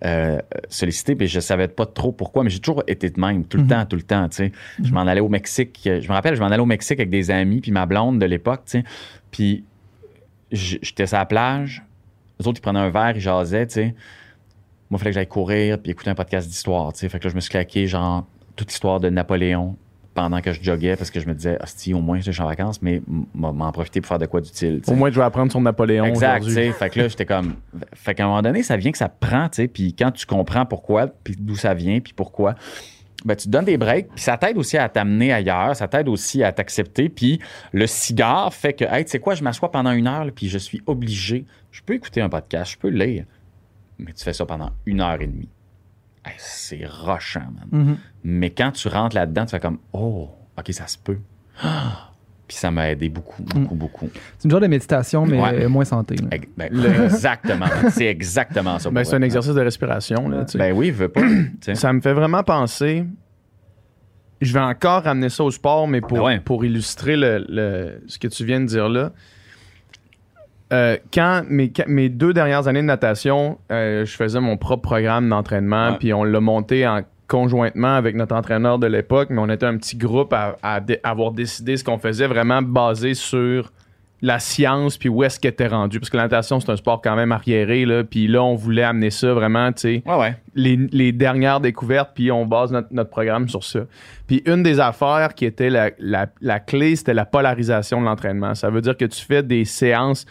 euh, 0.05 0.39
sollicitée, 0.69 1.15
puis 1.15 1.27
je 1.27 1.39
savais 1.39 1.67
pas 1.67 1.85
trop 1.85 2.11
pourquoi, 2.11 2.43
mais 2.43 2.49
j'ai 2.49 2.59
toujours 2.59 2.83
été 2.87 3.09
de 3.09 3.19
même, 3.19 3.43
tout 3.45 3.57
le 3.57 3.63
Mhm. 3.63 3.69
temps, 3.69 3.85
tout 3.85 3.95
le 3.95 4.03
temps. 4.03 4.29
tu 4.29 4.35
sais. 4.37 4.51
Je 4.83 4.93
m'en 4.93 5.01
allais 5.01 5.19
au 5.21 5.29
Mexique. 5.29 5.79
Je 5.83 6.07
me 6.07 6.13
rappelle, 6.13 6.35
je 6.35 6.39
m'en 6.41 6.47
allais 6.47 6.61
au 6.61 6.65
Mexique 6.65 6.99
avec 6.99 7.09
des 7.09 7.31
amis, 7.31 7.59
puis 7.61 7.71
ma 7.71 7.85
blonde 7.85 8.19
de 8.19 8.25
l'époque, 8.25 8.61
tu 8.65 8.79
sais. 8.79 8.83
Puis 9.31 9.63
j'étais 10.51 11.05
sur 11.07 11.17
la 11.17 11.25
plage. 11.25 11.83
Les 12.39 12.47
autres, 12.47 12.59
ils 12.59 12.61
prenaient 12.61 12.79
un 12.79 12.89
verre, 12.89 13.11
ils 13.15 13.19
jasaient, 13.21 13.67
tu 13.67 13.73
sais. 13.73 13.95
Moi, 14.89 14.97
il 14.97 14.99
fallait 14.99 15.11
que 15.11 15.15
j'aille 15.15 15.27
courir 15.27 15.79
puis 15.79 15.91
écouter 15.91 16.09
un 16.09 16.15
podcast 16.15 16.47
d'histoire, 16.47 16.93
tu 16.93 16.99
sais. 16.99 17.09
Fait 17.09 17.19
que 17.19 17.25
là, 17.25 17.29
je 17.31 17.35
me 17.35 17.41
suis 17.41 17.51
claqué, 17.51 17.85
genre, 17.87 18.25
toute 18.55 18.69
l'histoire 18.69 18.99
de 18.99 19.09
Napoléon 19.09 19.75
pendant 20.13 20.41
que 20.41 20.51
je 20.51 20.61
joguais 20.61 20.95
parce 20.95 21.11
que 21.11 21.19
je 21.19 21.27
me 21.27 21.33
disais, 21.33 21.57
hostie, 21.61 21.93
au 21.93 22.01
moins, 22.01 22.19
je 22.19 22.31
suis 22.31 22.41
en 22.41 22.47
vacances, 22.47 22.81
mais 22.81 23.01
m'en 23.33 23.71
profiter 23.71 24.01
pour 24.01 24.09
faire 24.09 24.19
de 24.19 24.25
quoi 24.25 24.41
d'utile. 24.41 24.81
Au 24.87 24.93
moins, 24.95 25.11
je 25.11 25.15
vais 25.19 25.25
apprendre 25.25 25.51
sur 25.51 25.61
Napoléon 25.61 26.05
Exact, 26.05 26.39
tu 26.39 26.47
aujourd'hui. 26.47 26.53
sais. 26.53 26.71
Fait 26.73 26.89
que 26.89 26.99
là, 26.99 27.07
j'étais 27.07 27.25
comme. 27.25 27.55
Fait 27.93 28.15
qu'à 28.15 28.25
un 28.25 28.27
moment 28.27 28.41
donné, 28.41 28.63
ça 28.63 28.75
vient 28.75 28.91
que 28.91 28.97
ça 28.97 29.09
prend, 29.09 29.47
tu 29.49 29.57
sais. 29.57 29.67
Puis 29.67 29.93
quand 29.93 30.11
tu 30.11 30.25
comprends 30.25 30.65
pourquoi, 30.65 31.07
puis 31.07 31.35
d'où 31.39 31.55
ça 31.55 31.73
vient, 31.73 31.99
puis 31.99 32.13
pourquoi, 32.13 32.55
ben, 33.25 33.35
tu 33.35 33.45
te 33.45 33.49
donnes 33.51 33.65
des 33.65 33.77
breaks, 33.77 34.09
puis 34.09 34.23
ça 34.23 34.37
t'aide 34.37 34.57
aussi 34.57 34.77
à 34.77 34.87
t'amener 34.89 35.31
ailleurs, 35.31 35.75
ça 35.75 35.87
t'aide 35.87 36.07
aussi 36.07 36.43
à 36.43 36.51
t'accepter. 36.51 37.09
Puis 37.09 37.39
le 37.73 37.85
cigare 37.85 38.53
fait 38.53 38.73
que, 38.73 38.85
hey, 38.85 39.05
tu 39.05 39.11
sais 39.11 39.19
quoi, 39.19 39.35
je 39.35 39.43
m'assois 39.43 39.71
pendant 39.71 39.91
une 39.91 40.07
heure, 40.07 40.25
là, 40.25 40.31
puis 40.31 40.49
je 40.49 40.57
suis 40.57 40.81
obligé. 40.85 41.45
Je 41.71 41.81
peux 41.81 41.93
écouter 41.93 42.21
un 42.21 42.29
podcast, 42.29 42.71
je 42.73 42.77
peux 42.77 42.89
lire, 42.89 43.25
mais 43.99 44.11
tu 44.13 44.23
fais 44.23 44.33
ça 44.33 44.45
pendant 44.45 44.71
une 44.85 45.01
heure 45.01 45.21
et 45.21 45.27
demie. 45.27 45.49
Hey, 46.25 46.33
c'est 46.37 46.85
rochant, 46.85 47.39
man. 47.41 47.67
Mhm. 47.71 47.97
Mais 48.23 48.49
quand 48.49 48.71
tu 48.71 48.87
rentres 48.87 49.15
là-dedans, 49.15 49.45
tu 49.45 49.51
fais 49.51 49.59
comme, 49.59 49.77
oh, 49.93 50.29
OK, 50.57 50.71
ça 50.73 50.87
se 50.87 50.97
peut. 50.97 51.17
Ah! 51.63 52.05
Puis 52.47 52.57
ça 52.57 52.71
m'a 52.71 52.89
aidé 52.89 53.09
beaucoup, 53.09 53.43
beaucoup, 53.43 53.75
beaucoup. 53.75 54.09
C'est 54.39 54.45
une 54.45 54.49
genre 54.51 54.59
de 54.59 54.65
méditation, 54.65 55.23
mais 55.23 55.39
Ouais. 55.39 55.67
moins 55.67 55.85
santé. 55.85 56.15
ben, 56.57 56.69
Exactement. 57.03 57.67
C'est 57.91 58.07
exactement 58.07 58.79
ça. 58.79 58.89
Ben, 58.89 59.03
c'est 59.03 59.15
un 59.15 59.21
exercice 59.21 59.53
de 59.53 59.61
respiration. 59.61 60.27
Là, 60.27 60.45
tu 60.45 60.53
sais. 60.53 60.57
Ben 60.57 60.73
oui, 60.75 60.89
veut 60.89 61.09
pas. 61.09 61.21
Ça 61.75 61.93
me 61.93 62.01
fait 62.01 62.13
vraiment 62.13 62.41
penser. 62.41 63.05
Je 64.41 64.51
vais 64.51 64.59
encore 64.61 65.03
ramener 65.03 65.29
ça 65.29 65.43
au 65.43 65.51
sport, 65.51 65.87
mais 65.87 66.01
pour, 66.01 66.17
Ben 66.17 66.23
ouais. 66.23 66.39
pour 66.39 66.65
illustrer 66.65 67.17
le, 67.17 67.45
le- 67.49 68.01
ce 68.07 68.17
que 68.17 68.27
tu 68.27 68.43
viens 68.45 68.61
de 68.61 68.65
dire 68.65 68.89
là. 68.89 69.11
Euh, 70.73 70.97
quand 71.13 71.43
mes, 71.49 71.71
mes 71.87 72.09
deux 72.09 72.33
dernières 72.33 72.67
années 72.67 72.81
de 72.81 72.85
natation, 72.87 73.59
euh, 73.71 74.05
je 74.05 74.15
faisais 74.15 74.39
mon 74.39 74.55
propre 74.57 74.81
programme 74.83 75.27
d'entraînement, 75.29 75.93
puis 75.99 76.13
on 76.13 76.23
l'a 76.23 76.39
monté 76.39 76.87
en 76.87 77.01
conjointement 77.29 77.95
avec 77.95 78.15
notre 78.15 78.35
entraîneur 78.35 78.77
de 78.79 78.87
l'époque, 78.87 79.29
mais 79.29 79.39
on 79.39 79.47
était 79.49 79.65
un 79.65 79.77
petit 79.77 79.95
groupe 79.95 80.33
à, 80.33 80.57
à 80.61 80.81
dé- 80.81 80.99
avoir 81.03 81.31
décidé 81.31 81.77
ce 81.77 81.83
qu'on 81.85 81.97
faisait 81.99 82.27
vraiment 82.27 82.61
basé 82.61 83.13
sur 83.13 83.71
la 84.21 84.37
science, 84.39 84.97
puis 84.97 85.07
où 85.07 85.23
est-ce 85.23 85.39
qu'elle 85.39 85.51
était 85.53 85.67
rendue. 85.67 85.97
Parce 86.01 86.09
que 86.09 86.17
la 86.17 86.23
natation, 86.23 86.59
c'est 86.59 86.69
un 86.69 86.75
sport 86.75 87.01
quand 87.01 87.15
même 87.15 87.31
arriéré, 87.31 87.85
là. 87.85 88.03
Puis 88.03 88.27
là, 88.27 88.43
on 88.43 88.55
voulait 88.55 88.83
amener 88.83 89.11
ça 89.11 89.33
vraiment, 89.33 89.71
tu 89.71 89.79
sais, 89.81 90.03
Ouais, 90.05 90.17
ouais. 90.17 90.35
les, 90.55 90.75
les 90.91 91.13
dernières 91.13 91.61
découvertes, 91.61 92.11
puis 92.13 92.29
on 92.29 92.45
base 92.45 92.73
notre, 92.73 92.89
notre 92.91 93.09
programme 93.11 93.47
sur 93.47 93.63
ça. 93.63 93.79
Puis 94.27 94.41
une 94.45 94.61
des 94.61 94.81
affaires 94.81 95.33
qui 95.35 95.45
était 95.45 95.69
la, 95.69 95.91
la- 95.99 96.27
la 96.41 96.59
clé, 96.59 96.97
c'était 96.97 97.13
la 97.13 97.25
polarisation 97.25 98.01
de 98.01 98.05
l'entraînement. 98.07 98.55
Ça 98.55 98.69
veut 98.69 98.81
dire 98.81 98.97
que 98.97 99.05
tu 99.05 99.23
fais 99.23 99.41
des 99.41 99.63
séances, 99.63 100.25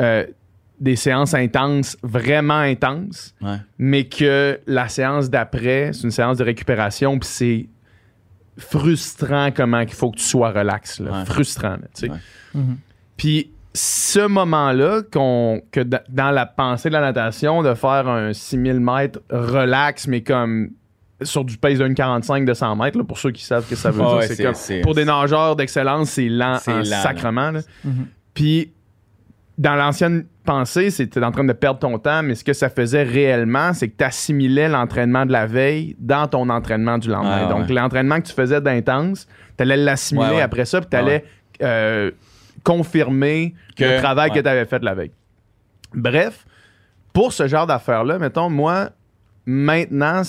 euh, 0.00 0.24
des 0.80 0.96
séances 0.96 1.34
intenses, 1.34 1.96
vraiment 2.02 2.58
intenses, 2.58 3.34
Ouais. 3.40 3.56
mais 3.78 4.04
que 4.04 4.60
la 4.66 4.88
séance 4.88 5.28
d'après, 5.30 5.90
c'est 5.92 6.02
une 6.04 6.10
séance 6.10 6.38
de 6.38 6.44
récupération, 6.44 7.18
puis 7.18 7.28
c'est 7.28 7.66
frustrant 8.58 9.50
comment 9.54 9.80
il 9.80 9.92
faut 9.92 10.10
que 10.10 10.16
tu 10.18 10.24
sois 10.24 10.50
relax. 10.50 11.00
là. 11.00 11.10
Ouais. 11.12 11.24
Frustrant. 11.24 11.76
Ouais. 12.02 12.08
Mhm. 12.54 12.76
Puis 13.16 13.50
ce 13.74 14.26
moment-là, 14.26 15.02
qu'on, 15.12 15.62
que 15.70 15.80
da- 15.80 16.02
dans 16.08 16.30
la 16.30 16.46
pensée 16.46 16.88
de 16.88 16.94
la 16.94 17.00
natation, 17.00 17.62
de 17.62 17.74
faire 17.74 18.08
un 18.08 18.32
6000 18.32 18.80
mètres 18.80 19.20
relax, 19.30 20.06
mais 20.08 20.22
comme 20.22 20.70
sur 21.22 21.44
du 21.44 21.56
pace 21.58 21.78
d'un 21.78 21.94
45 21.94 22.44
de 22.44 22.54
100 22.54 22.76
mètres, 22.76 22.96
là, 22.98 23.04
pour 23.04 23.18
ceux 23.18 23.30
qui 23.32 23.44
savent 23.44 23.64
ce 23.64 23.70
que 23.70 23.76
ça 23.76 23.90
veut 23.90 24.02
dire, 24.04 24.14
ouais, 24.16 24.26
c'est 24.26 24.34
c'est- 24.36 24.44
comme, 24.44 24.54
c'est- 24.54 24.80
pour 24.80 24.94
des 24.94 25.04
nageurs 25.04 25.56
d'excellence, 25.56 26.10
c'est 26.10 26.28
lent 26.28 26.58
C'est 26.60 26.72
en 26.72 26.78
lent, 26.78 27.02
sacrement. 27.02 27.50
là. 27.50 27.60
Mhm. 27.84 28.06
Puis 28.34 28.72
dans 29.58 29.74
l'ancienne 29.74 30.24
pensée, 30.44 30.90
c'était 30.90 31.22
en 31.22 31.32
train 31.32 31.42
de 31.44 31.52
perdre 31.52 31.80
ton 31.80 31.98
temps, 31.98 32.22
mais 32.22 32.34
ce 32.36 32.44
que 32.44 32.52
ça 32.52 32.70
faisait 32.70 33.02
réellement, 33.02 33.72
c'est 33.74 33.88
que 33.88 33.96
tu 33.98 34.04
assimilais 34.04 34.68
l'entraînement 34.68 35.26
de 35.26 35.32
la 35.32 35.46
veille 35.46 35.96
dans 35.98 36.28
ton 36.28 36.48
entraînement 36.48 36.96
du 36.98 37.08
lendemain. 37.08 37.48
Ah, 37.50 37.52
ouais. 37.54 37.60
Donc, 37.60 37.68
l'entraînement 37.70 38.20
que 38.20 38.26
tu 38.28 38.32
faisais 38.32 38.60
d'intense, 38.60 39.26
tu 39.56 39.62
allais 39.62 39.76
l'assimiler 39.76 40.28
Ouais, 40.30 40.36
ouais. 40.36 40.42
après 40.42 40.64
ça, 40.64 40.80
puis 40.80 40.88
tu 40.90 40.96
allais 40.96 41.24
euh, 41.60 42.12
confirmer 42.62 43.54
Que- 43.76 43.84
le 43.84 43.96
travail 44.00 44.30
que 44.30 44.38
tu 44.38 44.48
avais 44.48 44.64
fait 44.64 44.82
la 44.84 44.94
veille. 44.94 45.10
Bref, 45.92 46.46
pour 47.12 47.32
ce 47.32 47.48
genre 47.48 47.66
d'affaires-là, 47.66 48.18
mettons, 48.18 48.48
moi, 48.48 48.90
maintenant, 49.44 50.22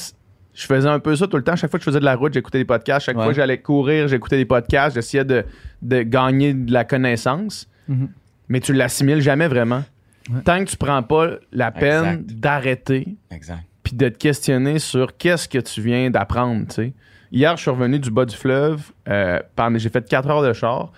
je 0.54 0.66
faisais 0.66 0.88
un 0.90 1.00
peu 1.00 1.16
ça 1.16 1.28
tout 1.28 1.38
le 1.38 1.44
temps. 1.44 1.56
Chaque 1.56 1.70
fois 1.70 1.78
que 1.80 1.84
je 1.86 1.90
faisais 1.90 2.00
de 2.00 2.06
la 2.06 2.16
route, 2.16 2.34
j'écoutais 2.34 2.58
des 2.58 2.66
podcasts. 2.66 3.06
Chaque 3.06 3.16
Ouais. 3.18 3.24
fois 3.24 3.32
que 3.32 3.36
j'allais 3.38 3.60
courir, 3.62 4.08
j'écoutais 4.08 4.38
des 4.38 4.46
podcasts. 4.46 4.96
J'essayais 4.96 5.26
de, 5.26 5.44
de 5.82 6.02
gagner 6.02 6.54
de 6.54 6.72
la 6.74 6.84
connaissance 6.84 7.70
Mhm. 7.88 8.10
Mais 8.50 8.60
tu 8.60 8.74
l'assimiles 8.74 9.22
jamais 9.22 9.47
vraiment. 9.47 9.84
Ouais. 10.30 10.41
Tant 10.43 10.64
que 10.64 10.70
tu 10.70 10.78
prends 10.78 11.02
pas 11.02 11.30
la 11.52 11.72
peine 11.72 12.24
d'arrêter 12.26 13.16
Exact. 13.32 13.64
puis 13.84 13.95
de 13.95 14.10
te 14.10 14.18
questionner 14.18 14.78
sur 14.80 15.18
qu'est-ce 15.18 15.47
que 15.47 15.58
tu 15.60 15.82
viens 15.82 16.10
d'apprendre, 16.12 16.68
tu 16.68 16.74
sais. 16.76 16.93
Hier, 17.32 17.56
je 17.58 17.62
suis 17.62 17.72
revenu 17.72 18.00
du 18.00 18.12
bas 18.12 18.26
du 18.26 18.36
fleuve, 18.36 18.91
euh, 19.08 19.39
j'ai 19.76 19.89
fait 19.89 20.08
4 20.08 20.30
heures 20.30 20.43
de 20.43 20.52
char, 20.54 20.91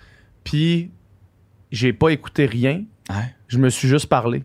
puis 0.43 0.91
j'ai 1.71 1.93
pas 1.93 2.09
écouté 2.09 2.45
rien, 2.45 2.83
Ouais. 3.09 3.35
je 3.47 3.57
me 3.57 3.69
suis 3.69 3.87
juste 3.87 4.07
parlé. 4.07 4.43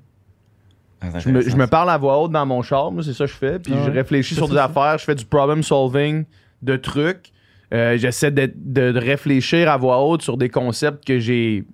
Ah, 1.00 1.18
Je 1.18 1.28
me, 1.28 1.40
je 1.42 1.56
parle 1.66 1.90
à 1.90 1.98
voix 1.98 2.20
haute 2.20 2.32
dans 2.32 2.46
mon 2.46 2.62
char, 2.62 2.90
c'est 3.02 3.12
ça 3.12 3.26
que 3.26 3.30
je 3.30 3.36
fais. 3.36 3.58
Puis 3.58 3.72
Ah 3.76 3.82
je 3.86 3.90
réfléchis 3.90 4.34
sur 4.34 4.48
des 4.48 4.54
ça. 4.56 4.64
affaires, 4.64 4.98
je 4.98 5.04
fais 5.04 5.14
du 5.14 5.24
problem 5.26 5.62
solving 5.62 6.24
de 6.62 6.76
trucs. 6.76 7.30
Euh, 7.74 7.96
J'essaie 7.98 8.30
de, 8.30 8.50
de- 8.56 8.98
réfléchir 8.98 9.70
à 9.70 9.76
voix 9.76 10.02
haute 10.04 10.22
sur 10.22 10.36
des 10.36 10.48
concepts 10.48 11.04
que 11.06 11.18
j'ai 11.18 11.64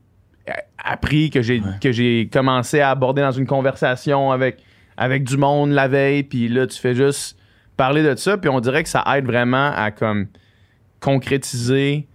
appris, 0.82 1.30
que 1.30 1.42
j'ai 1.42 1.60
Ouais. 1.60 1.66
que 1.80 1.92
j'ai 1.92 2.28
commencé 2.32 2.80
à 2.80 2.90
aborder 2.90 3.22
dans 3.22 3.30
une 3.32 3.46
conversation 3.46 4.32
avec, 4.32 4.58
avec 4.96 5.24
du 5.24 5.36
monde 5.36 5.70
la 5.70 5.88
veille. 5.88 6.22
Puis 6.24 6.48
là, 6.48 6.66
tu 6.66 6.78
fais 6.78 6.94
juste 6.94 7.38
parler 7.76 8.02
de 8.02 8.14
ça. 8.16 8.36
Puis 8.36 8.48
on 8.50 8.60
dirait 8.60 8.82
que 8.82 8.88
ça 8.88 9.04
aide 9.16 9.24
vraiment 9.26 9.72
à 9.74 9.90
comme 9.90 10.26
concrétiser 11.00 12.06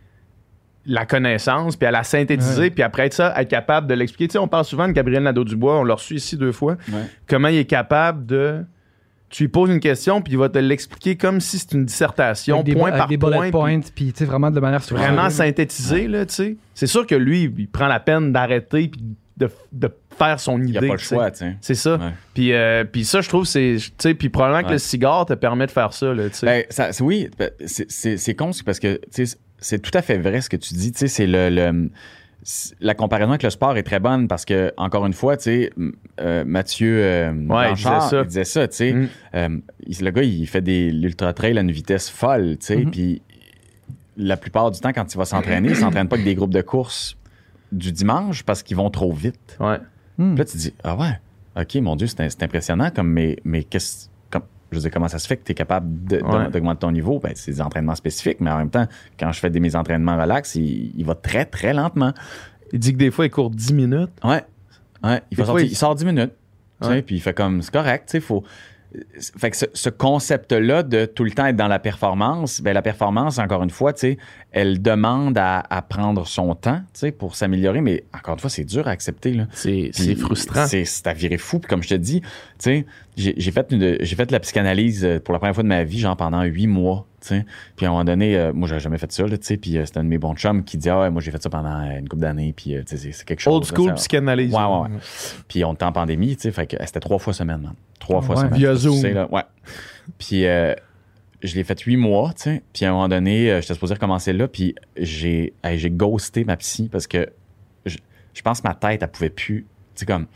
la 0.89 1.05
connaissance, 1.05 1.75
puis 1.75 1.85
à 1.85 1.91
la 1.91 2.03
synthétiser, 2.03 2.61
Ouais. 2.61 2.69
puis 2.69 2.81
après 2.81 3.09
ça, 3.11 3.33
être 3.41 3.49
capable 3.49 3.87
de 3.87 3.93
l'expliquer. 3.93 4.29
Tu 4.29 4.33
sais, 4.33 4.37
on 4.39 4.47
parle 4.47 4.63
souvent 4.63 4.87
de 4.87 4.93
Gabriel 4.93 5.21
Nadeau-Dubois, 5.23 5.79
on 5.79 5.83
l'a 5.83 5.95
reçu 5.95 6.15
ici 6.15 6.37
deux 6.37 6.53
fois 6.53 6.77
Ouais. 6.89 7.01
comment 7.27 7.49
il 7.49 7.57
est 7.57 7.65
capable 7.65 8.25
de. 8.25 8.63
Tu 9.29 9.43
lui 9.43 9.47
poses 9.49 9.69
une 9.69 9.79
question, 9.81 10.21
puis 10.21 10.33
il 10.33 10.39
va 10.39 10.47
te 10.47 10.57
l'expliquer 10.57 11.17
comme 11.17 11.41
si 11.41 11.59
c'était 11.59 11.75
une 11.75 11.85
dissertation, 11.85 12.55
Avec 12.61 12.65
des, 12.67 12.73
point 12.75 12.89
avec 12.89 12.99
par 12.99 13.07
des 13.09 13.17
point. 13.17 13.41
puis 13.41 13.51
points, 13.51 13.79
puis 13.93 14.13
tu 14.13 14.19
sais, 14.19 14.25
vraiment 14.25 14.49
de 14.51 14.59
manière 14.59 14.81
structurée. 14.81 15.11
Vraiment 15.11 15.29
synthétisé, 15.29 16.07
là, 16.07 16.25
tu 16.25 16.33
sais. 16.33 16.55
C'est 16.73 16.87
sûr 16.87 17.05
que 17.05 17.15
lui, 17.15 17.51
il 17.57 17.67
prend 17.67 17.87
la 17.87 17.99
peine 17.99 18.31
d'arrêter, 18.31 18.87
puis 18.87 19.01
de, 19.35 19.49
de 19.73 19.91
faire 20.17 20.39
son 20.39 20.57
idée. 20.61 20.67
Il 20.67 20.71
n'y 20.71 20.77
a 20.77 20.81
pas 20.81 20.93
le 20.93 20.97
choix, 20.97 21.31
tu 21.31 21.39
sais. 21.39 21.57
C'est 21.61 21.75
ça. 21.75 21.95
Ouais. 21.97 22.11
Puis, 22.33 22.53
euh, 22.53 22.83
puis 22.85 23.05
ça, 23.05 23.21
je 23.21 23.29
trouve, 23.29 23.45
c'est. 23.45 23.75
Tu 23.79 23.91
sais, 23.97 24.13
puis 24.13 24.29
probablement 24.29 24.65
que 24.67 24.73
le 24.73 24.79
cigare 24.79 25.25
te 25.25 25.33
permet 25.33 25.65
de 25.67 25.71
faire 25.71 25.93
ça, 25.93 26.13
là, 26.13 26.29
tu 26.29 26.35
sais. 26.35 26.45
Ben, 26.45 26.63
ça, 26.69 26.89
oui, 27.03 27.29
ben, 27.37 27.51
c'est- 27.65 28.35
con, 28.35 28.51
parce 28.65 28.79
que 28.79 28.99
tu 29.13 29.25
sais, 29.25 29.37
c'est 29.59 29.79
tout 29.79 29.91
à 29.93 30.01
fait 30.01 30.17
vrai 30.17 30.41
ce 30.41 30.49
que 30.49 30.57
tu 30.57 30.73
dis. 30.73 30.91
Tu 30.91 30.99
sais, 30.99 31.07
c'est 31.07 31.27
le, 31.27 31.89
la 32.79 32.93
comparaison 32.95 33.31
avec 33.31 33.43
le 33.43 33.49
sport 33.49 33.75
est 33.77 33.83
très 33.83 33.99
bonne 33.99 34.27
parce 34.27 34.45
que 34.45 34.71
encore 34.77 35.05
une 35.05 35.13
fois, 35.13 35.35
tu 35.37 35.43
sais, 35.43 35.73
euh, 36.21 36.45
Mathieu 36.45 36.99
euh, 37.03 37.31
Ouais, 37.33 37.45
Blanchard, 37.73 37.75
disait 37.75 38.09
ça. 38.09 38.21
il 38.21 38.27
disait 38.27 38.43
ça. 38.45 38.67
Tu 38.67 38.75
sais, 38.75 38.93
Mm. 38.93 39.07
Euh, 39.35 39.49
le 40.01 40.09
gars, 40.11 40.23
il 40.23 40.47
fait 40.47 40.61
des 40.61 40.91
l'ultra 40.91 41.33
trail 41.33 41.57
à 41.57 41.61
une 41.61 41.71
vitesse 41.71 42.09
folle. 42.09 42.57
Tu 42.59 42.65
sais, 42.67 42.77
Mhm. 42.77 42.91
puis 42.91 43.21
la 44.15 44.37
plupart 44.37 44.71
du 44.71 44.79
temps, 44.79 44.93
quand 44.93 45.13
il 45.13 45.17
va 45.17 45.25
s'entraîner, 45.25 45.69
il 45.69 45.75
s'entraîne 45.75 46.07
pas 46.07 46.15
avec 46.15 46.25
des 46.25 46.35
groupes 46.35 46.53
de 46.53 46.61
course 46.61 47.17
du 47.71 47.91
dimanche 47.91 48.43
parce 48.43 48.63
qu'ils 48.63 48.77
vont 48.77 48.89
trop 48.89 49.11
vite. 49.11 49.57
Ouais. 49.59 49.77
Puis 50.17 50.35
là, 50.37 50.45
tu 50.45 50.53
te 50.53 50.57
dis, 50.57 50.73
ah 50.83 50.95
ouais, 50.95 51.19
ok, 51.59 51.75
mon 51.75 51.95
Dieu, 51.95 52.07
c'est 52.07 52.41
impressionnant, 52.41 52.89
comme, 52.95 53.09
mais, 53.11 53.35
mais 53.43 53.63
qu'est-ce, 53.63 54.07
je 54.71 54.79
dire, 54.79 54.91
comment 54.91 55.07
ça 55.07 55.19
se 55.19 55.27
fait 55.27 55.37
que 55.37 55.43
tu 55.45 55.51
es 55.51 55.55
capable 55.55 55.87
Ouais. 56.11 56.49
d'augmenter 56.49 56.79
ton 56.79 56.91
niveau? 56.91 57.19
Ben, 57.19 57.31
c'est 57.35 57.51
des 57.51 57.61
entraînements 57.61 57.95
spécifiques, 57.95 58.39
mais 58.41 58.51
en 58.51 58.57
même 58.57 58.69
temps, 58.69 58.85
quand 59.19 59.31
je 59.31 59.39
fais 59.39 59.49
des, 59.49 59.59
mes 59.59 59.75
entraînements 59.75 60.17
relax, 60.17 60.55
il, 60.55 60.93
il 60.97 61.05
va 61.05 61.15
très, 61.15 61.45
très 61.45 61.73
lentement. 61.73 62.13
Il 62.73 62.79
dit 62.79 62.93
que 62.93 62.97
des 62.97 63.11
fois, 63.11 63.25
il 63.25 63.29
court 63.31 63.49
10 63.49 63.73
minutes. 63.73 64.09
Ouais. 64.23 64.43
Ouais. 65.03 65.21
Il, 65.31 65.37
Des 65.37 65.43
va 65.43 65.45
fois, 65.45 65.53
sortir- 65.53 65.65
il- 65.67 65.71
il 65.71 65.75
sort 65.75 65.95
10 65.95 66.05
minutes. 66.05 66.33
sais. 66.81 67.01
Puis 67.01 67.15
il 67.15 67.21
fait 67.21 67.33
comme, 67.33 67.61
c'est 67.61 67.71
correct, 67.71 68.05
tu 68.07 68.11
sais, 68.13 68.19
faut. 68.19 68.43
Fait 69.37 69.51
que 69.51 69.57
ce, 69.57 69.65
ce 69.73 69.89
concept-là 69.89 70.81
de 70.83 71.05
tout 71.05 71.23
le 71.23 71.31
temps 71.31 71.45
être 71.45 71.55
dans 71.55 71.67
la 71.67 71.79
performance, 71.79 72.61
ben 72.61 72.73
la 72.73 72.81
performance, 72.81 73.37
encore 73.37 73.61
une 73.63 73.69
fois, 73.69 73.93
tu 73.93 73.99
sais, 73.99 74.17
elle 74.51 74.81
demande 74.81 75.37
à, 75.37 75.59
à 75.69 75.81
prendre 75.81 76.25
son 76.25 76.55
temps, 76.55 76.79
tu 76.93 76.99
sais, 77.01 77.11
pour 77.11 77.35
s'améliorer, 77.35 77.81
mais 77.81 78.05
encore 78.15 78.35
une 78.35 78.39
fois, 78.39 78.49
c'est 78.49 78.63
dur 78.63 78.87
à 78.87 78.91
accepter, 78.91 79.33
là. 79.33 79.47
C'est 79.93 80.15
frustrant. 80.15 80.65
C'est 80.85 81.07
à 81.07 81.13
virer 81.13 81.37
fou. 81.37 81.59
Puis 81.59 81.67
comme 81.69 81.83
je 81.83 81.89
te 81.89 81.95
dis, 81.95 82.21
tu 82.21 82.27
sais, 82.59 82.85
j'ai 83.17 83.51
fait, 83.51 83.67
une- 83.71 84.03
fait 84.05 84.25
de 84.25 84.31
la 84.31 84.39
psychanalyse 84.39 85.03
euh, 85.03 85.19
pour 85.19 85.33
la 85.33 85.39
première 85.39 85.53
fois 85.55 85.63
de 85.63 85.67
ma 85.69 85.83
vie, 85.83 85.99
genre 85.99 86.15
pendant 86.17 86.43
huit 86.43 86.67
mois. 86.67 87.05
Puis 87.19 87.85
à 87.85 87.89
un 87.89 87.91
moment 87.91 88.03
donné, 88.03 88.37
euh, 88.37 88.53
moi, 88.53 88.67
j'avais 88.67 88.79
jamais 88.79 88.97
fait 88.97 89.11
ça, 89.11 89.25
là. 89.25 89.35
Puis 89.37 89.77
euh, 89.77 89.85
c'était 89.85 89.97
un 89.99 90.03
de 90.03 90.09
mes 90.09 90.17
bons 90.17 90.35
chums 90.35 90.63
qui 90.63 90.77
dit 90.77 90.89
Ah 90.89 91.01
ouais, 91.01 91.09
moi, 91.09 91.21
j'ai 91.21 91.31
fait 91.31 91.41
ça 91.41 91.49
pendant 91.49 91.81
une 91.91 92.07
couple 92.07 92.21
d'années. 92.21 92.53
Puis 92.55 92.75
euh, 92.75 92.83
c'est- 92.85 93.11
c'est 93.11 93.25
quelque 93.25 93.39
chose. 93.39 93.55
Old 93.55 93.65
school 93.65 93.93
psychanalyse. 93.95 94.53
Ouais, 94.53 94.63
ouais, 94.63 94.79
ouais. 94.81 94.89
Puis 95.47 95.63
on 95.65 95.73
était 95.73 95.85
en 95.85 95.91
pandémie, 95.91 96.35
tu 96.35 96.43
sais. 96.43 96.51
Fait 96.51 96.67
que 96.67 96.77
c'était 96.85 96.99
trois 96.99 97.17
fois 97.19 97.33
semaine, 97.33 97.61
man. 97.61 97.73
Trois 97.99 98.21
fois 98.21 98.35
Ouais. 98.35 98.41
semaine. 98.43 98.57
Via 98.59 98.75
Zoom. 98.75 98.95
sais, 99.01 99.13
là, 99.13 99.27
ouais. 99.31 99.43
Puis 100.19 100.41
je 101.43 101.55
l'ai 101.55 101.63
fait 101.63 101.79
huit 101.81 101.97
mois, 101.97 102.33
tu 102.35 102.43
sais. 102.43 102.63
Puis 102.73 102.85
à 102.85 102.89
un 102.89 102.91
moment 102.93 103.07
donné, 103.09 103.59
j'étais 103.61 103.73
supposé 103.73 103.93
recommencer 103.95 104.33
là. 104.33 104.47
Puis 104.47 104.75
j'ai 104.95 105.53
j'ai 105.75 105.89
ghosté 105.91 106.43
ma 106.45 106.55
psy 106.57 106.87
parce 106.91 107.07
que 107.07 107.29
je, 107.85 107.97
je 108.33 108.41
pense 108.41 108.61
que 108.61 108.67
ma 108.67 108.73
tête, 108.75 109.01
elle 109.03 109.09
pouvait 109.11 109.29
plus. 109.29 109.65
Tu 109.95 110.01
sais, 110.01 110.05
comme. 110.05 110.27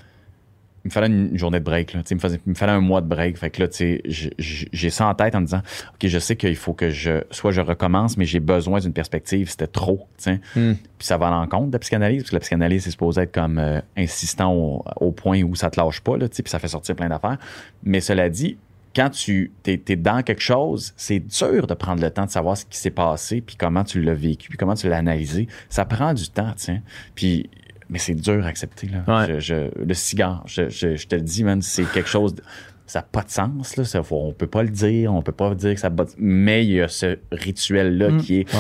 Il 0.84 0.88
me 0.88 0.91
fallait 0.91 1.07
une, 1.07 1.38
journée 1.38 1.59
de 1.59 1.63
break, 1.63 1.93
là. 1.93 2.01
Il 2.09 2.15
me, 2.15 2.19
faisait- 2.19 2.39
il 2.45 2.49
me 2.49 2.55
fallait 2.55 2.71
un 2.71 2.82
mois 2.82 3.01
de 3.01 3.07
break. 3.07 3.38
Fait 3.38 3.49
que 3.49 3.63
là, 3.63 3.69
j'ai 4.05 4.89
ça 4.89 5.07
en 5.07 5.13
tête 5.13 5.36
en 5.36 5.41
me 5.41 5.45
disant, 5.45 5.61
OK, 5.93 6.07
je 6.07 6.19
sais 6.19 6.36
qu'il 6.36 6.55
faut 6.55 6.73
que 6.73 6.89
je. 6.89 7.21
Soit 7.32 7.51
je 7.51 7.61
recommence, 7.61 8.17
mais 8.17 8.25
j'ai 8.25 8.39
besoin 8.39 8.79
d'une 8.79 8.93
perspective. 8.93 9.49
C'était 9.49 9.67
trop. 9.67 10.07
Hmm. 10.25 10.73
Puis 10.97 11.07
ça 11.07 11.17
va 11.17 11.27
à 11.27 11.32
l'encontre 11.32 11.67
de 11.67 11.73
la 11.73 11.79
psychanalyse, 11.79 12.23
parce 12.23 12.32
que 12.32 12.36
la 12.36 12.39
psychanalyse, 12.41 12.84
c'est 12.84 12.91
supposé 12.91 13.21
être 13.21 13.32
comme 13.32 13.59
euh, 13.59 13.79
insistant 13.95 14.53
au, 14.53 14.84
au 14.97 15.11
point 15.11 15.41
où 15.43 15.55
ça 15.55 15.69
te 15.69 15.79
lâche 15.79 16.01
pas, 16.01 16.17
là, 16.17 16.27
puis 16.27 16.43
ça 16.45 16.59
fait 16.59 16.67
sortir 16.67 16.95
plein 16.95 17.09
d'affaires. 17.09 17.38
Mais 17.84 18.01
cela 18.01 18.29
dit, 18.29 18.57
quand 18.95 19.09
tu 19.09 19.51
es, 19.65 19.77
dans 19.95 20.21
quelque 20.21 20.41
chose, 20.41 20.93
c'est 20.97 21.19
dur 21.19 21.67
de 21.67 21.73
prendre 21.73 22.01
le 22.01 22.11
temps 22.11 22.25
de 22.25 22.32
savoir 22.32 22.57
ce 22.57 22.65
qui 22.65 22.77
s'est 22.77 22.91
passé, 22.91 23.41
puis 23.41 23.55
comment 23.55 23.84
tu 23.84 24.01
l'as 24.01 24.13
vécu, 24.13 24.49
puis 24.49 24.57
comment 24.57 24.75
tu 24.75 24.89
l'as 24.89 24.97
analysé. 24.97 25.47
Ça 25.69 25.86
prend 25.86 26.13
du 26.13 26.29
temps, 26.29 26.51
sais. 26.57 26.82
Puis, 27.15 27.49
mais 27.91 27.99
c'est 27.99 28.15
dur 28.15 28.43
à 28.43 28.47
accepter, 28.47 28.87
là. 28.87 29.03
Ouais. 29.07 29.39
Je- 29.39 29.39
je- 29.39 29.83
le 29.85 29.93
cigare, 29.93 30.43
je, 30.47 30.63
te 31.05 31.15
le 31.15 31.21
dis, 31.21 31.43
man, 31.43 31.61
c'est 31.61 31.83
quelque 31.83 32.09
chose... 32.09 32.33
de- 32.33 32.41
ça 32.87 32.99
n'a 32.99 33.03
pas 33.03 33.21
de 33.21 33.29
sens, 33.29 33.77
là. 33.77 33.85
Ça, 33.85 34.01
on 34.11 34.33
peut 34.33 34.47
pas 34.47 34.63
le 34.63 34.69
dire, 34.69 35.13
on 35.13 35.21
peut 35.21 35.31
pas 35.31 35.53
dire 35.55 35.75
que 35.75 35.79
ça... 35.79 35.89
de- 35.89 36.05
Mais 36.17 36.65
il 36.65 36.71
y 36.71 36.81
a 36.81 36.87
ce 36.87 37.17
rituel-là 37.31 38.09
Mm. 38.09 38.17
qui 38.21 38.39
est 38.41 38.53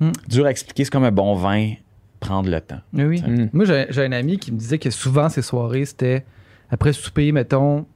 Ouais. 0.00 0.10
dur 0.28 0.46
à 0.46 0.50
expliquer. 0.50 0.84
C'est 0.84 0.90
comme 0.90 1.04
un 1.04 1.10
bon 1.12 1.34
vin, 1.34 1.72
prendre 2.20 2.50
le 2.50 2.60
temps. 2.60 2.80
Oui, 2.92 3.04
oui. 3.04 3.22
Mm. 3.22 3.48
Moi, 3.52 3.64
j'ai 3.64 4.04
un 4.04 4.12
ami 4.12 4.38
qui 4.38 4.52
me 4.52 4.58
disait 4.58 4.78
que 4.78 4.90
souvent, 4.90 5.28
ces 5.28 5.42
soirées, 5.42 5.84
c'était 5.84 6.24
après 6.70 6.92
souper, 6.92 7.32
mettons, 7.32 7.86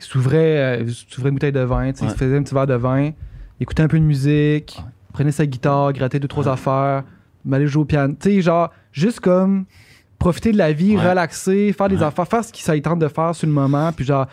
il 0.00 0.04
s'ouvrait 0.04 0.80
euh, 0.82 0.84
une 1.24 1.30
bouteille 1.30 1.52
de 1.52 1.60
vin, 1.60 1.88
il 1.88 1.96
se 1.96 2.04
faisait 2.06 2.36
un 2.36 2.42
petit 2.42 2.54
verre 2.54 2.66
de 2.66 2.74
vin, 2.74 3.06
il 3.06 3.14
écoutait 3.62 3.82
un 3.82 3.88
peu 3.88 3.98
de 3.98 4.04
musique, 4.04 4.78
prenait 5.12 5.32
sa 5.32 5.46
guitare, 5.46 5.92
grattait 5.92 6.20
deux, 6.20 6.28
trois 6.28 6.46
affaires, 6.48 7.02
m'allait 7.44 7.66
jouer 7.66 7.82
au 7.82 7.86
piano. 7.86 8.14
Tu 8.20 8.30
sais, 8.30 8.42
genre, 8.42 8.70
juste 8.96 9.20
comme 9.20 9.64
profiter 10.18 10.50
de 10.52 10.58
la 10.58 10.72
vie, 10.72 10.96
Ouais. 10.96 11.10
relaxer, 11.10 11.72
faire 11.72 11.88
des 11.88 11.96
Ouais. 11.98 12.02
affaires, 12.04 12.26
faire 12.26 12.44
ce 12.44 12.52
qu'il 12.52 12.64
ça 12.64 12.78
tente 12.80 12.98
de 12.98 13.08
faire 13.08 13.34
sur 13.34 13.46
le 13.46 13.52
moment, 13.52 13.92
puis 13.92 14.04
genre, 14.04 14.26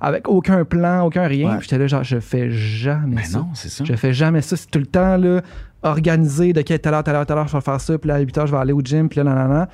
avec 0.00 0.28
aucun 0.28 0.64
plan, 0.64 1.02
aucun 1.06 1.26
rien. 1.26 1.56
Puis 1.56 1.62
j'étais 1.64 1.78
là, 1.78 1.86
genre, 1.86 2.04
je 2.04 2.20
fais 2.20 2.50
jamais 2.50 3.16
Mais 3.16 3.24
ça. 3.24 3.38
non, 3.38 3.48
c'est 3.54 3.68
ça. 3.68 3.84
Je 3.84 3.94
fais 3.94 4.12
jamais 4.12 4.42
ça. 4.42 4.56
C'est 4.56 4.70
tout 4.70 4.78
le 4.78 4.86
temps 4.86 5.16
là, 5.16 5.40
organisé 5.82 6.52
de 6.52 6.60
quelle 6.62 6.78
telle 6.78 6.94
heure, 6.94 7.02
telle 7.04 7.16
heure, 7.16 7.26
telle 7.26 7.38
heure, 7.38 7.48
je 7.48 7.56
vais 7.56 7.60
faire 7.62 7.80
ça. 7.80 7.98
Puis 7.98 8.08
là, 8.08 8.14
à 8.16 8.18
8 8.20 8.36
heures, 8.38 8.46
je 8.46 8.52
vais 8.52 8.58
aller 8.60 8.72
au 8.72 8.80
gym. 8.82 9.08
Puis 9.08 9.18
là, 9.18 9.24
nanana. 9.24 9.68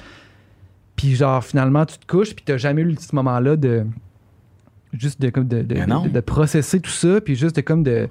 Puis 0.96 1.14
genre, 1.16 1.44
finalement, 1.44 1.84
tu 1.84 1.98
te 1.98 2.06
couches, 2.06 2.34
puis 2.34 2.44
t'as 2.44 2.56
jamais 2.56 2.82
eu 2.82 2.86
le 2.86 2.94
petit 2.94 3.14
moment-là 3.14 3.56
de. 3.56 3.84
Juste 4.92 5.20
de, 5.20 5.28
comme 5.30 5.46
de, 5.46 5.62
de, 5.62 5.74
non. 5.84 6.04
de- 6.04 6.08
de 6.08 6.20
processer 6.20 6.80
tout 6.80 6.90
ça, 6.90 7.20
puis 7.20 7.34
juste 7.36 7.56
de 7.56 7.60
comme 7.60 7.82
de, 7.82 8.08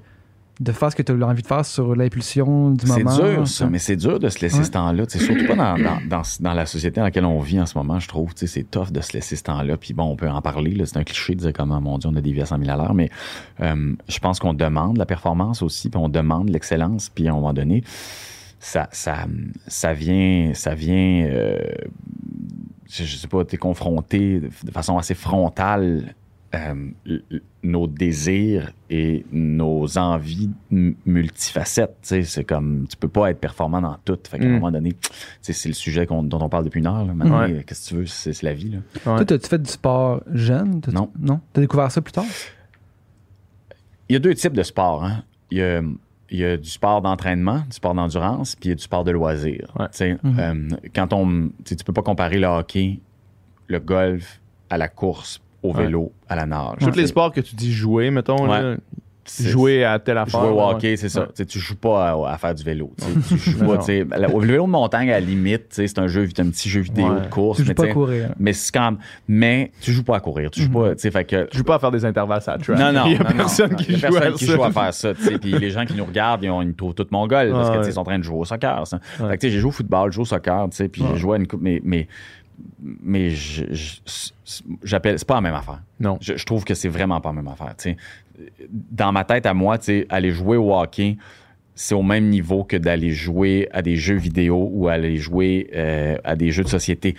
de 0.58 0.72
faire 0.72 0.90
ce 0.90 0.96
que 0.96 1.02
tu 1.02 1.12
as 1.12 1.26
envie 1.26 1.42
de 1.42 1.46
faire 1.46 1.64
sur 1.66 1.94
l'impulsion 1.94 2.70
du 2.70 2.86
C'est 2.86 3.04
moment. 3.04 3.16
dur, 3.16 3.46
ça, 3.48 3.66
mais 3.66 3.78
c'est 3.78 3.96
dur 3.96 4.18
de 4.18 4.28
se 4.30 4.40
laisser 4.40 4.58
Ouais. 4.58 4.64
ce 4.64 4.70
temps-là. 4.70 5.06
tu 5.06 5.18
sais, 5.18 5.24
Surtout 5.24 5.46
pas 5.46 5.54
dans, 5.54 5.76
dans, 5.76 5.98
dans, 6.08 6.22
dans 6.40 6.54
la 6.54 6.64
société 6.66 6.96
dans 7.00 7.04
laquelle 7.04 7.26
on 7.26 7.40
vit 7.40 7.60
en 7.60 7.66
ce 7.66 7.76
moment, 7.76 8.00
je 8.00 8.08
trouve. 8.08 8.32
tu 8.34 8.46
sais, 8.46 8.46
C'est 8.46 8.70
tough 8.70 8.90
de 8.90 9.00
se 9.02 9.12
laisser 9.12 9.36
ce 9.36 9.42
temps-là. 9.42 9.76
Puis 9.76 9.92
bon, 9.92 10.04
on 10.04 10.16
peut 10.16 10.28
en 10.30 10.40
parler. 10.40 10.74
C'est 10.86 10.96
un 10.96 11.04
cliché 11.04 11.34
de 11.34 11.40
dire 11.40 11.52
comment, 11.52 11.80
mon 11.80 11.98
Dieu, 11.98 12.08
on 12.10 12.16
a 12.16 12.20
des 12.22 12.32
vies 12.32 12.40
à 12.42 12.46
100 12.46 12.58
000 12.58 12.70
à 12.70 12.76
l'heure. 12.76 12.94
Mais 12.94 13.10
euh, 13.60 13.94
je 14.08 14.18
pense 14.18 14.38
qu'on 14.38 14.54
demande 14.54 14.96
la 14.96 15.04
performance 15.06 15.60
aussi, 15.62 15.90
puis 15.90 15.98
on 15.98 16.08
demande 16.08 16.48
l'excellence. 16.48 17.10
Puis 17.10 17.28
à 17.28 17.32
un 17.32 17.34
moment 17.34 17.52
donné, 17.52 17.84
ça, 18.58 18.88
ça, 18.92 19.26
ça 19.66 19.92
vient, 19.92 20.52
ça 20.54 20.74
vient 20.74 21.26
euh, 21.28 21.58
je, 22.88 23.04
je 23.04 23.16
sais 23.16 23.28
pas, 23.28 23.44
t'es 23.44 23.56
confronté 23.58 24.40
de 24.40 24.70
façon 24.70 24.96
assez 24.96 25.14
frontale 25.14 26.14
euh, 26.56 27.18
nos 27.62 27.86
désirs 27.86 28.72
et 28.90 29.24
nos 29.32 29.98
envies 29.98 30.50
multifacettes. 30.70 31.96
tu 32.02 32.08
sais, 32.08 32.22
C'est 32.22 32.44
comme, 32.44 32.86
tu 32.88 32.96
peux 32.96 33.08
pas 33.08 33.30
être 33.30 33.40
performant 33.40 33.80
dans 33.80 33.96
tout. 34.04 34.18
Fait 34.28 34.38
qu'à 34.38 34.44
un 34.44 34.48
Mm. 34.48 34.52
moment 34.52 34.70
donné, 34.72 34.94
c'est 35.40 35.68
le 35.68 35.74
sujet 35.74 36.06
dont 36.06 36.28
on 36.32 36.48
parle 36.48 36.64
depuis 36.64 36.80
une 36.80 36.86
heure. 36.86 37.04
là. 37.04 37.12
Maintenant, 37.14 37.40
Ouais. 37.40 37.64
qu'est-ce 37.66 37.84
que 37.90 37.94
tu 37.94 38.00
veux? 38.00 38.06
C'est 38.06 38.42
la 38.42 38.54
vie. 38.54 38.70
Là. 38.70 38.78
Ouais. 39.16 39.24
Toi, 39.24 39.36
as-tu 39.36 39.48
fait 39.48 39.62
du 39.62 39.70
sport 39.70 40.22
jeune? 40.32 40.80
T'as- 40.80 40.92
Non. 40.92 41.10
Non? 41.18 41.40
T'as 41.52 41.60
découvert 41.60 41.90
ça 41.90 42.00
plus 42.00 42.12
tard? 42.12 42.24
Il 44.08 44.12
y 44.12 44.16
a 44.16 44.18
deux 44.20 44.34
types 44.34 44.52
de 44.52 44.62
sport. 44.62 45.04
hein. 45.04 45.24
Il, 45.50 45.58
y 45.58 45.62
a, 45.62 45.80
il 46.30 46.38
y 46.38 46.44
a 46.44 46.56
du 46.56 46.68
sport 46.68 47.02
d'entraînement, 47.02 47.58
du 47.68 47.72
sport 47.76 47.94
d'endurance, 47.94 48.54
puis 48.56 48.68
il 48.68 48.70
y 48.70 48.72
a 48.72 48.74
du 48.76 48.82
sport 48.82 49.04
de 49.04 49.10
loisir. 49.10 49.72
Ouais. 49.78 49.86
Tu 49.90 49.96
sais, 49.98 50.16
euh, 50.24 50.68
quand 50.94 51.12
on, 51.12 51.50
tu 51.64 51.76
peux 51.76 51.92
pas 51.92 52.02
comparer 52.02 52.38
le 52.38 52.46
hockey, 52.46 53.00
le 53.68 53.78
golf 53.80 54.40
à 54.70 54.78
la 54.78 54.88
course, 54.88 55.40
au 55.62 55.72
Ouais. 55.72 55.84
vélo, 55.84 56.12
à 56.28 56.36
la 56.36 56.46
nage. 56.46 56.78
Tous 56.80 56.90
les 56.96 57.06
sports 57.06 57.32
que 57.32 57.40
tu 57.40 57.54
dis 57.54 57.72
jouer, 57.72 58.10
mettons, 58.10 58.48
Ouais. 58.48 58.62
là, 58.62 58.76
jouer 59.40 59.84
à 59.84 59.98
telle 59.98 60.18
affaire. 60.18 60.40
Jouer 60.40 60.50
au 60.50 60.54
ouais. 60.58 60.74
hockey, 60.74 60.96
c'est 60.96 61.08
ça. 61.08 61.22
Ouais. 61.36 61.44
Tu 61.46 61.58
joues 61.58 61.74
pas 61.74 62.10
à, 62.10 62.32
à 62.34 62.38
faire 62.38 62.54
du 62.54 62.62
vélo. 62.62 62.92
Tu 63.28 63.36
joues 63.50 63.58
pas, 63.58 63.78
au 64.32 64.38
vélo 64.40 64.66
de 64.66 64.70
montagne, 64.70 65.10
à 65.10 65.14
la 65.14 65.20
limite, 65.20 65.64
c'est 65.70 65.98
un 65.98 66.06
jeu, 66.06 66.28
un 66.38 66.48
petit 66.50 66.68
jeu 66.68 66.80
vidéo 66.82 67.08
Ouais. 67.12 67.20
de 67.22 67.26
course. 67.26 67.56
Tu 67.58 67.64
joues 67.64 67.68
mais 67.70 67.74
pas 67.74 67.82
tu 67.84 67.88
à 67.90 67.92
courir. 67.92 68.28
mais 68.38 68.52
c'est 68.52 68.72
quand 68.72 68.96
mais 69.26 69.72
tu 69.80 69.90
joues 69.92 70.04
pas 70.04 70.16
à 70.16 70.20
courir. 70.20 70.50
Tu 70.52 70.62
joues 70.62 70.70
pas, 70.70 70.94
que. 70.94 71.48
Tu 71.48 71.58
joues 71.58 71.64
pas 71.64 71.74
à 71.74 71.78
faire 71.80 71.90
des 71.90 72.04
intervalles 72.04 72.40
à 72.46 72.50
la 72.52 72.58
track. 72.58 72.78
Non, 72.78 72.92
non. 72.92 73.06
Il 73.06 73.12
y 73.14 73.16
a 73.16 73.18
non, 73.18 73.36
personne 73.36 73.74
qui 73.74 73.94
joue 73.94 74.00
personne 74.00 74.22
à 74.22 74.30
qui 74.30 74.46
ça. 74.46 74.54
joue 74.54 74.62
à 74.62 74.70
faire 74.70 74.94
ça. 74.94 75.12
Puis 75.14 75.52
les 75.58 75.70
gens 75.70 75.84
qui 75.84 75.94
nous 75.94 76.04
regardent, 76.04 76.44
ils, 76.44 76.50
ont, 76.50 76.62
ils 76.62 76.74
trouvent 76.74 76.94
tout 76.94 77.06
mon 77.10 77.26
gueule 77.26 77.50
parce 77.50 77.68
Ah, 77.68 77.72
que 77.72 77.76
tu 77.78 77.82
sais, 77.82 77.86
ouais. 77.86 77.90
ils 77.90 77.94
sont 77.94 78.00
en 78.00 78.04
train 78.04 78.18
de 78.18 78.24
jouer 78.24 78.38
au 78.38 78.44
soccer. 78.44 78.86
Ça. 78.86 79.00
Ouais. 79.18 79.28
Fait 79.30 79.34
que, 79.36 79.40
tu 79.40 79.46
sais, 79.48 79.52
j'ai 79.54 79.58
joué 79.58 79.68
au 79.68 79.72
football, 79.72 80.12
j'ai 80.12 80.14
joué 80.16 80.22
au 80.22 80.26
soccer, 80.26 80.68
tu 80.70 80.76
sais, 80.76 80.88
puis 80.88 81.02
j'ai 81.12 81.18
joué 81.18 81.34
à 81.34 81.40
une 81.40 81.48
coupe, 81.48 81.62
mais. 81.62 81.80
mais 81.82 82.06
mais 82.82 83.30
je, 83.30 83.64
je- 83.72 83.96
c'est- 84.04 84.64
j'appelle 84.82 85.18
c'est 85.18 85.26
pas 85.26 85.34
la 85.36 85.40
même 85.40 85.54
affaire. 85.54 85.82
Non. 86.00 86.18
Je, 86.20 86.36
je 86.36 86.44
trouve 86.46 86.64
que 86.64 86.74
c'est 86.74 86.88
vraiment 86.88 87.20
pas 87.20 87.30
la 87.30 87.34
même 87.34 87.48
affaire. 87.48 87.74
tu 87.76 87.90
sais. 87.90 87.96
Dans 88.70 89.12
ma 89.12 89.24
tête 89.24 89.46
à 89.46 89.54
moi, 89.54 89.78
tu 89.78 89.84
sais, 89.86 90.06
aller 90.10 90.30
jouer 90.30 90.56
au 90.56 90.74
hockey, 90.74 91.16
c'est 91.74 91.94
au 91.94 92.02
même 92.02 92.28
niveau 92.28 92.64
que 92.64 92.76
d'aller 92.76 93.10
jouer 93.12 93.68
à 93.72 93.82
des 93.82 93.96
jeux 93.96 94.16
vidéo 94.16 94.68
ou 94.72 94.88
aller 94.88 95.16
jouer 95.16 95.70
euh, 95.74 96.16
à 96.24 96.36
des 96.36 96.50
jeux 96.50 96.64
de 96.64 96.68
société 96.68 97.16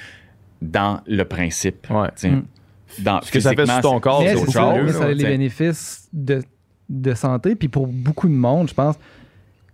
dans 0.62 1.02
le 1.08 1.24
principe. 1.24 1.88
Ouais. 1.90 2.08
tu 2.10 2.14
sais. 2.22 2.30
Mm. 2.32 2.44
Dans, 3.00 3.22
Ce 3.22 3.32
que 3.32 3.40
ça 3.40 3.54
fait 3.54 3.66
sur 3.66 3.82
ton 3.82 4.00
corps, 4.00 4.22
c'est 4.22 4.30
c'est 4.30 4.42
autre 4.42 4.52
chose. 4.52 4.82
mais 4.86 4.94
ça 4.94 5.06
a 5.06 5.12
les 5.12 5.24
bénéfices 5.26 6.08
de, 6.14 6.42
de 6.90 7.14
santé. 7.14 7.56
Puis 7.56 7.68
pour 7.68 7.86
beaucoup 7.88 8.28
de 8.28 8.34
monde, 8.34 8.70
je 8.70 8.74
pense, 8.74 8.96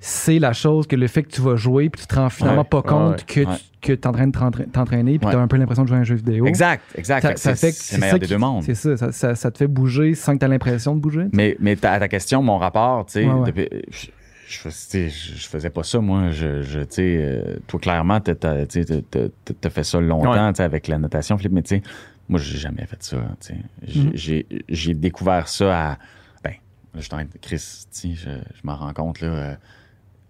c'est 0.06 0.38
la 0.38 0.52
chose 0.52 0.86
que 0.86 0.98
le 0.98 1.08
fait 1.08 1.24
que 1.24 1.30
tu 1.30 1.40
vas 1.40 1.56
jouer 1.56 1.90
puis 1.90 2.02
tu 2.02 2.08
te 2.08 2.16
rends 2.16 2.30
finalement 2.30 2.64
Ouais, 2.64 2.68
pas 2.68 2.78
ouais, 2.80 2.84
compte 2.84 3.20
ouais. 3.20 3.46
que 3.46 3.50
Ouais. 3.50 3.56
tu 3.82 3.92
es 3.94 4.06
en 4.06 4.12
train 4.12 4.28
de 4.28 4.32
t'entra- 4.34 4.66
t'entraîner 4.66 5.18
puis 5.18 5.26
Ouais. 5.28 5.32
tu 5.34 5.38
as 5.38 5.42
un 5.42 5.48
peu 5.48 5.56
l'impression 5.56 5.84
de 5.84 5.88
jouer 5.88 5.98
à 5.98 6.02
un 6.02 6.04
jeu 6.04 6.16
vidéo. 6.16 6.46
Exact, 6.46 6.84
exact. 6.96 7.22
Ça, 7.22 7.28
Fait 7.30 7.34
que 7.36 7.40
ça 7.40 7.56
c'est 7.56 7.68
fait 7.68 7.72
que 7.72 7.78
c'est 7.82 7.96
le 7.96 8.02
meilleur 8.02 8.20
des 8.20 8.28
deux 8.28 8.38
mondes. 8.38 8.64
C'est 8.64 8.76
ça, 8.76 9.12
ça, 9.36 9.52
te 9.52 9.58
fait 9.58 9.68
bouger 9.68 10.14
sans 10.14 10.34
que 10.34 10.40
tu 10.40 10.46
aies 10.46 10.50
l'impression 10.50 10.94
de 10.94 11.00
bouger. 11.00 11.28
Mais, 11.32 11.56
mais 11.62 11.78
à 11.86 12.00
ta 12.00 12.08
question, 12.10 12.44
mon 12.44 12.58
rapport, 12.58 13.06
tu 13.06 13.14
sais, 13.14 13.26
Ouais, 13.26 13.32
ouais. 13.34 13.52
depuis- 13.52 13.70
je, 13.90 14.10
je, 14.70 15.48
faisais 15.48 15.70
pas 15.70 15.84
ça, 15.84 16.00
moi. 16.02 16.32
Je, 16.32 16.62
je, 16.64 16.80
euh, 17.00 17.56
toi, 17.68 17.80
clairement, 17.80 18.20
tu 18.20 18.36
t'as 18.36 19.70
fait 19.70 19.84
ça 19.86 20.02
longtemps, 20.02 20.52
tu 20.52 20.58
sais, 20.58 20.64
avec 20.64 20.90
la 20.90 20.98
notation, 20.98 21.38
Philippe, 21.38 21.54
mais 21.54 21.62
tu 21.64 21.78
sais, 21.78 21.82
moi, 22.28 22.42
j'ai 22.42 22.58
jamais 22.58 22.86
fait 22.86 23.02
ça. 23.02 23.18
J'ai-. 23.84 24.12
J'ai 24.14 24.46
j'ai 24.68 24.94
découvert 24.94 25.48
ça 25.48 25.92
à. 25.92 25.98
Ben, 26.44 26.52
là, 26.52 26.56
je 26.96 27.02
suis 27.02 27.14
en 27.14 27.18
train 27.18 27.26
de. 27.26 27.30
Chris, 27.42 27.56
tu 27.58 27.88
sais, 27.90 28.10
je, 28.16 28.30
je 28.30 28.62
m'en 28.64 28.76
rends 28.76 28.94
compte, 28.94 29.22
là. 29.22 29.28
euh, 29.28 29.56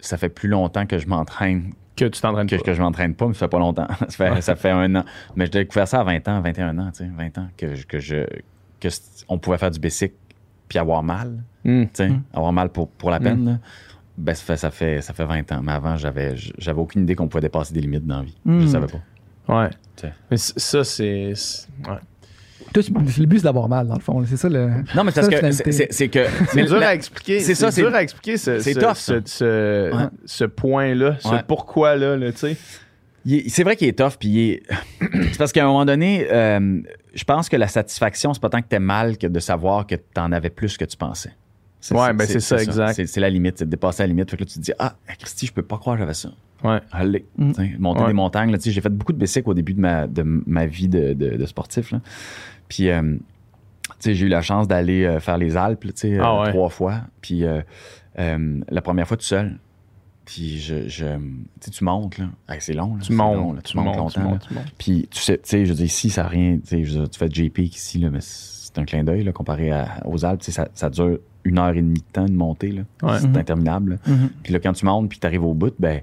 ça 0.08 0.18
fait 0.18 0.30
plus 0.30 0.50
longtemps 0.50 0.86
que 0.86 0.98
je 0.98 1.08
m'entraîne 1.08 1.74
Que 1.96 2.06
tu 2.06 2.22
t'entraînes 2.22 2.48
que, 2.48 2.56
pas. 2.56 2.62
que 2.64 2.74
je 2.74 2.82
m'entraîne 2.82 3.14
pas, 3.16 3.28
mais 3.28 3.34
ça 3.34 3.40
fait 3.42 3.50
pas 3.50 3.60
longtemps. 3.60 3.88
ça, 4.00 4.08
fait, 4.36 4.42
ça 4.42 4.56
fait 4.56 4.70
un 4.72 4.96
an. 4.96 5.04
Mais 5.36 5.46
j'ai 5.46 5.52
découvert 5.52 5.88
ça 5.88 6.00
à 6.02 6.04
20 6.04 6.28
ans, 6.28 6.42
21 6.42 6.78
ans, 6.80 6.92
tu 6.92 7.04
sais, 7.06 7.10
20 7.16 7.38
ans, 7.38 7.48
que, 7.58 7.76
je- 7.76 7.86
que 7.86 8.00
je 8.00 8.26
que 8.80 8.88
on 9.30 9.38
pouvait 9.38 9.58
faire 9.58 9.72
du 9.72 9.80
basic 9.80 10.14
puis 10.68 10.78
avoir 10.80 11.04
mal, 11.04 11.44
Hmm. 11.64 11.84
tu 11.84 11.90
sais, 11.94 12.10
Mm. 12.10 12.22
avoir 12.34 12.52
mal 12.52 12.70
pour, 12.70 12.90
pour 12.90 13.10
la 13.10 13.20
peine. 13.22 13.46
là. 13.46 13.58
Ben, 14.18 14.34
ça 14.36 14.44
fait, 14.44 14.58
ça, 14.58 14.70
fait, 14.72 15.02
ça 15.02 15.14
fait 15.14 15.26
20 15.26 15.50
ans. 15.54 15.62
Mais 15.64 15.72
avant, 15.72 15.96
j'avais 15.98 16.36
j'avais 16.36 16.80
aucune 16.80 17.04
idée 17.04 17.16
qu'on 17.16 17.28
pouvait 17.30 17.42
dépasser 17.42 17.74
des 17.74 17.80
limites 17.82 18.06
dans 18.06 18.18
la 18.18 18.24
vie. 18.24 18.38
Je 18.46 18.68
savais 18.68 18.88
pas. 18.88 19.62
Ouais. 19.62 19.70
T'sais. 19.96 20.14
Mais 20.30 20.38
ça, 20.38 20.84
c'est. 20.84 21.34
c'est- 21.36 21.68
Ouais. 21.88 21.98
Toi, 22.74 22.82
tu- 22.84 22.92
le 22.92 23.26
but, 23.28 23.38
c'est 23.38 23.44
d'avoir 23.44 23.70
mal, 23.70 23.88
dans 23.88 23.94
le 23.96 24.00
fond. 24.02 24.24
C'est 24.26 24.36
ça 24.38 24.50
le. 24.50 24.68
Non, 24.96 25.04
mais 25.04 25.12
c'est 25.12 25.22
parce 25.22 25.28
Ça, 25.28 25.40
que 25.40 25.52
c'est- 25.52 25.72
c'est 25.72 25.88
c'est 25.94 26.08
que. 26.10 26.26
C'est 26.52 26.64
dur 26.66 26.82
à 26.82 26.94
expliquer. 26.96 27.40
c'est 27.40 27.54
ça, 27.56 27.70
C'est 27.72 27.82
c'est- 27.82 27.88
dur 27.88 27.96
à 27.96 28.02
expliquer 28.02 28.38
ce, 28.38 28.60
c'est 28.60 28.74
ce, 28.74 28.80
tough, 28.80 28.96
ce, 28.96 29.14
ça. 29.14 29.22
ce, 29.26 29.96
Ouais. 29.96 30.04
ce 30.26 30.44
point-là, 30.46 31.18
ce 31.20 31.28
Ouais. 31.30 31.44
pourquoi-là, 31.48 32.18
là, 32.18 32.32
tu 32.32 32.38
sais. 32.40 32.58
C'est 33.48 33.64
vrai 33.64 33.76
qu'il 33.78 33.88
est 33.88 33.98
tough, 33.98 34.18
puis 34.20 34.62
c'est 35.00 35.38
parce 35.38 35.52
qu'à 35.54 35.64
un 35.64 35.68
moment 35.68 35.86
donné, 35.86 36.28
euh, 36.32 36.82
je 37.14 37.24
pense 37.24 37.48
que 37.48 37.56
la 37.56 37.68
satisfaction, 37.68 38.34
c'est 38.34 38.42
pas 38.42 38.50
tant 38.50 38.62
que 38.62 38.68
t'es 38.68 38.80
mal 38.80 39.18
que 39.18 39.28
de 39.28 39.40
savoir 39.40 39.88
que 39.88 39.96
t'en 39.96 40.32
avais 40.32 40.50
plus 40.50 40.76
que 40.78 40.84
tu 40.86 40.98
pensais. 40.98 41.32
Ouais, 41.92 42.14
ben 42.14 42.26
c'est 42.26 42.40
ça, 42.40 42.58
exact. 42.62 42.94
C'est 42.96 43.08
c'est 43.08 43.20
la 43.20 43.30
limite, 43.30 43.58
c'est 43.60 43.66
de 43.66 43.70
dépasser 43.70 44.04
la 44.04 44.08
limite. 44.08 44.32
Fait 44.32 44.38
que 44.38 44.44
là, 44.44 44.48
tu 44.50 44.56
te 44.56 44.60
dis, 44.64 44.72
ah, 44.80 44.96
Christy, 45.20 45.46
je 45.48 45.54
peux 45.54 45.62
pas 45.64 45.78
croire 45.78 45.96
que 45.98 46.02
j'avais 46.02 46.14
ça. 46.14 46.30
Ouais. 46.64 46.80
Allez, 46.94 47.26
Mm. 47.38 47.52
monter 47.80 48.02
Ouais. 48.02 48.08
des 48.08 48.14
montagnes. 48.14 48.52
Là, 48.52 48.58
tu 48.58 48.64
sais, 48.66 48.72
j'ai 48.72 48.80
fait 48.80 48.88
beaucoup 48.90 49.12
de 49.12 49.18
bicycles 49.18 49.50
au 49.50 49.54
début 49.54 49.74
de 49.74 49.82
ma, 49.82 50.08
de 50.08 50.24
ma 50.24 50.66
vie 50.66 50.88
de, 50.88 51.12
de- 51.14 51.36
de 51.36 51.46
sportif. 51.46 51.92
là. 51.92 52.00
Puis, 52.68 52.90
euh, 52.90 53.16
tu 53.84 53.92
sais, 54.00 54.16
j'ai 54.16 54.26
eu 54.26 54.30
la 54.30 54.42
chance 54.42 54.68
d'aller 54.68 55.04
euh, 55.06 55.20
faire 55.20 55.38
les 55.38 55.56
Alpes, 55.58 55.84
là, 55.86 55.92
tu 55.92 56.00
sais, 56.00 56.18
Ah 56.20 56.32
euh, 56.32 56.42
ouais. 56.44 56.50
trois 56.50 56.70
fois. 56.70 57.02
Puis, 57.22 57.44
euh, 57.46 57.62
euh, 58.20 58.60
la 58.70 58.82
première 58.82 59.08
fois 59.08 59.18
tout 59.18 59.26
seul. 59.26 59.58
Puis, 60.26 60.58
je, 60.60 60.88
je, 60.88 61.06
tu 61.06 61.22
sais, 61.60 61.72
tu 61.72 61.84
montes, 61.84 62.18
là. 62.18 62.26
Hey, 62.48 62.58
c'est 62.62 62.74
long, 62.74 62.96
là. 62.96 63.02
Tu 63.02 63.12
long, 63.14 63.36
montes, 63.36 63.56
là. 63.58 63.62
tu 63.62 63.78
montes, 63.78 63.98
longtemps, 63.98 64.22
là. 64.22 64.28
montes, 64.30 64.48
tu 64.48 64.54
montes. 64.54 64.74
Puis, 64.78 65.08
tu 65.12 65.20
sais, 65.20 65.36
tu 65.38 65.42
sais, 65.44 65.66
je 65.66 65.74
dire, 65.74 65.86
ici, 65.86 66.10
ça 66.10 66.24
n'a 66.24 66.30
rien. 66.30 66.58
Tu 66.60 66.68
sais, 66.68 66.84
je 66.86 66.94
veux 66.94 67.00
dire, 67.02 67.10
tu 67.10 67.20
fais 67.20 67.30
JP 67.30 67.60
ici, 67.60 68.00
là, 68.00 68.10
mais 68.10 68.20
c'est 68.22 68.78
un 68.80 68.86
clin 68.86 69.04
d'œil, 69.04 69.24
là, 69.24 69.34
comparé 69.34 69.72
à- 69.72 70.02
aux 70.06 70.24
Alpes. 70.24 70.40
Tu 70.40 70.46
sais, 70.46 70.52
ça, 70.54 70.70
ça 70.74 70.90
dure 70.90 71.20
une 71.44 71.60
heure 71.60 71.72
et 71.72 71.82
demie 71.82 72.00
de 72.00 72.06
temps 72.14 72.26
de 72.26 72.32
monter, 72.32 72.72
là. 72.72 72.82
Ouais. 73.04 73.20
C'est 73.20 73.28
Mhm. 73.28 73.36
interminable. 73.38 73.92
là. 74.06 74.14
Mhm. 74.14 74.30
Puis 74.44 74.54
là, 74.54 74.60
quand 74.60 74.72
tu 74.72 74.86
montes 74.86 75.10
puis 75.10 75.20
tu 75.20 75.28
arrives 75.28 75.44
au 75.44 75.54
bout, 75.54 75.74
ben, 75.78 76.00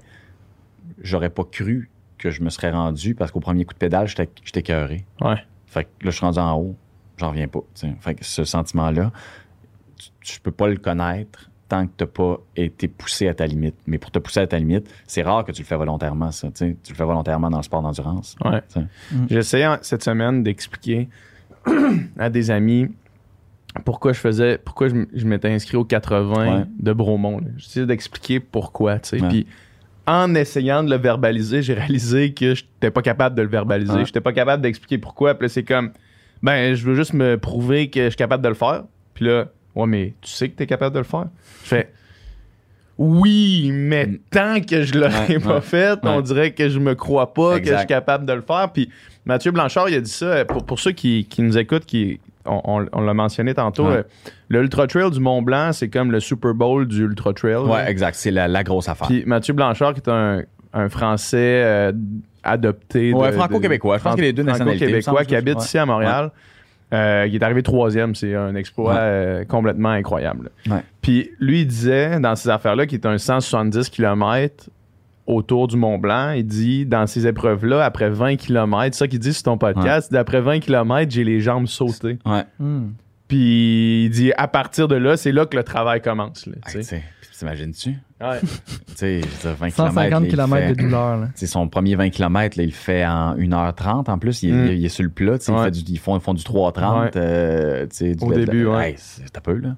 j'aurais 1.01 1.31
pas 1.31 1.43
cru 1.43 1.89
que 2.19 2.29
je 2.29 2.43
me 2.43 2.49
serais 2.51 2.69
rendu 2.69 3.15
parce 3.15 3.31
qu'au 3.31 3.39
premier 3.39 3.65
coup 3.65 3.73
de 3.73 3.79
pédale, 3.79 4.07
j'étais 4.07 4.29
j'étais 4.45 4.59
écœuré. 4.59 5.03
Ouais. 5.21 5.43
Fait 5.71 5.85
que 5.85 5.89
là, 6.05 6.11
je 6.11 6.15
suis 6.17 6.25
rendu 6.25 6.39
en 6.39 6.55
haut, 6.57 6.75
j'en 7.17 7.29
reviens 7.29 7.47
pas. 7.47 7.61
tu. 7.73 7.87
Fait 8.01 8.13
que 8.15 8.23
ce 8.25 8.43
sentiment-là, 8.43 9.11
tu, 9.97 10.09
tu 10.21 10.39
peux 10.41 10.51
pas 10.51 10.67
le 10.67 10.75
connaître 10.77 11.49
tant 11.69 11.87
que 11.87 11.91
t'as 11.95 12.05
pas 12.05 12.37
été 12.57 12.89
poussé 12.89 13.29
à 13.29 13.33
ta 13.33 13.45
limite. 13.47 13.75
Mais 13.87 13.97
pour 13.97 14.11
te 14.11 14.19
pousser 14.19 14.41
à 14.41 14.47
ta 14.47 14.59
limite, 14.59 14.93
c'est 15.07 15.21
rare 15.21 15.45
que 15.45 15.53
tu 15.53 15.61
le 15.61 15.65
fais 15.67 15.77
volontairement, 15.77 16.29
ça. 16.31 16.49
tu. 16.51 16.75
Tu 16.83 16.91
le 16.91 16.97
fais 16.97 17.05
volontairement 17.05 17.49
dans 17.49 17.57
le 17.59 17.63
sport 17.63 17.81
d'endurance. 17.81 18.35
Ouais. 18.43 18.61
Tu 18.73 18.81
sais. 18.81 18.85
J'ai 19.29 19.37
essayé 19.37 19.65
en- 19.67 19.77
cette 19.81 20.03
semaine 20.03 20.43
d'expliquer 20.43 21.07
à 22.19 22.29
des 22.29 22.51
amis 22.51 22.89
pourquoi 23.85 24.11
je 24.11 24.19
faisais, 24.19 24.57
pourquoi 24.57 24.89
je, 24.89 25.25
m'étais 25.25 25.49
inscrit 25.49 25.77
au 25.77 25.85
80 25.85 26.57
Ouais. 26.59 26.65
de 26.77 26.91
Bromont. 26.91 27.39
J'essayais 27.55 27.85
d'expliquer 27.85 28.41
pourquoi, 28.41 28.99
tu 28.99 29.09
sais. 29.17 29.21
Ouais. 29.21 29.29
Puis 29.29 29.47
en 30.13 30.35
essayant 30.35 30.83
de 30.83 30.89
le 30.89 30.97
verbaliser, 30.97 31.61
j'ai 31.61 31.73
réalisé 31.73 32.33
que 32.33 32.53
je 32.53 32.63
n'étais 32.63 32.91
pas 32.91 33.01
capable 33.01 33.35
de 33.35 33.41
le 33.43 33.47
verbaliser. 33.47 33.93
Je 33.93 33.99
n'étais 33.99 34.19
pas 34.21 34.33
capable 34.33 34.61
d'expliquer 34.61 34.97
pourquoi. 34.97 35.35
Puis 35.35 35.45
là, 35.45 35.49
c'est 35.49 35.63
comme, 35.63 35.91
ben, 36.43 36.75
je 36.75 36.83
veux 36.85 36.95
juste 36.95 37.13
me 37.13 37.37
prouver 37.37 37.89
que 37.89 38.03
je 38.05 38.09
suis 38.09 38.17
capable 38.17 38.43
de 38.43 38.49
le 38.49 38.55
faire. 38.55 38.83
Puis 39.13 39.25
là, 39.25 39.45
ouais, 39.75 39.87
mais 39.87 40.13
tu 40.21 40.29
sais 40.31 40.49
que 40.49 40.57
tu 40.57 40.63
es 40.63 40.67
capable 40.67 40.93
de 40.93 40.99
le 40.99 41.05
faire? 41.05 41.27
Je 41.63 41.67
fais, 41.69 41.93
oui, 42.97 43.71
mais 43.73 44.05
Mm. 44.05 44.17
tant 44.29 44.61
que 44.61 44.83
je 44.83 44.93
l'aurais 44.97 45.27
Ouais, 45.27 45.39
pas 45.39 45.55
ouais. 45.55 45.61
fait, 45.61 45.99
on 46.03 46.21
dirait 46.21 46.51
que 46.51 46.69
je 46.69 46.77
me 46.79 46.93
crois 46.93 47.33
pas 47.33 47.59
que 47.59 47.67
je 47.67 47.75
suis 47.77 47.87
capable 47.87 48.25
de 48.25 48.33
le 48.33 48.41
faire. 48.41 48.69
Puis 48.73 48.89
Mathieu 49.25 49.51
Blanchard, 49.51 49.89
il 49.89 49.95
a 49.95 50.01
dit 50.01 50.11
ça, 50.11 50.25
euh, 50.25 50.45
pour, 50.45 50.65
pour 50.65 50.79
ceux 50.79 50.91
qui, 50.91 51.25
qui 51.25 51.41
nous 51.41 51.57
écoutent, 51.57 51.85
qui, 51.85 52.19
on, 52.45 52.79
l'a 52.79 53.13
mentionné 53.13 53.53
tantôt, 53.53 53.87
Ouais. 53.87 53.97
euh, 53.97 54.03
le 54.49 54.61
Ultra 54.61 54.87
Trail 54.87 55.11
du 55.11 55.19
Mont 55.19 55.41
Blanc, 55.41 55.71
c'est 55.73 55.89
comme 55.89 56.11
le 56.11 56.19
Super 56.19 56.53
Bowl 56.53 56.87
du 56.87 57.03
Ultra 57.03 57.33
Trail. 57.33 57.55
Ouais, 57.55 57.89
exact. 57.89 58.15
C'est 58.15 58.31
la, 58.31 58.47
la 58.47 58.63
grosse 58.63 58.89
affaire. 58.89 59.07
Puis 59.07 59.23
Mathieu 59.25 59.53
Blanchard, 59.53 59.93
qui 59.93 59.99
est 60.01 60.09
un, 60.09 60.41
un 60.73 60.89
Français 60.89 61.61
euh, 61.63 61.91
adopté. 62.43 63.13
Ouais, 63.13 63.29
de- 63.31 63.35
franco-québécois. 63.35 63.97
Je 63.97 64.03
pense 64.03 64.15
qu'il 64.15 64.23
les 64.23 64.33
deux 64.33 64.43
nationalités, 64.43 64.85
Franco-québécois 64.85 65.25
qui 65.25 65.35
habite 65.35 65.57
ouais. 65.57 65.63
ici 65.63 65.77
à 65.77 65.85
Montréal. 65.85 66.31
Euh, 66.93 67.25
il 67.29 67.35
est 67.35 67.43
arrivé 67.43 67.63
troisième, 67.63 68.15
c'est 68.15 68.35
un 68.35 68.53
exploit 68.55 68.93
Ouais. 68.95 68.99
euh, 68.99 69.45
complètement 69.45 69.89
incroyable. 69.91 70.49
Ouais. 70.69 70.81
Puis 71.01 71.31
lui, 71.39 71.61
il 71.61 71.67
disait 71.67 72.19
dans 72.19 72.35
ces 72.35 72.49
affaires-là 72.49 72.85
qu'il 72.85 72.97
était 72.97 73.07
un 73.07 73.17
170 73.17 73.89
km 73.89 74.69
autour 75.27 75.67
du 75.67 75.77
Mont 75.77 75.97
Blanc. 75.97 76.31
Il 76.31 76.45
dit, 76.45 76.85
dans 76.85 77.07
ces 77.07 77.27
épreuves-là, 77.27 77.83
après 77.85 78.09
20 78.09 78.35
km, 78.37 78.95
ça 78.95 79.07
qu'il 79.07 79.19
dit 79.19 79.33
sur 79.33 79.43
ton 79.43 79.57
podcast, 79.57 80.07
il 80.09 80.13
dit, 80.13 80.17
après 80.17 80.41
20 80.41 80.59
km, 80.59 81.11
j'ai 81.11 81.23
les 81.23 81.39
jambes 81.39 81.67
sautées. 81.67 82.17
Ouais. 82.25 82.43
Hmm. 82.59 82.89
Puis 83.27 84.05
il 84.05 84.09
dit, 84.09 84.33
à 84.37 84.47
partir 84.47 84.87
de 84.87 84.95
là, 84.95 85.15
c'est 85.17 85.31
là 85.31 85.45
que 85.45 85.55
le 85.55 85.63
travail 85.63 86.01
commence. 86.01 86.47
Hey, 86.67 86.83
T'imagines-tu? 87.39 87.95
Ouais. 88.21 88.39
Tu 88.87 88.93
sais, 88.97 89.21
je 89.21 89.25
veux 89.25 89.55
dire, 89.55 89.55
20 89.59 89.69
150 89.71 90.27
km. 90.27 90.29
km 90.29 90.67
de 90.75 90.81
douleur. 90.83 91.17
là. 91.17 91.27
C'est 91.35 91.47
son 91.47 91.67
premier 91.69 91.95
20 91.95 92.09
km, 92.11 92.55
là, 92.57 92.63
il 92.63 92.67
le 92.67 92.71
fait 92.71 93.03
en 93.03 93.35
1h30 93.35 94.11
en 94.11 94.19
plus. 94.19 94.43
Il, 94.43 94.49
est- 94.49 94.53
Mm. 94.53 94.67
il 94.73 94.85
est 94.85 94.89
sur 94.89 95.03
le 95.03 95.09
plat. 95.09 95.37
il 95.37 95.39
fait 95.63 95.71
du- 95.71 95.79
ils, 95.93 95.97
font, 95.97 96.15
ils 96.17 96.21
font 96.21 96.35
du 96.35 96.43
3h30. 96.43 97.01
Ouais. 97.03 97.09
euh, 97.15 97.87
Au 98.21 98.33
début, 98.33 98.67
ouais. 98.67 98.89
Hey, 98.91 98.95
c'est 98.97 99.35
un 99.35 99.41
peu, 99.41 99.55
là. 99.55 99.75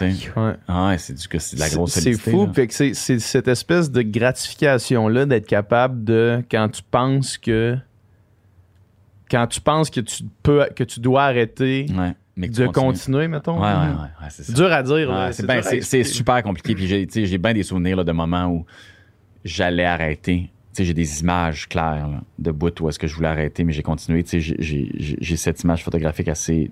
Ouais. 0.00 0.54
Ah 0.68 0.94
c'est 0.98 1.14
du 1.14 1.28
que 1.28 1.38
c'est 1.38 1.56
de 1.56 1.60
la 1.60 1.68
grosse 1.68 1.92
C'est 1.92 2.12
fou. 2.12 2.46
là. 2.46 2.52
Fait 2.52 2.66
que 2.66 2.74
c'est, 2.74 2.94
cette 2.94 3.48
espèce 3.48 3.90
de 3.90 4.02
gratification-là 4.02 5.26
d'être 5.26 5.46
capable 5.46 6.04
de, 6.04 6.42
quand 6.50 6.68
tu 6.68 6.82
penses 6.90 7.38
que. 7.38 7.76
Quand 9.30 9.46
tu 9.46 9.60
penses 9.60 9.90
que 9.90 10.00
tu 10.00 10.24
peux, 10.42 10.66
que 10.74 10.82
tu 10.84 10.98
dois 11.00 11.24
arrêter, 11.24 11.86
Ouais. 11.96 12.14
Mais 12.36 12.48
de 12.48 12.66
continues. 12.66 12.72
continuer, 12.72 13.28
mettons. 13.28 13.60
Ouais, 13.60 13.68
c'est 14.30 14.54
dur 14.54 14.72
à 14.72 14.82
dire. 14.82 15.10
là. 15.10 15.32
C'est 15.32 15.46
ben, 15.46 15.62
super 16.04 16.42
compliqué. 16.42 16.74
Puis 16.74 16.86
j'ai 16.86 17.06
j'ai 17.26 17.38
bien 17.38 17.52
des 17.52 17.62
souvenirs 17.62 17.96
là, 17.96 18.04
de 18.04 18.12
moments 18.12 18.46
où 18.46 18.64
j'allais 19.44 19.84
arrêter. 19.84 20.50
J'ai 20.78 20.94
des 20.94 21.20
images 21.20 21.68
claires 21.68 22.08
là, 22.08 22.22
de 22.38 22.50
bout 22.52 22.80
où 22.80 22.88
est-ce 22.88 22.98
que 22.98 23.06
je 23.06 23.14
voulais 23.14 23.28
arrêter, 23.28 23.64
mais 23.64 23.72
j'ai 23.72 23.82
continué. 23.82 24.24
J'ai 24.30 25.36
cette 25.36 25.62
image 25.62 25.84
photographique 25.84 26.28
assez 26.28 26.70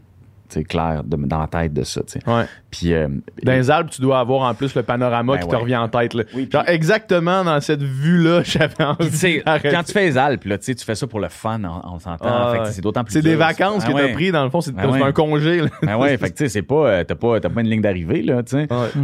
tu 0.48 0.62
claire 0.64 1.02
de- 1.04 1.16
dans 1.16 1.40
la 1.40 1.46
tête 1.46 1.72
de 1.72 1.82
ça. 1.82 2.00
tu. 2.02 2.18
Ouais. 2.30 2.44
Puis 2.70 2.92
euh, 2.92 3.08
Dans 3.42 3.52
les 3.52 3.70
Alpes, 3.70 3.90
tu 3.90 4.00
dois 4.02 4.18
avoir 4.20 4.42
en 4.42 4.54
plus 4.54 4.74
le 4.74 4.82
panorama 4.82 5.34
Ben 5.36 5.42
qui 5.42 5.48
te 5.48 5.56
revient 5.56 5.76
en 5.76 5.88
tête. 5.88 6.14
là. 6.14 6.24
Oui, 6.34 6.46
puis- 6.46 6.50
Genre, 6.52 6.64
exactement 6.68 7.44
dans 7.44 7.60
cette 7.60 7.82
vue-là, 7.82 8.42
j'avais 8.44 8.84
envie 8.84 9.10
tu 9.10 9.42
quand 9.44 9.82
tu 9.84 9.92
fais 9.92 10.06
les 10.06 10.18
Alpes, 10.18 10.44
là, 10.44 10.58
tu 10.58 10.74
tu 10.74 10.84
fais 10.84 10.94
ça 10.94 11.06
pour 11.06 11.20
le 11.20 11.28
fun, 11.28 11.60
on, 11.64 11.94
on 11.94 11.98
s'entend. 11.98 12.24
Ah, 12.28 12.64
c'est 12.70 12.80
d'autant 12.82 13.04
plus 13.04 13.12
C'est 13.14 13.22
des 13.22 13.36
vacances 13.36 13.82
Ah 13.84 13.88
que 13.88 13.92
t'as 13.96 14.04
ouais. 14.04 14.12
pris, 14.12 14.30
dans 14.32 14.44
le 14.44 14.50
fond, 14.50 14.60
c'est 14.60 14.72
Ben 14.74 14.90
c'est 14.92 15.02
un 15.02 15.12
congé. 15.12 15.60
là. 15.62 15.68
Ben 15.82 15.96
ouais, 15.96 16.16
fait 16.18 16.30
que 16.30 16.36
tu 16.36 16.44
sais, 16.44 16.48
c'est 16.48 16.62
pas, 16.62 16.88
euh, 16.88 17.04
t'as 17.04 17.14
pas, 17.14 17.40
pas 17.40 17.60
une 17.60 17.68
ligne 17.68 17.80
d'arrivée, 17.82 18.22
là, 18.22 18.42
tu. 18.42 18.56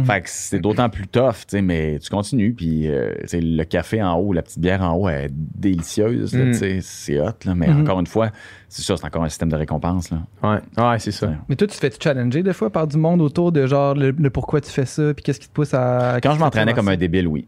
Fait 0.05 0.21
que 0.21 0.29
c'est 0.29 0.59
d'autant 0.59 0.89
plus 0.89 1.07
tough, 1.07 1.45
tu 1.47 1.61
mais 1.61 1.99
tu 1.99 2.09
continues, 2.09 2.53
puis 2.53 2.87
euh, 2.87 3.11
tu 3.27 3.39
le 3.39 3.63
café 3.63 4.01
en 4.03 4.15
haut, 4.15 4.33
la 4.33 4.41
petite 4.41 4.59
bière 4.59 4.81
en 4.81 4.93
haut, 4.93 5.09
elle 5.09 5.25
est 5.25 5.29
délicieuse, 5.31 6.33
Mm. 6.35 6.51
tu 6.59 6.79
c'est 6.81 7.19
hot, 7.19 7.31
là, 7.45 7.55
mais 7.55 7.67
Mhm. 7.67 7.81
encore 7.81 7.99
une 7.99 8.07
fois, 8.07 8.29
c'est 8.75 8.81
ça, 8.81 8.97
c'est 8.97 9.05
encore 9.05 9.23
un 9.23 9.29
système 9.29 9.47
de 9.47 9.55
récompense, 9.55 10.11
là. 10.11 10.17
Ouais, 10.43 10.59
ouais 10.77 10.99
c'est 10.99 11.13
ça. 11.13 11.27
Ouais. 11.27 11.37
Mais 11.47 11.55
toi, 11.55 11.65
tu 11.65 11.75
te 11.75 11.79
fais 11.79 11.93
challenger 11.97 12.43
des 12.43 12.51
fois 12.51 12.69
par 12.69 12.87
du 12.87 12.97
monde 12.97 13.21
autour 13.21 13.53
de 13.53 13.65
genre 13.65 13.95
le, 13.95 14.11
le 14.11 14.29
pourquoi 14.29 14.59
tu 14.59 14.69
fais 14.69 14.85
ça, 14.85 15.13
puis 15.13 15.23
qu'est-ce 15.23 15.39
qui 15.39 15.47
te 15.47 15.53
pousse 15.53 15.73
à. 15.73 16.19
Quand 16.21 16.33
je 16.33 16.39
m'entraînais 16.39 16.73
comme 16.73 16.89
un 16.89 16.97
débile, 16.97 17.29
oui. 17.29 17.47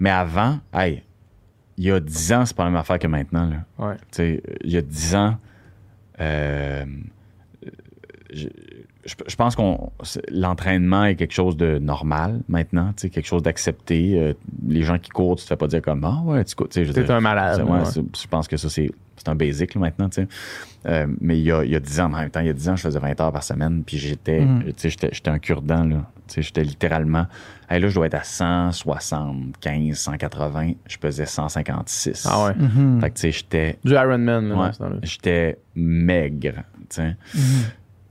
Mais 0.00 0.10
avant, 0.10 0.58
hey, 0.74 1.04
il 1.76 1.84
y 1.84 1.92
a 1.92 2.00
10 2.00 2.32
ans, 2.32 2.46
c'est 2.46 2.56
pas 2.56 2.64
la 2.64 2.70
même 2.70 2.80
affaire 2.80 2.98
que 2.98 3.06
maintenant, 3.06 3.48
là. 3.48 3.86
Ouais. 3.86 3.94
Tu 4.10 4.16
sais, 4.16 4.42
il 4.64 4.72
y 4.72 4.76
a 4.76 4.82
10 4.82 5.14
ans, 5.14 5.36
euh, 6.20 6.84
je, 9.06 9.36
pense 9.36 9.54
qu'on 9.56 9.90
l'entraînement 10.30 11.04
est 11.04 11.14
quelque 11.16 11.32
chose 11.34 11.56
de 11.56 11.78
normal 11.78 12.40
maintenant, 12.48 12.92
tu 12.96 13.02
sais, 13.02 13.10
quelque 13.10 13.26
chose 13.26 13.42
d'accepté. 13.42 14.18
Euh, 14.18 14.34
les 14.66 14.82
gens 14.82 14.98
qui 14.98 15.10
courent, 15.10 15.36
tu 15.36 15.44
te 15.44 15.48
fais 15.48 15.56
pas 15.56 15.66
dire 15.68 15.82
comme 15.82 16.04
ah 16.04 16.22
ouais, 16.24 16.44
tu 16.44 16.54
cours. 16.54 16.68
Tu 16.68 16.84
sais, 16.84 16.92
T'es 16.92 17.10
un 17.10 17.20
malade. 17.20 17.62
ouais, 17.62 17.70
ouais. 17.70 17.84
je 17.94 18.26
pense 18.28 18.48
que 18.48 18.56
ça 18.56 18.68
c'est 18.68 18.90
c'est 19.18 19.28
un 19.30 19.34
basic 19.34 19.74
là, 19.74 19.80
maintenant, 19.80 20.08
tu 20.10 20.22
sais. 20.22 20.28
Euh, 20.86 21.06
mais 21.22 21.38
il 21.38 21.44
y, 21.44 21.50
a, 21.50 21.64
il 21.64 21.70
y 21.70 21.74
a 21.74 21.80
10 21.80 22.00
ans, 22.00 22.04
en 22.04 22.18
même 22.18 22.28
temps, 22.30 22.40
il 22.40 22.46
y 22.48 22.50
a 22.50 22.52
10 22.52 22.68
ans, 22.68 22.76
je 22.76 22.82
faisais 22.82 22.98
20 22.98 23.18
heures 23.20 23.32
par 23.32 23.42
semaine, 23.42 23.82
puis 23.82 23.96
j'étais, 23.96 24.40
Mhm. 24.40 24.64
tu 24.64 24.72
sais, 24.76 24.90
j'étais, 24.90 25.30
un 25.30 25.38
cure-dent, 25.38 25.84
là. 25.84 26.04
Tu 26.28 26.34
sais, 26.34 26.42
j'étais 26.42 26.62
littéralement, 26.62 27.26
hey, 27.70 27.80
là, 27.80 27.88
je 27.88 27.94
dois 27.94 28.06
être 28.06 28.14
à 28.14 28.22
175, 28.24 29.96
180, 29.96 30.72
je 30.86 30.96
pesais 30.98 31.26
156. 31.26 32.26
Ah 32.30 32.44
ouais. 32.46 32.52
Fait 33.00 33.10
que, 33.10 33.14
tu 33.14 33.20
sais, 33.20 33.32
j'étais, 33.32 33.78
Du 33.84 33.94
Ironman, 33.94 34.52
Ouais. 34.52 34.70
j'étais 35.02 35.58
maigre, 35.74 36.62
tu 36.90 36.96
sais. 36.96 37.16
Mhm. 37.34 37.40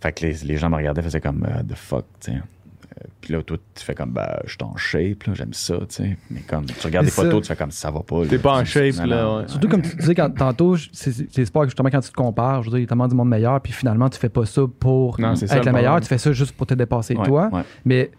Fait 0.01 0.11
que 0.11 0.25
les, 0.25 0.33
les 0.45 0.57
gens 0.57 0.69
me 0.69 0.75
regardaient, 0.75 1.01
faisaient 1.01 1.21
comme, 1.21 1.43
euh, 1.49 1.63
the 1.63 1.75
fuck, 1.75 2.05
tu 2.19 2.31
sais. 2.31 2.37
Euh, 2.37 3.07
Puis 3.21 3.33
là, 3.33 3.41
toi, 3.41 3.57
tu 3.73 3.83
fais 3.83 3.95
comme, 3.95 4.11
bah, 4.11 4.39
je 4.45 4.51
suis 4.51 4.57
en 4.61 4.75
shape, 4.77 5.23
là, 5.23 5.33
j'aime 5.33 5.53
ça, 5.53 5.77
tu 5.79 5.85
sais. 5.89 6.17
Mais 6.29 6.41
comme, 6.41 6.65
tu 6.65 6.85
regardes 6.85 7.05
des 7.05 7.11
photos, 7.11 7.41
tu 7.41 7.47
fais 7.47 7.55
comme, 7.55 7.71
ça 7.71 7.89
va 7.91 8.01
pas. 8.01 8.25
T'es 8.25 8.37
pas 8.37 8.53
en 8.61 8.65
shape, 8.65 9.05
là, 9.05 9.37
ouais. 9.39 9.43
Surtout 9.47 9.67
comme 9.67 9.81
tu 9.81 9.95
disais 9.95 10.13
quand, 10.15 10.29
tantôt, 10.29 10.75
c'est 10.91 11.45
sport 11.45 11.63
que 11.63 11.69
justement 11.69 11.89
quand 11.89 12.01
tu 12.01 12.09
te 12.09 12.15
compares, 12.15 12.61
je 12.63 12.67
veux 12.69 12.71
dire, 12.71 12.79
il 12.79 12.83
y 12.83 12.85
a 12.85 12.87
tellement 12.87 13.07
du 13.07 13.15
monde 13.15 13.29
meilleur, 13.29 13.59
puis 13.61 13.73
finalement 13.73 14.09
tu 14.09 14.19
fais 14.19 14.29
pas 14.29 14.45
ça 14.45 14.61
pour 14.79 15.19
Non, 15.19 15.35
c'est 15.35 15.47
ça, 15.47 15.57
être 15.57 15.65
le 15.65 15.71
le 15.71 15.77
meilleur, 15.77 15.99
tu 16.01 16.07
fais 16.07 16.17
ça 16.17 16.31
juste 16.31 16.55
pour 16.55 16.67
te 16.67 16.73
dépasser 16.73 17.15
Ouais, 17.15 17.25
toi. 17.25 17.49
ouais. 17.51 17.61
Mais 17.85 18.11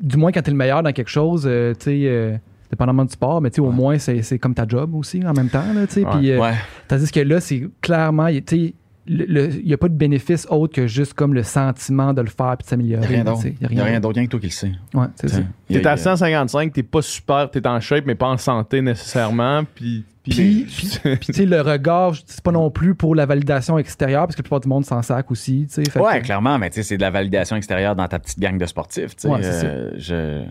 du 0.00 0.16
moins 0.16 0.32
quand 0.32 0.42
tu 0.42 0.48
es 0.48 0.52
le 0.52 0.56
meilleur 0.58 0.82
dans 0.82 0.92
quelque 0.92 1.10
chose, 1.10 1.44
euh, 1.46 1.74
tu 1.74 1.84
sais, 1.84 2.02
euh, 2.06 2.36
dépendamment 2.70 3.04
du 3.04 3.12
sport, 3.12 3.40
mais 3.42 3.50
tu 3.50 3.56
sais, 3.56 3.60
au 3.60 3.66
Ouais. 3.68 3.74
moins 3.74 3.98
c'est 3.98 4.22
c'est 4.22 4.38
comme 4.38 4.54
ta 4.54 4.66
job 4.66 4.94
aussi 4.94 5.22
en 5.26 5.32
même 5.34 5.48
temps, 5.50 5.64
là, 5.74 5.86
tu 5.86 5.94
sais. 5.94 6.04
Ouais. 6.04 6.10
Puis, 6.18 6.30
euh, 6.30 6.40
Ouais. 6.40 6.54
Tandis 6.88 7.10
que 7.10 7.20
là, 7.20 7.40
c'est 7.40 7.68
clairement, 7.82 8.28
tu 8.28 8.42
sais, 8.46 8.74
il 9.06 9.62
n'y 9.64 9.72
a 9.72 9.76
pas 9.78 9.88
de 9.88 9.94
bénéfice 9.94 10.46
autre 10.50 10.74
que 10.74 10.86
juste 10.86 11.14
comme 11.14 11.34
le 11.34 11.42
sentiment 11.42 12.12
de 12.14 12.20
le 12.22 12.28
faire 12.28 12.56
puis 12.58 12.64
de 12.64 12.68
s'améliorer. 12.68 13.04
Il 13.06 13.08
n'y 13.10 13.14
a 13.14 13.16
rien 13.16 13.24
d'autre. 13.24 13.42
sais. 13.42 13.54
Il 13.60 13.74
n'y 13.74 13.80
a 13.80 13.84
rien 13.84 14.00
que 14.24 14.30
toi 14.30 14.40
qui 14.40 14.46
le 14.46 14.52
sais. 14.52 14.72
Ouais, 14.94 15.06
c'est 15.16 15.28
ça. 15.28 15.38
T'es 15.38 15.42
à 15.44 15.46
il 15.68 15.76
y 15.82 15.86
a- 15.86 15.96
155, 15.96 16.72
t'es 16.72 16.82
pas 16.82 17.02
super, 17.02 17.50
t'es 17.50 17.66
en 17.66 17.80
shape, 17.80 18.04
mais 18.06 18.14
pas 18.14 18.28
en 18.28 18.36
santé 18.36 18.80
nécessairement. 18.82 19.62
Puis. 19.74 20.04
Puis, 20.22 20.66
tu 21.20 21.32
sais, 21.32 21.46
le 21.46 21.60
regard, 21.62 22.14
c'est 22.26 22.42
pas 22.42 22.52
non 22.52 22.70
plus 22.70 22.94
pour 22.94 23.14
la 23.16 23.26
validation 23.26 23.76
extérieure, 23.78 24.22
parce 24.26 24.36
que 24.36 24.40
la 24.40 24.44
plupart 24.44 24.60
du 24.60 24.68
monde 24.68 24.84
s'en 24.84 25.02
sac 25.02 25.30
aussi, 25.30 25.66
tu 25.68 25.82
sais. 25.84 25.98
Ouais, 26.00 26.20
que- 26.20 26.26
clairement, 26.26 26.58
mais 26.58 26.70
tu 26.70 26.76
sais, 26.76 26.82
c'est 26.84 26.96
de 26.96 27.02
la 27.02 27.10
validation 27.10 27.56
extérieure 27.56 27.96
dans 27.96 28.06
ta 28.06 28.18
petite 28.20 28.38
gang 28.38 28.56
de 28.56 28.66
sportifs. 28.66 29.16
tu 29.16 29.22
sais. 29.22 29.28
Ouais. 29.28 29.40
Euh, 29.42 29.90
je, 29.96 30.42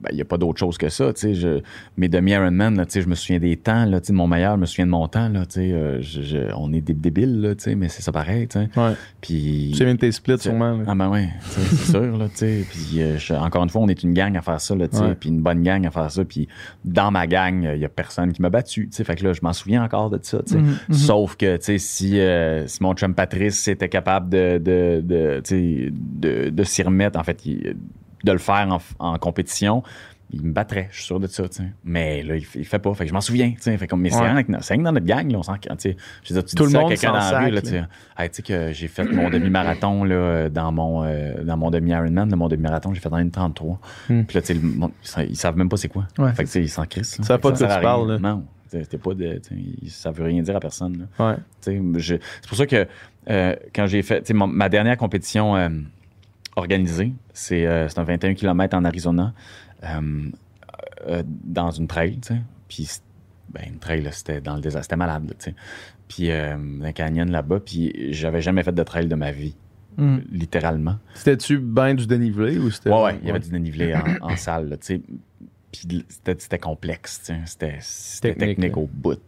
ben, 0.00 0.08
il 0.10 0.16
n'y 0.16 0.22
a 0.22 0.24
pas 0.24 0.38
d'autre 0.38 0.58
chose 0.58 0.76
que 0.78 0.88
ça. 0.88 1.12
tu 1.12 1.20
sais. 1.20 1.34
Je, 1.34 1.60
mes 1.96 2.08
demi-Ironman, 2.08 2.84
tu 2.86 2.92
sais, 2.92 3.02
je 3.02 3.08
me 3.08 3.14
souviens 3.14 3.38
des 3.38 3.56
temps, 3.56 3.84
là, 3.84 4.00
tu 4.00 4.06
sais, 4.08 4.12
de 4.12 4.16
mon 4.18 4.26
meilleur, 4.26 4.56
je 4.56 4.60
me 4.60 4.66
souviens 4.66 4.86
de 4.86 4.90
mon 4.90 5.06
temps. 5.06 5.28
Là, 5.28 5.46
tu 5.46 5.52
sais, 5.54 5.72
euh, 5.72 6.00
je- 6.02 6.22
je- 6.22 6.52
on 6.56 6.72
est 6.72 6.80
des 6.80 6.94
débiles, 6.94 7.40
là, 7.42 7.54
tu 7.54 7.64
sais, 7.64 7.74
mais 7.76 7.88
c'est 7.88 8.02
ça 8.02 8.10
pareil. 8.12 8.48
tu 8.48 8.58
sais. 8.58 8.68
Ouais. 8.76 8.92
Puis, 9.20 9.70
Tu 9.72 9.78
sais 9.84 9.96
tes 9.96 10.10
splits, 10.12 10.38
sûrement. 10.38 10.78
là. 10.78 10.84
Ah 10.88 10.94
ben 10.94 11.12
sais, 11.42 11.60
c'est 11.60 11.92
sûr, 11.92 12.16
là, 12.16 12.26
tu 12.28 12.36
sais. 12.38 12.66
Puis 12.70 13.02
euh, 13.02 13.18
je- 13.18 13.34
encore 13.34 13.62
une 13.62 13.70
fois, 13.70 13.82
on 13.82 13.88
est 13.88 14.02
une 14.02 14.14
gang 14.14 14.36
à 14.36 14.42
faire 14.42 14.60
ça, 14.60 14.74
là, 14.74 14.88
tu 14.88 14.96
sais, 14.96 15.02
Ouais. 15.04 15.14
puis 15.14 15.28
une 15.28 15.40
bonne 15.40 15.62
gang 15.62 15.86
à 15.86 15.90
faire 15.90 16.10
ça. 16.10 16.24
Puis 16.24 16.48
dans 16.84 17.10
ma 17.10 17.26
gang, 17.26 17.68
il 17.74 17.80
y 17.80 17.84
a 17.84 17.88
personne 17.88 18.32
qui 18.32 18.42
m'a 18.42 18.50
battu, 18.64 18.88
tu 18.88 18.96
sais. 18.96 19.04
Fait 19.04 19.14
que 19.16 19.24
là, 19.24 19.32
je 19.32 19.40
m'en 19.42 19.52
souviens 19.52 19.82
encore 19.84 20.10
de 20.10 20.18
ça, 20.22 20.38
tu 20.46 20.52
sais. 20.54 20.58
Mhm, 20.58 20.76
mhm. 20.88 20.94
Sauf 20.94 21.36
que, 21.36 21.56
tu 21.56 21.64
sais, 21.64 21.78
si, 21.78 22.18
euh, 22.20 22.66
si 22.66 22.82
mon 22.82 22.94
chum 22.94 23.14
Patrice 23.14 23.68
était 23.68 23.88
capable 23.88 24.28
de, 24.30 24.58
de, 24.58 25.00
de, 25.04 25.40
tu 25.44 25.48
sais, 25.54 25.88
de, 25.92 26.50
de 26.50 26.64
s'y 26.64 26.82
remettre, 26.82 27.18
en 27.18 27.24
fait, 27.24 27.44
il- 27.46 27.76
de 28.24 28.32
le 28.32 28.38
faire 28.38 28.66
en, 28.98 29.12
en 29.12 29.18
compétition, 29.18 29.82
il 30.30 30.42
me 30.42 30.52
battrait, 30.52 30.88
je 30.90 30.96
suis 30.96 31.04
sûr 31.04 31.20
de 31.20 31.26
ça, 31.26 31.46
tu 31.48 31.56
sais. 31.58 31.68
Mais 31.84 32.22
là, 32.22 32.34
il, 32.36 32.44
fait- 32.44 32.58
il 32.58 32.64
fait 32.64 32.78
pas. 32.78 32.92
Fait 32.94 33.04
que 33.04 33.10
je 33.10 33.14
m'en 33.14 33.20
souviens, 33.20 33.50
tu 33.50 33.60
sais. 33.60 33.76
Fait 33.76 33.86
comme, 33.86 34.00
mais 34.00 34.08
c'est 34.08 34.16
Ouais. 34.20 34.30
rien 34.32 34.42
que- 34.42 34.50
c'est 34.62 34.72
rien 34.74 34.82
que 34.82 34.86
dans 34.86 34.92
notre 34.92 35.04
gang, 35.06 35.30
là, 35.30 35.38
on 35.38 35.42
s'en, 35.42 35.54
tu 35.58 35.68
sais. 35.78 35.96
Je 36.24 36.32
veux 36.34 36.40
dire, 36.40 36.48
tu 36.48 36.56
Tout 36.56 36.62
dis 36.66 36.68
le 36.68 36.72
ça 36.72 36.78
à 36.78 36.80
monde 36.80 36.90
quelqu'un 36.90 37.12
dans 37.12 37.20
s'en 37.20 37.32
la 37.32 37.38
rue, 37.40 37.50
là, 37.50 37.60
tu 37.60 37.68
sais. 37.68 37.80
là. 37.80 37.88
Hey, 38.18 38.30
tu 38.30 38.36
sais 38.36 38.42
que 38.42 38.72
j'ai 38.72 38.88
fait 38.88 39.04
mon 39.04 39.28
demi-marathon 39.28 40.02
là, 40.04 40.48
dans 40.48 40.72
mon, 40.72 41.04
euh, 41.04 41.44
dans 41.44 41.58
mon 41.58 41.70
demi-Ironman, 41.70 42.28
de 42.30 42.34
mon 42.34 42.48
demi-marathon, 42.48 42.94
j'ai 42.94 43.00
fait 43.00 43.10
dans 43.10 43.18
une 43.18 43.30
33. 43.30 43.78
Hmm. 44.08 44.22
Puis 44.24 44.34
là, 44.36 44.40
tu 44.40 44.54
sais, 44.54 44.54
ils, 44.58 44.90
sa- 45.02 45.24
ils 45.24 45.36
savent 45.36 45.58
même 45.58 45.68
pas 45.68 45.76
c'est 45.76 45.88
quoi. 45.88 46.04
Ouais, 46.18 46.30
fait 46.32 46.44
que, 46.44 46.48
tu 46.48 46.52
sais, 46.52 46.62
ils 46.62 46.68
s'en 46.70 46.86
crissent. 46.86 47.20
Ça 47.22 47.36
pas 47.38 47.52
que 47.52 47.58
de 47.58 47.64
quoi 47.66 47.76
tu 47.76 47.82
parles, 47.82 48.12
là. 48.12 48.18
Non. 48.18 48.44
C'était 48.82 48.98
pas 48.98 49.14
de, 49.14 49.40
ça 49.88 50.10
veut 50.10 50.24
rien 50.24 50.42
dire 50.42 50.56
à 50.56 50.60
personne. 50.60 51.06
Ouais. 51.18 51.34
C'est 51.60 51.78
pour 52.48 52.56
ça 52.58 52.66
que 52.66 52.86
euh, 53.30 53.54
quand 53.74 53.86
j'ai 53.86 54.02
fait 54.02 54.28
ma 54.32 54.68
dernière 54.68 54.96
compétition 54.96 55.56
euh, 55.56 55.68
organisée, 56.56 57.12
c'est 57.32 57.66
euh, 57.66 57.88
un 57.96 58.02
21 58.04 58.34
km 58.34 58.76
en 58.76 58.84
Arizona, 58.84 59.32
dans 61.44 61.70
une 61.70 61.86
trail. 61.86 62.18
Puis, 62.68 62.88
ben, 63.50 63.62
une 63.68 63.78
trail, 63.78 64.06
c'était 64.12 64.40
dans 64.40 64.54
le 64.56 64.60
désert, 64.60 64.82
c'était 64.82 64.96
malade, 64.96 65.28
là. 65.28 65.52
Puis, 66.08 66.30
un 66.30 66.92
canyon 66.92 67.30
là-bas, 67.30 67.60
puis 67.60 68.12
j'avais 68.12 68.40
jamais 68.40 68.62
fait 68.62 68.72
de 68.74 68.82
trail 68.82 69.06
de 69.08 69.14
ma 69.14 69.30
vie, 69.32 69.54
Mhm. 69.96 70.22
littéralement. 70.32 70.96
C'était-tu 71.14 71.58
bien 71.58 71.94
du 71.94 72.06
dénivelé 72.06 72.58
ou 72.58 72.70
c'était. 72.70 72.90
Ouais, 72.90 73.02
ouais, 73.02 73.18
il 73.22 73.28
y 73.28 73.30
avait 73.30 73.38
du 73.40 73.50
dénivelé 73.50 73.94
en, 73.94 74.32
en 74.32 74.36
salle, 74.36 74.68
là. 74.70 74.76
Puis 75.74 76.04
c'était 76.38 76.58
complexe. 76.58 77.20
C'était- 77.46 77.76
C'était 77.80 78.28
Technique, 78.34 78.56
technique 78.58 78.76
là. 78.76 78.82
au 78.82 78.86
bout. 78.92 79.20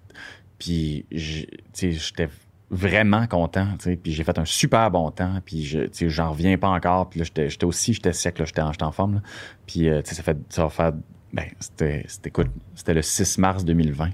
Puis, 0.58 1.04
j'étais 1.10 2.28
vraiment 2.70 3.26
content. 3.26 3.68
Puis 3.78 4.12
j'ai 4.12 4.24
fait 4.24 4.38
un 4.38 4.44
super 4.44 4.90
bon 4.90 5.10
temps. 5.10 5.40
Puis, 5.44 5.64
je- 5.64 6.08
j'en 6.08 6.30
reviens 6.32 6.56
pas 6.58 6.68
encore. 6.68 7.08
Puis 7.10 7.20
là, 7.20 7.24
j'étais 7.24 7.48
j'étais 7.50 7.64
aussi, 7.66 7.92
j'étais 7.94 8.12
sec, 8.12 8.38
là, 8.38 8.44
j'étais 8.44 8.62
en, 8.62 8.72
j'étais 8.72 8.84
en 8.84 8.92
forme, 8.92 9.14
là. 9.16 9.22
Puis, 9.66 9.88
euh, 9.88 10.00
ça 10.04 10.22
fait, 10.22 10.36
ça 10.48 10.62
va 10.64 10.70
faire, 10.70 10.92
ben, 11.32 11.44
c'était, 11.60 12.04
c'était 12.08 12.94
le 12.94 13.02
6 13.02 13.38
mars 13.38 13.64
2020. 13.64 14.10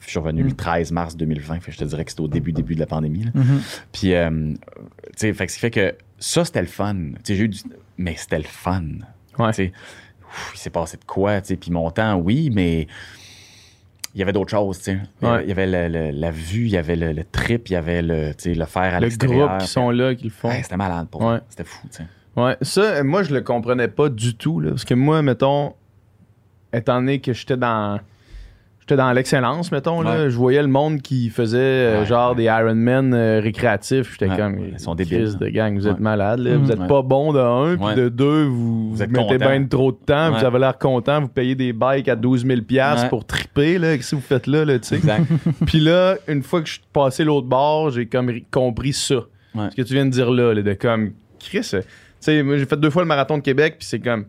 Je 0.00 0.10
suis 0.10 0.18
revenu 0.20 0.42
le 0.44 0.52
13 0.52 0.92
mars 0.92 1.16
2020. 1.16 1.58
Fait 1.60 1.66
que 1.70 1.72
je 1.72 1.78
te 1.78 1.84
dirais 1.84 2.04
que 2.04 2.10
c'était 2.10 2.22
au 2.22 2.28
début, 2.28 2.52
début 2.52 2.74
de 2.76 2.80
la 2.80 2.86
pandémie, 2.86 3.24
là. 3.24 3.30
Mhm. 3.34 3.60
Puis, 3.92 4.14
euh, 4.14 4.52
tu 4.52 4.58
sais, 5.16 5.32
fait 5.32 5.46
que 5.46 5.52
ce 5.52 5.56
qui 5.56 5.60
fait 5.60 5.70
que 5.70 5.94
ça, 6.18 6.44
c'était 6.44 6.60
le 6.60 6.68
fun. 6.68 6.94
Tu 6.94 7.12
sais, 7.24 7.34
j'ai 7.36 7.44
eu 7.44 7.48
du... 7.48 7.58
Mais 7.98 8.14
c'était 8.16 8.38
le 8.38 8.44
fun. 8.44 8.84
Ouais. 9.38 9.48
Tu 9.50 9.54
sais, 9.54 9.72
ouf, 10.28 10.52
il 10.54 10.58
s'est 10.58 10.70
passé 10.70 10.96
de 10.96 11.04
quoi, 11.04 11.40
tu 11.40 11.48
sais. 11.48 11.56
Puis 11.56 11.70
mon 11.70 11.90
temps, 11.90 12.16
oui, 12.16 12.50
mais 12.52 12.86
il 14.14 14.18
y 14.20 14.22
avait 14.22 14.32
d'autres 14.32 14.50
choses, 14.50 14.78
tu 14.78 14.84
sais. 14.84 14.98
Il 15.22 15.24
y 15.24 15.28
avait- 15.28 15.36
Ouais. 15.36 15.42
Il 15.44 15.48
y 15.48 15.52
avait 15.52 15.66
le- 15.66 15.88
le- 15.88 16.10
la 16.18 16.30
vue, 16.30 16.64
il 16.66 16.70
y 16.70 16.76
avait 16.76 16.96
le, 16.96 17.12
le 17.12 17.24
trip, 17.24 17.68
il 17.68 17.72
y 17.74 17.76
avait 17.76 18.02
le, 18.02 18.34
tu 18.34 18.44
sais, 18.44 18.54
le 18.54 18.64
faire 18.64 18.94
à 18.94 19.00
Le 19.00 19.06
l'extérieur. 19.06 19.48
groupe 19.48 19.60
qui 19.60 19.66
sont 19.68 19.90
là, 19.90 20.14
qui 20.14 20.24
le 20.24 20.30
font. 20.30 20.48
Ouais, 20.48 20.62
c'était 20.62 20.76
malade 20.76 21.08
pour 21.10 21.22
moi. 21.22 21.40
C'était 21.48 21.64
fou, 21.64 21.86
tu 21.90 21.98
sais. 21.98 22.04
Ouais, 22.36 22.56
ça, 22.62 23.02
moi, 23.02 23.22
je 23.22 23.32
le 23.34 23.40
comprenais 23.40 23.88
pas 23.88 24.08
du 24.10 24.34
tout. 24.34 24.60
Là, 24.60 24.70
parce 24.70 24.84
que 24.84 24.92
moi, 24.94 25.22
mettons, 25.22 25.74
étant 26.72 26.96
donné 27.00 27.18
que 27.20 27.32
j'étais 27.32 27.56
dans. 27.56 27.98
J'étais 28.88 28.96
dans 28.96 29.12
l'excellence, 29.12 29.72
mettons. 29.72 30.00
Là. 30.00 30.28
Je 30.28 30.36
voyais 30.36 30.62
le 30.62 30.68
monde 30.68 31.02
qui 31.02 31.28
faisait 31.28 31.58
euh, 31.58 32.00
Ouais, 32.00 32.06
genre 32.06 32.30
ouais. 32.30 32.36
des 32.36 32.44
Ironman 32.44 33.12
euh, 33.14 33.40
récréatifs. 33.40 34.12
J'étais 34.12 34.36
comme, 34.36 34.58
ils 34.72 34.78
sont 34.78 34.94
débiles. 34.94 35.36
de 35.38 35.48
gang, 35.48 35.74
vous 35.74 35.88
êtes 35.88 35.98
malades. 35.98 36.38
Là. 36.38 36.52
Mhm. 36.56 36.62
Vous 36.64 36.70
êtes 36.72 36.86
pas 36.86 37.02
bon 37.02 37.32
de 37.32 37.40
un, 37.40 37.76
puis 37.76 37.94
de 38.00 38.08
deux, 38.08 38.44
vous, 38.44 38.94
vous 38.94 39.04
mettez 39.08 39.38
bien 39.38 39.64
trop 39.64 39.90
de 39.90 39.96
temps, 39.96 40.30
vous 40.38 40.44
avez 40.44 40.58
l'air 40.60 40.78
content, 40.78 41.20
vous 41.20 41.28
payez 41.28 41.54
des 41.56 41.72
bikes 41.72 42.08
à 42.08 42.14
12 42.16 42.46
000 42.46 42.60
Ouais. 42.70 43.08
pour 43.08 43.24
triper. 43.26 43.78
Là. 43.78 43.96
Qu'est-ce 43.96 44.12
que 44.12 44.16
vous 44.16 44.22
faites 44.22 44.46
là, 44.46 44.64
là 44.64 44.78
tu 44.78 44.86
sais? 44.88 44.96
Exact. 44.96 45.24
Puis 45.66 45.80
là, 45.80 46.16
une 46.28 46.42
fois 46.42 46.60
que 46.60 46.68
je 46.68 46.74
suis 46.74 46.82
passé 46.92 47.24
l'autre 47.24 47.48
bord, 47.48 47.90
j'ai 47.90 48.06
comme 48.06 48.28
ri- 48.28 48.44
compris 48.50 48.92
ça. 48.92 49.16
Ce 49.70 49.74
que 49.74 49.82
tu 49.82 49.94
viens 49.94 50.04
de 50.06 50.10
dire 50.10 50.30
là, 50.30 50.52
là, 50.54 50.62
de 50.62 50.74
comme, 50.74 51.12
Chris, 51.40 51.68
euh, 51.74 51.80
tu 51.80 51.86
sais, 52.20 52.42
moi 52.42 52.56
j'ai 52.58 52.66
fait 52.66 52.78
deux 52.78 52.90
fois 52.90 53.02
le 53.02 53.08
marathon 53.08 53.38
de 53.38 53.42
Québec, 53.42 53.76
puis 53.78 53.86
c'est 53.88 54.00
comme, 54.00 54.26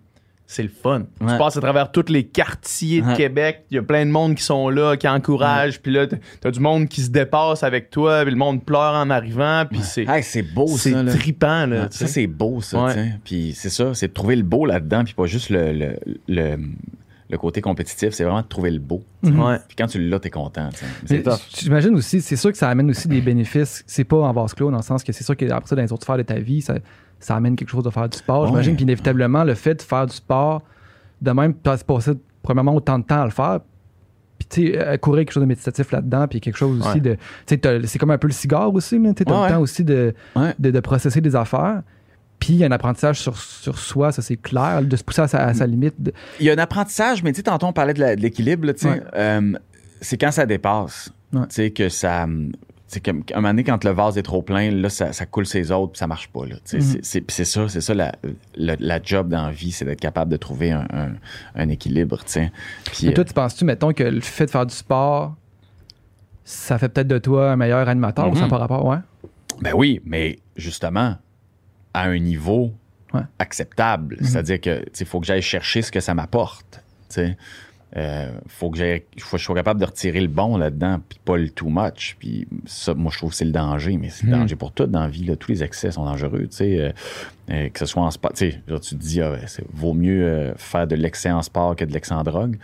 c'est 0.50 0.64
le 0.64 0.70
fun. 0.70 1.04
Tu 1.20 1.26
passes 1.38 1.58
à 1.58 1.62
travers 1.62 1.92
tous 1.92 2.06
les 2.10 2.24
quartiers 2.26 3.02
de 3.02 3.08
Ouais. 3.08 3.16
Québec, 3.16 3.66
il 3.70 3.76
y 3.76 3.78
a 3.78 3.84
plein 3.84 4.06
de 4.06 4.12
monde 4.12 4.34
qui 4.36 4.44
sont 4.44 4.70
là, 4.70 4.96
qui 4.96 5.08
encouragent, 5.08 5.82
puis 5.82 5.92
là, 5.92 6.08
t'as- 6.40 6.52
du 6.52 6.60
monde 6.62 6.88
qui 6.88 7.02
se 7.02 7.10
dépasse 7.10 7.64
avec 7.64 7.90
toi, 7.90 8.22
puis 8.24 8.32
le 8.32 8.38
monde 8.38 8.64
pleure 8.64 8.94
en 8.96 9.10
arrivant, 9.10 9.66
puis 9.70 9.82
c'est 9.84 10.06
Hey, 10.08 10.24
c'est 10.24 10.42
beau, 10.44 10.68
c'est 10.68 10.92
ça. 10.92 11.04
là. 11.04 11.14
trippant, 11.14 11.66
là. 11.66 11.88
Ça, 11.92 12.08
c'est 12.08 12.28
beau, 12.28 12.62
ça. 12.62 12.96
Puis 13.26 13.54
c'est 13.56 13.70
ça, 13.70 13.94
c'est 13.94 14.08
de 14.08 14.14
trouver 14.14 14.38
le 14.38 14.44
beau 14.44 14.66
là-dedans, 14.66 15.04
puis 15.04 15.14
pas 15.14 15.26
juste 15.26 15.50
le, 15.50 15.74
le, 15.74 16.00
le, 16.30 16.58
le 17.30 17.38
côté 17.38 17.60
compétitif, 17.60 18.12
c'est 18.14 18.24
vraiment 18.24 18.42
de 18.42 18.48
trouver 18.48 18.72
le 18.72 18.80
beau. 18.80 19.04
Ouais. 19.24 19.58
Puis 19.68 19.76
quand 19.78 19.88
tu 19.88 20.00
l'as, 20.08 20.20
t'es 20.20 20.30
content. 20.30 20.70
C'est. 21.06 21.26
J'imagine 21.60 21.94
aussi, 21.96 22.22
c'est 22.22 22.38
sûr 22.38 22.54
que 22.54 22.58
ça 22.58 22.70
amène 22.70 22.90
aussi 22.90 23.10
des 23.10 23.20
bénéfices. 23.20 23.84
C'est 23.86 24.06
pas 24.06 24.16
en 24.18 24.32
vase 24.32 24.54
clos, 24.54 24.72
dans 24.72 24.78
le 24.78 24.84
sens 24.84 25.04
que 25.04 25.12
c'est 25.12 25.26
sûr 25.26 25.36
qu'après 25.36 25.68
ça, 25.68 25.76
dans 25.76 25.82
les 25.82 25.92
autres 25.92 26.04
sphères 26.04 26.16
de 26.18 26.22
ta 26.24 26.36
vie, 26.40 26.62
ça, 26.62 26.76
ça 27.20 27.36
amène 27.36 27.56
quelque 27.56 27.70
chose 27.70 27.84
de 27.84 27.90
faire 27.90 28.08
du 28.10 28.18
sport. 28.18 28.42
Ouais. 28.44 28.48
J'imagine 28.50 28.76
qu'inévitablement, 28.76 29.44
le 29.44 29.54
fait 29.56 29.76
de 29.76 29.82
faire 29.82 30.06
du 30.06 30.16
sport, 30.16 30.62
de 31.22 31.32
même, 31.32 31.54
tu 31.64 31.70
as 31.70 31.84
passé 31.84 32.12
premièrement 32.44 32.76
autant 32.76 33.00
de 33.00 33.04
temps 33.04 33.22
à 33.22 33.26
le 33.26 33.32
faire, 33.32 33.60
puis 34.38 34.48
tu 34.48 34.74
sais, 34.74 34.98
courir 35.00 35.22
quelque 35.26 35.32
chose 35.34 35.42
de 35.42 35.48
méditatif 35.48 35.92
là-dedans, 35.92 36.28
puis 36.28 36.40
quelque 36.40 36.58
chose 36.58 36.80
aussi 36.80 36.90
Ouais. 36.90 37.00
de. 37.00 37.18
Tu 37.48 37.56
sais, 37.62 37.82
c'est 37.88 37.98
comme 38.00 38.12
un 38.12 38.18
peu 38.20 38.28
le 38.28 38.34
cigare 38.34 38.72
aussi, 38.74 39.00
tu 39.02 39.06
as 39.06 39.10
Ouais, 39.10 39.48
le 39.48 39.54
temps 39.54 39.60
aussi 39.62 39.84
de, 39.84 40.14
de, 40.60 40.72
de 40.72 40.80
processer 40.80 41.22
des 41.22 41.36
affaires. 41.36 41.82
Puis 42.40 42.54
il 42.54 42.58
y 42.58 42.64
a 42.64 42.68
un 42.68 42.72
apprentissage 42.72 43.20
sur, 43.20 43.36
sur 43.36 43.80
soi, 43.80 44.12
ça 44.12 44.22
c'est 44.22 44.38
clair, 44.38 44.84
de 44.84 44.96
se 44.96 45.04
pousser 45.04 45.22
à 45.24 45.28
sa, 45.28 45.44
à 45.44 45.54
sa 45.56 45.66
limite. 45.66 45.96
de- 46.00 46.14
Il 46.40 46.46
y 46.46 46.52
a 46.52 46.54
un 46.54 46.58
apprentissage, 46.60 47.24
mais 47.24 47.32
tu 47.32 47.38
sais, 47.38 47.44
tantôt, 47.44 47.66
on 47.66 47.74
parlait 47.74 47.96
de 47.96 48.04
l'équilibre, 48.22 48.72
tu 48.74 48.82
sais. 48.88 49.02
Euh, 49.16 49.54
c'est 50.02 50.18
quand 50.20 50.30
ça 50.32 50.46
dépasse. 50.46 51.12
Ouais. 51.34 51.42
Tu 51.50 51.56
sais, 51.56 51.72
que 51.72 51.90
ça. 51.90 52.28
C'est 52.90 53.04
comme, 53.04 53.24
à 53.34 53.38
un 53.38 53.42
moment 53.42 53.50
donné, 53.50 53.64
quand 53.66 53.84
le 53.84 53.92
vase 53.92 54.18
est 54.18 54.22
trop 54.24 54.42
plein, 54.42 54.72
là, 54.72 54.88
ça, 54.90 55.12
ça 55.12 55.26
coule 55.26 55.46
ses 55.46 55.72
autres, 55.72 55.92
puis 55.94 56.00
ça 56.00 56.08
marche 56.08 56.30
pas. 56.30 56.46
Là, 56.46 56.56
Mhm. 56.74 56.82
c'est- 57.04 57.24
c'est, 57.30 57.44
ça, 57.46 57.68
c'est 57.68 57.82
ça 57.82 57.94
la, 57.94 58.14
la, 58.56 58.78
la 58.80 59.02
job 59.04 59.28
dans 59.28 59.48
la 59.48 59.52
vie, 59.52 59.74
c'est 59.74 59.84
d'être 59.84 60.00
capable 60.00 60.32
de 60.32 60.38
trouver 60.38 60.72
un, 60.72 60.88
un, 60.94 61.10
un 61.56 61.70
équilibre. 61.70 62.18
tu 62.24 62.32
sais. 62.32 62.52
Puis, 62.86 63.08
Mais 63.08 63.14
toi, 63.14 63.24
euh, 63.24 63.28
tu 63.28 63.34
penses-tu, 63.34 63.66
mettons, 63.66 63.92
que 63.92 64.04
le 64.04 64.22
fait 64.22 64.46
de 64.46 64.52
faire 64.52 64.66
du 64.66 64.74
sport, 64.74 65.36
ça 66.46 66.78
fait 66.80 66.88
peut-être 66.90 67.08
de 67.10 67.18
toi 67.18 67.52
un 67.52 67.56
meilleur 67.58 67.88
animateur 67.90 68.30
ou 68.32 68.36
ça 68.36 68.44
Mhm. 68.44 68.50
par 68.50 68.60
rapport, 68.62 68.86
ouais? 68.86 68.98
Ben 69.62 69.74
oui, 69.76 70.02
mais 70.06 70.40
justement, 70.56 71.18
à 71.94 72.04
un 72.04 72.18
niveau 72.20 72.72
Ouais. 73.14 73.22
acceptable. 73.40 74.18
C'est-à-dire 74.22 74.62
que 74.62 74.86
il 75.00 75.06
faut 75.06 75.20
que 75.20 75.26
j'aille 75.26 75.42
chercher 75.42 75.82
ce 75.82 75.92
que 75.92 76.00
ça 76.00 76.14
m'apporte. 76.14 76.82
Euh, 77.96 78.32
faut 78.48 78.70
que 78.70 78.78
j'aille, 78.78 79.04
faut 79.20 79.38
que 79.38 79.40
je 79.40 79.46
sois 79.46 79.56
capable 79.56 79.80
de 79.80 79.86
retirer 79.86 80.20
le 80.20 80.28
bon 80.28 80.58
là-dedans, 80.58 81.00
puis 81.08 81.20
pas 81.24 81.38
le 81.38 81.50
too 81.50 81.70
much. 81.70 82.18
Puis 82.20 82.46
ça, 82.66 82.94
moi, 82.94 83.10
je 83.14 83.18
trouve 83.18 83.30
que 83.30 83.36
c'est 83.38 83.46
le 83.46 83.52
danger, 83.52 83.98
mais 83.98 84.10
c'est 84.10 84.26
le 84.28 84.34
Mhm. 84.34 84.40
danger 84.42 84.56
pour 84.58 84.74
tout 84.74 84.86
dans 84.88 85.00
la 85.00 85.08
vie. 85.08 85.24
Là. 85.24 85.36
Tous 85.38 85.52
les 85.52 85.64
excès 85.64 85.92
sont 85.92 86.04
dangereux. 86.04 86.48
tu 86.50 86.58
sais. 86.58 86.80
Euh, 86.82 86.92
euh, 87.50 87.70
que 87.70 87.80
ce 87.80 87.86
soit 87.86 88.04
en 88.04 88.12
sport, 88.12 88.34
tu 88.34 88.52
sais, 88.52 88.62
genre, 88.68 88.82
tu 88.82 88.96
te 88.96 89.02
dis, 89.02 89.22
ah, 89.22 89.38
c'est, 89.48 89.64
vaut 89.72 89.94
mieux 89.94 90.26
euh, 90.28 90.54
faire 90.58 90.86
de 90.86 90.96
l'excès 90.98 91.32
en 91.32 91.42
sport 91.42 91.78
que 91.78 91.86
de 91.86 91.94
l'excès 91.94 92.14
en 92.14 92.24
drogue. 92.24 92.58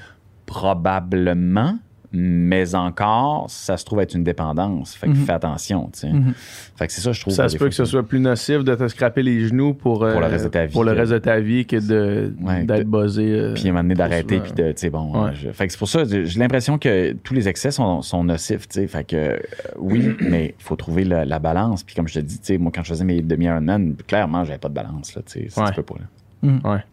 Probablement, 0.45 1.77
mais 2.15 2.75
encore, 2.75 3.49
ça 3.49 3.75
se 3.75 3.83
trouve 3.85 3.99
être 4.01 4.13
une 4.13 4.23
dépendance. 4.23 4.93
Fait 4.95 5.07
que 5.07 5.11
Mhm. 5.13 5.25
fais 5.25 5.31
attention. 5.33 5.89
tu 5.91 5.99
sais. 6.01 6.09
Mhm. 6.13 6.33
Fait 6.75 6.85
que 6.87 6.93
c'est 6.93 7.01
ça, 7.01 7.11
je 7.11 7.19
trouve. 7.19 7.33
Ça 7.33 7.45
euh, 7.45 7.47
se 7.47 7.57
peut 7.57 7.67
que 7.67 7.73
ce 7.75 7.85
soit 7.85 8.03
plus 8.03 8.19
nocif 8.19 8.63
de 8.63 8.75
te 8.75 8.87
scraper 8.87 9.23
les 9.23 9.47
genoux 9.47 9.73
pour, 9.73 10.03
euh, 10.03 10.11
Pour 10.11 10.21
le 10.21 10.27
reste 10.27 10.43
de 10.45 10.49
ta 10.49 10.65
vie 10.67 10.73
pour 10.73 10.83
le 10.83 10.93
que- 10.93 10.97
reste 10.99 11.11
de 11.11 11.17
ta 11.17 11.39
vie 11.39 11.65
que 11.65 11.77
de, 11.77 12.33
Ouais, 12.41 12.63
d'être 12.65 12.79
de- 12.79 12.83
buzzé. 12.83 13.23
euh, 13.31 13.53
puis 13.55 13.63
à 13.65 13.69
un 13.69 13.71
moment 13.71 13.83
donné 13.83 13.95
d'arrêter 13.95 14.39
puis 14.39 14.51
de 14.53 14.71
tu 14.71 14.77
sais 14.77 14.89
bon 14.91 15.11
Ouais. 15.23 15.29
euh, 15.29 15.33
je- 15.33 15.49
fait 15.51 15.65
que 15.67 15.73
c'est 15.73 15.79
pour 15.79 15.89
ça 15.89 16.03
j'ai 16.05 16.25
j'ai 16.25 16.39
l'impression 16.39 16.77
que 16.77 17.13
tous 17.13 17.33
les 17.33 17.47
excès 17.47 17.71
sont, 17.71 18.01
sont 18.03 18.23
nocifs 18.23 18.67
tu 18.67 18.81
sais 18.81 18.87
fait 18.87 19.03
que 19.03 19.15
euh, 19.15 19.37
oui 19.79 20.15
mais 20.21 20.53
il 20.59 20.63
faut 20.63 20.75
trouver 20.75 21.03
la, 21.05 21.25
la 21.25 21.39
balance 21.39 21.83
puis 21.83 21.95
comme 21.95 22.07
je 22.07 22.13
te 22.15 22.19
dis 22.19 22.37
tu 22.39 22.45
sais 22.45 22.57
moi 22.59 22.71
quand 22.73 22.83
je 22.83 22.89
faisais 22.89 23.05
mes 23.05 23.21
demi 23.21 23.45
Ironman 23.45 23.95
clairement 24.07 24.45
j'avais 24.45 24.59
pas 24.59 24.69
de 24.69 24.73
balance 24.75 25.15
là 25.15 25.21
tu 25.25 25.49
sais 25.49 25.59
Ouais. 25.59 25.67
se 25.67 25.73
peut 25.73 25.81
pas 25.83 25.95
là. 26.43 26.83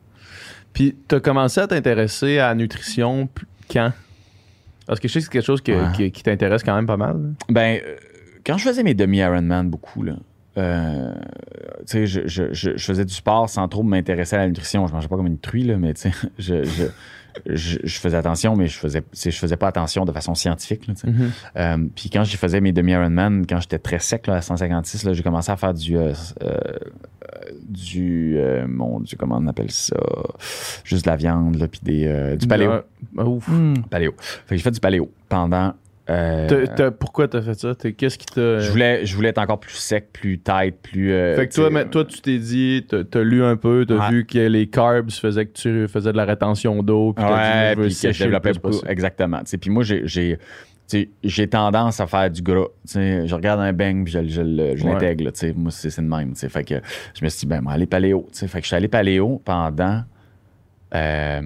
Puis, 0.73 0.95
tu 1.09 1.17
as 1.17 1.21
commencé 1.21 1.61
à 1.61 1.67
t'intéresser 1.67 2.39
à 2.39 2.49
la 2.49 2.55
nutrition 2.55 3.29
quand? 3.71 3.91
Parce 4.91 4.99
que 4.99 5.07
je 5.07 5.13
sais 5.13 5.19
que 5.21 5.25
c'est 5.27 5.31
quelque 5.31 5.45
chose 5.45 5.61
que- 5.61 5.71
Ouais. 5.71 5.93
qui, 5.95 6.11
qui 6.11 6.25
t'intéresse 6.25 6.65
quand 6.65 6.75
même 6.75 6.87
pas 6.87 6.97
mal. 6.97 7.13
là. 7.17 7.29
Ben, 7.49 7.81
euh, 7.87 7.95
quand 8.45 8.57
je 8.59 8.65
faisais 8.65 8.83
mes 8.83 8.95
demi-Ironman 8.95 9.71
beaucoup, 9.71 10.03
là, 10.03 10.15
euh, 10.59 11.13
tu 11.81 11.85
sais, 11.87 12.07
je, 12.09 12.23
je- 12.27 12.53
je- 12.53 12.77
je 12.77 12.85
faisais 12.85 13.05
du 13.05 13.15
sport 13.15 13.49
sans 13.49 13.69
trop 13.69 13.85
m'intéresser 13.85 14.35
à 14.35 14.41
la 14.41 14.49
nutrition. 14.49 14.85
Je 14.89 14.93
mangeais 14.93 15.07
pas 15.07 15.15
comme 15.17 15.29
une 15.29 15.39
truie, 15.39 15.63
là, 15.63 15.77
mais 15.77 15.95
tu 15.95 16.11
sais, 16.11 16.13
je, 16.41 16.65
je, 17.47 17.79
faisais 17.99 18.17
attention, 18.17 18.57
mais 18.57 18.69
je 18.69 18.79
faisais, 18.79 19.03
je 19.13 19.31
faisais 19.31 19.57
pas 19.57 19.69
attention 19.69 20.05
de 20.05 20.13
façon 20.13 20.35
scientifique. 20.35 20.87
Là, 20.87 20.95
sais. 20.95 21.09
Euh, 21.57 21.87
puis 21.95 22.11
quand 22.11 22.25
je 22.25 22.37
faisais 22.37 22.61
mes 22.61 22.73
demi-Ironman, 22.73 23.47
quand 23.47 23.61
j'étais 23.61 23.79
très 23.79 23.99
sec 23.99 24.27
là, 24.27 24.37
à 24.37 24.43
156, 24.43 25.05
là, 25.05 25.13
j'ai 25.13 25.23
commencé 25.23 25.51
à 25.51 25.57
faire 25.57 25.75
du... 25.75 25.97
euh, 25.97 26.13
euh, 26.43 26.59
du... 27.63 28.37
euh, 28.37 28.67
mon 28.69 29.01
Dieu, 29.01 29.17
comment 29.19 29.39
on 29.39 29.47
appelle 29.47 29.71
ça? 29.71 29.97
Juste 30.85 31.05
de 31.05 31.11
la 31.11 31.17
viande, 31.17 31.57
là, 31.57 31.69
puis 31.69 31.81
des, 31.83 32.37
du 32.39 32.47
paléo. 32.47 32.73
Ouf. 33.17 33.49
Paléo. 33.91 34.15
Fait 34.19 34.55
que 34.55 34.57
j'ai 34.57 34.63
fait 34.63 34.71
du 34.71 34.81
paléo 34.81 35.11
pendant... 35.29 35.75
euh, 36.11 36.91
pourquoi 36.91 37.29
t'as 37.29 37.41
fait 37.43 37.55
ça? 37.55 37.75
Qu'est-ce 37.97 38.19
qui 38.19 38.27
t'a. 38.27 38.59
je 38.59 38.71
voulais, 38.71 39.07
je 39.07 39.15
voulais 39.15 39.29
être 39.29 39.39
encore 39.39 39.61
plus 39.61 39.75
sec, 39.75 40.09
plus 40.13 40.39
tight, 40.39 40.75
plus. 40.83 41.13
euh, 41.13 41.37
Fait 41.37 41.49
que 41.49 41.55
toi, 41.55 41.71
mais 41.71 41.85
toi, 41.89 42.05
tu 42.05 42.21
t'es 42.21 42.39
dit, 42.39 42.87
t'as 42.89 43.23
lu 43.23 43.43
un 43.45 43.57
peu, 43.57 43.85
t'as 43.87 43.95
Ouais. 44.09 44.11
vu 44.11 44.27
que 44.27 44.39
les 44.39 44.67
carbs 44.67 45.11
faisaient 45.11 45.47
que 45.47 45.53
tu 45.53 45.89
faisais 45.89 46.13
de 46.13 46.17
la 46.17 46.25
rétention 46.25 46.83
d'eau, 46.83 47.13
puis 47.13 47.25
t'as 47.25 47.29
dit, 47.75 47.79
Ouais, 47.81 47.89
je 47.91 47.95
puis 47.97 48.09
que 48.09 48.13
je 48.13 48.25
développais 48.25 48.53
beaucoup. 48.55 48.87
Exactement. 48.87 49.41
Puis 49.61 49.71
moi, 49.71 49.83
j'ai, 49.85 50.39
j'ai, 51.23 51.47
tendance 51.49 52.01
à 52.01 52.07
faire 52.07 52.31
du 52.31 52.43
gras. 52.43 52.67
Je 52.87 53.35
regarde 53.35 53.61
un 53.61 53.73
bang 53.73 54.03
puis 54.05 54.13
je, 54.13 54.23
je, 54.27 54.77
je 54.77 54.85
l'intègre. 54.85 55.31
Moi, 55.57 55.71
c'est, 55.71 55.97
le 55.99 56.03
même. 56.05 56.35
Fait 56.35 56.65
que 56.65 56.75
je 57.15 57.25
me 57.25 57.29
suis 57.29 57.41
dit, 57.41 57.47
ben, 57.47 57.61
moi, 57.61 57.73
aller 57.75 57.87
paléo. 57.87 58.27
tu 58.33 58.39
sais. 58.39 58.49
Fait 58.49 58.59
que 58.59 58.65
je 58.65 58.69
suis 58.69 58.77
allé 58.77 58.89
paléo 58.89 59.41
pendant. 59.45 60.03
euh, 60.95 61.41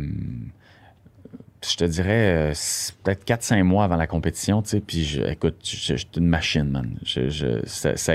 je 1.70 1.76
te 1.76 1.84
dirais 1.84 2.52
euh, 2.52 2.52
peut-être 3.02 3.24
4-5 3.26 3.62
mois 3.62 3.84
avant 3.84 3.96
la 3.96 4.06
compétition, 4.06 4.62
tu 4.62 4.70
sais, 4.70 4.80
puis 4.80 5.04
je, 5.04 5.22
écoute, 5.22 5.56
je- 5.64 5.96
j'étais 5.96 6.20
une 6.20 6.28
machine, 6.28 6.64
man. 6.70 6.90
Je, 7.04 7.60
ça, 7.64 7.96
ça 7.96 8.12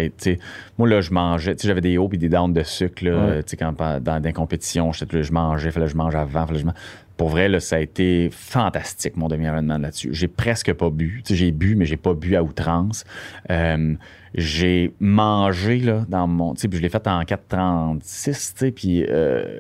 moi, 0.78 0.88
là, 0.90 1.02
je 1.02 1.12
mangeais, 1.12 1.56
tu 1.56 1.62
sais, 1.64 1.68
j'avais 1.68 1.82
des 1.82 1.98
hauts 1.98 2.10
et 2.14 2.18
des 2.18 2.30
downs 2.30 2.54
de 2.54 2.64
sucre, 2.64 3.04
là, 3.06 3.26
Ouais. 3.26 3.44
tu 3.44 3.52
sais, 3.52 3.58
quand, 3.58 3.74
dans, 3.74 4.02
dans 4.02 4.20
des 4.20 4.34
compétitions, 4.34 4.92
je 4.92 5.32
mangeais, 5.32 5.72
fallait 5.72 5.86
que 5.88 5.92
je 5.92 5.98
mange 5.98 6.16
avant, 6.16 6.46
fallait 6.46 6.58
que 6.60 6.62
je 6.62 6.66
mange. 6.66 6.76
Pour 7.18 7.28
vrai, 7.30 7.50
là, 7.50 7.60
ça 7.60 7.76
a 7.76 7.80
été 7.80 8.30
fantastique, 8.32 9.18
mon 9.18 9.28
demi-Ironman 9.28 9.82
là-dessus. 9.82 10.10
J'ai 10.14 10.30
presque 10.30 10.72
pas 10.74 10.90
bu. 10.90 11.22
Tu 11.26 11.34
sais, 11.34 11.36
j'ai 11.38 11.52
bu, 11.52 11.76
mais 11.76 11.84
j'ai 11.86 11.98
pas 11.98 12.14
bu 12.14 12.36
à 12.38 12.44
outrance. 12.44 13.04
Euh, 13.52 13.96
j'ai 14.36 14.94
mangé, 15.02 15.80
là, 15.80 16.06
dans 16.08 16.28
mon... 16.28 16.54
Tu 16.54 16.62
sais, 16.62 16.68
puis 16.70 16.78
je 16.78 16.82
l'ai 16.84 16.88
fait 16.90 17.06
en 17.08 17.22
4,36, 17.24 18.00
tu 18.24 18.34
sais, 18.60 18.72
puis 18.72 19.04
euh, 19.10 19.60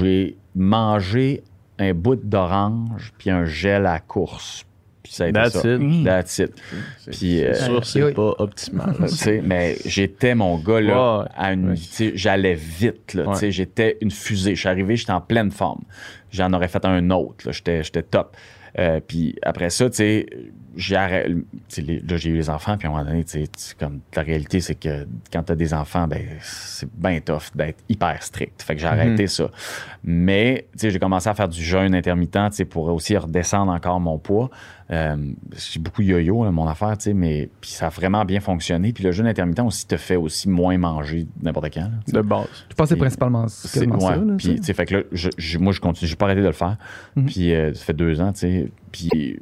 j'ai 0.00 0.36
mangé 0.56 1.42
un 1.78 1.92
bout 1.94 2.16
d'orange 2.16 3.12
puis 3.18 3.30
un 3.30 3.44
gel 3.44 3.86
à 3.86 3.98
course. 4.00 4.64
Puis 5.02 5.12
ça 5.12 5.24
a 5.24 5.28
été 5.28 5.34
That's 5.38 5.60
ça. 5.60 5.74
it. 5.74 6.04
That's 6.04 6.38
it. 6.38 6.52
C'est 6.98 7.10
Puis, 7.12 7.18
c'est 7.38 7.46
euh, 7.46 7.54
sûr, 7.54 7.86
c'est 7.86 8.02
oui. 8.02 8.12
pas 8.12 8.34
optimal. 8.38 8.96
Tu 9.02 9.08
sais, 9.08 9.40
mais 9.44 9.76
j'étais 9.84 10.34
mon 10.34 10.58
gars 10.58 10.80
là, 10.80 11.20
Ouais, 11.20 11.26
à 11.36 11.52
une, 11.52 11.68
Ouais. 11.70 11.74
tu 11.76 11.82
sais, 11.82 12.12
j'allais 12.16 12.54
vite 12.54 13.14
là, 13.14 13.24
tu 13.32 13.34
sais, 13.38 13.46
Ouais. 13.46 13.52
j'étais 13.52 13.98
une 14.00 14.10
fusée. 14.10 14.54
Je 14.56 14.60
suis 14.60 14.68
arrivé, 14.68 14.96
j'étais 14.96 15.12
en 15.12 15.20
pleine 15.20 15.52
forme. 15.52 15.82
J'en 16.32 16.52
aurais 16.52 16.66
fait 16.68 16.84
un 16.84 17.10
autre, 17.10 17.46
là, 17.46 17.52
j'étais, 17.52 17.84
j'étais 17.84 18.02
top. 18.02 18.36
Euh, 18.78 19.00
puis 19.06 19.36
après 19.42 19.70
ça, 19.70 19.88
tu 19.88 19.96
sais, 19.96 20.26
j'ai 20.76 20.94
là, 20.96 22.16
j'ai 22.16 22.30
eu 22.30 22.36
les 22.36 22.50
enfants, 22.50 22.76
puis 22.76 22.86
à 22.86 22.90
un 22.90 22.94
moment 22.94 23.04
donné, 23.04 23.24
tu 23.24 23.30
sais, 23.32 23.46
tu- 23.46 23.74
comme 23.78 24.00
la 24.14 24.22
réalité, 24.22 24.60
c'est 24.60 24.74
que 24.74 25.06
quand 25.32 25.42
t'as 25.42 25.54
des 25.54 25.72
enfants, 25.74 26.06
ben 26.06 26.22
c'est 26.42 26.88
bien 26.94 27.18
tough 27.20 27.50
d'être 27.54 27.78
hyper 27.88 28.22
strict. 28.22 28.62
Fait 28.62 28.74
que 28.74 28.80
j'ai 28.80 28.86
arrêté 28.86 29.26
ça. 29.26 29.50
Mais, 30.04 30.66
tu 30.72 30.78
sais, 30.80 30.90
j'ai 30.90 30.98
commencé 30.98 31.28
à 31.28 31.34
faire 31.34 31.48
du 31.48 31.62
jeûne 31.62 31.94
intermittent, 31.94 32.50
tu 32.50 32.56
sais, 32.56 32.64
pour 32.64 32.88
aussi 32.88 33.16
redescendre 33.16 33.72
encore 33.72 34.00
mon 34.00 34.18
poids. 34.18 34.50
Euh, 34.92 35.16
j'ai 35.56 35.80
beaucoup 35.80 36.02
yo-yo, 36.02 36.44
là, 36.44 36.52
mon 36.52 36.68
affaire, 36.68 36.96
tu 36.96 37.04
sais, 37.04 37.14
mais 37.14 37.48
puis 37.60 37.70
ça 37.70 37.86
a 37.86 37.88
vraiment 37.88 38.24
bien 38.24 38.38
fonctionné. 38.40 38.92
Puis 38.92 39.02
le 39.02 39.10
jeûne 39.10 39.26
intermittent 39.26 39.60
aussi 39.60 39.86
te 39.86 39.96
fait 39.96 40.14
aussi 40.16 40.48
moins 40.48 40.78
manger 40.78 41.26
n'importe 41.42 41.72
quand. 41.74 41.80
là. 41.80 41.90
De 42.06 42.20
base. 42.20 42.46
Je 42.70 42.74
pense 42.76 42.88
c'est 42.88 42.96
principalement 42.96 43.48
C'est- 43.48 43.80
ça. 43.80 43.80
Puis, 44.38 44.46
ça. 44.46 44.54
tu 44.54 44.62
sais, 44.62 44.74
fait 44.74 44.86
que 44.86 44.94
là, 44.96 45.02
je, 45.10 45.30
je- 45.36 45.58
moi, 45.58 45.72
je 45.72 45.80
continue. 45.80 46.08
J'ai 46.08 46.14
pas 46.16 46.26
arrêté 46.26 46.42
de 46.42 46.46
le 46.46 46.52
faire. 46.52 46.76
Mhm. 47.16 47.26
Puis, 47.26 47.52
euh, 47.54 47.74
ça 47.74 47.84
fait 47.84 47.94
deux 47.94 48.20
ans, 48.20 48.32
tu 48.32 48.40
sais. 48.40 48.70
Puis, 48.92 49.40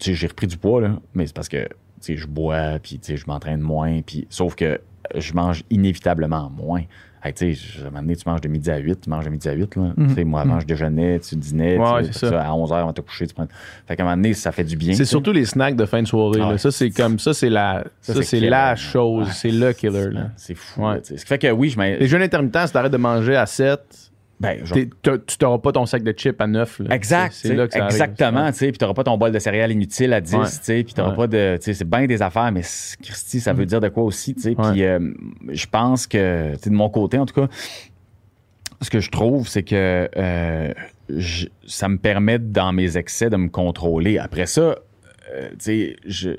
j'ai 0.00 0.26
repris 0.26 0.46
du 0.46 0.56
poids, 0.56 0.80
là. 0.80 0.96
Mais 1.14 1.26
c'est 1.26 1.34
parce 1.34 1.48
que, 1.48 1.62
tu 1.64 1.68
sais, 2.00 2.16
je 2.16 2.26
bois, 2.26 2.78
puis, 2.82 2.98
tu 2.98 3.06
sais, 3.12 3.16
je 3.16 3.24
m'entraîne 3.26 3.60
moins. 3.60 4.00
Puis, 4.02 4.26
sauf 4.30 4.54
que 4.54 4.80
je 5.16 5.32
mange 5.34 5.62
inévitablement 5.70 6.50
moins 6.50 6.82
Hey, 7.22 7.34
tu 7.34 7.54
sais, 7.54 7.60
je- 7.76 7.80
à 7.84 7.88
un 7.88 7.90
moment 7.90 8.00
donné, 8.00 8.16
tu 8.16 8.26
manges 8.26 8.40
de 8.40 8.48
midi 8.48 8.70
à 8.70 8.78
8, 8.78 9.02
tu 9.02 9.10
manges 9.10 9.26
de 9.26 9.28
midi 9.28 9.46
à 9.46 9.52
8. 9.52 9.76
Là. 9.76 9.92
Mhm. 9.94 10.06
Tu 10.08 10.14
sais, 10.14 10.24
moi, 10.24 10.40
avant, 10.40 10.58
je 10.58 10.64
déjeunais, 10.64 11.18
tu 11.20 11.36
dînais. 11.36 11.76
Ouais, 11.76 12.04
tu- 12.06 12.14
ça. 12.14 12.42
À 12.42 12.54
11 12.54 12.70
h, 12.70 12.82
on 12.82 12.94
te 12.94 13.02
coucher. 13.02 13.26
Tu 13.26 13.34
prends... 13.34 13.46
Fait 13.86 13.94
qu'à 13.94 14.04
un 14.04 14.06
moment 14.06 14.16
donné, 14.16 14.32
ça 14.32 14.52
fait 14.52 14.64
du 14.64 14.74
bien. 14.74 14.94
C'est 14.94 15.04
surtout 15.04 15.30
les 15.32 15.44
snacks 15.44 15.76
de 15.76 15.84
fin 15.84 16.00
de 16.00 16.08
soirée. 16.08 16.40
Ah 16.42 16.52
là. 16.52 16.56
Ça, 16.56 16.70
c'est 16.70 16.88
comme 16.88 17.18
ça, 17.18 17.34
c'est 17.34 17.50
la, 17.50 17.84
Ça, 18.00 18.14
c'est 18.14 18.22
c'est 18.22 18.36
killer, 18.38 18.48
la 18.48 18.74
chose. 18.74 19.26
Ouais. 19.26 19.32
C'est 19.34 19.50
le 19.50 19.74
killer. 19.74 20.08
Là. 20.12 20.30
C'est 20.36 20.54
fou. 20.54 20.82
Ouais. 20.86 21.00
Ce 21.04 21.12
qui 21.12 21.26
fait 21.26 21.36
que 21.38 21.50
oui, 21.50 21.68
je 21.68 21.78
mets. 21.78 21.98
Les 21.98 22.06
jeûnes 22.06 22.22
intermittents, 22.22 22.66
si 22.66 22.72
t'arrêtes 22.72 22.90
de 22.92 22.96
manger 22.96 23.36
à 23.36 23.44
7, 23.44 24.09
Ben, 24.40 24.64
genre- 24.64 24.78
tu 25.26 25.36
t'auras 25.38 25.58
pas 25.58 25.70
ton 25.72 25.84
sac 25.86 26.02
de 26.02 26.12
chips 26.12 26.40
à 26.40 26.46
9. 26.46 26.78
là. 26.80 26.94
Exact. 26.94 27.32
C'est 27.32 27.42
tu 27.42 27.48
sais, 27.48 27.54
là 27.54 27.66
que 27.66 27.74
ça 27.74 27.84
arrive. 27.84 27.92
exactement. 27.92 28.50
Puis 28.50 28.72
tu 28.72 28.78
n'auras 28.80 28.94
pas 28.94 29.04
ton 29.04 29.18
bol 29.18 29.30
de 29.32 29.38
céréales 29.38 29.70
inutile 29.72 30.12
à 30.14 30.20
10. 30.22 30.34
Ouais. 30.34 30.44
tu 30.46 30.50
sais, 30.62 30.82
Puis 30.82 30.94
tu 30.94 31.00
n'auras 31.00 31.14
pas 31.14 31.26
de. 31.26 31.58
C'est 31.60 31.84
bien 31.88 32.06
des 32.06 32.22
affaires, 32.22 32.50
mais 32.50 32.62
Christy, 32.62 33.38
ça 33.40 33.52
veut 33.52 33.66
dire 33.66 33.80
de 33.80 33.88
quoi 33.88 34.02
aussi. 34.04 34.34
tu 34.34 34.40
sais. 34.40 34.56
Ouais. 34.58 34.72
Puis 34.72 34.82
euh, 34.84 34.98
je 35.50 35.66
pense 35.66 36.06
que, 36.06 36.52
de 36.66 36.70
mon 36.74 36.88
côté, 36.88 37.18
en 37.18 37.26
tout 37.26 37.34
cas, 37.34 37.48
ce 38.80 38.88
que 38.90 39.00
je 39.00 39.10
trouve, 39.10 39.46
c'est 39.46 39.62
que 39.62 40.08
euh, 40.16 40.72
je- 41.10 41.46
ça 41.66 41.88
me 41.88 41.98
permet, 41.98 42.38
dans 42.38 42.72
mes 42.72 42.96
excès, 42.96 43.28
de 43.30 43.36
me 43.36 43.48
contrôler. 43.48 44.18
Après 44.18 44.46
ça, 44.46 44.60
euh, 45.34 45.48
tu 45.50 45.56
sais, 45.58 45.96
je 46.06 46.30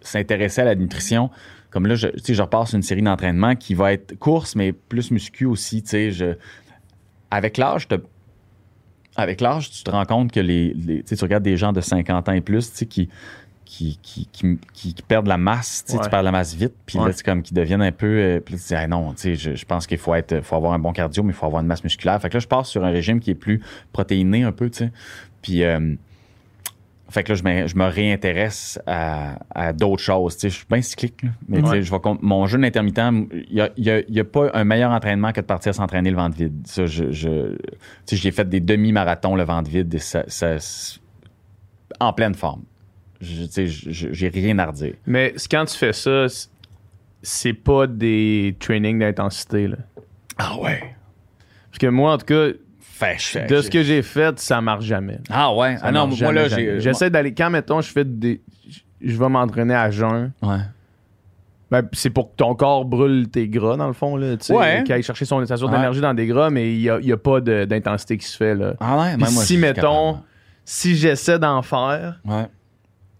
s'intéresser 0.00 0.60
à 0.60 0.64
la 0.64 0.74
nutrition. 0.76 1.28
Comme 1.70 1.86
là, 1.86 1.96
je, 1.96 2.06
je 2.26 2.40
repars 2.40 2.66
sur 2.68 2.76
une 2.76 2.82
série 2.82 3.02
d'entraînement 3.02 3.54
qui 3.56 3.74
va 3.74 3.92
être 3.92 4.16
course, 4.18 4.54
mais 4.56 4.72
plus 4.72 5.10
muscu 5.10 5.44
aussi. 5.44 5.82
Je, 5.84 6.34
avec 7.30 7.56
l'âge, 7.56 7.86
avec 9.16 9.40
l'âge, 9.40 9.70
tu 9.70 9.82
te 9.82 9.90
rends 9.90 10.04
compte 10.04 10.32
que 10.32 10.40
les, 10.40 10.72
les- 10.74 11.02
tu 11.02 11.08
sais, 11.08 11.16
tu 11.16 11.24
regardes 11.24 11.42
des 11.42 11.56
gens 11.56 11.72
de 11.72 11.80
50 11.80 12.28
ans 12.28 12.32
et 12.32 12.40
plus, 12.40 12.70
tu 12.70 12.76
sais, 12.78 12.86
qui, 12.86 13.08
qui, 13.64 13.98
qui, 14.02 14.26
qui, 14.32 14.58
qui- 14.94 15.02
perdent 15.02 15.26
la 15.26 15.36
masse, 15.36 15.84
tu 15.84 15.92
sais, 15.92 15.98
Ouais. 15.98 16.04
tu 16.04 16.10
perds 16.10 16.22
la 16.22 16.30
masse 16.32 16.54
vite, 16.54 16.74
puis 16.86 16.98
là, 16.98 17.04
Ouais. 17.04 17.12
c'est 17.12 17.24
comme 17.24 17.42
qui 17.42 17.52
deviennent 17.52 17.82
un 17.82 17.92
peu, 17.92 18.06
euh, 18.06 18.40
puis 18.40 18.54
là, 18.54 18.60
tu 18.60 18.66
dis, 18.68 18.74
Ah 18.74 18.86
non, 18.86 19.12
tu 19.12 19.20
sais, 19.22 19.34
je, 19.34 19.54
je 19.56 19.64
pense 19.66 19.86
qu'il 19.86 19.98
faut 19.98 20.14
être, 20.14 20.40
faut 20.42 20.56
avoir 20.56 20.72
un 20.72 20.78
bon 20.78 20.92
cardio, 20.92 21.22
mais 21.22 21.32
il 21.32 21.36
faut 21.36 21.46
avoir 21.46 21.60
une 21.62 21.66
masse 21.68 21.84
musculaire. 21.84 22.20
Fait 22.22 22.28
que 22.28 22.34
là, 22.34 22.40
je 22.40 22.46
passe 22.46 22.68
sur 22.68 22.84
un 22.84 22.90
régime 22.90 23.20
qui 23.20 23.30
est 23.30 23.34
plus 23.34 23.60
protéiné 23.92 24.44
un 24.44 24.52
peu, 24.52 24.70
tu 24.70 24.78
sais, 24.78 24.92
puis 25.42 25.64
euh, 25.64 25.94
fait 27.10 27.22
que 27.24 27.32
là, 27.32 27.36
je 27.36 27.42
me, 27.42 27.66
je 27.66 27.76
me 27.76 27.86
réintéresse 27.86 28.78
à, 28.86 29.38
à 29.54 29.72
d'autres 29.72 30.02
choses. 30.02 30.34
Tu 30.36 30.40
sais, 30.42 30.50
je 30.50 30.56
suis 30.56 30.66
bien 30.70 30.82
cyclique, 30.82 31.22
là. 31.22 31.30
mais 31.48 31.58
tu 31.60 31.64
sais, 31.64 31.70
Ouais. 31.72 31.82
je 31.82 31.90
vais 31.90 31.98
mon 32.20 32.46
jeûne 32.46 32.64
intermittent, 32.64 33.00
il 33.32 33.54
n'y 33.54 33.60
a, 33.60 33.70
y 33.78 33.90
a- 33.90 34.00
il 34.00 34.14
y 34.14 34.20
a 34.20 34.24
pas 34.24 34.50
un 34.54 34.64
meilleur 34.64 34.90
entraînement 34.90 35.32
que 35.32 35.40
de 35.40 35.46
partir 35.46 35.74
s'entraîner 35.74 36.10
le 36.10 36.16
ventre 36.16 36.36
vide. 36.36 36.66
Ça, 36.66 36.86
je, 36.86 37.10
je- 37.10 37.56
tu 37.56 37.58
sais, 38.06 38.16
j'ai 38.16 38.30
fait 38.30 38.48
des 38.48 38.60
demi-marathons 38.60 39.36
le 39.36 39.44
ventre 39.44 39.70
vide 39.70 39.92
et 39.94 39.98
ça, 39.98 40.24
ça- 40.28 40.56
en 42.00 42.12
pleine 42.12 42.34
forme. 42.34 42.62
Je- 43.20 43.46
j'ai 44.12 44.28
rien 44.28 44.58
à 44.58 44.66
redire. 44.66 44.94
Mais 45.06 45.34
quand 45.50 45.64
tu 45.64 45.76
fais 45.76 45.92
ça, 45.92 46.26
c'est 47.22 47.52
pas 47.54 47.86
des 47.86 48.54
trainings 48.60 48.98
d'intensité. 49.00 49.66
là. 49.68 49.76
Ah 50.36 50.56
ouais? 50.60 50.94
Parce 51.70 51.78
que 51.78 51.86
moi, 51.88 52.12
en 52.12 52.18
tout 52.18 52.26
cas, 52.26 52.48
Fait, 52.98 53.46
de 53.48 53.60
ce 53.60 53.70
que 53.70 53.82
j'ai 53.82 54.02
fait, 54.02 54.38
ça 54.40 54.60
marche 54.60 54.84
jamais. 54.84 55.18
Ah 55.30 55.54
ouais? 55.54 55.76
Ça 55.76 55.82
Ah 55.86 55.92
non, 55.92 56.08
moi 56.08 56.32
là, 56.32 56.48
j'ai. 56.48 56.66
jamais. 56.66 56.80
J'essaie 56.80 57.10
d'aller. 57.10 57.32
Quand, 57.32 57.48
mettons, 57.50 57.80
je 57.80 57.90
fais 57.92 58.04
des. 58.04 58.40
Je 59.00 59.16
vais 59.16 59.28
m'entraîner 59.28 59.74
à 59.74 59.90
jeun. 59.90 60.32
Ouais. 60.42 60.56
Ben, 61.70 61.82
c'est 61.92 62.10
pour 62.10 62.30
que 62.30 62.36
ton 62.36 62.54
corps 62.54 62.84
brûle 62.86 63.28
tes 63.28 63.46
gras, 63.46 63.76
dans 63.76 63.86
le 63.86 63.92
fond. 63.92 64.16
Là, 64.16 64.36
tu 64.36 64.46
sais, 64.46 64.54
Ouais. 64.54 64.82
Qu'il 64.84 64.94
aille 64.94 65.02
chercher 65.02 65.26
son, 65.26 65.44
sa 65.46 65.56
source 65.56 65.70
Ouais. 65.70 65.76
d'énergie 65.76 66.00
dans 66.00 66.14
des 66.14 66.26
gras, 66.26 66.48
mais 66.50 66.72
il 66.74 66.78
n'y 66.80 66.88
a, 66.90 66.98
y 67.00 67.12
a 67.12 67.16
pas 67.16 67.40
de- 67.40 67.66
d'intensité 67.66 68.16
qui 68.16 68.26
se 68.26 68.36
fait. 68.36 68.54
Là. 68.54 68.72
Ah 68.80 68.96
ouais? 68.98 69.12
Puis 69.14 69.22
Même 69.24 69.32
moi, 69.34 69.42
si, 69.44 69.58
mettons, 69.58 70.12
capable. 70.14 70.24
si 70.64 70.96
j'essaie 70.96 71.38
d'en 71.38 71.60
faire, 71.62 72.20
Ouais. 72.24 72.46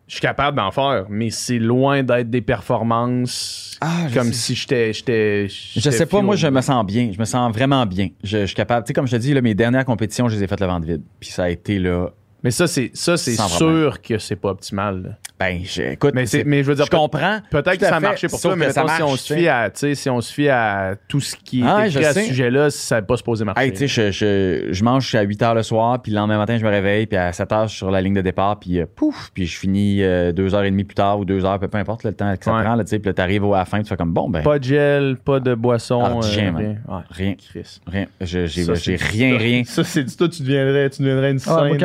Je 0.08 0.14
suis 0.14 0.20
capable 0.20 0.56
d'en 0.56 0.70
faire, 0.72 1.04
mais 1.08 1.30
c'est 1.30 1.58
loin 1.58 2.02
d'être 2.02 2.30
des 2.30 2.40
performances 2.40 3.76
Ah, 3.80 4.08
je 4.08 4.14
comme 4.18 4.28
sais. 4.32 4.32
si 4.32 4.54
j'étais. 4.54 4.92
j'étais- 4.92 5.46
Je 5.48 5.90
sais 5.90 6.06
pas, 6.06 6.22
moi, 6.22 6.34
je 6.34 6.48
me 6.48 6.60
sens 6.60 6.84
bien. 6.84 7.10
Je 7.12 7.18
me 7.18 7.24
sens 7.24 7.52
vraiment 7.52 7.86
bien. 7.86 8.08
Je, 8.24 8.38
je 8.40 8.46
suis 8.46 8.54
capable. 8.56 8.84
Tu 8.84 8.88
sais, 8.88 8.94
comme 8.94 9.06
je 9.06 9.12
te 9.12 9.16
dis, 9.20 9.34
là, 9.34 9.40
mes 9.42 9.54
dernières 9.54 9.84
compétitions, 9.84 10.28
je 10.28 10.36
les 10.36 10.42
ai 10.44 10.46
faites 10.46 10.60
le 10.60 10.66
ventre 10.66 10.86
vide. 10.86 11.02
Puis 11.20 11.30
ça 11.30 11.44
a 11.44 11.48
été 11.50 11.78
là. 11.78 12.08
Mais 12.44 12.50
ça, 12.52 12.66
c'est 12.66 12.90
ça, 12.94 13.16
c'est 13.16 13.36
sûr 13.36 14.00
que 14.00 14.18
c'est 14.18 14.36
pas 14.36 14.50
optimal. 14.50 15.02
là. 15.02 15.08
Ben, 15.40 15.60
je- 15.64 15.82
écoute, 15.92 16.14
Mais, 16.14 16.24
mais 16.46 16.62
je 16.64 16.68
veux 16.68 16.74
dire, 16.74 16.84
je 16.86 16.90
comprends. 16.90 17.38
peut-être 17.50 17.72
Tout 17.74 17.78
que 17.78 17.86
ça 17.86 17.96
a 17.96 18.00
marché 18.00 18.26
pour 18.26 18.40
toi, 18.40 18.56
mais 18.56 18.70
ça 18.72 18.84
si, 18.88 19.02
on 19.04 19.14
se 19.16 19.32
fie 19.34 19.46
à, 19.46 19.70
tu 19.70 19.78
sais, 19.78 19.94
si 19.94 20.10
on 20.10 20.20
se 20.20 20.32
fie 20.32 20.48
à 20.48 20.96
tout 21.06 21.20
ce 21.20 21.36
qui 21.36 21.60
est 21.60 21.64
Ah, 21.64 21.86
écrit 21.86 22.04
à 22.04 22.12
sais. 22.12 22.22
ce 22.22 22.26
sujet-là, 22.28 22.70
ça 22.70 22.96
n'est 23.00 23.06
pas 23.06 23.16
supposé 23.16 23.44
marcher. 23.44 23.62
Hey, 23.62 23.70
tu 23.72 23.86
sais, 23.86 23.88
je, 23.88 24.10
je, 24.10 24.72
je 24.72 24.84
mange 24.84 25.14
à 25.14 25.22
8 25.22 25.40
h 25.40 25.54
le 25.54 25.62
soir, 25.62 26.02
puis 26.02 26.10
le 26.10 26.16
lendemain 26.18 26.38
matin, 26.38 26.58
je 26.58 26.64
me 26.64 26.70
réveille, 26.70 27.06
puis 27.06 27.16
à 27.16 27.32
7 27.32 27.50
h, 27.50 27.62
je 27.64 27.68
suis 27.68 27.76
sur 27.78 27.90
la 27.92 28.00
ligne 28.00 28.14
de 28.14 28.20
départ, 28.20 28.58
puis 28.58 28.80
euh, 28.80 28.86
pouf, 28.92 29.30
puis 29.32 29.46
je 29.46 29.56
finis 29.58 30.02
euh, 30.02 30.32
deux 30.32 30.56
heures 30.56 30.64
et 30.64 30.70
demie 30.72 30.82
plus 30.84 30.96
tard 30.96 31.20
ou 31.20 31.24
deux 31.24 31.44
heures, 31.44 31.60
peu, 31.60 31.68
peu 31.68 31.78
importe 31.78 32.02
le 32.02 32.12
temps 32.12 32.36
que 32.36 32.44
ça 32.44 32.52
Ouais. 32.56 32.62
prend, 32.64 32.74
là, 32.74 32.82
tu 32.82 32.90
sais, 32.90 32.98
puis 32.98 33.08
là, 33.08 33.14
t'arrives 33.14 33.44
à 33.44 33.58
la 33.58 33.64
fin, 33.64 33.80
tu 33.80 33.88
fais 33.88 33.96
comme 33.96 34.12
bon, 34.12 34.28
ben, 34.28 34.42
Pas 34.42 34.58
de 34.58 34.64
gel, 34.64 35.16
pas 35.24 35.38
de 35.38 35.54
boisson. 35.54 36.02
Ah, 36.04 36.18
rien, 36.20 36.48
euh, 36.48 36.52
man. 36.52 36.56
rien. 36.62 36.76
Ouais. 36.96 37.02
rien, 37.10 37.34
Chris. 37.34 37.80
rien. 37.86 38.06
Je- 38.20 38.46
J'ai 38.46 38.96
rien, 38.96 39.38
rien. 39.38 39.62
Ça, 39.64 39.84
c'est 39.84 40.02
du 40.02 40.16
toi, 40.16 40.28
tu 40.28 40.42
deviendrais, 40.42 40.90
tu 40.90 41.02
deviendrais 41.02 41.30
une 41.30 41.38
Ah, 41.46 41.60
scène. 41.68 41.78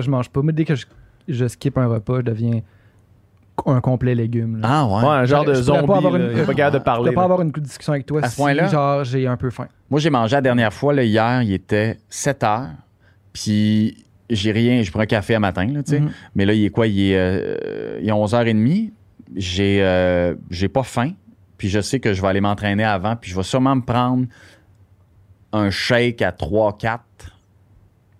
Que 0.00 0.06
je 0.06 0.10
mange 0.10 0.28
pas, 0.30 0.42
moi, 0.42 0.52
dès 0.52 0.64
que 0.64 0.74
je, 0.74 0.86
je 1.28 1.46
skip 1.48 1.76
un 1.78 1.86
repas, 1.86 2.16
je 2.18 2.22
deviens 2.22 2.60
un 3.66 3.80
complet 3.80 4.14
légume. 4.14 4.60
là. 4.60 4.68
Ah, 4.70 4.86
ouais. 4.86 5.02
Ouais, 5.02 5.14
un 5.16 5.24
genre 5.26 5.44
de 5.44 5.52
Je 5.54 5.62
zombie. 5.62 5.86
pas 5.86 5.96
avoir 5.98 6.16
une- 6.16 6.28
pas 6.46 6.70
de 6.70 6.78
Je 6.78 6.78
parler. 6.78 7.10
peux 7.10 7.14
pas 7.14 7.24
avoir 7.24 7.42
une 7.42 7.50
discussion 7.50 7.92
avec 7.92 8.06
toi 8.06 8.20
À 8.22 8.26
ce 8.28 8.30
si, 8.34 8.36
point-là? 8.40 8.68
genre, 8.68 9.04
j'ai 9.04 9.26
un 9.26 9.36
peu 9.36 9.50
faim. 9.50 9.68
Moi, 9.90 10.00
j'ai 10.00 10.08
mangé 10.10 10.34
la 10.36 10.40
dernière 10.40 10.72
fois, 10.72 10.94
là, 10.94 11.02
hier, 11.04 11.42
il 11.42 11.52
était 11.52 11.98
7 12.08 12.42
heures, 12.42 12.68
puis 13.34 14.04
j'ai 14.30 14.52
rien, 14.52 14.82
je 14.82 14.90
prends 14.90 15.00
un 15.00 15.06
café 15.06 15.34
à 15.34 15.40
matin, 15.40 15.66
là, 15.66 15.82
tu 15.82 15.90
sais. 15.90 16.00
Mhm. 16.00 16.10
Mais 16.34 16.46
là, 16.46 16.54
il 16.54 16.64
est 16.64 16.70
quoi? 16.70 16.86
Il 16.86 17.00
est, 17.10 17.18
euh, 17.18 17.98
il 18.00 18.08
est 18.08 18.12
11h30. 18.12 18.92
J'ai 19.36 19.78
euh, 19.82 20.34
j'ai 20.50 20.68
pas 20.68 20.82
faim. 20.82 21.12
Puis 21.58 21.68
je 21.68 21.80
sais 21.80 22.00
que 22.00 22.14
je 22.14 22.22
vais 22.22 22.28
aller 22.28 22.40
m'entraîner 22.40 22.84
avant. 22.84 23.14
Puis 23.16 23.30
je 23.30 23.36
vais 23.36 23.42
sûrement 23.42 23.76
me 23.76 23.82
prendre 23.82 24.24
un 25.52 25.68
shake 25.70 26.22
à 26.22 26.32
3-4. 26.32 27.00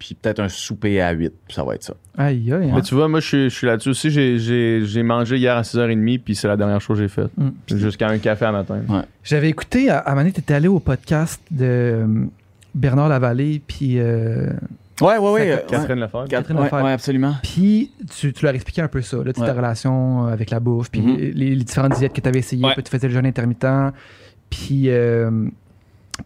Puis 0.01 0.14
peut-être 0.20 0.40
un 0.40 0.48
souper 0.48 1.01
à 1.01 1.12
8. 1.12 1.31
Puis 1.47 1.55
ça 1.55 1.62
va 1.62 1.74
être 1.77 1.85
ça. 1.85 1.94
Aïe, 2.18 2.52
aïe. 2.52 2.70
hein. 2.70 2.72
Mais 2.74 2.82
tu 2.82 2.94
vois, 2.94 3.06
moi, 3.06 3.20
je 3.20 3.27
suis, 3.28 3.44
je 3.51 3.55
suis 3.55 3.66
là-dessus 3.66 3.90
aussi. 3.90 4.10
J'ai, 4.10 4.39
j'ai, 4.39 4.81
j'ai 4.85 5.02
mangé 5.05 5.36
hier 5.36 5.55
à 5.56 5.60
6h30, 5.62 6.18
puis 6.20 6.35
c'est 6.35 6.48
la 6.48 6.56
dernière 6.56 6.81
chose 6.81 6.97
que 6.97 7.02
j'ai 7.05 7.09
faite. 7.09 7.31
Mm. 7.36 7.51
Jusqu'à 7.77 8.09
un 8.09 8.18
café 8.18 8.47
à 8.47 8.52
matin. 8.52 8.81
J'avais 9.22 9.48
écouté, 9.51 9.90
à, 9.90 9.98
à 9.98 10.06
un 10.09 10.10
moment 10.14 10.22
donné, 10.22 10.32
t'étais 10.32 10.55
allé 10.55 10.66
au 10.68 10.81
podcast 10.81 11.40
de 11.51 11.64
euh, 11.64 12.06
Bernard 12.74 13.09
Lavallée, 13.10 13.60
puis 13.66 13.98
euh, 13.98 14.48
Ouais, 15.02 15.16
ouais, 15.18 15.31
ouais. 15.32 15.52
euh, 15.52 15.56
Catherine 15.68 15.98
Lefebvre. 16.01 16.22
ouais. 16.22 16.28
Catherine 16.28 16.56
Ouais, 16.59 16.64
Lefebvre. 16.64 16.85
ouais, 16.85 16.93
absolument. 16.93 17.35
Puis 17.43 17.90
tu, 18.18 18.32
tu 18.32 18.44
leur 18.44 18.55
expliquais 18.55 18.82
un 18.82 18.89
peu 18.89 19.02
ça, 19.02 19.16
là, 19.18 19.32
tu 19.32 19.40
ta 19.40 19.52
relation 19.52 20.24
avec 20.27 20.51
la 20.51 20.60
bouffe, 20.60 20.90
puis 20.90 21.01
Mhm. 21.02 21.16
les, 21.16 21.55
les 21.55 21.64
différentes 21.64 21.97
diètes 21.98 22.12
que 22.12 22.20
tu 22.20 22.28
avais 22.28 22.39
essayées, 22.40 22.64
Ouais. 22.64 22.72
puis 22.74 22.82
tu 22.82 22.90
faisais 22.90 23.09
le 23.09 23.14
jeûne 23.14 23.27
intermittent, 23.27 23.66
puis, 24.51 24.85
euh, 24.90 25.31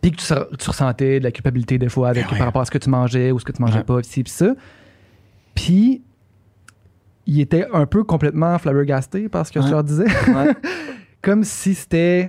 puis 0.01 0.11
que 0.11 0.17
tu, 0.17 0.25
se- 0.25 0.57
tu 0.57 0.69
ressentais 0.71 1.19
de 1.19 1.25
la 1.25 1.31
culpabilité 1.33 1.79
des 1.79 1.89
fois 1.89 2.09
avec, 2.09 2.31
ouais. 2.31 2.37
par 2.39 2.47
rapport 2.47 2.63
à 2.63 2.65
ce 2.65 2.71
que 2.71 2.79
tu 2.79 2.91
mangeais 2.91 3.31
ou 3.33 3.39
ce 3.39 3.45
que 3.45 3.53
tu 3.53 3.61
mangeais 3.63 3.79
Ouais. 3.79 3.85
pas, 3.85 4.01
puis 4.01 4.11
ci, 4.11 4.23
puis 4.23 4.33
ça. 4.33 4.55
Puis 5.55 6.03
il 7.27 7.41
était 7.41 7.67
un 7.73 7.87
peu 7.87 8.05
complètement 8.05 8.59
flabbergasté 8.59 9.29
par 9.29 9.47
ce 9.47 9.53
que 9.53 9.59
Ouais. 9.59 9.65
tu 9.65 9.71
leur 9.71 9.85
disais. 9.85 10.05
Ouais. 10.29 10.55
Comme 11.23 11.43
si 11.45 11.75
c'était... 11.75 12.29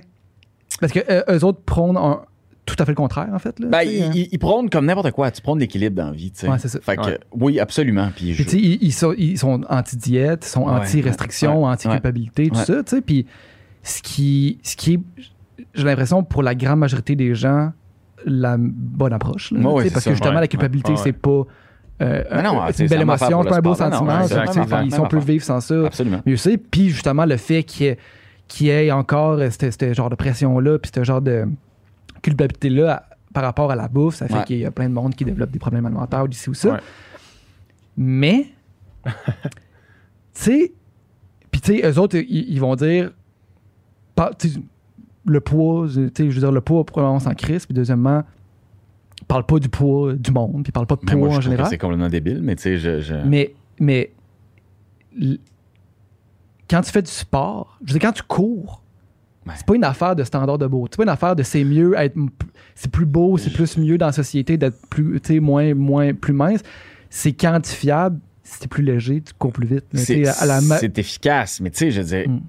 Parce 0.80 0.92
que 0.92 1.00
euh, 1.10 1.22
eux 1.30 1.44
autres 1.44 1.60
prônent 1.62 1.96
un- 1.98 2.22
tout 2.64 2.76
à 2.78 2.84
fait 2.84 2.90
le 2.92 2.96
contraire, 2.96 3.28
en 3.32 3.38
fait. 3.38 3.58
Là, 3.60 3.68
Ben, 3.68 3.78
hein. 3.80 3.82
ils, 3.84 4.16
ils- 4.22 4.28
ils 4.32 4.38
prônent 4.38 4.68
comme 4.68 4.86
n'importe 4.86 5.12
quoi. 5.12 5.30
Tu 5.30 5.40
prônes 5.40 5.60
l'équilibre 5.60 5.94
dans 5.96 6.06
la 6.06 6.12
vie, 6.12 6.32
tu 6.32 6.40
sais. 6.40 6.48
Ouais, 6.48 6.58
c'est 6.58 6.68
ça. 6.68 6.80
Fait 6.80 6.96
que, 6.96 7.02
Ouais. 7.02 7.20
oui, 7.32 7.60
absolument. 7.60 8.10
Puis 8.16 8.34
je- 8.34 8.42
ils, 8.56 8.82
ils 8.82 8.92
sont, 8.92 9.14
ils 9.16 9.38
sont 9.38 9.60
anti-diète, 9.68 10.44
ils 10.44 10.48
sont 10.50 10.64
Ouais, 10.64 10.72
anti-restriction, 10.72 11.62
ouais, 11.64 11.70
anti-culpabilité, 11.70 12.48
tout 12.48 12.56
ouais. 12.56 12.64
ça, 12.64 12.82
tu 12.82 12.96
sais. 12.96 13.00
Puis, 13.02 13.26
ce 13.84 14.02
qui, 14.02 14.58
ce 14.64 14.74
qui 14.76 14.94
est, 14.94 15.00
j'ai 15.74 15.84
l'impression, 15.84 16.22
pour 16.22 16.42
la 16.42 16.54
grande 16.54 16.78
majorité 16.80 17.16
des 17.16 17.34
gens, 17.34 17.72
la 18.24 18.56
bonne 18.58 19.12
approche. 19.12 19.52
là, 19.52 19.58
c'est 19.82 19.90
parce 19.92 20.04
ça. 20.04 20.10
que 20.10 20.14
justement, 20.16 20.34
Ouais, 20.34 20.40
la 20.40 20.48
culpabilité, 20.48 20.92
ouais, 20.92 20.96
ouais. 20.98 21.02
c'est 21.04 21.12
pas. 21.12 21.42
euh, 22.02 22.24
Mais 22.30 22.42
non, 22.42 22.62
euh, 22.62 22.66
c'est- 22.72 22.82
une 22.84 22.88
belle 22.88 23.00
émotion, 23.02 23.42
c'est 23.42 23.48
pas 23.48 23.56
un 23.56 23.60
beau 23.60 23.74
sport. 23.74 23.92
Sentiment. 23.92 24.18
non, 24.20 24.66
même 24.86 25.00
on 25.00 25.06
peut 25.08 25.18
vivre 25.18 25.44
sans 25.44 25.60
ça, 25.60 25.86
Absolument. 25.86 26.20
mieux 26.26 26.36
c'est. 26.36 26.56
Puis 26.58 26.88
justement, 26.90 27.24
le 27.24 27.36
fait 27.36 27.62
qu'il 27.62 27.96
y 28.60 28.64
y 28.64 28.68
ait 28.70 28.90
encore 28.92 29.38
euh, 29.38 29.48
ce 29.50 29.92
genre 29.94 30.10
de 30.10 30.14
pression-là, 30.14 30.78
puis 30.78 30.90
ce 30.94 31.04
genre 31.04 31.20
de 31.22 31.46
culpabilité-là 32.22 33.06
par 33.32 33.44
rapport 33.44 33.70
à 33.70 33.76
la 33.76 33.86
bouffe, 33.88 34.16
ça 34.16 34.28
fait 34.28 34.44
qu'il 34.44 34.58
y 34.58 34.64
a 34.64 34.70
plein 34.70 34.88
de 34.88 34.94
monde 34.94 35.14
qui 35.14 35.24
développe 35.24 35.50
des 35.50 35.58
problèmes 35.58 35.84
alimentaires 35.86 36.26
d'ici 36.28 36.48
ou 36.50 36.54
ça. 36.54 36.80
Mais, 37.96 38.46
tu 39.04 39.12
sais, 40.32 40.72
puis 41.50 41.60
tu 41.60 41.78
sais, 41.80 41.86
eux 41.90 41.98
autres, 41.98 42.16
ils, 42.16 42.50
ils 42.52 42.60
vont 42.60 42.74
dire, 42.76 43.10
le 45.26 45.40
poids, 45.40 45.86
tu 45.88 45.94
sais, 46.16 46.30
je 46.30 46.34
veux 46.34 46.40
dire, 46.40 46.52
le 46.52 46.60
poids, 46.60 46.84
premièrement, 46.84 47.16
on 47.16 47.20
s'en 47.20 47.34
crisse, 47.34 47.66
puis 47.66 47.74
deuxièmement, 47.74 48.22
parle 49.28 49.44
pas 49.44 49.58
du 49.58 49.68
poids 49.68 50.12
du 50.14 50.30
monde, 50.30 50.62
puis 50.62 50.72
parle 50.72 50.86
pas 50.86 50.94
de 50.96 51.00
Mais 51.04 51.12
poids 51.12 51.20
moi, 51.20 51.30
je 51.30 51.36
en 51.38 51.40
général. 51.40 51.66
c'est 51.68 51.78
complètement 51.78 52.08
débile, 52.08 52.40
mais 52.42 52.54
tu 52.56 52.62
sais, 52.62 52.78
je. 52.78 53.00
je- 53.00 53.14
Mais, 53.26 53.54
mais 53.80 54.12
l- 55.20 55.38
quand 56.70 56.80
tu 56.82 56.90
fais 56.90 57.02
du 57.02 57.10
sport, 57.10 57.78
je 57.84 57.92
veux 57.92 57.98
dire, 57.98 58.08
quand 58.08 58.14
tu 58.14 58.22
cours, 58.22 58.82
Ouais. 59.46 59.52
c'est 59.56 59.66
pas 59.66 59.76
une 59.76 59.84
affaire 59.84 60.16
de 60.16 60.24
standard 60.24 60.58
de 60.58 60.66
beauté. 60.66 60.90
C'est 60.92 60.96
pas 60.96 61.02
une 61.04 61.08
affaire 61.08 61.36
de 61.36 61.42
c'est 61.44 61.62
mieux, 61.62 61.94
être, 61.96 62.16
c'est 62.74 62.90
plus 62.90 63.06
beau, 63.06 63.36
c'est 63.38 63.52
plus 63.52 63.78
mieux 63.78 63.96
dans 63.98 64.06
la 64.06 64.12
société 64.12 64.56
d'être 64.56 64.84
plus, 64.88 65.20
tu 65.20 65.34
sais, 65.34 65.40
moins, 65.40 65.72
moins, 65.74 66.12
plus 66.14 66.32
mince. 66.32 66.60
C'est 67.10 67.32
quantifiable, 67.32 68.18
si 68.46 68.60
t'es 68.60 68.68
plus 68.68 68.82
léger, 68.84 69.20
tu 69.20 69.32
cours 69.38 69.52
plus 69.52 69.66
vite. 69.66 69.84
C'est 69.94 70.22
ma- 70.62 70.78
efficace, 70.80 71.60
mais 71.60 71.70
tu 71.70 71.78
sais, 71.78 71.90
je 71.90 72.00
veux 72.00 72.06
dire, 72.06 72.28
Mm. 72.28 72.40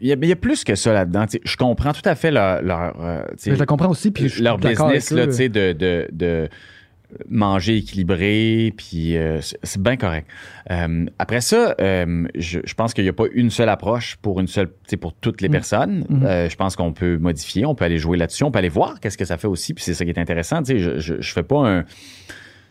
il 0.00 0.08
y, 0.08 0.12
a- 0.12 0.16
il 0.22 0.28
y 0.28 0.32
a 0.32 0.36
plus 0.36 0.64
que 0.64 0.74
ça 0.74 0.92
là-dedans. 0.92 1.26
Je 1.44 1.56
comprends 1.56 1.92
tout 1.92 2.00
à 2.08 2.14
fait 2.14 2.30
leur, 2.30 2.62
leur, 2.62 2.94
euh, 3.00 3.22
Mais 3.46 3.54
je 3.54 3.58
la 3.58 3.66
comprends 3.66 3.90
aussi, 3.90 4.10
puis 4.10 4.28
je 4.28 4.42
leur 4.42 4.58
business 4.58 5.10
là, 5.10 5.26
tu 5.26 5.32
sais, 5.32 5.48
de, 5.48 5.72
de, 5.72 6.08
de 6.12 6.48
manger 7.28 7.76
équilibré, 7.78 8.72
puis 8.76 9.16
euh, 9.16 9.40
c'est 9.64 9.82
bien 9.82 9.96
correct. 9.96 10.28
Euh, 10.70 11.06
après 11.18 11.40
ça, 11.40 11.74
euh, 11.80 12.28
je, 12.36 12.60
je 12.64 12.74
pense 12.74 12.94
qu'il 12.94 13.02
n'y 13.02 13.10
a 13.10 13.12
pas 13.12 13.24
une 13.32 13.50
seule 13.50 13.68
approche 13.68 14.14
pour 14.22 14.38
une 14.38 14.46
seule, 14.46 14.68
pour 15.00 15.12
toutes 15.14 15.40
les 15.40 15.48
Mm. 15.48 15.52
personnes. 15.52 16.06
Euh, 16.24 16.48
je 16.48 16.54
pense 16.54 16.76
qu'on 16.76 16.92
peut 16.92 17.18
modifier, 17.18 17.66
on 17.66 17.74
peut 17.74 17.84
aller 17.84 17.98
jouer 17.98 18.16
là-dessus, 18.16 18.44
on 18.44 18.52
peut 18.52 18.60
aller 18.60 18.68
voir 18.68 19.00
qu'est-ce 19.00 19.18
que 19.18 19.24
ça 19.24 19.38
fait 19.38 19.48
aussi, 19.48 19.74
puis 19.74 19.82
c'est 19.82 19.94
ça 19.94 20.04
qui 20.04 20.10
est 20.12 20.18
intéressant. 20.18 20.62
Tu 20.62 20.74
sais, 20.74 20.78
je, 20.78 20.98
je, 21.00 21.14
je 21.20 21.32
fais 21.32 21.42
pas 21.42 21.68
un, 21.68 21.84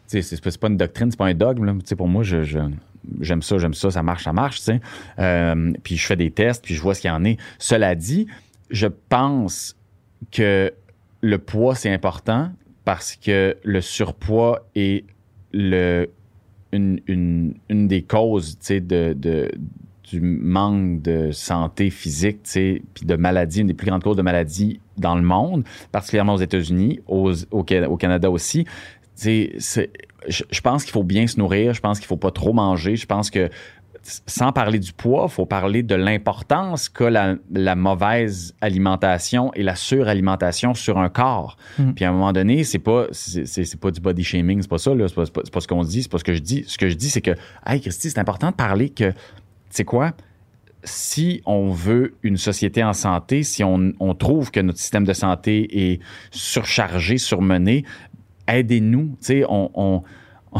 c'est 0.09 0.57
pas 0.59 0.67
une 0.67 0.77
doctrine, 0.77 1.11
c'est 1.11 1.17
pas 1.17 1.27
un 1.27 1.33
dogme. 1.33 1.65
Là. 1.65 1.73
Pour 1.95 2.07
moi, 2.07 2.23
j'aime 2.23 3.41
ça, 3.41 3.57
j'aime 3.57 3.73
ça, 3.73 3.91
ça 3.91 4.03
marche, 4.03 4.23
ça 4.23 4.33
marche. 4.33 4.61
Euh, 5.19 5.73
puis 5.83 5.97
je 5.97 6.05
fais 6.05 6.15
des 6.15 6.31
tests, 6.31 6.63
puis 6.63 6.75
je 6.75 6.81
vois 6.81 6.95
ce 6.95 7.01
qu'il 7.01 7.09
y 7.09 7.13
en 7.13 7.23
est. 7.23 7.37
Cela 7.59 7.95
dit, 7.95 8.27
je 8.69 8.87
pense 8.87 9.77
que 10.31 10.71
le 11.21 11.37
poids, 11.37 11.75
c'est 11.75 11.91
important 11.91 12.51
parce 12.85 13.15
que 13.15 13.57
le 13.63 13.81
surpoids 13.81 14.65
est 14.75 15.05
le, 15.53 16.09
une, 16.71 16.99
une, 17.07 17.53
une 17.69 17.87
des 17.87 18.01
causes 18.01 18.57
de, 18.59 19.13
du 20.09 20.21
manque 20.21 21.01
de 21.01 21.31
santé 21.31 21.89
physique, 21.89 22.39
puis 22.43 23.05
de 23.05 23.15
maladies, 23.15 23.61
une 23.61 23.67
des 23.67 23.73
plus 23.73 23.87
grandes 23.87 24.03
causes 24.03 24.17
de 24.17 24.21
maladies 24.21 24.79
dans 24.97 25.15
le 25.15 25.21
monde, 25.21 25.63
particulièrement 25.91 26.33
aux 26.33 26.39
États-Unis, 26.41 26.99
au 27.07 27.97
Canada 27.97 28.31
aussi. 28.31 28.65
C'est- 29.19 29.91
je, 30.27 30.43
je 30.49 30.61
pense 30.61 30.83
qu'il 30.83 30.91
faut 30.91 31.03
bien 31.03 31.27
se 31.27 31.37
nourrir, 31.39 31.73
je 31.73 31.79
pense 31.79 31.99
qu'il 31.99 32.07
faut 32.07 32.17
pas 32.17 32.31
trop 32.31 32.51
manger, 32.53 32.95
je 32.95 33.05
pense 33.05 33.29
que 33.29 33.49
sans 34.25 34.51
parler 34.53 34.79
du 34.79 34.93
poids, 34.93 35.25
il 35.27 35.31
faut 35.31 35.45
parler 35.45 35.83
de 35.83 35.93
l'importance 35.93 36.89
qu'a 36.89 37.09
la, 37.09 37.35
la 37.51 37.75
mauvaise 37.75 38.55
alimentation 38.61 39.51
et 39.53 39.61
la 39.63 39.75
suralimentation 39.75 40.73
sur 40.73 40.97
un 40.97 41.09
corps. 41.09 41.57
Mm. 41.77 41.91
Puis 41.93 42.05
à 42.05 42.09
un 42.09 42.13
moment 42.13 42.31
donné, 42.33 42.63
c'est 42.63 42.79
pas 42.79 43.07
c'est, 43.11 43.79
pas 43.79 43.91
du 43.91 43.99
body 43.99 44.23
shaming, 44.23 44.61
c'est 44.61 44.69
pas 44.69 44.77
ça 44.77 44.91
c'est 45.07 45.15
pas, 45.15 45.25
pas- 45.51 45.59
ce 45.61 45.67
qu'on 45.67 45.83
dit, 45.83 46.03
c'est 46.03 46.11
pas 46.11 46.17
ce 46.17 46.23
que 46.23 46.33
je 46.33 46.39
dis. 46.41 46.63
Ce 46.67 46.77
que 46.77 46.89
je 46.89 46.95
dis, 46.95 47.09
c'est 47.09 47.21
que, 47.21 47.35
hey 47.67 47.81
Christy, 47.81 48.09
c'est 48.09 48.19
important 48.19 48.51
de 48.51 48.55
parler 48.55 48.89
que, 48.89 49.11
tu 49.11 49.15
sais 49.69 49.85
quoi, 49.85 50.13
si 50.85 51.41
on 51.45 51.69
veut 51.71 52.15
une 52.23 52.37
société 52.37 52.81
en 52.83 52.93
santé, 52.93 53.43
si 53.43 53.65
on, 53.65 53.91
on 53.99 54.15
trouve 54.15 54.49
que 54.49 54.61
notre 54.61 54.79
système 54.79 55.03
de 55.03 55.11
santé 55.13 55.91
est 55.91 55.99
surchargé, 56.31 57.17
surmené, 57.17 57.83
aidez-nous. 58.55 59.09
Tu 59.09 59.15
sais, 59.21 59.43
on, 59.47 59.69
on, 59.73 60.03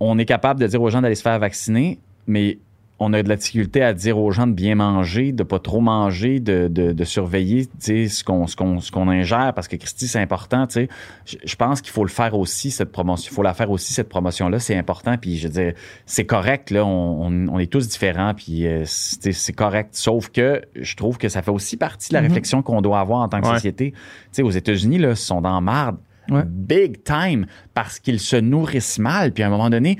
on 0.00 0.18
est 0.18 0.24
capable 0.24 0.60
de 0.60 0.66
dire 0.66 0.82
aux 0.82 0.90
gens 0.90 1.02
d'aller 1.02 1.14
se 1.14 1.22
faire 1.22 1.38
vacciner, 1.38 1.98
mais 2.26 2.58
on 3.00 3.12
a 3.12 3.22
de 3.24 3.28
la 3.28 3.34
difficulté 3.34 3.82
à 3.82 3.92
dire 3.92 4.16
aux 4.18 4.30
gens 4.30 4.46
de 4.46 4.52
bien 4.52 4.76
manger, 4.76 5.32
de 5.32 5.42
pas 5.42 5.58
trop 5.58 5.80
manger, 5.80 6.38
de, 6.38 6.68
de, 6.68 6.92
de 6.92 7.04
surveiller 7.04 7.66
tu 7.66 7.72
sais, 7.80 8.08
ce 8.08 8.22
qu'on 8.22 8.46
ce 8.46 8.54
qu'on 8.54 8.78
ce 8.80 8.92
qu'on 8.92 9.08
ingère 9.08 9.52
parce 9.52 9.66
que 9.66 9.74
Christy 9.74 10.06
c'est 10.06 10.20
important, 10.20 10.68
tu 10.68 10.74
sais. 10.74 10.88
Je, 11.26 11.36
je 11.44 11.56
pense 11.56 11.80
qu'il 11.80 11.90
faut 11.92 12.04
le 12.04 12.08
faire 12.10 12.38
aussi 12.38 12.70
cette 12.70 12.92
promotion, 12.92 13.30
il 13.32 13.34
faut 13.34 13.42
la 13.42 13.52
faire 13.52 13.70
aussi 13.72 13.92
cette 13.92 14.08
promotion 14.08 14.48
là, 14.48 14.60
c'est 14.60 14.76
important 14.76 15.16
puis 15.18 15.36
je 15.38 15.48
veux 15.48 15.52
dire 15.52 15.72
c'est 16.06 16.24
correct 16.24 16.70
là, 16.70 16.84
on, 16.86 17.26
on, 17.26 17.48
on 17.54 17.58
est 17.58 17.70
tous 17.70 17.88
différents 17.88 18.32
puis 18.32 18.64
euh, 18.66 18.84
c'est 18.86 19.32
c'est 19.32 19.52
correct 19.52 19.88
sauf 19.92 20.28
que 20.28 20.62
je 20.76 20.94
trouve 20.94 21.18
que 21.18 21.28
ça 21.28 21.42
fait 21.42 21.50
aussi 21.50 21.76
partie 21.76 22.10
de 22.10 22.14
la 22.14 22.20
Mhm. 22.20 22.28
réflexion 22.28 22.62
qu'on 22.62 22.80
doit 22.80 23.00
avoir 23.00 23.20
en 23.22 23.28
tant 23.28 23.40
que 23.40 23.48
Ouais. 23.48 23.54
société. 23.54 23.90
Tu 23.90 23.98
sais 24.30 24.42
aux 24.42 24.50
États-Unis 24.50 24.98
là, 24.98 25.10
ils 25.10 25.16
sont 25.16 25.40
dans 25.40 25.60
marde 25.60 25.96
Big 26.28 27.02
time 27.04 27.46
parce 27.74 27.98
qu'ils 27.98 28.20
se 28.20 28.36
nourrissent 28.36 28.98
mal. 28.98 29.32
Puis 29.32 29.42
à 29.42 29.46
un 29.46 29.50
moment 29.50 29.70
donné, 29.70 29.98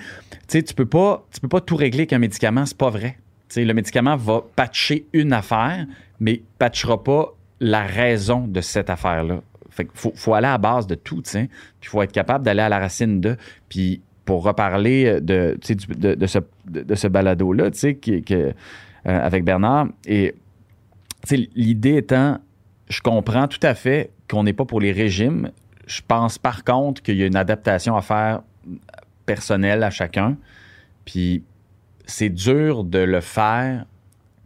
tu 0.48 0.62
tu 0.62 0.74
peux 0.74 0.86
pas, 0.86 1.26
peux 1.40 1.48
pas 1.48 1.60
tout 1.60 1.76
régler 1.76 2.06
qu'un 2.06 2.18
médicament, 2.18 2.66
c'est 2.66 2.78
pas 2.78 2.90
vrai. 2.90 3.18
Le 3.56 3.72
médicament 3.72 4.16
va 4.16 4.42
patcher 4.56 5.06
une 5.12 5.32
affaire, 5.32 5.86
mais 6.18 6.42
patchera 6.58 7.02
pas 7.02 7.34
la 7.60 7.82
raison 7.82 8.48
de 8.48 8.60
cette 8.60 8.90
affaire-là. 8.90 9.42
Fait 9.70 9.88
faut, 9.94 10.12
faut 10.14 10.34
aller 10.34 10.46
à 10.46 10.52
la 10.52 10.58
base 10.58 10.86
de 10.86 10.94
tout. 10.94 11.22
Puis 11.22 11.48
il 11.82 11.88
faut 11.88 12.02
être 12.02 12.12
capable 12.12 12.44
d'aller 12.44 12.62
à 12.62 12.68
la 12.68 12.78
racine 12.78 13.20
de. 13.20 13.36
Puis 13.68 14.00
pour 14.24 14.42
reparler 14.42 15.20
de, 15.20 15.58
de, 15.60 16.26
ce, 16.26 16.38
de, 16.66 16.94
ce 16.94 17.08
balado-là, 17.08 17.70
euh, 18.30 18.52
avec 19.04 19.44
Bernard, 19.44 19.88
et 20.06 20.34
l'idée 21.54 21.96
étant, 21.96 22.38
je 22.88 23.00
comprends 23.00 23.48
tout 23.48 23.60
à 23.62 23.74
fait 23.74 24.10
qu'on 24.28 24.44
n'est 24.44 24.52
pas 24.52 24.64
pour 24.64 24.80
les 24.80 24.92
régimes. 24.92 25.50
Je 25.86 26.00
pense 26.06 26.38
par 26.38 26.64
contre 26.64 27.02
qu'il 27.02 27.16
y 27.16 27.22
a 27.22 27.26
une 27.26 27.36
adaptation 27.36 27.96
à 27.96 28.02
faire 28.02 28.42
personnelle 29.26 29.82
à 29.82 29.90
chacun. 29.90 30.36
Puis 31.04 31.42
c'est 32.06 32.28
dur 32.30 32.84
de 32.84 32.98
le 32.98 33.20
faire 33.20 33.86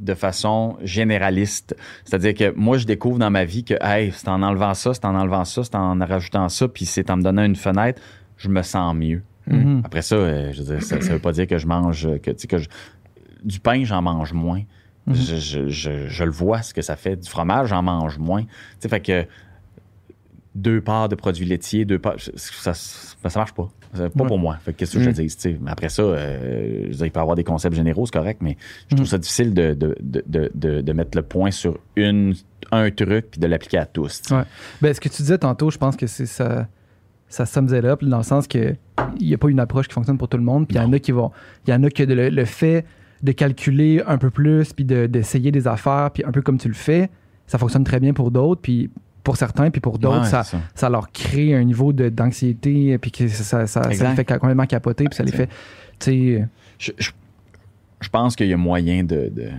de 0.00 0.14
façon 0.14 0.76
généraliste. 0.82 1.76
C'est-à-dire 2.04 2.34
que 2.34 2.54
moi, 2.56 2.78
je 2.78 2.86
découvre 2.86 3.18
dans 3.18 3.30
ma 3.30 3.44
vie 3.44 3.64
que, 3.64 3.74
hey, 3.80 4.12
c'est 4.12 4.28
en 4.28 4.42
enlevant 4.42 4.74
ça, 4.74 4.94
c'est 4.94 5.04
en 5.04 5.14
enlevant 5.16 5.44
ça, 5.44 5.64
c'est 5.64 5.74
en 5.74 5.98
rajoutant 5.98 6.48
ça, 6.48 6.68
puis 6.68 6.84
c'est 6.86 7.10
en 7.10 7.16
me 7.16 7.22
donnant 7.22 7.42
une 7.44 7.56
fenêtre, 7.56 8.00
je 8.36 8.48
me 8.48 8.62
sens 8.62 8.94
mieux. 8.94 9.22
Mhm. 9.48 9.82
Après 9.84 10.02
ça, 10.02 10.14
euh, 10.14 10.52
je 10.52 10.62
veux 10.62 10.74
dire, 10.76 10.82
ça 10.84 10.96
ne 10.98 11.02
veut 11.02 11.18
pas 11.18 11.32
dire 11.32 11.48
que 11.48 11.58
je 11.58 11.66
mange, 11.66 12.06
euh, 12.06 12.18
que, 12.18 12.30
tu 12.30 12.38
sais, 12.42 12.46
que 12.46 12.58
je- 12.58 12.68
du 13.42 13.58
pain, 13.58 13.82
j'en 13.84 14.02
mange 14.02 14.32
moins. 14.32 14.62
Mhm. 15.06 15.14
je, 15.14 15.36
je- 15.36 15.68
je- 15.68 16.06
je 16.08 16.24
le 16.24 16.30
vois, 16.30 16.60
ce 16.62 16.74
que 16.74 16.82
ça 16.82 16.94
fait. 16.94 17.16
Du 17.16 17.28
fromage, 17.30 17.68
j'en 17.68 17.82
mange 17.82 18.18
moins. 18.18 18.42
Tu 18.42 18.48
sais, 18.80 18.88
fait 18.90 19.00
que 19.00 19.26
deux 20.58 20.80
parts 20.80 21.08
de 21.08 21.14
produits 21.14 21.46
laitiers, 21.46 21.84
deux 21.84 21.98
parts, 21.98 22.16
ça, 22.18 22.74
ça, 22.74 23.28
ça 23.28 23.38
marche 23.40 23.52
pas. 23.54 23.68
Pas 23.94 24.02
Ouais. 24.02 24.26
pour 24.26 24.38
moi. 24.38 24.56
Fait 24.62 24.72
que 24.74 24.78
qu'est-ce 24.78 24.98
que 24.98 25.02
je 25.02 25.08
Mm. 25.08 25.12
te 25.14 25.20
dis? 25.22 25.30
sais. 25.30 25.58
Mais 25.62 25.70
après 25.70 25.88
ça, 25.88 26.02
euh, 26.02 26.82
je 26.82 26.88
veux 26.88 26.94
dire, 26.94 27.06
il 27.06 27.10
peut 27.10 27.20
y 27.20 27.22
avoir 27.22 27.36
des 27.36 27.44
concepts 27.44 27.74
généraux, 27.74 28.04
c'est 28.04 28.12
correct, 28.12 28.40
mais 28.42 28.56
je 28.90 28.96
trouve 28.96 29.06
Mm. 29.06 29.10
ça 29.10 29.18
difficile 29.18 29.54
de, 29.54 29.72
de, 29.74 29.94
de, 30.02 30.80
de, 30.82 30.92
mettre 30.92 31.16
le 31.16 31.22
point 31.22 31.50
sur 31.50 31.78
une, 31.96 32.34
un 32.70 32.90
truc 32.90 33.30
puis 33.30 33.40
de 33.40 33.46
l'appliquer 33.46 33.78
à 33.78 33.86
tous. 33.86 34.20
Ouais. 34.30 34.42
Ben, 34.82 34.92
ce 34.92 35.00
que 35.00 35.08
tu 35.08 35.22
disais 35.22 35.38
tantôt, 35.38 35.70
je 35.70 35.78
pense 35.78 35.96
que 35.96 36.06
c'est 36.06 36.26
ça. 36.26 36.68
Ça 37.30 37.44
sums 37.46 37.72
it 37.72 37.84
up, 37.84 38.02
dans 38.04 38.18
le 38.18 38.22
sens 38.22 38.46
que 38.46 38.74
il 39.20 39.26
n'y 39.26 39.34
a 39.34 39.38
pas 39.38 39.48
une 39.48 39.60
approche 39.60 39.86
qui 39.88 39.94
fonctionne 39.94 40.16
pour 40.18 40.28
tout 40.28 40.38
le 40.38 40.42
monde. 40.42 40.66
Puis 40.66 40.76
il 40.76 40.80
y 40.80 40.84
en 40.84 40.92
a 40.92 40.98
qui 40.98 41.12
vont. 41.12 41.30
Il 41.66 41.70
y 41.70 41.74
en 41.74 41.82
a 41.84 41.90
que 41.90 42.02
le, 42.02 42.28
le 42.30 42.44
fait 42.46 42.84
de 43.22 43.32
calculer 43.32 44.02
un 44.06 44.16
peu 44.18 44.30
plus, 44.30 44.72
puis 44.72 44.84
de- 44.84 45.06
d'essayer 45.06 45.50
des 45.50 45.66
affaires, 45.66 46.10
puis 46.12 46.24
un 46.24 46.30
peu 46.30 46.40
comme 46.42 46.56
tu 46.58 46.68
le 46.68 46.74
fais, 46.74 47.10
ça 47.46 47.58
fonctionne 47.58 47.84
très 47.84 48.00
bien 48.00 48.12
pour 48.14 48.30
d'autres. 48.30 48.60
Puis 48.62 48.90
pour 49.28 49.36
certains, 49.36 49.70
puis 49.70 49.82
pour 49.82 49.98
d'autres, 49.98 50.22
Ouais, 50.22 50.26
ça, 50.26 50.42
ça. 50.42 50.58
ça 50.74 50.88
leur 50.88 51.12
crée 51.12 51.54
un 51.54 51.62
niveau 51.62 51.92
d'anxiété, 51.92 52.96
puis 52.96 53.10
que 53.10 53.28
ça, 53.28 53.66
ça, 53.66 53.86
les 53.90 53.94
fait 53.96 54.24
complètement 54.24 54.64
capoter, 54.64 55.04
puis 55.04 55.14
ça 55.14 55.22
les 55.22 55.32
fait. 55.32 55.48
Tu 55.98 56.38
sais. 56.38 56.48
je, 56.78 56.92
je- 56.96 57.10
je 58.00 58.08
pense 58.08 58.36
qu'il 58.36 58.46
y 58.46 58.54
a 58.54 58.56
moyen 58.56 59.02
de. 59.04 59.30
de- 59.30 59.50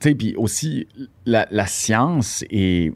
tu 0.00 0.10
sais, 0.10 0.14
puis 0.14 0.34
aussi, 0.36 0.86
la, 1.24 1.46
la 1.50 1.66
science 1.66 2.44
est, 2.50 2.92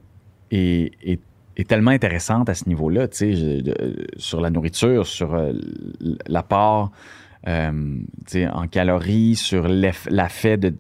est, 0.51 0.93
est- 1.03 1.21
est 1.57 1.67
tellement 1.67 1.91
intéressante 1.93 2.51
à 2.51 2.55
ce 2.55 2.69
niveau-là, 2.69 3.09
tu 3.09 3.35
sais, 3.35 3.63
sur 4.19 4.43
la 4.43 4.51
nourriture, 4.51 5.07
sur 5.07 5.35
euh, 5.35 5.53
l'apport. 6.27 6.91
Euh, 7.49 7.73
en 8.53 8.67
calories, 8.69 9.35
sur 9.35 9.67
l'affect 9.69 10.61
de, 10.61 10.75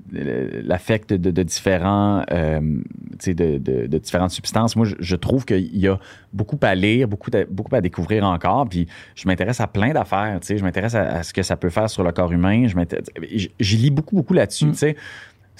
l'affect 0.64 1.12
de, 1.12 1.30
de 1.30 1.42
différents, 1.42 2.22
euh, 2.30 2.60
tu 2.60 3.16
sais, 3.18 3.34
de, 3.34 3.58
de- 3.58 3.86
de 3.86 3.98
différentes 3.98 4.30
substances. 4.30 4.76
Moi, 4.76 4.86
je, 4.86 4.94
je 4.98 5.16
trouve 5.16 5.44
qu'il 5.44 5.76
y 5.76 5.88
a 5.88 5.98
beaucoup 6.32 6.58
à 6.62 6.74
lire, 6.74 7.08
beaucoup, 7.08 7.30
à- 7.34 7.44
beaucoup 7.48 7.74
à 7.74 7.80
découvrir 7.80 8.24
encore. 8.24 8.68
Puis 8.68 8.86
je 9.14 9.26
m'intéresse 9.26 9.60
à 9.60 9.66
plein 9.66 9.92
d'affaires. 9.92 10.38
Je 10.46 10.62
m'intéresse 10.62 10.94
à, 10.94 11.02
à 11.18 11.22
ce 11.22 11.32
que 11.32 11.42
ça 11.42 11.56
peut 11.56 11.70
faire 11.70 11.88
sur 11.88 12.02
le 12.04 12.12
corps 12.12 12.32
humain. 12.32 12.66
Je 12.68 12.76
m'intéresse- 12.76 13.06
j- 13.32 13.50
J'y 13.58 13.76
lis 13.78 13.90
beaucoup, 13.90 14.16
beaucoup 14.16 14.34
là-dessus. 14.34 14.66
Mm. 14.66 14.74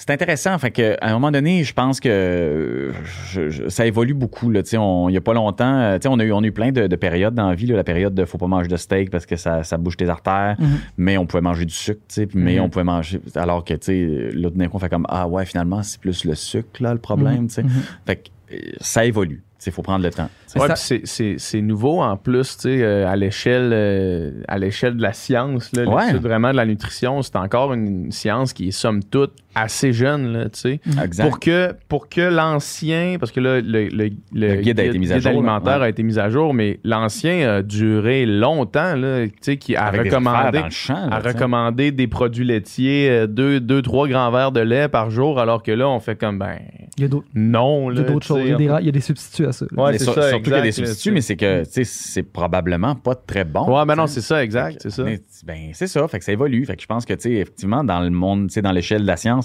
C'est 0.03 0.09
intéressant. 0.13 0.57
Fait 0.57 0.71
que, 0.71 0.95
à 0.99 1.11
un 1.11 1.13
moment 1.13 1.29
donné, 1.29 1.63
je 1.63 1.75
pense 1.75 1.99
que 1.99 2.91
je- 3.31 3.49
je- 3.51 3.69
ça 3.69 3.85
évolue 3.85 4.15
beaucoup. 4.15 4.49
Là, 4.49 4.63
Tu 4.63 4.69
sais, 4.71 4.77
on- 4.77 5.09
il 5.09 5.11
n'y 5.11 5.17
a 5.17 5.21
pas 5.21 5.33
longtemps, 5.35 5.77
euh, 5.79 5.97
tu 5.99 6.03
sais, 6.03 6.07
on, 6.11 6.17
a 6.17 6.23
eu, 6.23 6.31
on 6.31 6.39
a 6.41 6.45
eu 6.47 6.51
plein 6.51 6.71
de, 6.71 6.87
de 6.87 6.95
périodes 6.95 7.35
dans 7.35 7.49
la 7.49 7.53
vie. 7.55 7.67
là. 7.67 7.75
la 7.75 7.83
période 7.83 8.15
de 8.15 8.25
faut 8.25 8.39
pas 8.39 8.47
manger 8.47 8.67
de 8.67 8.77
steak 8.77 9.11
parce 9.11 9.27
que 9.27 9.35
ça, 9.35 9.61
ça 9.63 9.77
bouge 9.77 9.95
tes 9.97 10.09
artères, 10.09 10.55
Mhm. 10.59 10.67
mais 10.97 11.17
on 11.19 11.27
pouvait 11.27 11.41
manger 11.41 11.65
du 11.65 11.73
sucre. 11.73 11.99
tu 12.07 12.15
sais, 12.15 12.25
puis- 12.25 12.39
Mais 12.39 12.55
Mhm. 12.55 12.61
on 12.63 12.69
pouvait 12.69 12.83
manger. 12.83 13.21
Alors 13.35 13.63
que 13.63 13.75
tu 13.75 13.79
sais, 13.85 14.29
là, 14.33 14.49
d'un 14.49 14.67
coup, 14.67 14.77
on 14.77 14.79
fait 14.79 14.89
comme 14.89 15.05
Ah 15.07 15.27
ouais, 15.27 15.45
finalement, 15.45 15.83
c'est 15.83 15.99
plus 16.01 16.25
le 16.25 16.33
sucre, 16.33 16.81
là, 16.81 16.93
le 16.93 16.99
problème. 16.99 17.47
tu 17.47 17.53
sais. 17.55 17.63
Mhm. 17.63 17.69
Fait 18.07 18.15
que 18.15 18.55
euh, 18.55 18.57
ça 18.81 19.05
évolue. 19.05 19.43
Il 19.63 19.71
faut 19.71 19.83
prendre 19.83 20.03
le 20.03 20.09
temps. 20.09 20.27
Ouais, 20.55 20.67
Ça- 20.69 20.75
c'est- 20.75 21.01
c'est 21.05 21.35
c'est 21.37 21.61
nouveau 21.61 22.01
en 22.01 22.17
plus, 22.17 22.57
tu 22.57 22.63
sais, 22.63 22.81
euh, 22.81 23.07
à 23.07 23.15
l'échelle 23.15 23.69
euh, 23.71 24.31
à 24.47 24.57
l'échelle 24.57 24.97
de 24.97 25.03
la 25.03 25.13
science, 25.13 25.71
là, 25.73 25.87
Ouais. 25.87 26.13
vraiment 26.13 26.49
de 26.51 26.55
la 26.57 26.65
nutrition, 26.65 27.21
c'est 27.21 27.35
encore 27.35 27.71
une 27.73 28.11
science 28.11 28.53
qui 28.53 28.69
est 28.69 28.71
somme 28.71 29.03
toute 29.03 29.33
assez 29.55 29.93
jeune, 29.93 30.31
là, 30.33 30.45
tu 30.49 30.59
sais. 30.59 30.79
Exact. 31.03 31.23
Pour 31.27 31.39
que, 31.39 31.73
pour 31.87 32.09
que 32.09 32.21
l'ancien, 32.21 33.17
parce 33.19 33.31
que 33.31 33.39
là, 33.39 33.61
le, 33.61 33.87
le, 33.87 34.09
Le 34.33 34.55
guide 34.55 34.79
a 34.79 34.83
été 34.85 34.97
mis 34.99 35.11
à 35.11 35.19
jour, 35.19 35.31
alimentaire 35.31 35.79
ouais. 35.79 35.85
a 35.85 35.89
été 35.89 36.03
mis 36.03 36.19
à 36.19 36.29
jour, 36.29 36.53
mais 36.53 36.79
l'ancien 36.83 37.49
a 37.57 37.61
duré 37.61 38.25
longtemps, 38.25 38.95
là, 38.95 39.25
tu 39.27 39.33
sais, 39.41 39.57
qui 39.57 39.75
a 39.75 39.85
Avec 39.85 40.03
des 40.03 40.09
recommandé, 40.09 40.59
champ. 40.69 41.09
là, 41.09 41.19
recommander 41.19 41.91
des 41.91 42.07
produits 42.07 42.45
laitiers, 42.45 43.09
euh, 43.09 43.27
deux, 43.27 43.59
deux, 43.59 43.81
trois 43.81 44.07
grands 44.07 44.31
verres 44.31 44.51
de 44.51 44.61
lait 44.61 44.87
par 44.87 45.09
jour, 45.09 45.39
alors 45.39 45.63
que 45.63 45.71
là, 45.71 45.87
on 45.89 45.99
fait 45.99 46.15
comme, 46.15 46.39
ben, 46.39 46.57
Il 46.97 47.03
y 47.03 47.05
a 47.05 47.07
d'autres 47.07 47.27
non. 47.33 47.91
il 47.91 47.97
y 47.97 48.01
a 48.01 48.03
d'autres 48.03 48.25
choses. 48.25 48.41
Il 48.43 48.49
y 48.49 48.53
a 48.53 48.57
des, 48.57 48.65
il 48.81 48.85
y 48.85 48.89
a 48.89 48.91
des 48.91 49.01
substituts 49.01 49.45
à 49.45 49.51
ça. 49.51 49.65
là. 49.71 49.83
Ouais, 49.83 49.91
Mais 49.93 49.97
c'est 49.97 50.03
sur- 50.05 50.13
ça, 50.13 50.29
surtout 50.29 50.43
qu'il 50.43 50.53
y 50.53 50.55
a 50.55 50.61
des 50.61 50.71
substituts, 50.71 51.09
tu 51.09 51.11
mais 51.13 51.21
c'est 51.21 51.35
que 51.35 51.63
tu 51.63 51.71
sais, 51.71 51.83
c'est 51.83 52.23
probablement 52.23 52.95
pas 52.95 53.15
très 53.15 53.43
bon. 53.43 53.65
Ouais, 53.77 53.85
ben 53.85 53.95
non, 53.95 54.07
c'est 54.07 54.21
ça, 54.21 54.43
exact, 54.43 54.77
c'est 54.81 54.89
ça. 54.91 55.03
Mais, 55.03 55.19
ben, 55.45 55.69
c'est 55.73 55.87
ça, 55.87 56.07
fait 56.07 56.19
que 56.19 56.25
ça 56.25 56.31
évolue. 56.31 56.65
Fait 56.65 56.75
que 56.75 56.81
je 56.81 56.87
pense 56.87 57.05
que, 57.05 57.13
tu 57.13 57.21
sais, 57.21 57.31
effectivement, 57.33 57.83
dans 57.83 57.99
le 58.01 58.09
monde, 58.09 58.47
tu 58.47 58.53
sais, 58.53 58.61
dans 58.61 58.71
l'échelle 58.71 59.01
de 59.01 59.07
la 59.07 59.17
science, 59.17 59.40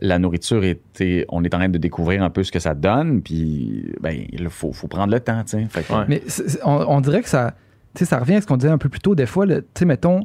la 0.00 0.18
nourriture, 0.18 0.62
sais, 1.04 1.26
on 1.28 1.44
est 1.44 1.54
en 1.54 1.58
train 1.58 1.68
de 1.68 1.78
découvrir 1.78 2.22
un 2.22 2.30
peu 2.30 2.42
ce 2.42 2.52
que 2.52 2.58
ça 2.58 2.74
donne, 2.74 3.22
puis, 3.22 3.92
ben, 4.00 4.16
il 4.32 4.48
faut, 4.48 4.72
faut 4.72 4.88
prendre 4.88 5.12
le 5.12 5.20
temps, 5.20 5.42
tu 5.44 5.50
sais. 5.58 5.66
Fait 5.68 5.82
que- 5.82 5.92
Ouais. 5.92 6.04
Mais 6.08 6.22
on, 6.64 6.84
on 6.88 7.00
dirait 7.00 7.22
que 7.22 7.28
ça, 7.28 7.54
revient 8.18 8.34
à 8.36 8.40
ce 8.40 8.46
qu'on 8.46 8.56
disait 8.56 8.72
un 8.72 8.78
peu 8.78 8.88
plus 8.88 9.00
tôt. 9.00 9.14
Des 9.14 9.26
fois, 9.26 9.46
le- 9.46 9.62
tu 9.62 9.68
sais, 9.80 9.84
mettons, 9.84 10.20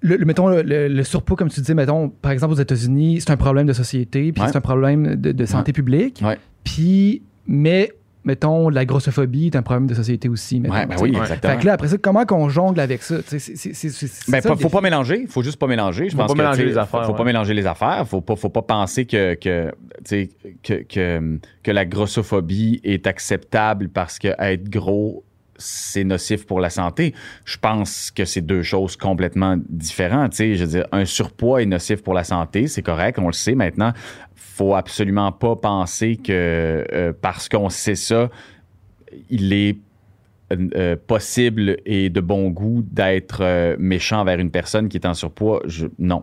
le, 0.00 0.16
le- 0.16 0.24
mettons 0.24 0.48
le, 0.48 0.62
le- 0.62 0.88
le 0.88 1.02
surpoids, 1.04 1.36
comme 1.36 1.48
tu 1.48 1.60
disais, 1.60 1.74
mettons, 1.74 2.08
par 2.08 2.32
exemple, 2.32 2.52
aux 2.54 2.58
États-Unis, 2.58 3.20
c'est 3.20 3.30
un 3.30 3.36
problème 3.36 3.66
de 3.66 3.72
société, 3.72 4.32
puis 4.32 4.42
Ouais. 4.42 4.48
c'est 4.48 4.56
un 4.56 4.60
problème 4.60 5.16
de, 5.16 5.32
de 5.32 5.46
santé 5.46 5.72
publique. 5.72 6.20
Ouais. 6.24 6.38
Puis, 6.64 7.22
mais, 7.46 7.92
mettons, 8.26 8.68
la 8.68 8.84
grossophobie 8.84 9.46
est 9.46 9.56
un 9.56 9.62
problème 9.62 9.86
de 9.86 9.94
société 9.94 10.28
aussi. 10.28 10.60
mettons, 10.60 10.74
Ouais, 10.74 10.84
ben 10.86 10.96
oui, 11.00 11.16
exactement. 11.16 11.54
Fait 11.54 11.60
que 11.60 11.66
là, 11.66 11.72
après 11.74 11.88
ça, 11.88 11.96
comment 11.96 12.26
qu'on 12.26 12.48
jongle 12.50 12.80
avec 12.80 13.02
ça? 13.02 13.16
C'est- 13.24 13.38
c'est- 13.38 13.72
c'est- 13.72 14.30
Ben, 14.30 14.40
ça, 14.42 14.54
faut 14.56 14.68
pas 14.68 14.80
mélanger. 14.80 15.26
Faut 15.28 15.42
juste 15.42 15.58
pas 15.58 15.66
mélanger. 15.68 16.06
Je 16.08 16.10
Faut 16.10 16.18
pense 16.18 16.26
pas 16.28 16.32
que, 16.34 16.38
mélanger 16.38 16.64
les 16.66 16.76
affaires, 16.76 17.00
Faut, 17.00 17.06
faut 17.06 17.12
ouais. 17.12 17.18
pas 17.18 17.24
mélanger 17.24 17.54
les 17.54 17.66
affaires. 17.66 18.04
Faut 18.06 18.20
pas, 18.20 18.36
faut 18.36 18.50
pas 18.50 18.62
penser 18.62 19.06
que, 19.06 19.34
que, 19.34 19.72
que, 20.62 20.82
que, 20.82 21.38
que 21.62 21.70
la 21.70 21.84
grossophobie 21.84 22.80
est 22.84 23.06
acceptable 23.06 23.88
parce 23.88 24.18
que 24.18 24.28
être 24.38 24.68
gros, 24.68 25.24
c'est 25.58 26.04
nocif 26.04 26.46
pour 26.46 26.60
la 26.60 26.70
santé. 26.70 27.14
Je 27.44 27.56
pense 27.58 28.10
que 28.10 28.24
c'est 28.24 28.40
deux 28.40 28.62
choses 28.62 28.96
complètement 28.96 29.56
différentes. 29.68 30.32
Tu 30.32 30.56
je 30.56 30.64
veux 30.64 30.70
dire, 30.70 30.86
un 30.92 31.04
surpoids 31.04 31.62
est 31.62 31.66
nocif 31.66 32.02
pour 32.02 32.14
la 32.14 32.24
santé, 32.24 32.66
c'est 32.66 32.82
correct, 32.82 33.18
on 33.18 33.26
le 33.26 33.32
sait 33.32 33.54
maintenant. 33.54 33.92
Faut 34.34 34.74
absolument 34.74 35.32
pas 35.32 35.56
penser 35.56 36.16
que 36.16 36.86
euh, 36.92 37.12
parce 37.20 37.48
qu'on 37.48 37.68
sait 37.68 37.94
ça, 37.94 38.30
il 39.30 39.52
est 39.52 39.78
euh, 40.52 40.68
euh, 40.76 40.96
possible 41.06 41.76
et 41.86 42.08
de 42.08 42.20
bon 42.20 42.50
goût 42.50 42.84
d'être 42.90 43.40
euh, 43.42 43.76
méchant 43.78 44.24
vers 44.24 44.38
une 44.38 44.50
personne 44.50 44.88
qui 44.88 44.96
est 44.96 45.06
en 45.06 45.14
surpoids. 45.14 45.60
Je, 45.66 45.86
non, 45.98 46.22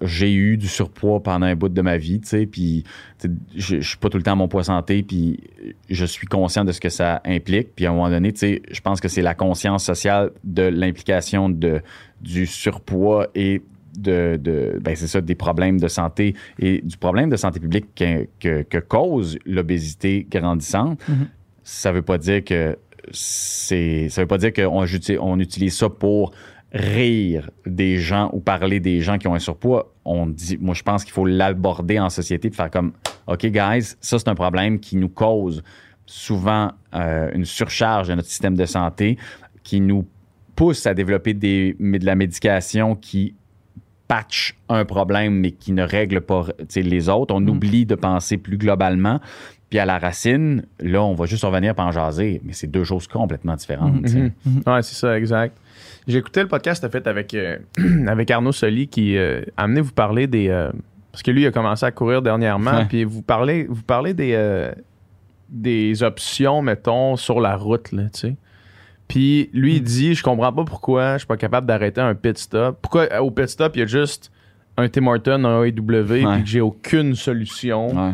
j'ai- 0.00 0.32
eu 0.32 0.56
du 0.56 0.68
surpoids 0.68 1.22
pendant 1.22 1.46
un 1.46 1.54
bout 1.54 1.68
de 1.68 1.82
ma 1.82 1.96
vie, 1.98 2.20
puis 2.50 2.84
je, 3.22 3.80
je 3.80 3.88
suis 3.88 3.98
pas 3.98 4.08
tout 4.08 4.16
le 4.16 4.22
temps 4.22 4.32
à 4.32 4.36
mon 4.36 4.48
poids 4.48 4.64
santé, 4.64 5.02
puis 5.02 5.40
je 5.90 6.04
suis 6.04 6.26
conscient 6.26 6.64
de 6.64 6.72
ce 6.72 6.80
que 6.80 6.88
ça 6.88 7.20
implique, 7.24 7.74
puis 7.76 7.84
à 7.86 7.90
un 7.90 7.92
moment 7.92 8.08
donné, 8.10 8.32
je 8.40 8.80
pense 8.80 9.00
que 9.00 9.08
c'est 9.08 9.22
la 9.22 9.34
conscience 9.34 9.84
sociale 9.84 10.30
de 10.44 10.62
l'implication 10.62 11.50
du 11.50 12.46
surpoids 12.46 13.28
et 13.34 13.62
de, 13.98 14.38
de 14.40 14.78
ben 14.80 14.94
c'est 14.94 15.08
ça, 15.08 15.20
des 15.20 15.34
problèmes 15.34 15.80
de 15.80 15.88
santé 15.88 16.34
et 16.60 16.80
du 16.82 16.96
problème 16.96 17.30
de 17.30 17.36
santé 17.36 17.58
publique 17.58 17.86
que, 17.96 18.28
que- 18.38 18.62
que 18.62 18.78
cause 18.78 19.38
l'obésité 19.44 20.26
grandissante. 20.30 21.00
Mhm. 21.08 21.28
Ça 21.70 21.92
veut 21.92 22.00
pas 22.00 22.16
dire 22.16 22.42
que 22.44 22.78
c'est 23.12 24.08
ça 24.08 24.22
veut 24.22 24.26
pas 24.26 24.38
dire 24.38 24.54
qu'on 24.54 24.86
on 25.20 25.38
utilise 25.38 25.76
ça 25.76 25.90
pour 25.90 26.32
rire 26.72 27.50
des 27.66 27.98
gens 27.98 28.30
ou 28.32 28.40
parler 28.40 28.80
des 28.80 29.02
gens 29.02 29.18
qui 29.18 29.28
ont 29.28 29.34
un 29.34 29.38
surpoids, 29.38 29.92
on 30.06 30.26
dit, 30.26 30.56
moi 30.58 30.74
je 30.74 30.82
pense 30.82 31.04
qu'il 31.04 31.12
faut 31.12 31.26
l'aborder 31.26 32.00
en 32.00 32.08
société, 32.08 32.48
puis 32.48 32.56
faire 32.56 32.70
comme, 32.70 32.92
OK 33.26 33.44
guys, 33.46 33.96
ça 34.00 34.18
c'est 34.18 34.28
un 34.28 34.34
problème 34.34 34.80
qui 34.80 34.96
nous 34.96 35.10
cause 35.10 35.62
souvent 36.06 36.72
euh, 36.94 37.30
une 37.34 37.44
surcharge 37.44 38.08
de 38.08 38.14
notre 38.14 38.28
système 38.28 38.56
de 38.56 38.64
santé, 38.64 39.18
qui 39.62 39.82
nous 39.82 40.06
pousse 40.56 40.86
à 40.86 40.94
développer 40.94 41.34
des, 41.34 41.76
de 41.78 42.06
la 42.06 42.14
médication 42.14 42.94
qui 42.96 43.34
patch 44.08 44.56
un 44.70 44.86
problème 44.86 45.34
mais 45.34 45.50
qui 45.50 45.72
ne 45.72 45.82
règle 45.82 46.22
pas 46.22 46.46
les 46.74 47.08
autres. 47.10 47.34
On 47.34 47.40
Mm. 47.40 47.48
oublie 47.50 47.86
de 47.86 47.94
penser 47.94 48.38
plus 48.38 48.56
globalement. 48.56 49.20
Puis 49.70 49.78
à 49.78 49.84
la 49.84 49.98
racine, 49.98 50.64
là, 50.80 51.02
on 51.02 51.14
va 51.14 51.26
juste 51.26 51.44
revenir 51.44 51.74
pour 51.74 51.84
en 51.84 51.92
jaser, 51.92 52.40
mais 52.44 52.52
c'est 52.54 52.66
deux 52.66 52.84
choses 52.84 53.06
complètement 53.06 53.54
différentes. 53.54 54.00
Mhm. 54.02 54.32
Ouais, 54.66 54.82
c'est 54.82 54.94
ça, 54.94 55.18
exact. 55.18 55.56
J'ai 56.06 56.18
écouté 56.18 56.40
le 56.40 56.48
podcast 56.48 56.88
fait 56.90 57.06
avec, 57.06 57.34
euh, 57.34 57.58
avec 58.06 58.30
Arnaud 58.30 58.52
Soli 58.52 58.88
qui 58.88 59.16
euh, 59.16 59.42
a 59.56 59.64
amené 59.64 59.82
vous 59.82 59.92
parler 59.92 60.26
des. 60.26 60.48
euh, 60.48 60.70
parce 61.12 61.22
que 61.22 61.30
lui, 61.30 61.42
il 61.42 61.46
a 61.46 61.50
commencé 61.50 61.84
à 61.84 61.90
courir 61.90 62.22
dernièrement, 62.22 62.86
puis 62.86 63.04
vous 63.04 63.22
parlez, 63.22 63.64
vous 63.68 63.82
parlez 63.82 64.14
des, 64.14 64.70
des 65.48 66.02
options, 66.02 66.62
mettons, 66.62 67.16
sur 67.16 67.40
la 67.40 67.56
route, 67.56 67.92
là, 67.92 68.04
tu 68.04 68.20
sais. 68.20 68.36
Puis 69.08 69.48
lui, 69.54 69.76
il 69.76 69.82
dit 69.82 70.14
Je 70.14 70.22
comprends 70.22 70.52
pas 70.52 70.64
pourquoi 70.64 71.14
je 71.14 71.18
suis 71.18 71.26
pas 71.26 71.38
capable 71.38 71.66
d'arrêter 71.66 72.00
un 72.00 72.14
pit 72.14 72.36
stop. 72.38 72.78
Pourquoi 72.80 73.20
au 73.20 73.30
pit 73.30 73.48
stop, 73.48 73.74
il 73.74 73.80
y 73.80 73.82
a 73.82 73.86
juste 73.86 74.30
un 74.76 74.88
Tim 74.88 75.06
Horton, 75.06 75.44
un 75.44 75.64
AEW, 75.64 76.04
puis 76.04 76.42
que 76.42 76.46
j'ai 76.46 76.60
aucune 76.60 77.14
solution. 77.14 77.88
Ouais. 77.88 78.12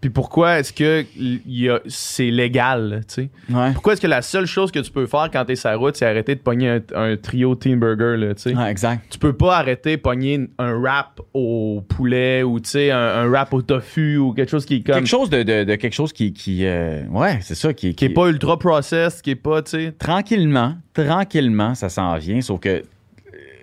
Puis 0.00 0.10
pourquoi 0.10 0.60
est-ce 0.60 0.72
que 0.72 1.04
il 1.16 1.40
y 1.46 1.68
a- 1.68 1.80
c'est 1.88 2.30
légal, 2.30 3.00
tu 3.08 3.14
sais? 3.14 3.30
Ouais. 3.52 3.72
Pourquoi 3.72 3.94
est-ce 3.94 4.00
que 4.00 4.06
la 4.06 4.22
seule 4.22 4.46
chose 4.46 4.70
que 4.70 4.78
tu 4.78 4.92
peux 4.92 5.06
faire 5.06 5.28
quand 5.32 5.44
t'es 5.44 5.56
sur 5.56 5.70
la 5.70 5.76
route, 5.76 5.96
c'est 5.96 6.06
arrêter 6.06 6.36
de 6.36 6.40
pogner 6.40 6.68
un, 6.70 6.80
un 6.94 7.16
trio 7.16 7.54
Teen 7.56 7.80
Burger, 7.80 8.16
là, 8.16 8.34
tu 8.34 8.42
sais? 8.42 8.54
Ouais, 8.54 8.70
exact. 8.70 9.06
Tu 9.10 9.18
peux 9.18 9.32
pas 9.32 9.56
arrêter 9.58 9.96
de 9.96 10.00
pogner 10.00 10.48
un 10.58 10.72
wrap 10.78 11.20
au 11.34 11.82
poulet 11.88 12.44
ou, 12.44 12.60
tu 12.60 12.70
sais, 12.70 12.90
un, 12.92 12.96
un 12.98 13.26
wrap 13.28 13.52
au 13.52 13.60
tofu 13.62 14.16
ou 14.18 14.32
quelque 14.34 14.50
chose 14.50 14.64
qui 14.64 14.76
est 14.76 14.80
comme... 14.86 14.94
Quelque 14.94 15.06
chose 15.08 15.30
de, 15.30 15.42
de- 15.42 15.64
de 15.64 15.74
quelque 15.74 15.94
chose 15.94 16.12
qui, 16.12 16.32
qui 16.32 16.64
euh, 16.64 17.02
ouais, 17.10 17.38
c'est 17.42 17.56
ça, 17.56 17.74
qui, 17.74 17.94
qui 17.94 18.04
est 18.04 18.08
pas 18.10 18.28
ultra 18.28 18.56
processed, 18.58 19.22
qui 19.22 19.30
est 19.30 19.34
pas, 19.34 19.62
tu 19.62 19.70
sais... 19.72 19.92
tranquillement, 19.98 20.76
tranquillement, 20.94 21.74
ça 21.74 21.88
s'en 21.88 22.16
vient, 22.18 22.40
sauf 22.40 22.60
que 22.60 22.82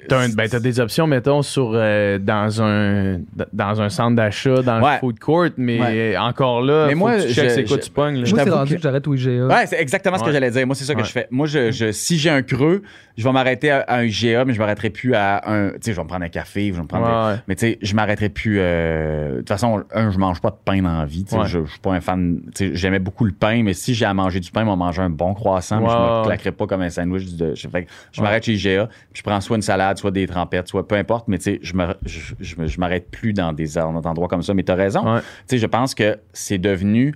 T'as, 0.07 0.19
un- 0.21 0.29
ben, 0.29 0.47
t'as 0.49 0.59
des 0.59 0.79
options, 0.79 1.07
mettons, 1.07 1.41
sur, 1.41 1.71
euh, 1.73 2.17
dans, 2.19 2.61
un, 2.61 3.19
dans 3.53 3.81
un 3.81 3.89
centre 3.89 4.15
d'achat, 4.15 4.61
dans 4.61 4.81
Ouais. 4.81 4.93
le 4.93 4.99
food 4.99 5.19
court, 5.19 5.47
mais 5.57 5.79
Ouais. 5.79 6.17
encore 6.17 6.61
là, 6.61 6.85
Mais 6.87 6.93
faut 6.93 6.99
moi, 6.99 7.17
que 7.17 7.27
tu 7.27 7.33
checkes 7.33 7.51
c'est 7.51 7.63
quoi 7.65 7.77
je- 7.77 7.81
tu 7.83 7.89
pognes. 7.91 8.15
Moi, 8.17 8.25
c'est 8.43 8.49
rendu 8.49 8.71
que- 8.71 8.75
que 8.77 8.81
j'arrête 8.83 9.07
au 9.07 9.13
IGA. 9.13 9.47
Ouais, 9.47 9.65
c'est 9.67 9.79
exactement 9.81 10.17
ce 10.17 10.23
que 10.23 10.31
j'allais 10.31 10.51
dire. 10.51 10.65
Moi, 10.65 10.75
c'est 10.75 10.85
ça 10.85 10.93
que 10.93 10.99
Ouais. 10.99 11.05
je 11.05 11.11
fais. 11.11 11.27
Moi, 11.31 11.47
je, 11.47 11.71
je- 11.71 11.91
si 11.91 12.17
j'ai 12.17 12.29
un 12.29 12.41
creux, 12.41 12.81
je 13.17 13.23
vais 13.23 13.31
m'arrêter 13.31 13.71
à, 13.71 13.79
à 13.81 13.97
un 13.99 14.03
IGA, 14.03 14.45
mais 14.45 14.53
je 14.53 14.59
m'arrêterai 14.59 14.89
plus 14.89 15.13
à 15.15 15.41
un. 15.49 15.69
Tu 15.71 15.77
sais, 15.81 15.91
je 15.91 15.97
vais 15.97 16.03
me 16.03 16.07
prendre 16.07 16.25
un 16.25 16.29
café, 16.29 16.67
je 16.69 16.73
vais 16.73 16.81
me 16.81 16.87
prendre. 16.87 17.37
Mais 17.47 17.55
tu 17.55 17.61
sais, 17.67 17.79
je 17.81 17.95
m'arrêterai 17.95 18.29
plus. 18.29 18.57
euh, 18.59 19.31
De 19.35 19.37
toute 19.39 19.49
façon, 19.49 19.83
un, 19.93 20.11
je 20.11 20.17
mange 20.17 20.41
pas 20.41 20.49
de 20.49 20.57
pain 20.63 20.81
dans 20.81 20.97
la 20.99 21.05
vie. 21.05 21.23
tu 21.23 21.31
sais, 21.31 21.37
Ouais. 21.37 21.45
Je, 21.47 21.63
je 21.65 21.71
suis 21.71 21.79
pas 21.79 21.91
un 21.93 22.01
fan. 22.01 22.41
tu 22.55 22.69
sais, 22.69 22.75
J'aimais 22.75 22.99
beaucoup 22.99 23.25
le 23.25 23.31
pain, 23.31 23.63
mais 23.63 23.73
si 23.73 23.93
j'ai 23.93 24.05
à 24.05 24.13
manger 24.13 24.39
du 24.39 24.51
pain, 24.51 24.63
je 24.63 24.69
vais 24.69 24.75
manger 24.75 25.01
un 25.01 25.09
bon 25.09 25.33
croissant, 25.33 25.79
mais 25.81 25.87
je 25.89 25.93
me 25.93 26.23
claquerai 26.25 26.51
pas 26.51 26.67
comme 26.67 26.81
un 26.81 26.89
sandwich. 26.89 27.25
De, 27.35 27.53
je, 27.55 27.67
je 27.67 27.67
Ouais. 27.69 27.85
m'arrête 28.21 28.43
chez 28.45 28.53
IGA, 28.53 28.87
puis 29.11 29.19
je 29.19 29.23
prends 29.23 29.39
soit 29.41 29.55
une 29.55 29.61
salade, 29.61 29.94
soit 29.97 30.11
des 30.11 30.27
trempettes, 30.27 30.67
soit 30.67 30.87
peu 30.87 30.95
importe, 30.95 31.27
mais 31.27 31.37
tu 31.37 31.43
sais, 31.43 31.59
je 31.61 31.73
me- 31.75 31.95
je, 32.05 32.33
je 32.39 32.55
me- 32.61 32.67
je 32.67 32.79
m'arrête 32.79 33.09
plus 33.09 33.33
dans 33.33 33.53
des 33.53 33.77
endroits 33.77 34.27
comme 34.27 34.41
ça. 34.43 34.53
Mais 34.53 34.63
tu 34.63 34.71
as 34.71 34.75
raison. 34.75 35.03
Ouais. 35.15 35.19
Tu 35.21 35.25
sais, 35.47 35.57
je 35.57 35.65
pense 35.67 35.93
que 35.95 36.17
c'est 36.33 36.57
devenu 36.57 37.13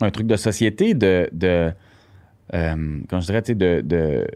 un 0.00 0.10
truc 0.10 0.26
de 0.26 0.36
société 0.36 0.94
de, 0.94 1.28
de 1.32 1.72
euh, 2.54 2.98
comment 3.08 3.20
je 3.20 3.26
dirais, 3.26 3.42
tu 3.42 3.52
sais, 3.52 3.54
de, 3.54 3.80
de, 3.82 4.26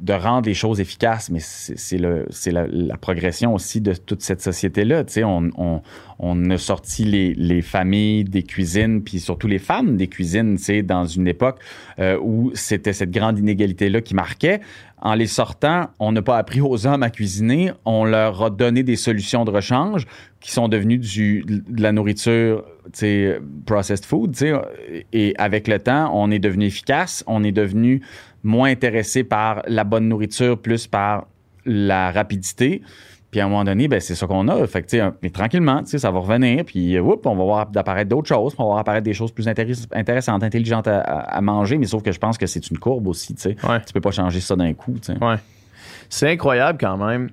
de 0.00 0.12
rendre 0.12 0.46
les 0.46 0.54
choses 0.54 0.80
efficaces, 0.80 1.30
mais 1.30 1.40
c'est 1.40 1.98
la, 1.98 2.66
la 2.68 2.96
progression 2.96 3.54
aussi 3.54 3.80
de 3.80 3.94
toute 3.94 4.22
cette 4.22 4.40
société-là. 4.40 5.04
Tu 5.04 5.14
sais, 5.14 5.24
on, 5.24 5.50
on, 5.56 5.82
on 6.18 6.50
a 6.50 6.58
sorti 6.58 7.04
les, 7.04 7.34
les 7.34 7.62
familles 7.62 8.24
des 8.24 8.42
cuisines, 8.42 9.02
puis 9.02 9.20
surtout 9.20 9.48
les 9.48 9.58
femmes 9.58 9.96
des 9.96 10.06
cuisines, 10.06 10.56
tu 10.56 10.64
sais, 10.64 10.82
dans 10.82 11.04
une 11.04 11.26
époque 11.26 11.58
euh, 11.98 12.18
où 12.22 12.52
c'était 12.54 12.92
cette 12.92 13.10
grande 13.10 13.38
inégalité-là 13.38 14.00
qui 14.00 14.14
marquait. 14.14 14.60
En 15.00 15.14
les 15.14 15.28
sortant, 15.28 15.90
on 16.00 16.10
n'a 16.10 16.22
pas 16.22 16.38
appris 16.38 16.60
aux 16.60 16.86
hommes 16.86 17.04
à 17.04 17.10
cuisiner, 17.10 17.72
on 17.84 18.04
leur 18.04 18.42
a 18.42 18.50
donné 18.50 18.82
des 18.82 18.96
solutions 18.96 19.44
de 19.44 19.50
rechange 19.52 20.06
qui 20.40 20.50
sont 20.50 20.66
devenues 20.68 20.98
du, 20.98 21.44
de 21.46 21.82
la 21.82 21.92
nourriture, 21.92 22.64
processed 23.64 24.04
food. 24.04 24.36
Et 25.12 25.34
avec 25.38 25.68
le 25.68 25.78
temps, 25.78 26.10
on 26.14 26.32
est 26.32 26.40
devenu 26.40 26.66
efficace, 26.66 27.22
on 27.28 27.44
est 27.44 27.52
devenu 27.52 28.02
moins 28.48 28.70
intéressé 28.70 29.22
par 29.24 29.62
la 29.66 29.84
bonne 29.84 30.08
nourriture, 30.08 30.58
plus 30.58 30.86
par 30.86 31.26
la 31.64 32.10
rapidité. 32.10 32.82
Puis 33.30 33.40
à 33.40 33.44
un 33.44 33.48
moment 33.48 33.62
donné, 33.64 33.88
ben, 33.88 34.00
c'est 34.00 34.14
ça 34.14 34.26
qu'on 34.26 34.48
a. 34.48 34.66
Fait 34.66 34.80
que, 34.80 34.86
tu 34.86 34.96
sais, 34.96 35.00
un- 35.00 35.14
mais 35.22 35.28
tranquillement, 35.28 35.82
ça 35.84 36.10
va 36.10 36.18
revenir. 36.18 36.64
Puis, 36.64 36.98
oups, 36.98 37.26
on 37.26 37.36
va 37.36 37.44
voir 37.44 37.70
apparaître 37.76 38.08
d'autres 38.08 38.28
choses. 38.28 38.54
on 38.56 38.62
va 38.62 38.68
voir 38.68 38.78
apparaître 38.78 39.04
des 39.04 39.12
choses 39.12 39.32
plus 39.32 39.46
intéressantes, 39.46 40.42
intelligentes 40.42 40.88
à, 40.88 41.40
manger. 41.42 41.76
Mais 41.76 41.84
sauf 41.86 42.02
que 42.02 42.10
je 42.10 42.18
pense 42.18 42.38
que 42.38 42.46
c'est 42.46 42.70
une 42.70 42.78
courbe 42.78 43.06
aussi, 43.06 43.34
tu. 43.34 43.48
Ouais. 43.48 43.82
Tu 43.86 43.92
peux 43.92 44.00
pas 44.00 44.12
changer 44.12 44.40
ça 44.40 44.56
d'un 44.56 44.72
coup. 44.72 44.94
Ouais. 45.20 45.36
C'est 46.08 46.30
incroyable 46.32 46.78
quand 46.80 46.96
même. 46.96 47.28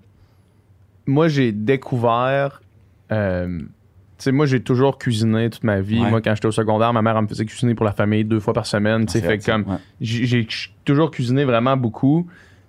Moi, 1.05 1.29
j'ai 1.29 1.53
découvert. 1.53 2.61
euh, 3.11 3.61
sais, 4.23 4.31
moi, 4.31 4.45
j'ai 4.45 4.61
toujours 4.61 4.97
cuisiné 4.97 5.49
toute 5.49 5.63
ma 5.63 5.81
vie. 5.81 5.99
Ouais. 6.01 6.09
Moi, 6.09 6.21
quand 6.21 6.33
j'étais 6.35 6.47
au 6.47 6.51
secondaire, 6.51 6.93
ma 6.93 7.01
mère 7.01 7.15
elle 7.17 7.23
me 7.23 7.27
faisait 7.27 7.45
cuisiner 7.45 7.75
pour 7.75 7.85
la 7.85 7.91
famille 7.91 8.23
deux 8.23 8.39
fois 8.39 8.53
par 8.53 8.65
semaine. 8.65 9.05
tu 9.05 9.13
sais, 9.13 9.19
C'est 9.19 9.27
fait 9.27 9.39
comme 9.51 9.63
Ouais. 9.67 9.77
j'ai 10.01 10.47
toujours 10.85 11.11
cuisiné 11.11 11.43
vraiment 11.43 11.75
beaucoup. 11.77 12.27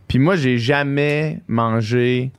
Puis 0.09 0.19
moi, 0.19 0.37
j'ai 0.37 0.59
jamais 0.59 1.41
mangé, 1.49 2.31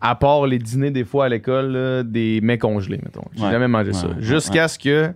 à 0.00 0.14
part 0.14 0.46
les 0.46 0.58
dîners 0.58 0.90
des 0.90 1.04
fois 1.04 1.26
à 1.26 1.28
l'école, 1.28 2.02
des 2.06 2.40
mets 2.42 2.58
congelés, 2.58 3.00
mettons. 3.02 3.24
J'ai 3.34 3.44
Ouais. 3.44 3.50
jamais 3.50 3.68
mangé 3.68 3.92
ça. 3.92 4.08
Jusqu'à 4.18 4.68
ce 4.68 4.78
que 4.78 5.12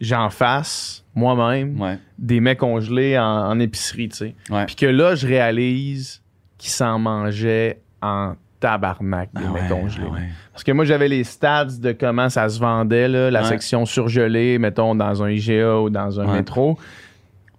j'en 0.00 0.30
fasse 0.30 1.04
moi-même 1.14 1.98
des 2.18 2.40
mets 2.40 2.56
congelés 2.56 3.18
en, 3.18 3.24
en 3.50 3.60
épicerie, 3.60 4.08
tu 4.08 4.16
sais. 4.16 4.34
Puis 4.66 4.74
que 4.76 4.86
là, 4.86 5.14
je 5.14 5.26
réalise 5.26 6.22
qu'ils 6.58 6.70
s'en 6.70 6.98
mangeaient 6.98 7.80
en 8.00 8.34
tabarnak 8.62 9.28
des 9.34 9.42
Ah 9.44 9.68
congelés. 9.68 10.04
ah 10.08 10.12
ouais. 10.14 10.28
Parce 10.52 10.64
que 10.64 10.72
moi, 10.72 10.84
j'avais 10.84 11.08
les 11.08 11.24
stats 11.24 11.66
de 11.80 11.92
comment 11.92 12.28
ça 12.28 12.48
se 12.48 12.58
vendait, 12.60 13.08
là, 13.08 13.30
la 13.30 13.42
Ouais. 13.42 13.48
section 13.48 13.84
surgelée, 13.84 14.58
mettons, 14.58 14.94
dans 14.94 15.22
un 15.22 15.30
IGA 15.30 15.78
ou 15.80 15.90
dans 15.90 16.20
un 16.20 16.32
métro. 16.32 16.78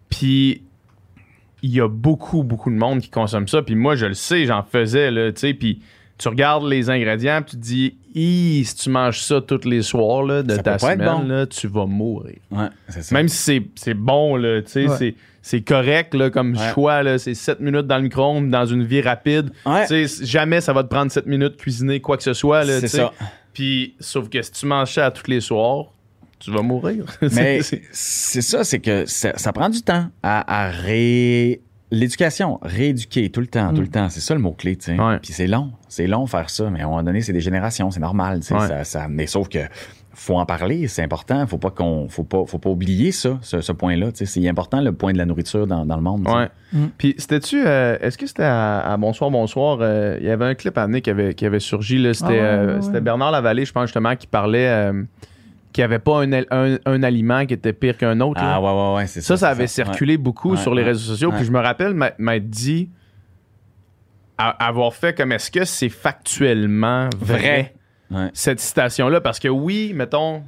Puis, 0.10 0.64
il 1.62 1.70
y 1.72 1.82
a 1.82 1.88
beaucoup, 1.88 2.44
beaucoup 2.44 2.70
de 2.70 2.76
monde 2.76 3.00
qui 3.02 3.10
consomme 3.10 3.48
ça. 3.48 3.62
Puis 3.62 3.76
moi, 3.76 3.96
je 3.96 4.06
le 4.06 4.14
sais, 4.14 4.46
j'en 4.46 4.64
faisais, 4.64 5.12
là, 5.12 5.32
tu 5.32 5.40
sais. 5.42 5.54
Puis 5.54 5.82
tu 6.18 6.28
regardes 6.28 6.66
les 6.68 6.90
ingrédients, 6.90 7.42
puis 7.42 7.52
tu 7.52 7.58
te 7.58 7.62
dis, 7.64 7.98
Hi, 8.16 8.64
si 8.64 8.76
tu 8.76 8.90
manges 8.92 9.22
ça 9.22 9.42
tous 9.42 9.68
les 9.68 9.82
soirs 9.82 10.22
là, 10.24 10.44
de 10.44 10.54
Ça 10.56 10.62
ta 10.62 10.78
semaine, 10.78 11.00
bon. 11.00 11.24
là, 11.28 11.48
tu 11.48 11.68
vas 11.68 11.88
mourir. 11.88 12.36
Ouais, 12.52 12.68
c'est 12.88 13.02
ça. 13.02 13.16
Même 13.16 13.28
si 13.28 13.38
c'est- 13.38 13.64
c'est 13.76 13.96
bon, 13.96 14.36
là, 14.36 14.58
Ouais. 14.60 14.64
c'est- 14.98 15.16
c'est 15.42 15.62
correct 15.62 16.14
là, 16.14 16.30
comme 16.30 16.56
Ouais. 16.56 16.72
choix. 16.74 17.02
là, 17.02 17.18
C'est 17.18 17.34
7 17.34 17.60
minutes 17.60 17.88
dans 17.88 17.98
le 17.98 18.04
micro-ondes, 18.04 18.50
dans 18.52 18.66
une 18.68 18.84
vie 18.84 19.02
rapide. 19.02 19.50
Jamais 20.22 20.62
ça 20.62 20.74
va 20.74 20.84
te 20.84 20.90
prendre 20.90 21.12
7 21.12 21.26
minutes 21.26 21.54
de 21.54 21.58
cuisiner 21.58 22.00
quoi 22.02 22.18
que 22.18 22.24
ce 22.24 22.34
soit. 22.34 22.64
là, 22.64 22.80
C'est 22.80 22.88
ça. 22.88 23.12
Puis, 23.54 23.96
sauf 24.00 24.30
que 24.30 24.42
si 24.42 24.52
tu 24.52 24.66
manges 24.68 24.94
ça 24.94 25.10
tous 25.12 25.30
les 25.30 25.42
soirs, 25.42 25.86
tu 26.40 26.52
vas 26.52 26.62
mourir. 26.62 27.06
Mais 27.34 27.62
C'est- 27.64 27.82
c'est 27.92 28.42
ça, 28.42 28.64
c'est 28.64 28.80
que 28.80 29.06
ça, 29.06 29.38
ça 29.38 29.52
prend 29.54 29.70
du 29.70 29.82
temps 29.82 30.08
à, 30.22 30.66
à 30.66 30.70
ré... 30.70 31.62
L'éducation, 31.98 32.60
rééduquer 32.64 33.30
tout 33.30 33.40
le 33.40 33.46
temps, 33.48 33.72
tout 33.74 33.82
le 33.82 33.88
temps, 33.88 34.10
c'est 34.10 34.20
ça 34.20 34.34
le 34.34 34.40
mot-clé, 34.40 34.76
tu 34.76 34.86
sais. 34.96 35.00
Ouais. 35.00 35.20
Puis 35.20 35.32
c'est 35.32 35.46
long, 35.46 35.72
c'est 35.88 36.08
long 36.08 36.26
faire 36.26 36.50
ça, 36.50 36.70
mais 36.72 36.82
à 36.82 36.86
un 36.86 36.88
moment 36.90 37.04
donné, 37.04 37.22
c'est 37.22 37.34
des 37.34 37.40
générations, 37.40 37.92
c'est 37.92 38.00
normal, 38.00 38.40
tu 38.40 38.48
sais. 38.48 38.56
Ouais. 38.56 38.68
Ça, 38.68 38.84
ça- 38.84 39.08
mais 39.08 39.28
sauf 39.28 39.48
que 39.48 39.60
faut 40.16 40.38
en 40.38 40.46
parler, 40.46 40.88
c'est 40.88 41.04
important, 41.04 41.46
faut 41.46 41.60
pas 41.60 41.70
qu'on, 41.70 42.08
faut 42.10 42.24
pas, 42.24 42.46
faut 42.48 42.58
pas 42.58 42.70
oublier 42.72 43.12
ça, 43.12 43.38
ce, 43.44 43.62
ce 43.62 43.72
point-là, 43.72 44.12
tu 44.12 44.26
sais. 44.26 44.26
C'est 44.26 44.50
important 44.50 44.82
le 44.82 44.92
point 44.92 45.14
de 45.14 45.20
la 45.20 45.26
nourriture 45.26 45.68
dans, 45.68 45.86
dans 45.86 45.96
le 45.96 46.02
monde. 46.02 46.28
Ouais. 46.28 46.50
Mm. 46.72 46.86
Puis, 46.98 47.14
c'était-tu. 47.20 47.64
euh, 47.66 47.98
Est-ce 48.02 48.18
que 48.18 48.26
c'était 48.26 48.42
à, 48.44 48.80
à 48.80 48.98
Bonsoir, 48.98 49.30
Bonsoir 49.30 49.78
euh, 49.82 50.18
Il 50.20 50.26
y 50.26 50.32
avait 50.32 50.46
un 50.46 50.56
clip 50.56 50.76
à 50.80 50.84
amener 50.84 51.02
qui 51.02 51.12
avait, 51.12 51.36
qui 51.36 51.46
avait 51.46 51.60
surgi. 51.60 52.00
là, 52.00 52.14
C'était 52.16 52.26
Ah 52.26 52.32
ouais, 52.32 52.40
euh, 52.42 52.76
ouais, 52.78 52.82
c'était. 52.82 53.02
Bernard 53.02 53.32
Lavallée, 53.32 53.66
je 53.66 53.72
pense, 53.72 53.86
justement, 53.86 54.16
qui 54.16 54.26
parlait. 54.28 54.92
Qu'il 55.74 55.82
n'y 55.82 55.86
avait 55.86 56.00
pas 56.00 56.24
un, 56.24 56.32
un- 56.52 56.78
un 56.86 57.04
aliment 57.04 57.46
qui 57.46 57.54
était 57.56 57.74
pire 57.74 57.98
qu'un 57.98 58.20
autre. 58.22 58.40
là. 58.42 58.54
Ah 58.56 58.62
ouais, 58.62 58.70
ouais, 58.72 58.96
ouais, 58.98 59.08
c'est 59.08 59.22
ça. 59.22 59.36
ça, 59.36 59.38
ça 59.38 59.50
avait 59.50 59.68
circulé 59.68 60.16
beaucoup 60.18 60.52
Ouais, 60.52 60.58
sur 60.58 60.74
les 60.76 60.84
réseaux 60.84 61.12
sociaux. 61.14 61.32
Puis 61.32 61.44
je 61.46 61.52
me 61.52 61.60
rappelle 61.60 61.94
m'a- 61.94 62.12
m'être 62.18 62.50
dit 62.50 62.90
avoir 64.38 64.94
fait 64.94 65.16
comme 65.16 65.32
est-ce 65.32 65.52
que 65.52 65.64
c'est 65.64 65.90
factuellement 65.90 67.10
vrai, 67.18 67.74
cette 68.34 68.60
citation-là? 68.60 69.22
Parce 69.22 69.40
que 69.40 69.48
oui, 69.48 69.92
mettons, 69.96 70.44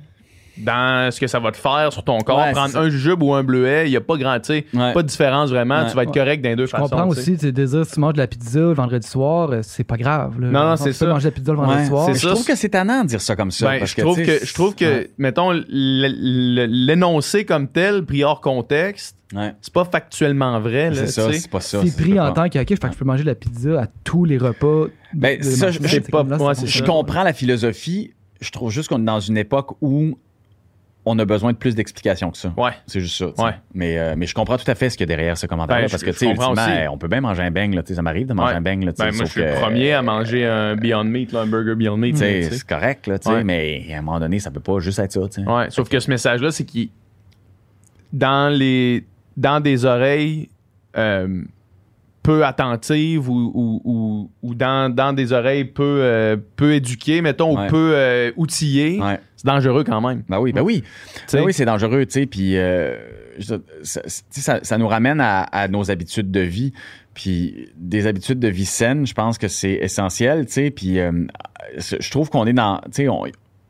dans 0.57 1.11
ce 1.11 1.19
que 1.19 1.27
ça 1.27 1.40
va 1.40 1.52
te 1.52 1.57
faire 1.57 1.90
sur 1.91 2.03
ton 2.03 2.19
corps, 2.19 2.40
Ouais, 2.40 2.52
prendre 2.52 2.69
ça. 2.69 2.80
un 2.80 2.90
jujube 2.90 3.22
ou 3.23 3.34
un 3.34 3.44
bleuet, 3.44 3.88
il 3.88 3.91
n'y 3.91 3.98
a 3.98 4.02
pas 4.02 4.18
grand, 4.18 4.38
Ouais. 4.49 4.64
pas 4.73 5.02
de 5.03 5.07
différence 5.07 5.49
vraiment. 5.49 5.82
Ouais. 5.84 5.90
Tu 5.90 5.95
vas 5.95 6.03
être 6.03 6.14
correct 6.14 6.41
dans 6.41 6.49
les 6.49 6.56
deux 6.56 6.65
Je 6.65 6.72
façons. 6.72 6.84
comprends 6.90 7.10
tu 7.10 7.15
sais. 7.15 7.22
aussi, 7.22 7.34
tu 7.34 7.45
sais, 7.48 7.52
dire, 7.52 7.86
si 7.86 7.91
tu 7.94 7.99
manges 7.99 8.14
de 8.14 8.18
la 8.19 8.27
pizza 8.27 8.60
le 8.60 8.73
vendredi 8.73 9.07
soir, 9.07 9.49
euh, 9.52 9.60
c'est 9.64 9.84
pas 9.84 9.98
grave. 9.98 10.40
là. 10.40 10.48
Non, 10.49 10.64
non, 10.69 10.76
c'est 10.76 10.84
tu 10.86 10.90
peux 10.90 10.94
ça. 10.94 11.06
manger 11.07 11.23
de 11.23 11.30
la 11.30 11.32
pizza 11.36 11.52
le 11.52 11.57
vendredi 11.57 11.82
Ouais, 11.82 11.88
soir. 11.88 12.14
Je 12.14 12.19
ça. 12.19 12.30
trouve 12.30 12.45
que 12.45 12.56
c'est 12.56 12.69
tannant 12.69 13.03
de 13.03 13.07
dire 13.10 13.22
ça 13.22 13.36
comme 13.36 13.52
ça. 13.52 13.68
Ben, 13.72 13.80
parce 13.80 13.91
je, 13.91 14.02
trouve 14.02 14.18
que, 14.22 14.45
je 14.45 14.53
trouve 14.53 14.76
que, 14.76 14.86
ouais. 14.86 15.10
mettons, 15.18 15.52
l'énoncé 15.53 17.45
comme 17.45 17.68
tel, 17.68 18.06
pris 18.06 18.23
hors 18.23 18.41
contexte, 18.41 19.18
Ouais. 19.34 19.53
c'est 19.61 19.73
pas 19.73 19.86
factuellement 19.86 20.60
vrai. 20.60 20.91
C'est 20.94 21.07
ça, 21.07 21.32
c'est 21.34 21.49
pas 21.49 21.60
ça. 21.60 21.82
C'est 21.84 21.90
ça 21.90 22.02
pris 22.02 22.19
en 22.19 22.32
tant 22.32 22.48
que, 22.48 22.60
OK, 22.60 22.68
fait 22.69 22.77
que 22.77 22.91
je 22.94 22.98
peux 22.98 23.06
manger 23.06 23.23
de 23.23 23.30
la 23.30 23.36
pizza 23.36 23.82
à 23.82 23.88
tous 24.03 24.23
les 24.26 24.38
repas. 24.38 24.86
Ben, 25.14 25.41
ça, 25.41 25.72
je- 25.72 25.80
je 25.84 25.99
pas, 25.99 26.23
là, 26.23 26.38
ça 26.38 26.53
c'est 26.53 26.68
Je 26.68 26.84
comprends 26.84 27.23
la 27.23 27.34
philosophie. 27.34 28.14
Je 28.41 28.52
trouve 28.52 28.69
juste 28.72 28.90
qu'on 28.90 28.99
est 29.02 29.06
dans 29.06 29.19
une 29.19 29.38
époque 29.38 29.76
où 29.82 30.18
on 31.06 31.18
a 31.19 31.26
besoin 31.26 31.52
de 31.52 31.57
plus 31.57 31.76
d'explications 31.76 32.32
que 32.32 32.38
ça. 32.38 32.52
Ouais. 32.57 32.72
C'est 32.88 32.99
juste 32.99 33.18
ça. 33.18 33.27
Ouais. 33.44 33.52
Mais, 33.73 33.98
euh, 33.99 34.15
mais 34.18 34.26
je 34.26 34.34
comprends 34.34 34.57
tout 34.57 34.69
à 34.69 34.76
fait 34.76 34.90
ce 34.90 34.98
qu'il 34.98 35.07
y 35.07 35.11
a 35.11 35.15
derrière 35.15 35.38
ce 35.38 35.45
commentaire-là. 35.45 35.84
Ben, 35.84 35.90
parce 35.91 36.03
que, 36.03 36.10
tu 36.10 36.18
sais, 36.18 36.26
comprends 36.27 36.52
ultimement, 36.53 36.76
aussi. 36.77 36.88
on 36.90 36.98
peut 36.98 37.07
bien 37.07 37.22
manger 37.22 37.44
un 37.44 37.52
sais, 37.90 37.95
ça 37.95 38.02
m'arrive 38.02 38.27
de 38.27 38.34
manger 38.34 38.52
Ouais. 38.53 38.57
un 38.57 38.61
sais, 39.03 39.10
Ben, 39.11 39.15
moi, 39.15 39.26
je 39.26 39.32
suis 39.32 39.41
le 39.41 39.53
premier 39.61 39.94
à 39.94 40.02
manger 40.02 40.45
un 40.45 40.76
Beyond 40.76 41.03
Meat, 41.03 41.32
là, 41.32 41.41
un 41.41 41.45
burger 41.48 41.76
Beyond 41.76 41.98
Meat. 41.98 42.18
C'est 42.18 42.64
correct, 42.68 43.07
là, 43.07 43.18
Ouais. 43.26 43.44
mais 43.44 43.86
à 43.94 43.99
un 43.99 44.02
moment 44.02 44.19
donné, 44.19 44.40
ça 44.40 44.49
peut 44.52 44.60
pas 44.60 44.80
juste 44.80 44.99
être 44.99 45.11
ça. 45.11 45.22
Ouais, 45.22 45.69
sauf 45.69 45.88
que 45.90 45.99
ce 45.99 46.10
message-là, 46.10 46.52
c'est 46.52 46.65
qu'il 46.65 46.90
dans 48.11 48.52
les 48.53 49.06
dans 49.38 49.60
des 49.60 49.86
oreilles 49.86 50.49
euh, 50.98 51.44
peu 52.23 52.44
attentives 52.44 53.30
ou, 53.30 53.52
ou, 53.53 53.82
ou, 53.84 54.32
ou 54.41 54.56
dans, 54.56 54.91
dans 54.94 55.14
des 55.14 55.32
oreilles 55.32 55.65
peu, 55.65 55.84
euh, 56.02 56.38
peu 56.56 56.73
éduquées, 56.73 57.22
mettons, 57.22 57.53
ou 57.53 57.68
peu 57.68 57.91
euh, 57.94 58.32
outillées. 58.36 58.99
C'est 59.45 59.51
dangereux 59.51 59.84
quand 59.84 60.01
même. 60.01 60.23
Ben 60.27 60.39
oui, 60.39 60.53
ben 60.53 60.61
oui. 60.61 60.84
Ben 61.31 61.43
oui, 61.43 61.53
c'est 61.53 61.65
dangereux, 61.65 62.05
tu 62.05 62.11
sais. 62.13 62.26
Puis 62.26 62.57
euh, 62.57 62.97
ça, 63.39 64.01
ça, 64.31 64.59
ça 64.63 64.77
nous 64.77 64.88
ramène 64.88 65.22
à, 65.22 65.43
à 65.43 65.67
nos 65.67 65.91
habitudes 65.91 66.31
de 66.31 66.39
vie. 66.39 66.73
Puis 67.13 67.69
des 67.77 68.07
habitudes 68.07 68.39
de 68.39 68.47
vie 68.47 68.65
saines, 68.65 69.05
je 69.05 69.13
pense 69.13 69.38
que 69.38 69.47
c'est 69.47 69.73
essentiel, 69.73 70.47
tu 70.47 70.53
sais. 70.53 70.72
Puis 70.72 70.99
euh, 70.99 71.11
je 71.77 72.09
trouve 72.09 72.30
qu'on 72.30 72.45
est 72.45 72.53
dans, 72.53 72.80
tu 72.85 72.91
sais, 72.91 73.07
on, 73.07 73.23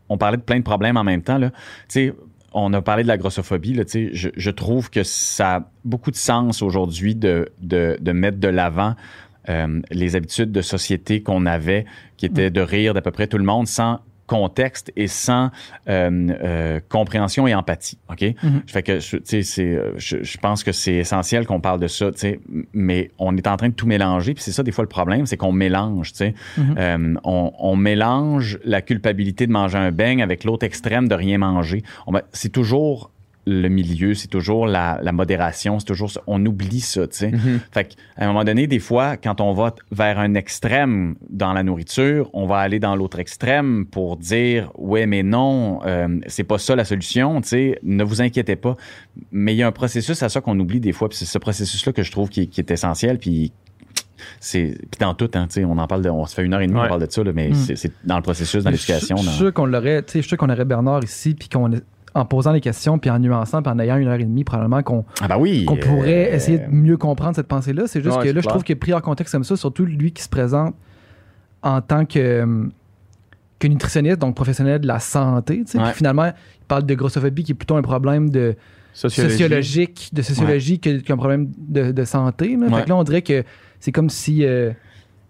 on 0.10 0.18
parlait 0.18 0.38
de 0.38 0.42
plein 0.42 0.58
de 0.58 0.64
problèmes 0.64 0.98
en 0.98 1.04
même 1.04 1.22
temps, 1.22 1.38
là. 1.38 1.52
Tu 1.52 1.56
sais, 1.90 2.14
on 2.54 2.72
a 2.74 2.82
parlé 2.82 3.04
de 3.04 3.08
la 3.10 3.18
grossophobie, 3.18 3.74
là, 3.74 3.84
tu 3.86 3.92
sais. 3.92 4.10
Je, 4.14 4.30
je 4.36 4.50
trouve 4.50 4.90
que 4.90 5.04
ça 5.04 5.56
a 5.58 5.72
beaucoup 5.84 6.12
de 6.12 6.16
sens 6.16 6.62
aujourd'hui 6.62 7.16
de, 7.16 7.50
de, 7.62 7.98
de 8.00 8.12
mettre 8.14 8.40
de 8.40 8.48
l'avant 8.48 8.96
euh, 9.50 9.82
les 9.92 10.16
habitudes 10.16 10.52
de 10.52 10.62
société 10.62 11.22
qu'on 11.22 11.46
avait, 11.46 11.86
qui 12.18 12.26
étaient 12.26 12.50
de 12.50 12.62
rire 12.62 12.94
d'à 12.94 13.02
peu 13.02 13.12
près 13.12 13.28
tout 13.28 13.38
le 13.38 13.44
monde 13.44 13.68
sans 13.68 14.00
contexte 14.28 14.92
et 14.96 15.08
sans 15.08 15.52
euh, 15.88 16.10
euh, 16.44 16.80
compréhension 16.90 17.48
et 17.48 17.54
empathie. 17.56 17.98
OK? 18.10 18.24
Mhm. 18.44 18.64
Fait 18.68 18.84
que, 18.84 19.00
je- 19.00 19.18
tu 19.18 19.24
sais, 19.26 19.42
c'est, 19.44 19.64
euh, 19.76 19.94
je, 19.98 20.24
je 20.24 20.38
pense 20.38 20.64
que 20.64 20.72
c'est 20.72 20.96
essentiel 20.96 21.46
qu'on 21.46 21.62
parle 21.62 21.80
de 21.80 21.88
ça, 21.88 22.12
tu 22.12 22.18
sais, 22.20 22.40
mais 22.74 23.12
on 23.20 23.36
est 23.38 23.48
en 23.48 23.58
train 23.58 23.70
de 23.70 23.74
tout 23.74 23.88
mélanger, 23.88 24.34
puis 24.34 24.44
c'est 24.44 24.52
ça 24.52 24.64
des 24.64 24.72
fois 24.72 24.84
le 24.84 24.90
problème, 24.90 25.26
c'est 25.26 25.38
qu'on 25.38 25.52
mélange, 25.52 26.12
tu 26.12 26.18
sais. 26.18 26.34
Mhm. 26.58 26.76
Euh, 26.78 27.14
on, 27.24 27.52
on 27.60 27.76
mélange 27.76 28.60
la 28.64 28.82
culpabilité 28.82 29.48
de 29.48 29.52
manger 29.52 29.78
un 29.78 29.92
beigne 29.92 30.22
avec 30.24 30.44
l'autre 30.44 30.66
extrême 30.66 31.08
de 31.08 31.16
rien 31.16 31.38
manger. 31.38 31.84
On 32.08 32.12
va- 32.12 32.24
c'est 32.34 32.50
toujours 32.52 33.12
le 33.48 33.68
milieu, 33.70 34.14
c'est 34.16 34.28
toujours 34.28 34.66
la, 34.68 35.00
la 35.04 35.12
modération, 35.12 35.78
c'est 35.80 35.86
toujours 35.86 36.10
ça. 36.10 36.22
On 36.28 36.44
oublie 36.46 36.80
ça, 36.82 37.08
tu 37.08 37.16
sais. 37.18 37.32
Mhm. 37.32 37.60
Fait 37.72 37.86
qu'à 37.86 37.96
un 38.24 38.28
moment 38.28 38.44
donné, 38.44 38.66
des 38.68 38.80
fois, 38.80 39.18
quand 39.18 39.40
on 39.42 39.54
va 39.54 39.76
vers 39.92 40.18
un 40.20 40.34
extrême 40.34 41.16
dans 41.30 41.54
la 41.54 41.62
nourriture, 41.64 42.30
on 42.34 42.48
va 42.48 42.58
aller 42.58 42.80
dans 42.80 42.96
l'autre 42.96 43.20
extrême 43.20 43.86
pour 43.86 44.18
dire 44.18 44.72
ouais, 44.78 45.06
mais 45.06 45.22
non, 45.24 45.80
euh, 45.86 46.20
c'est 46.28 46.44
pas 46.44 46.58
ça 46.58 46.76
la 46.76 46.86
solution, 46.86 47.42
tu 47.42 47.50
sais. 47.50 47.80
Ne 47.84 48.04
vous 48.04 48.22
inquiétez 48.22 48.56
pas. 48.56 48.76
Mais 49.32 49.54
il 49.54 49.58
y 49.58 49.64
a 49.64 49.68
un 49.68 49.72
processus 49.72 50.22
à 50.24 50.30
ça 50.30 50.42
qu'on 50.42 50.60
oublie 50.60 50.80
des 50.80 50.92
fois, 50.92 51.08
puis 51.10 51.18
c'est 51.18 51.26
ce 51.26 51.38
processus-là 51.38 51.94
que 51.94 52.04
je 52.04 52.12
trouve 52.12 52.30
qui, 52.30 52.42
est- 52.42 52.48
qui 52.48 52.60
est 52.62 52.72
essentiel, 52.72 53.20
puis 53.20 53.52
c'est 54.40 54.78
puis 54.90 55.00
dans 55.00 55.14
tout, 55.14 55.30
hein, 55.36 55.48
on 55.66 55.78
en 55.78 55.88
parle, 55.88 56.02
de, 56.02 56.10
on 56.10 56.26
se 56.26 56.34
fait 56.36 56.44
une 56.44 56.54
heure 56.54 56.62
et 56.62 56.68
demie, 56.68 56.80
Ouais. 56.80 56.86
on 56.86 56.90
parle 56.90 57.06
de 57.06 57.12
ça, 57.12 57.24
là, 57.24 57.32
mais 57.34 57.50
Mm. 57.50 57.54
c'est, 57.76 57.92
dans 58.06 58.16
le 58.16 58.22
processus, 58.24 58.64
dans 58.64 58.70
l'éducation. 58.72 59.18
Je 59.18 59.24
suis 59.24 59.38
sûr 59.38 59.54
qu'on 59.54 59.66
l'aurait, 59.66 60.02
tu 60.04 60.14
sais, 60.14 60.20
je 60.20 60.24
suis 60.24 60.30
sûr 60.30 60.38
qu'on 60.38 60.50
aurait 60.50 60.66
Bernard 60.66 61.04
ici, 61.04 61.34
puis 61.36 61.50
qu'on 61.50 61.70
en 62.16 62.26
posant 62.26 62.54
les 62.54 62.62
questions, 62.62 62.98
puis 62.98 63.10
en 63.10 63.20
nuançant, 63.20 63.62
puis 63.62 63.72
en 63.72 63.78
ayant 63.78 63.98
une 63.98 64.08
heure 64.08 64.20
et 64.20 64.24
demie, 64.24 64.44
probablement 64.46 64.82
qu'on 64.82 65.04
Ah 65.22 65.28
bah 65.28 65.38
oui. 65.38 65.66
qu'on 65.66 65.76
pourrait 65.76 66.32
euh, 66.32 66.36
essayer 66.36 66.60
de 66.60 66.68
mieux 66.72 66.96
comprendre 66.98 67.36
cette 67.36 67.48
pensée-là. 67.48 67.84
C'est 67.88 68.02
juste 68.02 68.20
que 68.22 68.30
là, 68.30 68.42
je 68.42 68.48
trouve 68.48 68.64
que 68.64 68.74
pris 68.74 68.94
en 68.94 69.02
contexte 69.02 69.34
comme 69.34 69.44
ça, 69.44 69.56
surtout 69.58 69.86
lui 69.86 70.12
qui 70.14 70.24
se 70.24 70.30
présente 70.30 70.74
en 71.62 71.82
tant 71.82 72.06
que, 72.06 72.18
euh, 72.20 72.64
que 73.60 73.68
nutritionniste, 73.68 74.20
donc 74.20 74.34
professionnel 74.36 74.80
de 74.80 74.88
la 74.88 75.00
santé, 75.00 75.64
tu 75.66 75.74
sais, 75.74 75.78
Ouais. 75.78 75.92
finalement, 75.94 76.26
il 76.28 76.66
parle 76.68 76.86
de 76.86 76.94
grossophobie 76.96 77.44
qui 77.44 77.52
est 77.52 77.56
plutôt 77.56 77.76
un 77.76 77.82
problème 77.82 78.30
de 78.30 78.56
Sociologie. 78.94 79.34
sociologique, 79.34 80.10
de 80.14 80.22
sociologie 80.22 80.80
que- 80.80 81.00
qu'un 81.00 81.18
problème 81.18 81.52
de, 81.58 81.92
de 81.92 82.04
santé. 82.06 82.56
Là. 82.56 82.70
Fait 82.78 82.84
que 82.86 82.90
là, 82.90 82.96
on 82.96 83.04
dirait 83.04 83.24
que 83.24 83.44
c'est 83.82 83.92
comme 83.92 84.10
si 84.10 84.46
euh, 84.46 84.72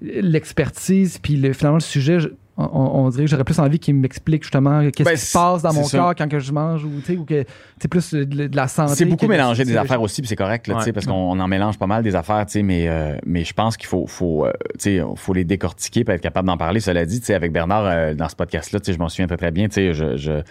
l'expertise, 0.02 1.18
puis 1.18 1.36
le- 1.38 1.54
finalement 1.54 1.78
le 1.78 1.82
sujet, 1.82 2.20
je- 2.20 2.30
on, 2.58 2.66
on 3.06 3.10
dirait 3.10 3.26
que 3.26 3.30
j'aurais 3.32 3.44
plus 3.44 3.60
envie 3.60 3.80
qu'il 3.80 3.96
m'explique 3.96 4.44
justement 4.44 4.82
qu'est-ce 4.90 5.04
Ben, 5.10 5.16
qui 5.16 5.22
se 5.26 5.34
passe 5.34 5.62
dans 5.62 5.74
mon 5.74 5.84
ça. 5.84 5.98
corps 5.98 6.16
quand 6.16 6.30
que 6.30 6.40
je 6.40 6.52
mange, 6.54 6.86
ou, 6.86 6.90
tu 7.00 7.06
sais, 7.14 7.18
ou 7.18 7.26
que 7.26 7.44
c'est 7.82 7.88
plus 7.90 8.14
de, 8.14 8.24
de 8.24 8.56
la 8.56 8.68
santé. 8.70 8.96
C'est 8.96 9.06
beaucoup 9.06 9.28
mélangé 9.28 9.66
des 9.66 9.76
affaires 9.76 10.02
aussi, 10.02 10.22
puis 10.22 10.30
c'est 10.30 10.36
correct, 10.38 10.68
là, 10.68 10.76
tu 10.76 10.80
sais, 10.82 10.86
Ouais. 10.88 10.94
parce 10.94 11.06
qu'on 11.06 11.14
on 11.14 11.40
en 11.40 11.48
mélange 11.48 11.78
pas 11.78 11.88
mal 11.88 12.02
des 12.04 12.16
affaires, 12.16 12.46
tu 12.46 12.54
sais, 12.54 12.64
mais, 12.64 12.88
euh, 12.88 13.18
mais 13.26 13.44
je 13.44 13.54
pense 13.54 13.76
qu'il 13.76 13.88
faut, 13.88 14.08
faut, 14.08 14.46
euh, 14.46 14.54
tu 14.80 14.98
sais, 14.98 15.02
faut 15.16 15.34
les 15.34 15.44
décortiquer 15.44 16.04
pour 16.06 16.14
être 16.14 16.22
capable 16.22 16.48
d'en 16.48 16.58
parler. 16.58 16.80
Cela 16.80 17.06
dit, 17.06 17.20
tu 17.20 17.26
sais, 17.26 17.34
avec 17.34 17.52
Bernard, 17.52 17.86
euh, 17.86 18.14
dans 18.14 18.30
ce 18.30 18.36
podcast-là, 18.38 18.80
tu 18.80 18.86
sais, 18.86 18.94
je 18.94 19.00
m'en 19.00 19.10
souviens 19.10 19.28
très, 19.28 19.38
très 19.38 19.52
bien, 19.52 19.68
tu 19.68 19.74
sais, 19.76 19.94
je, 19.94 20.16
je, 20.16 20.42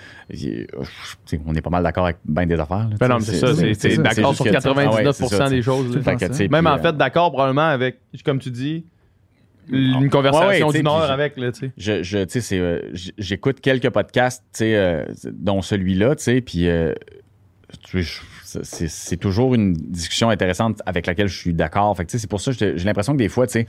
sais, 1.24 1.40
on 1.46 1.54
est 1.54 1.60
pas 1.62 1.70
mal 1.70 1.82
d'accord 1.82 2.04
avec 2.04 2.18
bien 2.24 2.46
des 2.46 2.58
affaires. 2.60 2.88
là, 2.90 2.96
Ben 3.00 3.08
non, 3.08 3.20
c'est 3.20 3.36
ça, 3.36 3.54
c'est 3.54 3.96
d'accord 3.98 4.34
sur 4.34 4.44
que, 4.44 4.50
tu 4.50 4.60
sais, 4.60 4.68
ah 4.68 4.72
ouais, 4.74 4.86
99% 5.04 5.12
c'est 5.12 5.26
ça, 5.36 5.48
des 5.48 5.62
choses. 5.62 5.96
là. 5.96 6.48
Même 6.50 6.66
en 6.66 6.74
euh, 6.76 6.78
fait, 6.78 6.96
d'accord 6.96 7.30
probablement 7.32 7.62
avec, 7.68 7.96
comme 8.24 8.38
tu 8.38 8.50
dis, 8.50 8.84
une 9.70 9.96
Ouais, 9.96 10.08
conversation 10.08 10.48
ouais, 10.48 10.60
tu 10.60 10.66
sais, 10.72 10.78
d'une 10.78 10.86
heure 10.88 11.10
avec, 11.10 11.36
là, 11.36 11.52
tu 11.52 11.60
sais. 11.60 11.72
je, 11.76 12.02
je 12.02 12.18
tu 12.24 12.30
sais, 12.30 12.40
c'est, 12.40 12.58
euh, 12.58 12.80
j'écoute 13.18 13.60
quelques 13.60 13.90
podcasts, 13.90 14.42
tu 14.52 14.58
sais, 14.58 14.76
euh, 14.76 15.04
dont 15.32 15.62
celui-là, 15.62 16.16
tu 16.16 16.24
sais, 16.24 16.40
puis 16.40 16.68
euh, 16.68 16.92
c'est, 17.92 18.88
c'est 18.88 19.16
toujours 19.16 19.54
une 19.54 19.72
discussion 19.72 20.30
intéressante 20.30 20.80
avec 20.86 21.06
laquelle 21.06 21.28
je 21.28 21.36
suis 21.38 21.54
d'accord. 21.54 21.96
Fait 21.96 22.04
que, 22.04 22.10
tu 22.10 22.12
sais, 22.12 22.20
c'est 22.20 22.30
pour 22.30 22.40
ça 22.40 22.52
que 22.52 22.76
j'ai 22.76 22.84
l'impression 22.84 23.12
que 23.12 23.18
des 23.18 23.28
fois, 23.28 23.46
tu 23.46 23.64
sais, 23.64 23.66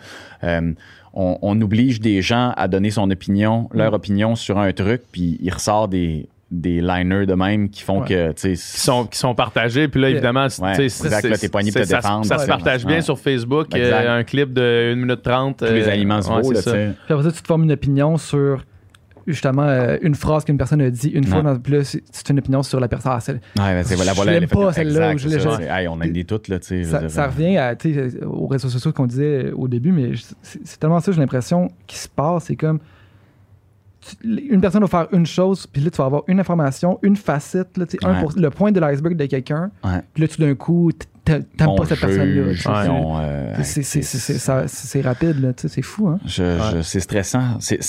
on, 1.14 1.38
on 1.42 1.62
oblige 1.62 2.02
des 2.02 2.22
gens 2.22 2.54
à 2.58 2.68
donner 2.68 2.92
son 2.92 3.10
opinion, 3.10 3.70
leur 3.74 3.94
opinion 3.94 4.36
sur 4.36 4.60
un 4.60 4.72
truc, 4.74 5.02
puis 5.12 5.38
il 5.42 5.52
ressort 5.52 5.88
des 5.88 6.28
des 6.52 6.80
liners 6.80 7.26
de 7.26 7.34
même 7.34 7.70
qui 7.70 7.82
font 7.82 8.02
Ouais. 8.02 8.08
que, 8.08 8.32
tu 8.34 8.42
sais, 8.42 8.52
qui 8.54 8.80
sont, 8.82 9.06
qui 9.06 9.18
sont 9.18 9.34
partagés. 9.34 9.88
Puis 9.88 10.00
là, 10.00 10.10
évidemment, 10.10 10.48
c'est- 10.48 10.62
Ouais, 10.62 10.76
tu 10.76 10.90
sais, 10.90 11.06
exact, 11.06 11.22
c'est- 11.22 11.30
là, 11.30 11.38
t'es 11.38 11.50
pogné 11.50 11.72
pour 11.72 11.82
te 11.82 11.88
ça, 11.88 11.96
défendre, 11.98 12.26
ça 12.26 12.38
se 12.38 12.42
ouais. 12.44 12.48
partage 12.48 12.86
bien 12.86 12.98
Ouais. 12.98 13.02
sur 13.02 13.18
Facebook. 13.20 13.68
euh, 13.76 14.20
un 14.20 14.24
clip 14.24 14.54
de 14.54 14.92
1 14.94 14.96
minute 14.96 15.22
30. 15.24 15.58
tous 15.58 15.66
les 15.66 15.88
euh, 15.88 15.92
aliments 15.92 16.22
se 16.22 16.30
ouais, 16.30 16.54
là, 16.54 16.62
ça. 16.62 16.72
tu 16.72 16.78
sais. 16.78 16.92
Puis 17.06 17.14
après 17.14 17.24
ça, 17.24 17.32
tu 17.32 17.42
te 17.42 17.48
formes 17.48 17.64
une 17.64 17.72
opinion 17.72 18.18
sur 18.18 18.64
justement 19.28 19.64
euh, 19.64 19.98
une 20.04 20.14
phrase 20.14 20.46
qu'une 20.46 20.58
personne 20.60 20.82
a 20.82 20.90
dit 20.92 21.10
une 21.10 21.24
fois. 21.26 21.42
Dans, 21.42 21.58
puis 21.58 21.74
là, 21.74 21.84
c'est 21.84 22.30
une 22.30 22.38
opinion 22.38 22.62
sur 22.62 22.80
la 22.80 22.88
personne. 22.88 23.12
Ah, 23.16 23.20
c'est- 23.20 23.32
Ouais, 23.34 23.40
ben, 23.58 23.84
c'est, 23.84 23.96
voilà, 23.96 24.12
Je 24.12 24.16
voilà, 24.16 24.32
l'aime 24.34 24.42
l'effet- 24.42 24.56
pas, 24.56 24.72
celle-là, 24.72 25.18
je 25.18 25.30
ça, 25.30 25.40
je- 25.40 25.62
hey, 25.64 25.88
on 25.88 26.00
aime 26.00 26.12
des 26.12 26.26
toutes, 26.26 26.48
là, 26.48 26.60
tu 26.60 26.68
sais. 26.68 26.84
je 26.84 27.08
ça, 27.08 27.26
revient 27.26 27.58
à, 27.58 27.76
aux 28.28 28.46
réseaux 28.46 28.70
sociaux 28.70 28.92
qu'on 28.94 29.08
disait 29.08 29.52
au 29.52 29.68
début, 29.68 29.92
mais 29.92 30.14
je- 30.14 30.24
c'est 30.44 30.60
c'est 30.64 30.80
tellement 30.80 31.00
ça, 31.00 31.12
j'ai 31.12 31.20
l'impression, 31.20 31.70
qui 31.88 31.98
se 31.98 32.08
passe. 32.08 32.44
C'est 32.46 32.56
comme. 32.56 32.80
Une 34.24 34.62
personne 34.62 34.82
va 34.82 34.88
faire 34.88 35.08
une 35.12 35.26
chose, 35.26 35.66
puis 35.68 35.82
là, 35.82 35.90
tu 35.90 35.98
vas 35.98 36.06
avoir 36.06 36.24
une 36.28 36.40
information, 36.40 37.00
une 37.02 37.16
facette, 37.16 37.78
là, 37.78 37.86
un 38.04 38.14
pour- 38.22 38.34
le 38.36 38.50
point 38.50 38.72
de 38.72 38.80
l'iceberg 38.80 39.16
de 39.16 39.26
quelqu'un, 39.26 39.72
puis 40.14 40.22
là, 40.24 40.28
tout 40.28 40.42
d'un 40.42 40.54
coup, 40.56 40.92
t'aimes 41.26 41.44
pas 41.76 41.86
cette 41.86 42.00
personne-là. 42.00 42.54
C'est- 44.68 45.02
rapide, 45.02 45.54
c'est 45.58 45.82
fou. 45.82 46.08
Hein? 46.08 46.20
je- 46.26 46.58
je- 46.76 46.82
c'est 46.82 47.00
stressant. 47.00 47.58
C'est, 47.60 47.82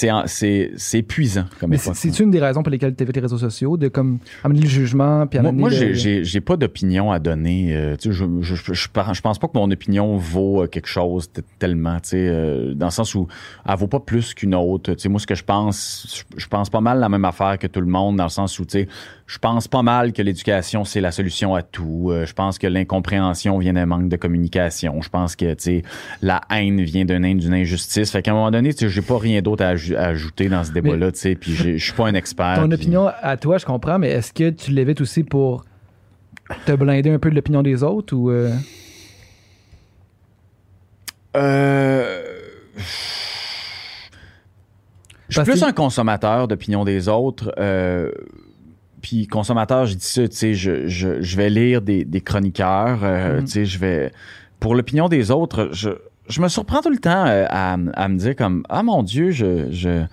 épuisant 0.99 1.45
comme 1.61 1.71
Mais 1.71 1.77
c'est- 1.77 1.95
c'est 1.95 2.19
une 2.21 2.31
des 2.31 2.41
raisons 2.41 2.63
pour 2.63 2.71
lesquelles 2.71 2.95
tu 2.95 3.05
les 3.05 3.21
réseaux 3.21 3.39
sociaux, 3.39 3.77
de 3.77 3.89
comme 3.89 4.19
amener 4.43 4.61
le 4.61 4.69
jugement, 4.69 5.27
puis 5.27 5.39
Moi, 5.39 5.51
amener 5.51 5.61
moi, 5.61 5.71
le- 5.71 5.93
j'ai, 5.95 6.41
pas 6.41 6.57
d'opinion 6.57 7.13
à 7.13 7.19
donner. 7.19 7.75
euh, 7.77 7.97
tu 7.97 8.09
sais, 8.11 8.13
je, 8.17 8.25
je, 8.41 8.55
je, 8.55 8.73
je, 8.73 8.89
par- 8.89 9.15
je 9.15 9.21
pense 9.21 9.39
pas 9.39 9.47
que 9.49 9.57
mon 9.59 9.71
opinion 9.71 10.17
vaut 10.17 10.63
euh, 10.63 10.67
quelque 10.67 10.89
chose 10.89 11.31
tellement, 11.59 11.97
tu 12.01 12.11
sais, 12.11 12.29
euh, 12.29 12.75
dans 12.75 12.87
le 12.87 12.93
sens 12.93 13.15
où 13.15 13.27
elle 13.69 13.77
vaut 13.77 13.87
pas 13.87 14.01
plus 14.01 14.35
qu'une 14.35 14.55
autre. 14.55 14.95
Tu 14.95 15.01
sais, 15.01 15.09
moi, 15.09 15.21
ce 15.21 15.27
que 15.27 15.35
je 15.35 15.45
pense, 15.45 16.25
je, 16.37 16.41
je 16.41 16.47
pense 16.49 16.71
pas 16.71 16.81
mal 16.81 16.99
la 16.99 17.09
même 17.09 17.25
affaire 17.25 17.59
que 17.59 17.67
tout 17.67 17.81
le 17.81 17.87
monde, 17.87 18.17
dans 18.17 18.25
le 18.25 18.31
sens 18.31 18.59
où, 18.59 18.65
tu 18.65 18.79
sais, 18.81 18.89
je 19.27 19.39
pense 19.39 19.67
pas 19.69 19.83
mal 19.83 20.13
que 20.13 20.23
l'éducation, 20.23 20.85
c'est 20.85 21.01
la 21.01 21.11
solution 21.13 21.55
à 21.55 21.63
tout. 21.63 22.09
Euh, 22.11 22.25
je 22.27 22.33
pense 22.33 22.59
que 22.59 22.67
l'incompréhension 22.67 23.26
vient 23.59 23.73
d'un 23.73 23.87
manque 23.87 24.09
de 24.09 24.17
communication. 24.17 25.01
Je 25.03 25.09
pense 25.09 25.37
que, 25.37 25.55
la 26.23 26.41
haine 26.51 26.81
vient 26.83 27.05
d'une 27.05 27.25
injustice. 27.55 28.11
Fait 28.11 28.23
qu'à 28.23 28.33
un 28.33 28.35
moment 28.35 28.51
donné, 28.51 28.71
j'ai 28.77 29.03
pas 29.03 29.19
rien 29.19 29.43
d'autre 29.43 29.65
à, 29.65 29.75
aj- 29.75 29.97
à 29.97 30.07
ajouter 30.07 30.49
dans 30.49 30.65
ce 30.65 30.73
débat-là, 30.73 31.11
puis 31.13 31.55
je 31.55 31.77
suis 31.77 31.93
pas 31.93 32.07
un 32.07 32.15
expert. 32.15 32.57
Ton 32.57 32.71
opinion 32.71 33.09
à 33.23 33.37
toi, 33.37 33.59
je 33.59 33.65
comprends, 33.67 33.99
mais 33.99 34.11
est-ce 34.11 34.33
que 34.33 34.51
tu 34.51 34.71
l'évites 34.73 35.01
aussi 35.01 35.25
pour 35.25 35.65
te 36.65 36.73
blinder 36.73 37.11
un 37.11 37.19
peu 37.19 37.31
de 37.31 37.35
l'opinion 37.35 37.63
des 37.63 37.83
autres 37.83 38.15
ou 38.15 38.31
euh, 38.31 38.51
Euh... 41.37 42.23
Je 45.29 45.41
suis 45.43 45.51
plus 45.51 45.61
que- 45.61 45.67
un 45.67 45.73
consommateur 45.73 46.47
d'opinion 46.49 46.85
des 46.85 47.09
autres. 47.09 47.53
euh, 47.59 48.11
Puis 49.07 49.29
consommateur, 49.29 49.87
je 49.87 49.95
dis 49.95 50.05
ça, 50.05 50.27
tu 50.27 50.35
sais, 50.37 50.55
je, 50.55 50.89
je, 50.89 51.23
je 51.23 51.37
vais 51.37 51.49
lire 51.49 51.81
des, 51.81 52.05
des 52.05 52.21
chroniqueurs, 52.21 53.05
euh, 53.05 53.37
Mhm. 53.39 53.45
tu 53.45 53.51
sais, 53.53 53.65
je 53.65 53.79
vais... 53.79 54.11
Pour 54.59 54.75
l'opinion 54.75 55.09
des 55.09 55.31
autres, 55.31 55.69
je, 55.73 55.91
je 56.29 56.41
me 56.41 56.49
surprends 56.49 56.81
tout 56.83 56.91
le 56.91 56.99
temps 56.99 57.25
euh, 57.25 57.45
à, 57.49 57.75
à 57.95 58.09
me 58.09 58.17
dire 58.19 58.35
comme, 58.35 58.65
ah 58.69 58.83
mon 58.83 59.05
Dieu, 59.05 59.31
je... 59.31 59.71
je... 59.71 60.05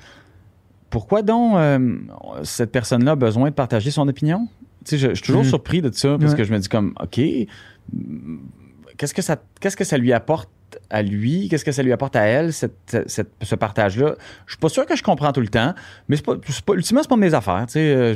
Pourquoi 0.92 1.24
donc 1.24 1.56
euh, 1.56 1.98
cette 2.44 2.72
personne-là 2.72 3.14
a 3.14 3.16
besoin 3.16 3.50
de 3.50 3.56
partager 3.56 3.90
son 3.90 4.08
opinion? 4.08 4.48
Tu 4.86 4.92
sais, 4.92 4.98
je, 5.00 5.10
je 5.10 5.14
suis 5.16 5.24
toujours 5.26 5.42
Mhm. 5.42 5.50
surpris 5.50 5.82
de 5.82 5.90
ça 5.92 6.16
parce 6.20 6.34
Ouais. 6.34 6.38
que 6.38 6.44
je 6.44 6.54
me 6.54 6.60
dis 6.60 6.70
comme, 6.70 6.94
OK, 7.02 7.20
qu'est-ce 8.98 9.14
que 9.16 9.24
ça 9.24 9.38
qu'est-ce 9.60 9.76
que 9.78 9.84
ça 9.86 9.98
lui 9.98 10.14
apporte 10.14 10.50
à 10.90 11.02
lui? 11.02 11.48
Qu'est-ce 11.50 11.66
que 11.66 11.72
ça 11.72 11.84
lui 11.84 11.92
apporte 11.92 12.16
à 12.16 12.24
elle 12.24 12.54
cette, 12.54 12.98
cette- 13.08 13.32
ce 13.42 13.56
partage 13.56 13.98
là 13.98 14.16
je 14.46 14.54
suis 14.54 14.60
pas 14.60 14.70
sûr 14.70 14.86
que 14.86 14.96
je 14.96 15.04
comprends 15.04 15.32
tout 15.32 15.42
le 15.42 15.48
temps 15.48 15.74
mais 16.08 16.16
c'est 16.16 16.26
pas, 16.26 16.36
pas 16.66 16.74
ultimement 16.74 17.02
c'est 17.02 17.10
pas 17.10 17.16
mes 17.18 17.34
affaires 17.34 17.64
tu 17.68 17.74
sais 17.74 17.80
euh, 17.96 18.14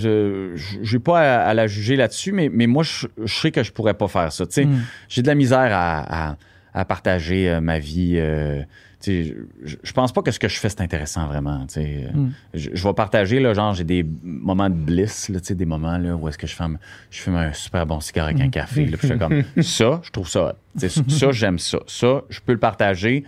je 0.56 0.78
j'ai 0.82 1.00
pas 1.00 1.20
à, 1.20 1.48
à 1.50 1.54
la 1.54 1.68
juger 1.68 1.96
là-dessus 1.96 2.32
mais, 2.32 2.50
mais 2.52 2.68
moi 2.68 2.84
je, 2.84 3.08
je 3.24 3.34
sais 3.40 3.52
que 3.52 3.64
je 3.64 3.72
pourrais 3.72 3.94
pas 3.94 4.08
faire 4.08 4.32
ça 4.32 4.46
tu 4.46 4.54
sais. 4.54 4.66
Hmm. 4.66 4.82
j'ai 5.10 5.22
de 5.22 5.28
la 5.28 5.36
misère 5.36 5.60
à, 5.72 6.30
à- 6.32 6.38
à 6.74 6.86
partager 6.86 7.50
euh, 7.50 7.60
ma 7.62 7.80
vie 7.80 8.16
euh, 8.18 8.62
je, 9.06 9.34
je 9.64 9.94
pense 9.94 10.12
pas 10.12 10.22
que 10.22 10.32
ce 10.32 10.40
que 10.40 10.48
je 10.48 10.60
fais 10.60 10.70
c'est 10.70 10.82
intéressant 10.82 11.28
vraiment 11.28 11.66
tu 11.68 11.76
sais. 11.76 12.10
Mm. 12.14 12.32
je, 12.54 12.70
je 12.74 12.84
vais 12.84 12.94
partager 12.94 13.40
là, 13.40 13.54
genre 13.54 13.74
j'ai 13.74 13.84
des 13.84 14.06
moments 14.24 14.70
de 14.70 14.76
bliss 14.76 15.30
là, 15.30 15.40
des 15.40 15.66
moments 15.66 15.98
là 15.98 16.16
où 16.16 16.28
est-ce 16.28 16.38
que 16.38 16.48
je 16.48 16.56
fume 16.56 16.78
je 17.12 17.22
fume 17.22 17.36
un 17.36 17.54
super 17.54 17.86
bon 17.86 18.00
cigare 18.00 18.26
avec 18.26 18.42
un 18.42 18.50
café 18.50 18.86
là, 18.86 18.98
puis 18.98 19.08
je 19.08 19.14
fais 19.14 19.20
comme 19.20 19.44
ça 19.62 20.02
je 20.04 20.12
trouve 20.12 20.28
ça 20.28 20.56
ça 20.78 21.32
j'aime 21.32 21.60
ça. 21.60 21.80
Ça 21.88 22.22
je 22.30 22.40
peux 22.40 22.54
le 22.54 22.60
partager. 22.60 23.24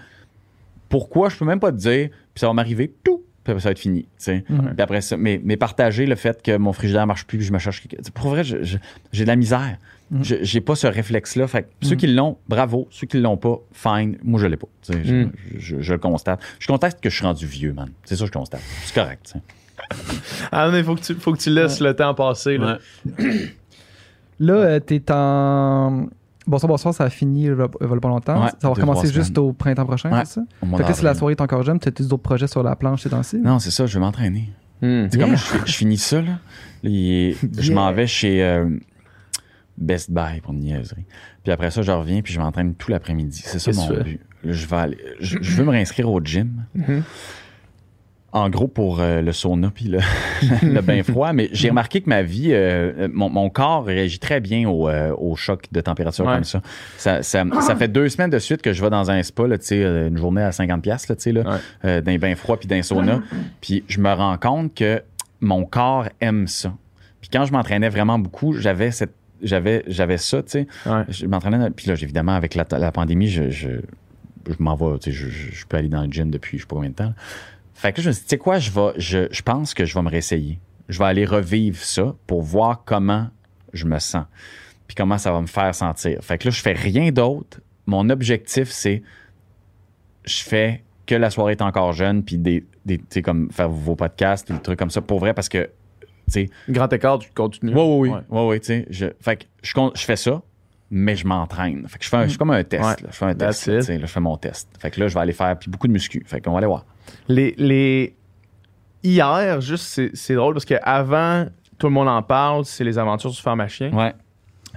Pourquoi 0.87 1.29
je 1.29 1.37
peux 1.37 1.45
même 1.45 1.59
pas 1.59 1.71
te 1.71 1.77
dire 1.77 2.09
puis 2.09 2.39
ça 2.39 2.47
va 2.47 2.53
m'arriver 2.53 2.93
tout 3.03 3.23
ça 3.57 3.69
va 3.69 3.71
être 3.71 3.79
fini 3.79 4.05
après 4.77 5.01
ça 5.01 5.17
mais, 5.17 5.41
mais 5.43 5.57
partager 5.57 6.05
le 6.05 6.15
fait 6.15 6.41
que 6.43 6.57
mon 6.57 6.73
frigidaire 6.73 7.07
marche 7.07 7.25
plus 7.25 7.37
puis 7.39 7.47
je 7.47 7.53
me 7.53 7.59
cherche 7.59 7.87
pour 8.13 8.29
vrai 8.29 8.43
j'ai 8.43 9.23
de 9.23 9.27
la 9.27 9.35
misère 9.35 9.77
Mhm. 10.11 10.23
Je- 10.23 10.35
j'ai 10.41 10.59
pas 10.59 10.73
ce 10.73 10.87
réflexe 10.87 11.35
là 11.35 11.47
fait 11.47 11.61
que 11.63 11.67
ceux 11.83 11.91
Mhm. 11.91 11.97
qui 11.97 12.07
l'ont 12.07 12.37
bravo 12.47 12.87
ceux 12.89 13.05
qui 13.05 13.19
l'ont 13.19 13.37
pas 13.37 13.59
fine 13.73 14.17
moi 14.23 14.39
je 14.41 14.47
l'ai 14.47 14.57
pas 14.57 14.67
sais, 14.81 15.03
je- 15.03 15.27
je, 15.59 15.75
je 15.81 15.93
le 15.93 15.99
constate 15.99 16.41
je 16.57 16.65
constate 16.65 16.99
que 16.99 17.11
je 17.11 17.15
suis 17.15 17.25
rendu 17.25 17.45
vieux 17.45 17.73
man 17.73 17.89
c'est 18.05 18.15
ça 18.15 18.21
que 18.23 18.27
je 18.27 18.31
constate 18.31 18.61
c'est 18.85 18.95
correct. 18.95 19.35
Ah, 20.51 20.69
mais 20.71 20.83
faut 20.83 20.95
que 20.95 21.01
tu, 21.01 21.13
faut 21.13 21.31
que 21.33 21.37
tu 21.37 21.49
laisses 21.51 21.79
le 21.79 21.95
temps 21.95 22.13
passer. 22.15 22.57
Là. 22.57 22.79
Là, 24.39 24.53
euh, 24.53 24.79
t'es 24.79 25.01
en. 25.11 26.07
Bonsoir, 26.49 26.67
bonsoir, 26.67 26.93
ça 26.93 27.03
a 27.03 27.09
fini 27.09 27.45
il 27.45 27.51
a 27.51 27.67
il 27.79 27.99
pas 27.99 28.09
longtemps. 28.09 28.43
Ouais, 28.43 28.49
ça 28.59 28.67
va 28.67 28.73
recommencer 28.73 29.13
juste 29.13 29.37
au 29.37 29.53
printemps 29.53 29.85
prochain, 29.85 30.11
Ouais, 30.11 30.25
c'est 30.25 30.33
ça? 30.35 30.41
Fait 30.77 30.83
que 30.83 30.93
si 30.93 31.03
la 31.03 31.13
soirée 31.13 31.33
est 31.33 31.41
encore 31.41 31.63
jeune, 31.63 31.79
tu 31.79 31.87
as 31.87 31.91
d'autres 31.91 32.23
projets 32.23 32.47
sur 32.47 32.63
la 32.63 32.75
planche 32.75 33.03
ces 33.03 33.09
temps-ci? 33.09 33.37
non 33.37 33.59
c'est 33.59 33.71
ça 33.71 33.85
je 33.85 33.93
vais 33.93 33.99
m'entraîner 33.99 34.49
Hmm. 34.81 35.07
C'est 35.11 35.19
comme 35.19 35.31
là, 35.31 35.37
je, 35.37 35.65
je 35.65 35.75
finis 35.75 35.97
ça, 35.97 36.21
là. 36.21 36.39
Je 36.83 37.73
m'en 37.73 37.91
vais 37.91 38.07
chez 38.07 38.41
euh, 38.41 38.69
Best 39.77 40.09
Buy 40.09 40.39
pour 40.41 40.53
une 40.53 40.61
niaiserie. 40.61 41.05
Puis 41.43 41.51
après 41.51 41.71
ça, 41.71 41.81
je 41.81 41.91
reviens 41.91 42.21
puis 42.21 42.33
je 42.33 42.39
m'entraîne 42.39 42.75
tout 42.75 42.89
l'après-midi. 42.89 43.41
C'est 43.43 43.59
ça 43.59 43.71
mon 43.73 44.01
but. 44.01 44.21
Là, 44.43 44.53
je, 44.53 44.67
vais 44.67 44.75
aller, 44.77 44.97
je, 45.19 45.37
je 45.41 45.57
veux 45.57 45.65
me 45.65 45.71
réinscrire 45.71 46.09
au 46.09 46.21
gym. 46.21 46.63
Mhm. 46.75 47.03
En 48.31 48.49
gros, 48.49 48.67
pour 48.67 48.99
euh, 48.99 49.21
le 49.21 49.31
sauna 49.31 49.71
puis 49.73 49.85
le, 49.85 49.99
le 50.63 50.81
bain 50.81 51.01
froid. 51.03 51.33
Mais 51.33 51.49
j'ai 51.51 51.69
remarqué 51.69 52.01
que 52.01 52.09
ma 52.09 52.21
vie, 52.21 52.49
euh, 52.51 53.07
mon, 53.11 53.29
mon 53.29 53.49
corps 53.49 53.85
réagit 53.85 54.19
très 54.19 54.39
bien 54.39 54.69
au, 54.69 54.87
euh, 54.87 55.13
au 55.17 55.35
choc 55.35 55.65
de 55.71 55.81
température 55.81 56.25
Ouais. 56.25 56.35
comme 56.35 56.43
ça. 56.43 56.61
Ça, 56.97 57.23
ça. 57.23 57.43
ça 57.61 57.75
fait 57.75 57.87
deux 57.87 58.07
semaines 58.09 58.29
de 58.29 58.39
suite 58.39 58.61
que 58.61 58.71
je 58.73 58.83
vais 58.83 58.89
dans 58.89 59.09
un 59.09 59.23
spa, 59.23 59.47
là, 59.47 59.55
euh, 59.71 60.07
une 60.09 60.17
journée 60.17 60.41
à 60.43 60.51
50$, 60.51 60.85
là, 60.85 61.15
tu 61.15 61.21
sais, 61.23 61.31
là, 61.31 61.41
Ouais. 61.41 61.57
euh, 61.85 62.01
d'un 62.01 62.17
bain 62.17 62.35
froid 62.35 62.57
puis 62.57 62.67
d'un 62.67 62.81
sauna. 62.83 63.21
Puis 63.61 63.83
je 63.87 63.99
me 63.99 64.11
rends 64.13 64.37
compte 64.37 64.75
que 64.75 65.01
mon 65.41 65.65
corps 65.65 66.07
aime 66.21 66.47
ça. 66.47 66.73
Puis 67.21 67.29
quand 67.31 67.45
je 67.45 67.51
m'entraînais 67.51 67.89
vraiment 67.89 68.19
beaucoup, 68.19 68.53
j'avais 68.53 68.91
cette 68.91 69.13
j'avais 69.41 69.83
j'avais 69.87 70.17
ça, 70.17 70.43
tu 70.43 70.49
sais. 70.49 70.67
Ouais. 70.85 71.03
Je 71.07 71.25
m'entraînais 71.25 71.69
puis 71.69 71.87
là 71.87 71.93
évidemment 71.93 72.33
avec 72.35 72.55
la, 72.55 72.65
la 72.77 72.91
pandémie, 72.91 73.27
je, 73.29 73.49
je, 73.49 73.69
je 74.49 74.55
m'en 74.59 74.75
vais, 74.75 74.97
je, 75.09 75.11
je 75.29 75.65
peux 75.65 75.77
aller 75.77 75.87
dans 75.87 76.01
le 76.03 76.11
gym 76.11 76.29
depuis 76.29 76.57
je 76.57 76.63
sais 76.63 76.67
pas 76.67 76.75
combien 76.75 76.89
de 76.89 76.95
temps. 76.95 77.13
Fait 77.79 77.93
que 77.93 77.97
là, 77.99 78.03
je 78.03 78.07
me 78.09 78.13
suis 78.13 78.21
dit, 78.23 78.27
tu 78.27 78.31
sais 78.31 78.37
quoi, 78.37 78.59
je 78.59 78.71
vais 78.71 78.91
je, 78.97 79.27
je 79.31 79.41
pense 79.41 79.73
que 79.73 79.85
je 79.85 79.93
vais 79.93 80.01
me 80.01 80.09
réessayer. 80.09 80.59
Je 80.89 80.99
vais 80.99 81.05
aller 81.05 81.25
revivre 81.25 81.77
ça 81.77 82.13
pour 82.27 82.41
voir 82.41 82.83
comment 82.85 83.29
je 83.73 83.85
me 83.85 83.99
sens. 83.99 84.25
Puis 84.87 84.95
comment 84.95 85.17
ça 85.17 85.31
va 85.31 85.39
me 85.39 85.47
faire 85.47 85.73
sentir. 85.73 86.19
Fait 86.21 86.37
que 86.37 86.47
là, 86.47 86.51
je 86.51 86.61
fais 86.61 86.73
rien 86.73 87.11
d'autre. 87.11 87.61
Mon 87.85 88.09
objectif, 88.09 88.69
c'est 88.69 89.01
je 90.25 90.43
fais 90.43 90.83
que 91.05 91.15
la 91.15 91.29
soirée 91.29 91.53
est 91.53 91.61
encore 91.61 91.93
jeune, 91.93 92.23
puis 92.23 92.37
des, 92.37 92.65
des 92.85 92.99
comme 93.23 93.49
faire 93.51 93.69
vos 93.69 93.95
podcasts, 93.95 94.51
des 94.51 94.59
trucs 94.59 94.77
comme 94.77 94.91
ça, 94.91 95.01
pour 95.01 95.19
vrai, 95.19 95.33
parce 95.33 95.49
que, 95.49 95.69
tu 96.01 96.07
sais, 96.27 96.49
Grand 96.67 96.91
écart, 96.93 97.19
tu 97.19 97.29
continues. 97.33 97.73
oui, 97.73 98.09
oui, 98.09 98.17
oui, 98.29 98.41
Ouais. 98.47 98.59
tu 98.59 98.65
sais, 98.67 98.85
je, 98.89 99.07
fait 99.21 99.37
que 99.37 99.45
je 99.63 100.03
fais 100.05 100.15
ça, 100.15 100.41
mais 100.91 101.15
je 101.15 101.27
m'entraîne. 101.27 101.87
Fait 101.87 101.97
que 101.99 102.03
je 102.03 102.09
fais 102.09 102.17
un, 102.17 102.23
je 102.23 102.29
suis 102.29 102.37
comme 102.37 102.51
un 102.51 102.63
test, 102.63 102.83
Ouais. 102.83 102.89
là. 103.03 103.07
je 103.11 103.15
fais 103.15 103.25
un 103.25 103.35
test, 103.35 103.67
là, 103.67 103.79
je 103.81 104.05
fais 104.05 104.19
mon 104.19 104.37
test. 104.37 104.69
Fait 104.79 104.89
que 104.91 104.99
là, 104.99 105.07
je 105.07 105.13
vais 105.13 105.19
aller 105.19 105.33
faire, 105.33 105.57
puis 105.57 105.69
beaucoup 105.69 105.87
de 105.87 105.93
muscu. 105.93 106.23
Fait 106.25 106.41
qu'on 106.41 106.51
va 106.51 106.57
aller 106.59 106.67
voir. 106.67 106.85
Les, 107.27 107.53
les... 107.57 108.15
Hier, 109.03 109.61
juste, 109.61 109.85
c'est, 109.85 110.11
c'est 110.13 110.35
drôle 110.35 110.53
parce 110.53 110.65
qu'avant, 110.65 111.45
tout 111.77 111.87
le 111.87 111.93
monde 111.93 112.09
en 112.09 112.21
parle, 112.21 112.65
c'est 112.65 112.83
les 112.83 112.97
aventures 112.97 113.31
sur 113.33 113.43
Pharmacien. 113.43 113.91
Ouais. 113.93 114.13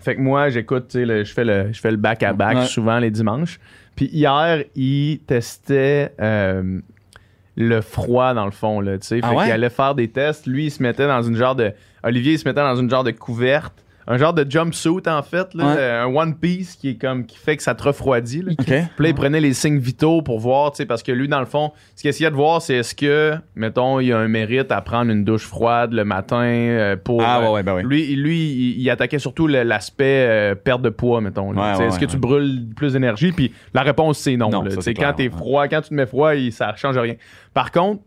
Fait 0.00 0.14
que 0.16 0.20
moi, 0.20 0.48
j'écoute, 0.48 0.88
tu 0.88 0.98
sais, 1.00 1.04
le- 1.04 1.24
je 1.24 1.32
fais 1.32 1.44
le, 1.44 1.72
je 1.72 1.80
fais 1.80 1.90
le 1.90 1.96
back-à-back 1.96 2.56
Ouais. 2.58 2.64
souvent 2.66 2.98
les 2.98 3.10
dimanches. 3.10 3.58
Puis 3.96 4.06
hier, 4.12 4.64
il 4.74 5.18
testait 5.26 6.12
euh, 6.20 6.80
le 7.56 7.80
froid 7.80 8.32
dans 8.34 8.44
le 8.44 8.50
fond, 8.52 8.80
là, 8.80 8.96
tu 8.98 9.06
sais. 9.08 9.16
Fait 9.20 9.26
Ah 9.26 9.34
ouais? 9.34 9.44
qu'il 9.44 9.52
allait 9.52 9.70
faire 9.70 9.94
des 9.94 10.08
tests. 10.08 10.46
Lui, 10.46 10.66
il 10.66 10.70
se 10.70 10.82
mettait 10.82 11.06
dans 11.06 11.22
une 11.22 11.36
genre 11.36 11.54
de... 11.56 11.72
Olivier, 12.04 12.32
il 12.34 12.38
se 12.38 12.48
mettait 12.48 12.60
dans 12.62 12.76
une 12.76 12.88
genre 12.90 13.04
de 13.04 13.10
couverte. 13.10 13.81
Un 14.06 14.16
genre 14.18 14.32
de 14.34 14.44
jumpsuit, 14.50 15.02
en 15.06 15.22
fait, 15.22 15.54
là, 15.54 15.74
Ouais. 15.74 15.82
un 15.82 16.06
One 16.06 16.34
Piece 16.34 16.74
qui 16.76 16.90
est 16.90 16.94
comme 16.96 17.24
qui 17.24 17.38
fait 17.38 17.56
que 17.56 17.62
ça 17.62 17.74
te 17.74 17.82
refroidit. 17.84 18.42
là. 18.42 18.52
Puis 18.58 18.72
là, 18.74 19.08
il 19.08 19.14
prenait 19.14 19.40
les 19.40 19.54
signes 19.54 19.78
vitaux 19.78 20.22
pour 20.22 20.40
voir, 20.40 20.72
tu 20.72 20.78
sais, 20.78 20.86
parce 20.86 21.02
que 21.02 21.12
lui, 21.12 21.28
dans 21.28 21.38
le 21.40 21.46
fond, 21.46 21.72
ce 21.94 22.02
qu'il 22.02 22.08
essayait 22.10 22.30
de 22.30 22.34
voir, 22.34 22.60
c'est 22.62 22.74
est-ce 22.74 22.94
que, 22.94 23.34
mettons, 23.54 24.00
il 24.00 24.08
y 24.08 24.12
a 24.12 24.18
un 24.18 24.28
mérite 24.28 24.72
à 24.72 24.80
prendre 24.80 25.10
une 25.10 25.24
douche 25.24 25.46
froide 25.46 25.92
le 25.92 26.04
matin 26.04 26.42
euh, 26.42 26.96
pour. 26.96 27.22
Ah, 27.22 27.40
euh, 27.42 27.52
ouais, 27.52 27.62
ben 27.62 27.74
oui. 27.76 27.82
Lui, 27.84 28.16
lui 28.16 28.38
il, 28.50 28.80
il 28.82 28.90
attaquait 28.90 29.18
surtout 29.20 29.46
l'aspect 29.46 30.26
euh, 30.28 30.54
perte 30.54 30.82
de 30.82 30.90
poids, 30.90 31.20
mettons. 31.20 31.52
Ouais, 31.54 31.76
Tu 31.76 31.82
est-ce 31.84 31.98
que 31.98 32.04
tu 32.06 32.16
brûles 32.16 32.66
plus 32.74 32.94
d'énergie? 32.94 33.32
Puis 33.32 33.52
la 33.74 33.82
réponse, 33.82 34.18
c'est 34.18 34.36
non. 34.36 34.50
Non, 34.50 34.64
ça, 34.68 34.80
Tu 34.82 34.94
quand 34.94 35.12
t'es 35.12 35.24
ouais. 35.24 35.30
froid, 35.30 35.68
quand 35.68 35.80
tu 35.80 35.90
te 35.90 35.94
mets 35.94 36.06
froid, 36.06 36.34
il- 36.34 36.52
ça 36.52 36.74
change 36.76 36.98
rien. 36.98 37.14
Par 37.54 37.70
contre, 37.70 38.02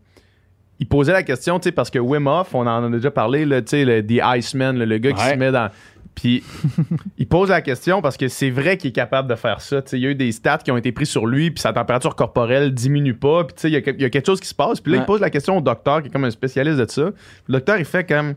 il 0.80 0.86
posait 0.86 1.12
la 1.12 1.22
question, 1.22 1.58
tu 1.58 1.64
sais, 1.64 1.72
parce 1.72 1.90
que 1.90 1.98
Wim 1.98 2.26
Hof, 2.26 2.54
on 2.54 2.66
en 2.66 2.84
a 2.84 2.88
déjà 2.90 3.10
parlé, 3.10 3.44
tu 3.46 3.62
sais, 3.66 3.84
le 3.84 4.04
The 4.06 4.20
Iceman, 4.38 4.76
là, 4.78 4.84
le 4.86 4.98
gars 4.98 5.12
qui 5.12 5.22
Ouais. 5.24 5.32
se 5.32 5.36
met 5.36 5.50
dans. 5.52 5.70
Puis 6.14 6.42
il 7.18 7.26
pose 7.26 7.50
la 7.50 7.60
question 7.60 8.00
parce 8.00 8.16
que 8.16 8.28
c'est 8.28 8.48
vrai 8.48 8.78
qu'il 8.78 8.88
est 8.88 8.92
capable 8.92 9.28
de 9.28 9.34
faire 9.34 9.60
ça. 9.60 9.82
Tu 9.82 9.90
sais, 9.90 9.98
il 9.98 10.02
y 10.02 10.06
a 10.06 10.10
eu 10.10 10.14
des 10.14 10.32
stats 10.32 10.58
qui 10.58 10.70
ont 10.70 10.76
été 10.78 10.90
pris 10.92 11.04
sur 11.06 11.26
lui, 11.26 11.50
puis 11.50 11.60
sa 11.60 11.72
température 11.74 12.14
corporelle 12.16 12.72
diminue 12.72 13.12
pas. 13.14 13.44
Puis 13.44 13.54
tu 13.54 13.60
sais, 13.62 13.68
il 13.70 13.74
y, 13.74 13.76
a 13.76 13.80
il 13.92 14.00
y 14.00 14.04
a 14.04 14.10
quelque 14.10 14.24
chose 14.26 14.40
qui 14.40 14.48
se 14.48 14.54
passe. 14.54 14.80
Puis 14.80 14.92
là, 14.92 14.98
il 14.98 15.04
pose 15.04 15.20
la 15.20 15.28
question 15.30 15.58
au 15.58 15.60
docteur, 15.60 16.00
qui 16.02 16.08
est 16.08 16.10
comme 16.10 16.24
un 16.24 16.30
spécialiste 16.30 16.78
de 16.78 16.86
ça. 16.90 17.02
Le 17.48 17.52
docteur, 17.52 17.76
il 17.78 17.84
fait 17.84 18.04
comme. 18.08 18.34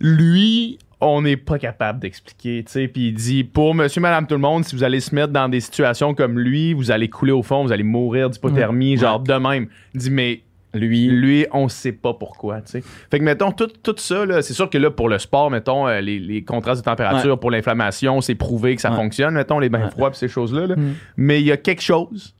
Lui, 0.00 0.78
on 1.00 1.22
n'est 1.22 1.36
pas 1.36 1.58
capable 1.58 2.00
d'expliquer. 2.00 2.62
tu 2.64 2.72
sais. 2.72 2.88
Puis 2.88 3.08
il 3.08 3.14
dit 3.14 3.44
pour 3.44 3.74
monsieur, 3.74 4.00
madame, 4.00 4.26
tout 4.26 4.34
le 4.34 4.40
monde, 4.40 4.64
si 4.64 4.74
vous 4.76 4.82
allez 4.84 5.00
se 5.00 5.14
mettre 5.14 5.32
dans 5.32 5.48
des 5.48 5.60
situations 5.60 6.14
comme 6.14 6.38
lui, 6.38 6.72
vous 6.72 6.90
allez 6.90 7.08
couler 7.08 7.32
au 7.32 7.42
fond, 7.42 7.64
vous 7.64 7.72
allez 7.72 7.82
mourir 7.82 8.30
d'hypothermie, 8.30 8.96
genre 8.96 9.20
de 9.20 9.34
même. 9.34 9.68
Il 9.94 10.00
dit, 10.00 10.10
mais 10.10 10.40
Lui, 10.76 11.06
lui, 11.08 11.46
on 11.52 11.68
sait 11.68 11.92
pas 11.92 12.14
pourquoi, 12.14 12.60
tu 12.60 12.72
sais. 12.72 12.84
Fait 13.10 13.18
que, 13.18 13.24
mettons, 13.24 13.52
tout, 13.52 13.66
tout 13.82 13.94
ça, 13.98 14.24
là, 14.26 14.42
c'est 14.42 14.54
sûr 14.54 14.68
que 14.70 14.78
là, 14.78 14.90
pour 14.90 15.08
le 15.08 15.18
sport, 15.18 15.50
mettons, 15.50 15.86
euh, 15.88 16.00
les, 16.00 16.18
les 16.18 16.44
contrastes 16.44 16.80
de 16.82 16.84
température, 16.84 17.38
pour 17.40 17.50
l'inflammation, 17.50 18.20
c'est 18.20 18.34
prouvé 18.34 18.76
que 18.76 18.80
ça 18.82 18.90
Ouais. 18.90 18.96
fonctionne, 18.96 19.34
mettons, 19.34 19.58
les 19.58 19.68
bains 19.68 19.84
Ouais. 19.84 19.90
froids 19.90 20.10
pis 20.10 20.18
ces 20.18 20.28
choses-là. 20.28 20.66
là. 20.68 20.76
Mm. 20.76 20.94
Mais 21.16 21.40
il 21.40 21.46
y 21.46 21.52
a 21.52 21.56
quelque 21.56 21.82
chose 21.82 22.34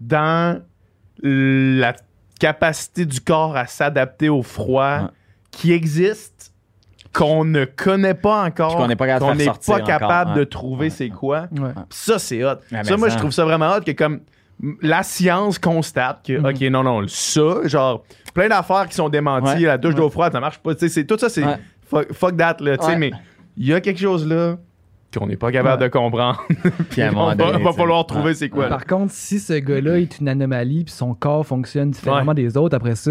dans 0.00 0.60
la 1.22 1.94
capacité 2.40 3.06
du 3.06 3.20
corps 3.20 3.56
à 3.56 3.66
s'adapter 3.66 4.28
au 4.28 4.42
froid 4.42 5.10
qui 5.50 5.72
existe 5.72 6.52
qu'on 7.12 7.44
ne 7.44 7.66
connaît 7.66 8.14
pas 8.14 8.42
encore, 8.42 8.74
qu'on 8.76 8.86
n'est 8.86 8.96
pas 8.96 9.06
capable 9.06 9.26
de 9.26 9.30
qu'on 9.32 9.36
faire 9.38 9.52
n'est 9.54 9.62
sortir 9.62 9.74
pas 9.74 9.80
capable 9.82 10.22
encore, 10.30 10.34
de 10.34 10.40
ouais. 10.40 10.46
trouver 10.46 10.90
c'est 10.90 11.10
quoi. 11.10 11.46
Pis 11.54 11.60
Ça, 11.90 12.18
c'est 12.18 12.42
hot. 12.42 12.56
Ça, 12.82 12.96
moi, 12.96 13.10
je 13.10 13.18
trouve 13.18 13.30
ça 13.32 13.44
vraiment 13.44 13.70
hot 13.76 13.82
que 13.84 13.92
comme 13.92 14.20
la 14.80 15.02
science 15.02 15.58
constate 15.58 16.24
que, 16.26 16.38
Mhm. 16.38 16.46
OK, 16.46 16.60
non, 16.70 16.82
non, 16.84 17.04
ça, 17.08 17.66
genre, 17.66 18.04
plein 18.34 18.48
d'affaires 18.48 18.86
qui 18.88 18.94
sont 18.94 19.08
démenties, 19.08 19.54
Ouais. 19.54 19.60
la 19.62 19.78
douche 19.78 19.94
d'eau 19.94 20.08
froide, 20.10 20.32
ça 20.32 20.40
marche 20.40 20.58
pas. 20.58 20.74
Tu 20.74 20.80
sais, 20.80 20.88
c'est- 20.88 21.04
tout 21.04 21.18
ça, 21.18 21.28
c'est 21.28 21.44
Ouais. 21.44 21.56
fuck, 21.84 22.12
fuck 22.12 22.36
that, 22.36 22.56
là, 22.60 22.76
tu 22.76 22.84
sais, 22.84 22.92
Ouais. 22.92 22.98
mais 22.98 23.10
il 23.56 23.66
y 23.66 23.74
a 23.74 23.80
quelque 23.80 24.00
chose 24.00 24.26
là 24.26 24.56
qu'on 25.16 25.26
n'est 25.26 25.36
pas 25.36 25.50
capable 25.52 25.82
Ouais. 25.82 25.88
de 25.88 25.92
comprendre. 25.92 26.42
Puis 26.90 27.02
à 27.02 27.06
un 27.08 27.10
on 27.10 27.14
moment 27.14 27.26
va, 27.28 27.34
donné, 27.34 27.62
va 27.64 27.72
falloir 27.72 28.06
trouver 28.06 28.24
Ouais. 28.26 28.34
c'est 28.34 28.48
quoi. 28.48 28.68
Par 28.68 28.86
contre, 28.86 29.12
si 29.12 29.40
ce 29.40 29.52
gars-là 29.54 29.98
est 29.98 30.20
une 30.20 30.28
anomalie 30.28 30.84
puis 30.84 30.94
son 30.94 31.12
corps 31.14 31.46
fonctionne 31.46 31.90
différemment 31.90 32.32
des 32.34 32.56
autres, 32.56 32.74
après 32.76 32.94
ça, 32.94 33.10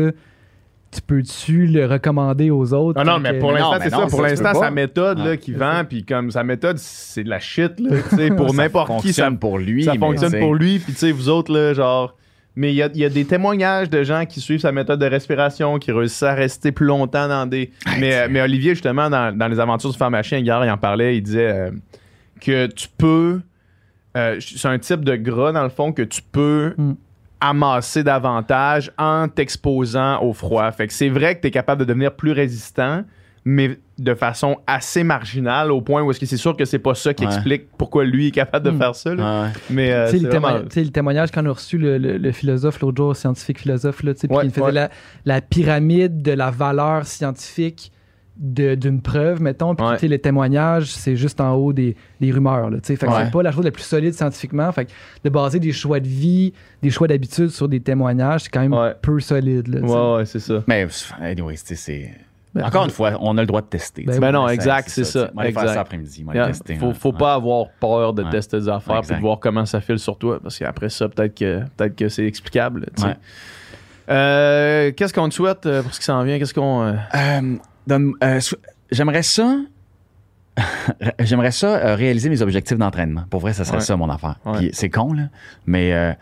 tu 0.91 1.01
peux-tu 1.01 1.67
le 1.67 1.85
recommander 1.85 2.49
aux 2.51 2.73
autres? 2.73 2.99
Non, 2.99 3.05
non, 3.05 3.13
quand 3.13 3.19
mais 3.21 3.39
pour 3.39 3.51
l'instant, 3.51 3.71
non, 3.73 3.79
c'est 3.81 3.89
ça. 3.89 3.97
non, 3.97 4.07
Pour 4.07 4.21
l'instant, 4.21 4.53
sa 4.53 4.71
méthode 4.71 5.19
là, 5.19 5.37
qui 5.37 5.53
vend, 5.53 5.83
puis 5.87 6.03
comme 6.03 6.31
sa 6.31 6.43
méthode, 6.43 6.77
c'est 6.77 7.23
de 7.23 7.29
la 7.29 7.39
shit, 7.39 7.79
là, 7.79 7.95
pour 8.35 8.53
n'importe 8.53 9.01
qui. 9.01 9.13
Ça, 9.13 9.23
fonctionne 9.25 9.39
pour 9.39 9.57
lui. 9.57 9.83
ça 9.83 9.95
fonctionne 9.95 10.37
pour 10.39 10.55
lui, 10.55 10.79
puis 10.79 10.93
tu 10.93 10.99
sais, 10.99 11.11
vous 11.11 11.29
autres, 11.29 11.53
là, 11.53 11.73
genre. 11.73 12.15
Mais 12.57 12.73
il 12.73 12.75
y 12.75 12.83
a, 12.83 12.89
il 12.93 12.99
y 12.99 13.05
a 13.05 13.09
des 13.09 13.23
témoignages 13.23 13.89
de 13.89 14.03
gens 14.03 14.25
qui 14.25 14.41
suivent 14.41 14.59
sa 14.59 14.73
méthode 14.73 14.99
de 14.99 15.05
respiration, 15.05 15.79
qui 15.79 15.93
réussissent 15.93 16.23
à 16.23 16.33
rester 16.33 16.73
plus 16.73 16.85
longtemps 16.85 17.29
dans 17.29 17.45
des. 17.45 17.71
mais, 17.97 18.27
mais 18.27 18.41
Olivier, 18.41 18.71
justement, 18.73 19.09
dans, 19.09 19.33
dans 19.35 19.47
les 19.47 19.61
aventures 19.61 19.91
du 19.91 19.97
pharmacien, 19.97 20.39
hier, 20.39 20.65
il 20.65 20.69
en 20.69 20.77
parlait, 20.77 21.15
il 21.15 21.21
disait 21.21 21.49
euh, 21.49 21.71
que 22.41 22.67
tu 22.67 22.89
peux. 22.97 23.39
euh, 24.17 24.37
c'est 24.41 24.67
un 24.67 24.77
type 24.79 25.05
de 25.05 25.15
gras, 25.15 25.53
dans 25.53 25.63
le 25.63 25.69
fond, 25.69 25.93
que 25.93 26.01
tu 26.01 26.21
peux 26.29 26.73
Mm. 26.77 26.91
Amasser 27.41 28.03
davantage 28.03 28.91
en 28.97 29.27
t'exposant 29.27 30.21
au 30.21 30.33
froid. 30.33 30.71
Fait 30.71 30.87
que 30.87 30.93
c'est 30.93 31.09
vrai 31.09 31.35
que 31.35 31.41
tu 31.41 31.47
es 31.47 31.51
capable 31.51 31.81
de 31.81 31.85
devenir 31.85 32.15
plus 32.15 32.31
résistant, 32.31 33.03
mais 33.43 33.79
de 33.97 34.13
façon 34.13 34.57
assez 34.67 35.03
marginale, 35.03 35.71
au 35.71 35.81
point 35.81 36.01
où 36.03 36.11
est-ce 36.11 36.19
que 36.19 36.25
c'est 36.27 36.37
sûr 36.37 36.55
que 36.55 36.63
c'est 36.65 36.79
pas 36.79 36.93
ça 36.95 37.13
qui 37.13 37.25
Ouais. 37.25 37.33
explique 37.33 37.63
pourquoi 37.77 38.03
lui 38.05 38.27
est 38.27 38.31
capable 38.31 38.65
de 38.67 38.71
Mm. 38.71 38.77
faire 38.79 38.95
ça. 38.95 39.15
là. 39.15 39.23
Ouais, 39.41 39.47
ouais. 39.47 39.53
Mais 39.71 39.91
euh, 39.91 40.07
c'est 40.07 40.19
le, 40.19 40.29
vraiment- 40.29 40.59
témoignage- 40.91 41.29
le 41.35 41.41
qu'on 41.41 41.49
a 41.49 41.53
reçu 41.53 41.77
le, 41.79 41.97
le- 41.97 42.17
le 42.17 42.31
philosophe 42.31 42.79
l'autre 42.81 42.97
jour, 42.97 43.15
scientifique 43.15 43.59
philosophe, 43.59 44.03
là, 44.03 44.13
tu 44.13 44.21
sais, 44.21 44.27
puis 44.27 44.37
Ouais, 44.37 44.45
il 44.45 44.51
faisait 44.51 44.61
ouais. 44.67 44.71
la, 44.71 44.89
la 45.25 45.41
pyramide 45.41 46.21
de 46.21 46.31
la 46.31 46.51
valeur 46.51 47.05
scientifique 47.07 47.91
d'une 48.41 49.01
preuve, 49.03 49.39
mettons, 49.39 49.75
puis 49.75 49.85
Ouais. 49.85 49.93
tu 49.93 49.99
sais, 49.99 50.07
le 50.07 50.17
témoignage, 50.17 50.87
c'est 50.87 51.15
juste 51.15 51.39
en 51.39 51.53
haut 51.53 51.73
des, 51.73 51.95
des 52.19 52.31
rumeurs. 52.31 52.71
Là, 52.71 52.77
tu 52.79 52.87
sais. 52.87 52.95
fait 52.95 53.05
que 53.05 53.11
Ouais. 53.11 53.25
c'est 53.25 53.31
pas 53.31 53.43
la 53.43 53.51
chose 53.51 53.63
la 53.63 53.69
plus 53.71 53.83
solide 53.83 54.13
scientifiquement. 54.15 54.71
Fait 54.71 54.85
que 54.85 54.91
de 55.23 55.29
baser 55.29 55.59
des 55.59 55.71
choix 55.71 55.99
de 55.99 56.07
vie, 56.07 56.51
des 56.81 56.89
choix 56.89 57.07
d'habitude 57.07 57.49
sur 57.49 57.67
des 57.69 57.79
témoignages, 57.79 58.41
c'est 58.43 58.49
quand 58.49 58.61
même 58.61 58.73
Ouais. 58.73 58.95
peu 58.99 59.19
solide. 59.19 59.67
Là. 59.67 59.81
Ouais, 59.81 60.17
ouais, 60.17 60.25
c'est 60.25 60.39
ça. 60.39 60.63
Mais, 60.67 60.87
anyway, 61.21 61.55
c'est- 61.55 61.75
c'est. 61.75 62.09
Ben, 62.53 62.65
Encore 62.65 62.83
une 62.83 62.89
fois, 62.89 63.13
on 63.21 63.37
a 63.37 63.41
le 63.41 63.47
droit 63.47 63.61
de 63.61 63.67
tester. 63.67 64.03
Ben. 64.03 64.19
Ben 64.19 64.31
non, 64.33 64.49
exact, 64.49 64.89
c'est 64.89 65.05
ça. 65.05 65.29
Moi, 65.33 65.43
faire 65.43 65.49
exact. 65.61 65.67
ça 65.75 65.79
après-midi. 65.81 66.25
Yeah. 66.33 66.47
tester. 66.47 66.75
faut 66.75 66.87
ouais. 66.87 66.93
faut 66.95 67.11
Ouais. 67.13 67.17
pas 67.19 67.35
avoir 67.35 67.67
peur 67.79 68.11
de 68.13 68.23
Ouais. 68.23 68.29
tester 68.31 68.57
des 68.59 68.67
affaires 68.67 68.97
Exact. 68.97 69.13
puis 69.13 69.21
de 69.21 69.21
voir 69.25 69.39
comment 69.39 69.65
ça 69.65 69.79
file 69.79 69.99
sur 69.99 70.17
toi 70.17 70.39
parce 70.43 70.57
qu'après 70.59 70.89
ça 70.89 71.07
peut-être 71.07 71.33
que 71.37 71.59
peut-être 71.77 71.95
que 71.95 72.09
c'est 72.09 72.25
explicable. 72.25 72.87
Ouais. 73.01 73.15
Euh, 74.09 74.91
qu'est-ce 74.91 75.13
qu'on 75.13 75.29
te 75.29 75.33
souhaite 75.33 75.65
euh, 75.65 75.81
pour 75.81 75.93
ce 75.93 75.99
qui 75.99 76.05
s'en 76.05 76.23
vient? 76.23 76.37
Qu'est-ce 76.39 76.53
qu'on 76.53 76.81
euh, 76.83 76.93
Euh, 77.15 77.55
donne- 77.87 78.13
euh, 78.23 78.39
J'aimerais 78.91 79.23
ça. 79.23 79.57
J'aimerais 81.19 81.51
ça 81.51 81.77
euh, 81.77 81.95
réaliser 81.95 82.29
mes 82.29 82.41
objectifs 82.41 82.77
d'entraînement. 82.77 83.23
Pour 83.29 83.39
vrai, 83.39 83.53
ça 83.53 83.63
serait 83.63 83.77
Ouais. 83.77 83.83
ça 83.83 83.95
mon 83.95 84.09
affaire. 84.09 84.37
Ouais. 84.45 84.57
Puis 84.57 84.69
C'est 84.73 84.89
con, 84.89 85.13
là. 85.13 85.23
Mais 85.65 85.93
euh, 85.93 86.13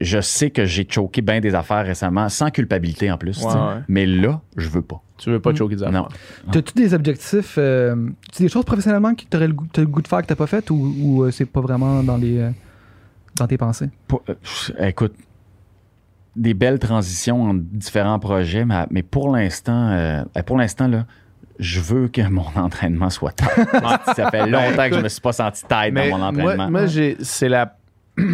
je 0.00 0.20
sais 0.20 0.50
que 0.50 0.64
j'ai 0.64 0.86
choqué 0.90 1.22
bien 1.22 1.40
des 1.40 1.54
affaires 1.54 1.86
récemment, 1.86 2.28
sans 2.28 2.50
culpabilité 2.50 3.10
en 3.12 3.16
plus. 3.18 3.42
Ouais. 3.44 3.52
Mais 3.88 4.06
là, 4.06 4.40
je 4.56 4.68
veux 4.68 4.82
pas. 4.82 5.00
tu 5.18 5.30
veux 5.30 5.38
pas 5.40 5.50
te 5.50 5.54
Mm. 5.54 5.58
choquer 5.58 5.76
des 5.76 5.82
affaires 5.84 6.02
Non. 6.02 6.08
T'as-tu 6.52 6.74
des 6.74 6.92
objectifs, 6.94 7.54
euh, 7.58 8.08
tu 8.32 8.42
des 8.42 8.48
choses 8.48 8.64
professionnellement 8.64 9.14
que 9.14 9.22
tu 9.30 9.38
le, 9.38 9.46
goût- 9.52 9.68
t'as 9.72 9.82
le 9.82 9.86
goût 9.88 10.02
de 10.02 10.08
faire 10.08 10.20
que 10.22 10.26
t'as 10.26 10.34
pas 10.34 10.48
fait 10.48 10.68
ou, 10.70 10.92
ou, 11.00 11.22
euh, 11.22 11.30
c'est 11.30 11.46
pas 11.46 11.60
vraiment 11.60 12.02
dans 12.02 12.16
les 12.16 12.38
euh, 12.38 12.50
dans 13.36 13.46
tes 13.46 13.56
pensées? 13.56 13.88
Pour- 14.08 14.24
euh, 14.28 14.34
écoute, 14.88 15.14
des 16.36 16.54
belles 16.54 16.78
transitions 16.78 17.42
entre 17.50 17.60
différents 17.62 18.18
projets, 18.18 18.64
mais, 18.64 18.86
mais 18.90 19.02
pour 19.02 19.34
l'instant, 19.34 19.90
euh, 19.90 20.22
pour 20.46 20.58
l'instant, 20.58 20.88
là, 20.88 21.06
je 21.58 21.80
veux 21.80 22.08
que 22.08 22.22
mon 22.28 22.46
entraînement 22.56 23.10
soit 23.10 23.32
tight. 23.32 23.48
Ça 24.16 24.30
fait 24.30 24.46
longtemps 24.48 24.88
que 24.90 24.96
je 24.96 25.00
me 25.00 25.08
suis 25.08 25.20
pas 25.20 25.32
senti 25.32 25.62
tight 25.66 25.92
mais 25.92 26.10
dans 26.10 26.18
mon 26.18 26.24
entraînement. 26.24 26.70
moi, 26.70 26.86
j'ai 26.86 27.16
c'est 27.20 27.48
la 27.48 27.76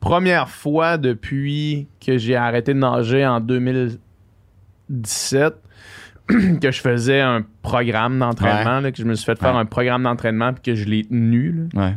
première 0.00 0.48
fois 0.48 0.98
depuis 0.98 1.88
que 2.04 2.18
j'ai 2.18 2.36
arrêté 2.36 2.74
de 2.74 2.78
nager 2.78 3.26
en 3.26 3.40
2017 3.40 5.54
que 6.60 6.70
je 6.70 6.80
faisais 6.80 7.20
un 7.20 7.42
programme 7.62 8.18
d'entraînement 8.18 8.80
là, 8.80 8.92
que 8.92 8.98
je 8.98 9.04
me 9.04 9.14
suis 9.14 9.24
fait 9.24 9.38
faire 9.38 9.54
Ouais. 9.54 9.60
un 9.60 9.64
programme 9.64 10.02
d'entraînement 10.02 10.52
puis 10.52 10.62
que 10.62 10.74
je 10.74 10.84
l'ai 10.84 11.04
tenu 11.04 11.68
là. 11.74 11.86
Ouais. 11.86 11.94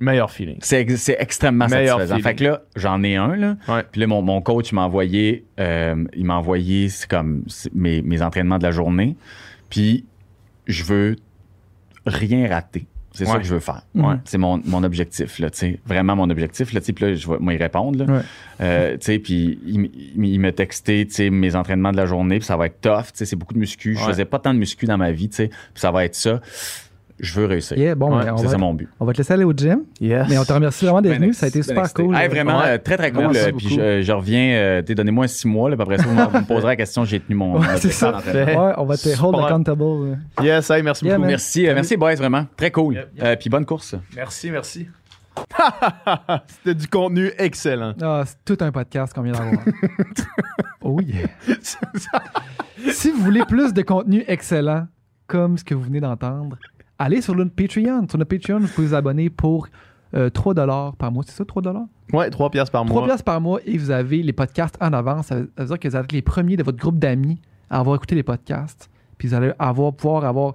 Meilleur 0.00 0.30
feeling 0.30 0.58
C'est 0.60 0.80
ex- 0.82 0.96
c'est 0.96 1.16
extrêmement 1.18 1.66
Meilleur 1.68 1.98
satisfaisant. 1.98 2.16
feeling. 2.16 2.22
Fait 2.24 2.34
que 2.36 2.44
là, 2.44 2.62
j'en 2.76 3.02
ai 3.02 3.16
un, 3.16 3.36
là. 3.36 3.56
Ouais. 3.68 3.84
Puis 3.90 4.00
là, 4.00 4.06
mon, 4.06 4.22
mon 4.22 4.40
coach 4.40 4.72
m'a 4.72 4.82
envoyé, 4.82 5.44
euh, 5.60 6.04
il 6.14 6.24
m'a 6.24 6.36
envoyé 6.36 6.88
c'est 6.88 7.08
comme 7.08 7.44
c'est 7.48 7.74
mes, 7.74 8.02
mes 8.02 8.22
entraînements 8.22 8.58
de 8.58 8.64
la 8.64 8.70
journée. 8.70 9.16
Puis 9.70 10.04
je 10.66 10.84
veux 10.84 11.16
rien 12.06 12.48
rater. 12.48 12.86
C'est 13.12 13.24
ça 13.24 13.38
que 13.38 13.44
je 13.44 13.52
veux 13.54 13.58
faire. 13.60 13.82
Ouais. 13.96 14.14
C'est 14.26 14.38
mon, 14.38 14.62
mon 14.64 14.84
objectif, 14.84 15.40
là. 15.40 15.48
Vraiment 15.86 16.14
mon 16.14 16.30
objectif, 16.30 16.72
là. 16.72 16.80
Puis 16.80 16.94
là, 17.00 17.14
je 17.14 17.28
vais 17.28 17.38
moi, 17.40 17.52
y 17.52 17.56
répondre, 17.56 17.98
là. 17.98 18.04
Ouais. 18.14 18.20
Euh, 18.60 18.96
puis 18.98 19.58
il, 19.66 19.90
il, 20.14 20.24
il 20.24 20.38
m'a 20.38 20.52
texté, 20.52 21.04
tu 21.04 21.14
sais, 21.14 21.30
mes 21.30 21.56
entraînements 21.56 21.90
de 21.90 21.96
la 21.96 22.06
journée, 22.06 22.38
puis 22.38 22.46
ça 22.46 22.56
va 22.56 22.66
être 22.66 22.80
tough, 22.80 23.06
c'est 23.14 23.34
beaucoup 23.34 23.54
de 23.54 23.58
muscu. 23.58 23.96
Je 23.96 24.04
faisais 24.04 24.24
pas 24.24 24.38
tant 24.38 24.54
de 24.54 24.60
muscu 24.60 24.86
dans 24.86 24.98
ma 24.98 25.10
vie. 25.10 25.26
Puis 25.28 25.48
ça 25.74 25.90
va 25.90 26.04
être 26.04 26.14
ça. 26.14 26.40
Je 27.20 27.34
veux 27.40 27.46
réussir. 27.46 27.76
Yeah, 27.76 27.94
bon, 27.96 28.16
Ouais, 28.16 28.24
ben, 28.24 28.36
C'est 28.36 28.48
ça 28.48 28.58
mon 28.58 28.72
but. 28.74 28.88
on 29.00 29.04
va 29.04 29.12
te 29.12 29.18
laisser 29.18 29.32
aller 29.32 29.44
au 29.44 29.52
gym. 29.52 29.80
yes 30.00 30.26
Mais 30.28 30.38
on 30.38 30.44
te 30.44 30.52
remercie 30.52 30.84
vraiment 30.84 31.00
d'être 31.00 31.12
Ben 31.14 31.20
venu. 31.22 31.32
Ça 31.34 31.46
a 31.46 31.48
été 31.48 31.58
ben 31.58 31.62
super 31.64 31.82
excité. 31.82 32.02
cool. 32.04 32.16
Hey, 32.16 32.28
vraiment, 32.28 32.58
Ouais. 32.60 32.68
euh, 32.68 32.78
très, 32.78 32.96
très 32.96 33.10
cool. 33.10 33.24
Merci 33.32 33.38
euh, 33.48 33.52
Puis 33.56 33.66
beaucoup. 33.68 33.80
je, 33.80 34.02
je 34.02 34.12
reviens, 34.12 34.52
euh, 34.54 34.82
donnez-moi 34.82 35.26
six 35.28 35.48
mois, 35.48 35.68
là, 35.70 35.76
puis 35.76 35.82
après 35.82 35.98
ça, 35.98 36.04
vous 36.04 36.14
me, 36.38 36.44
poserez 36.46 36.66
la 36.68 36.76
question, 36.76 37.04
j'ai 37.04 37.18
tenu 37.20 37.34
mon. 37.36 37.58
Ouais, 37.58 37.66
c'est 37.76 37.90
ça. 37.90 38.18
Ouais, 38.32 38.56
on 38.76 38.84
va 38.84 38.96
te 38.96 39.08
hold 39.08 39.34
Super. 39.34 39.44
accountable. 39.46 39.82
euh. 39.82 40.14
yes 40.42 40.70
hey, 40.70 40.82
merci 40.82 41.04
Yeah, 41.04 41.14
beaucoup 41.14 41.22
man. 41.22 41.30
Merci, 41.30 41.68
euh, 41.68 41.74
merci, 41.74 41.96
boys, 41.96 42.14
vraiment. 42.14 42.46
Très 42.56 42.70
cool. 42.70 42.94
Yep, 42.94 43.08
yep. 43.16 43.24
Euh, 43.24 43.36
puis 43.36 43.50
bonne 43.50 43.66
course. 43.66 43.94
Merci, 44.14 44.50
merci. 44.50 44.86
C'était 46.48 46.74
du 46.74 46.88
contenu 46.88 47.30
excellent. 47.38 47.94
Ah, 48.02 48.24
c'est 48.26 48.36
tout 48.44 48.62
un 48.64 48.72
podcast 48.72 49.12
qu'on 49.12 49.22
vient 49.22 49.32
d'avoir. 49.32 49.62
oh 50.82 51.00
yeah. 51.00 51.28
si 52.92 53.10
vous 53.10 53.22
voulez 53.22 53.44
plus 53.46 53.72
de 53.72 53.82
contenu 53.82 54.24
excellent, 54.26 54.86
comme 55.26 55.58
ce 55.58 55.64
que 55.64 55.74
vous 55.74 55.82
venez 55.82 56.00
d'entendre, 56.00 56.56
allez 56.98 57.20
sur 57.22 57.34
notre 57.34 57.52
Patreon. 57.52 58.06
Sur 58.08 58.18
notre 58.18 58.36
Patreon, 58.36 58.60
vous 58.60 58.68
pouvez 58.68 58.88
vous 58.88 58.94
abonner 58.94 59.30
pour 59.30 59.68
euh, 60.14 60.30
3 60.30 60.54
par 60.98 61.12
mois. 61.12 61.24
C'est 61.26 61.34
ça, 61.34 61.44
3 61.44 61.62
ouais, 62.12 62.30
3 62.30 62.50
piastres 62.50 62.72
par 62.72 62.84
3 62.84 62.94
mois. 62.94 63.06
piastres 63.06 63.24
par 63.24 63.40
mois 63.40 63.60
et 63.64 63.76
vous 63.76 63.90
avez 63.90 64.22
les 64.22 64.32
podcasts 64.32 64.76
en 64.80 64.92
avance. 64.92 65.26
Ça 65.26 65.36
veut 65.36 65.50
ça 65.56 65.62
veut 65.64 65.68
dire 65.68 65.78
que 65.78 65.88
vous 65.88 65.96
êtes 65.96 66.12
les 66.12 66.22
premiers 66.22 66.56
de 66.56 66.62
votre 66.62 66.78
groupe 66.78 66.98
d'amis 66.98 67.40
à 67.70 67.80
avoir 67.80 67.96
écouté 67.96 68.14
les 68.14 68.22
podcasts. 68.22 68.90
Puis 69.18 69.28
vous 69.28 69.34
allez 69.34 69.52
avoir, 69.58 69.92
pouvoir 69.92 70.24
avoir. 70.24 70.54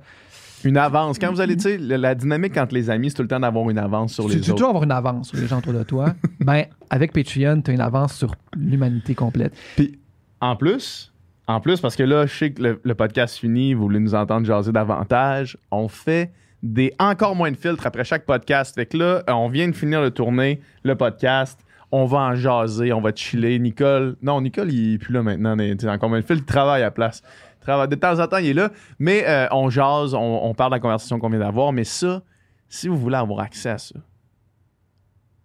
Une 0.63 0.77
avance. 0.77 1.19
Quand 1.19 1.29
vous 1.29 1.41
allez, 1.41 1.57
tu 1.57 1.63
sais, 1.63 1.77
la, 1.77 2.15
dynamique 2.15 2.55
entre 2.55 2.73
les 2.73 2.89
amis, 2.89 3.09
c'est 3.09 3.17
tout 3.17 3.21
le 3.21 3.27
temps 3.27 3.41
d'avoir 3.41 3.69
une 3.69 3.77
avance 3.77 4.13
sur 4.13 4.29
Tu 4.29 4.35
les 4.35 4.39
tu 4.39 4.51
autres. 4.51 4.59
toujours 4.59 4.69
avoir 4.69 4.83
une 4.83 4.91
avance 4.91 5.27
sur 5.27 5.37
les 5.37 5.45
gens 5.45 5.57
autour 5.57 5.73
de 5.73 5.83
toi. 5.83 6.13
ben, 6.39 6.63
avec 6.89 7.11
Patreon, 7.11 7.61
tu 7.61 7.71
as 7.71 7.73
une 7.73 7.81
avance 7.81 8.13
sur 8.13 8.33
l'humanité 8.55 9.13
complète. 9.13 9.53
Puis, 9.75 9.99
en 10.39 10.55
plus, 10.55 11.12
en 11.47 11.59
plus, 11.59 11.79
parce 11.81 11.95
que 11.95 12.03
là, 12.03 12.25
je 12.25 12.33
sais 12.33 12.51
que 12.51 12.61
le, 12.61 12.81
le 12.83 12.95
podcast 12.95 13.37
finit, 13.37 13.73
vous 13.73 13.83
voulez 13.83 13.99
nous 13.99 14.15
entendre 14.15 14.45
jaser 14.45 14.71
davantage, 14.71 15.57
on 15.71 15.87
fait 15.87 16.31
des 16.61 16.93
encore 16.99 17.35
moins 17.35 17.51
de 17.51 17.57
filtres 17.57 17.85
après 17.85 18.05
chaque 18.05 18.25
podcast. 18.25 18.75
Fait 18.75 18.85
que 18.85 18.97
là, 18.97 19.23
on 19.27 19.49
vient 19.49 19.67
de 19.67 19.73
finir 19.75 20.01
de 20.01 20.09
tourner 20.09 20.61
le 20.83 20.95
podcast. 20.95 21.59
on 21.91 22.05
va 22.05 22.19
en 22.19 22.35
jaser, 22.35 22.91
on 22.93 23.01
va 23.01 23.11
chiller. 23.13 23.59
Nicole, 23.59 24.15
non, 24.21 24.39
Nicole, 24.41 24.71
il 24.71 24.93
est 24.95 24.97
plus 24.97 25.13
là 25.13 25.21
maintenant. 25.21 25.55
tu 25.57 25.67
sais, 25.67 25.85
Dans 25.85 25.97
combien 25.99 26.21
de 26.21 26.25
il 26.29 26.43
travaille 26.45 26.81
à 26.81 26.85
la 26.85 26.91
place. 26.91 27.21
Il 27.59 27.65
travaille- 27.65 27.87
De 27.89 27.95
temps 27.95 28.19
en 28.19 28.25
temps, 28.27 28.37
il 28.37 28.47
est 28.47 28.53
là. 28.53 28.71
Mais 28.97 29.23
euh, 29.27 29.47
on 29.51 29.69
jase, 29.69 30.13
on, 30.15 30.39
on 30.45 30.53
parle 30.55 30.71
de 30.71 30.77
la 30.77 30.79
conversation 30.79 31.19
qu'on 31.19 31.29
vient 31.29 31.39
d'avoir. 31.39 31.71
Mais 31.73 31.83
ça, 31.83 32.23
si 32.69 32.87
vous 32.87 32.97
voulez 32.97 33.17
avoir 33.17 33.41
accès 33.41 33.69
à 33.69 33.77
ça, 33.77 33.95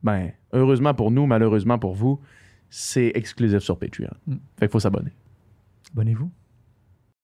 ben, 0.03 0.31
heureusement 0.53 0.95
pour 0.95 1.11
nous, 1.11 1.27
malheureusement 1.27 1.79
pour 1.79 1.95
vous, 1.95 2.21
c'est 2.71 3.11
exclusif 3.15 3.59
sur 3.59 3.79
Patreon. 3.79 4.09
Mm. 4.27 4.35
Fait 4.59 4.67
qu'il 4.67 4.71
faut 4.73 4.81
s'abonner. 4.81 5.11
Abonnez-vous. 5.93 6.31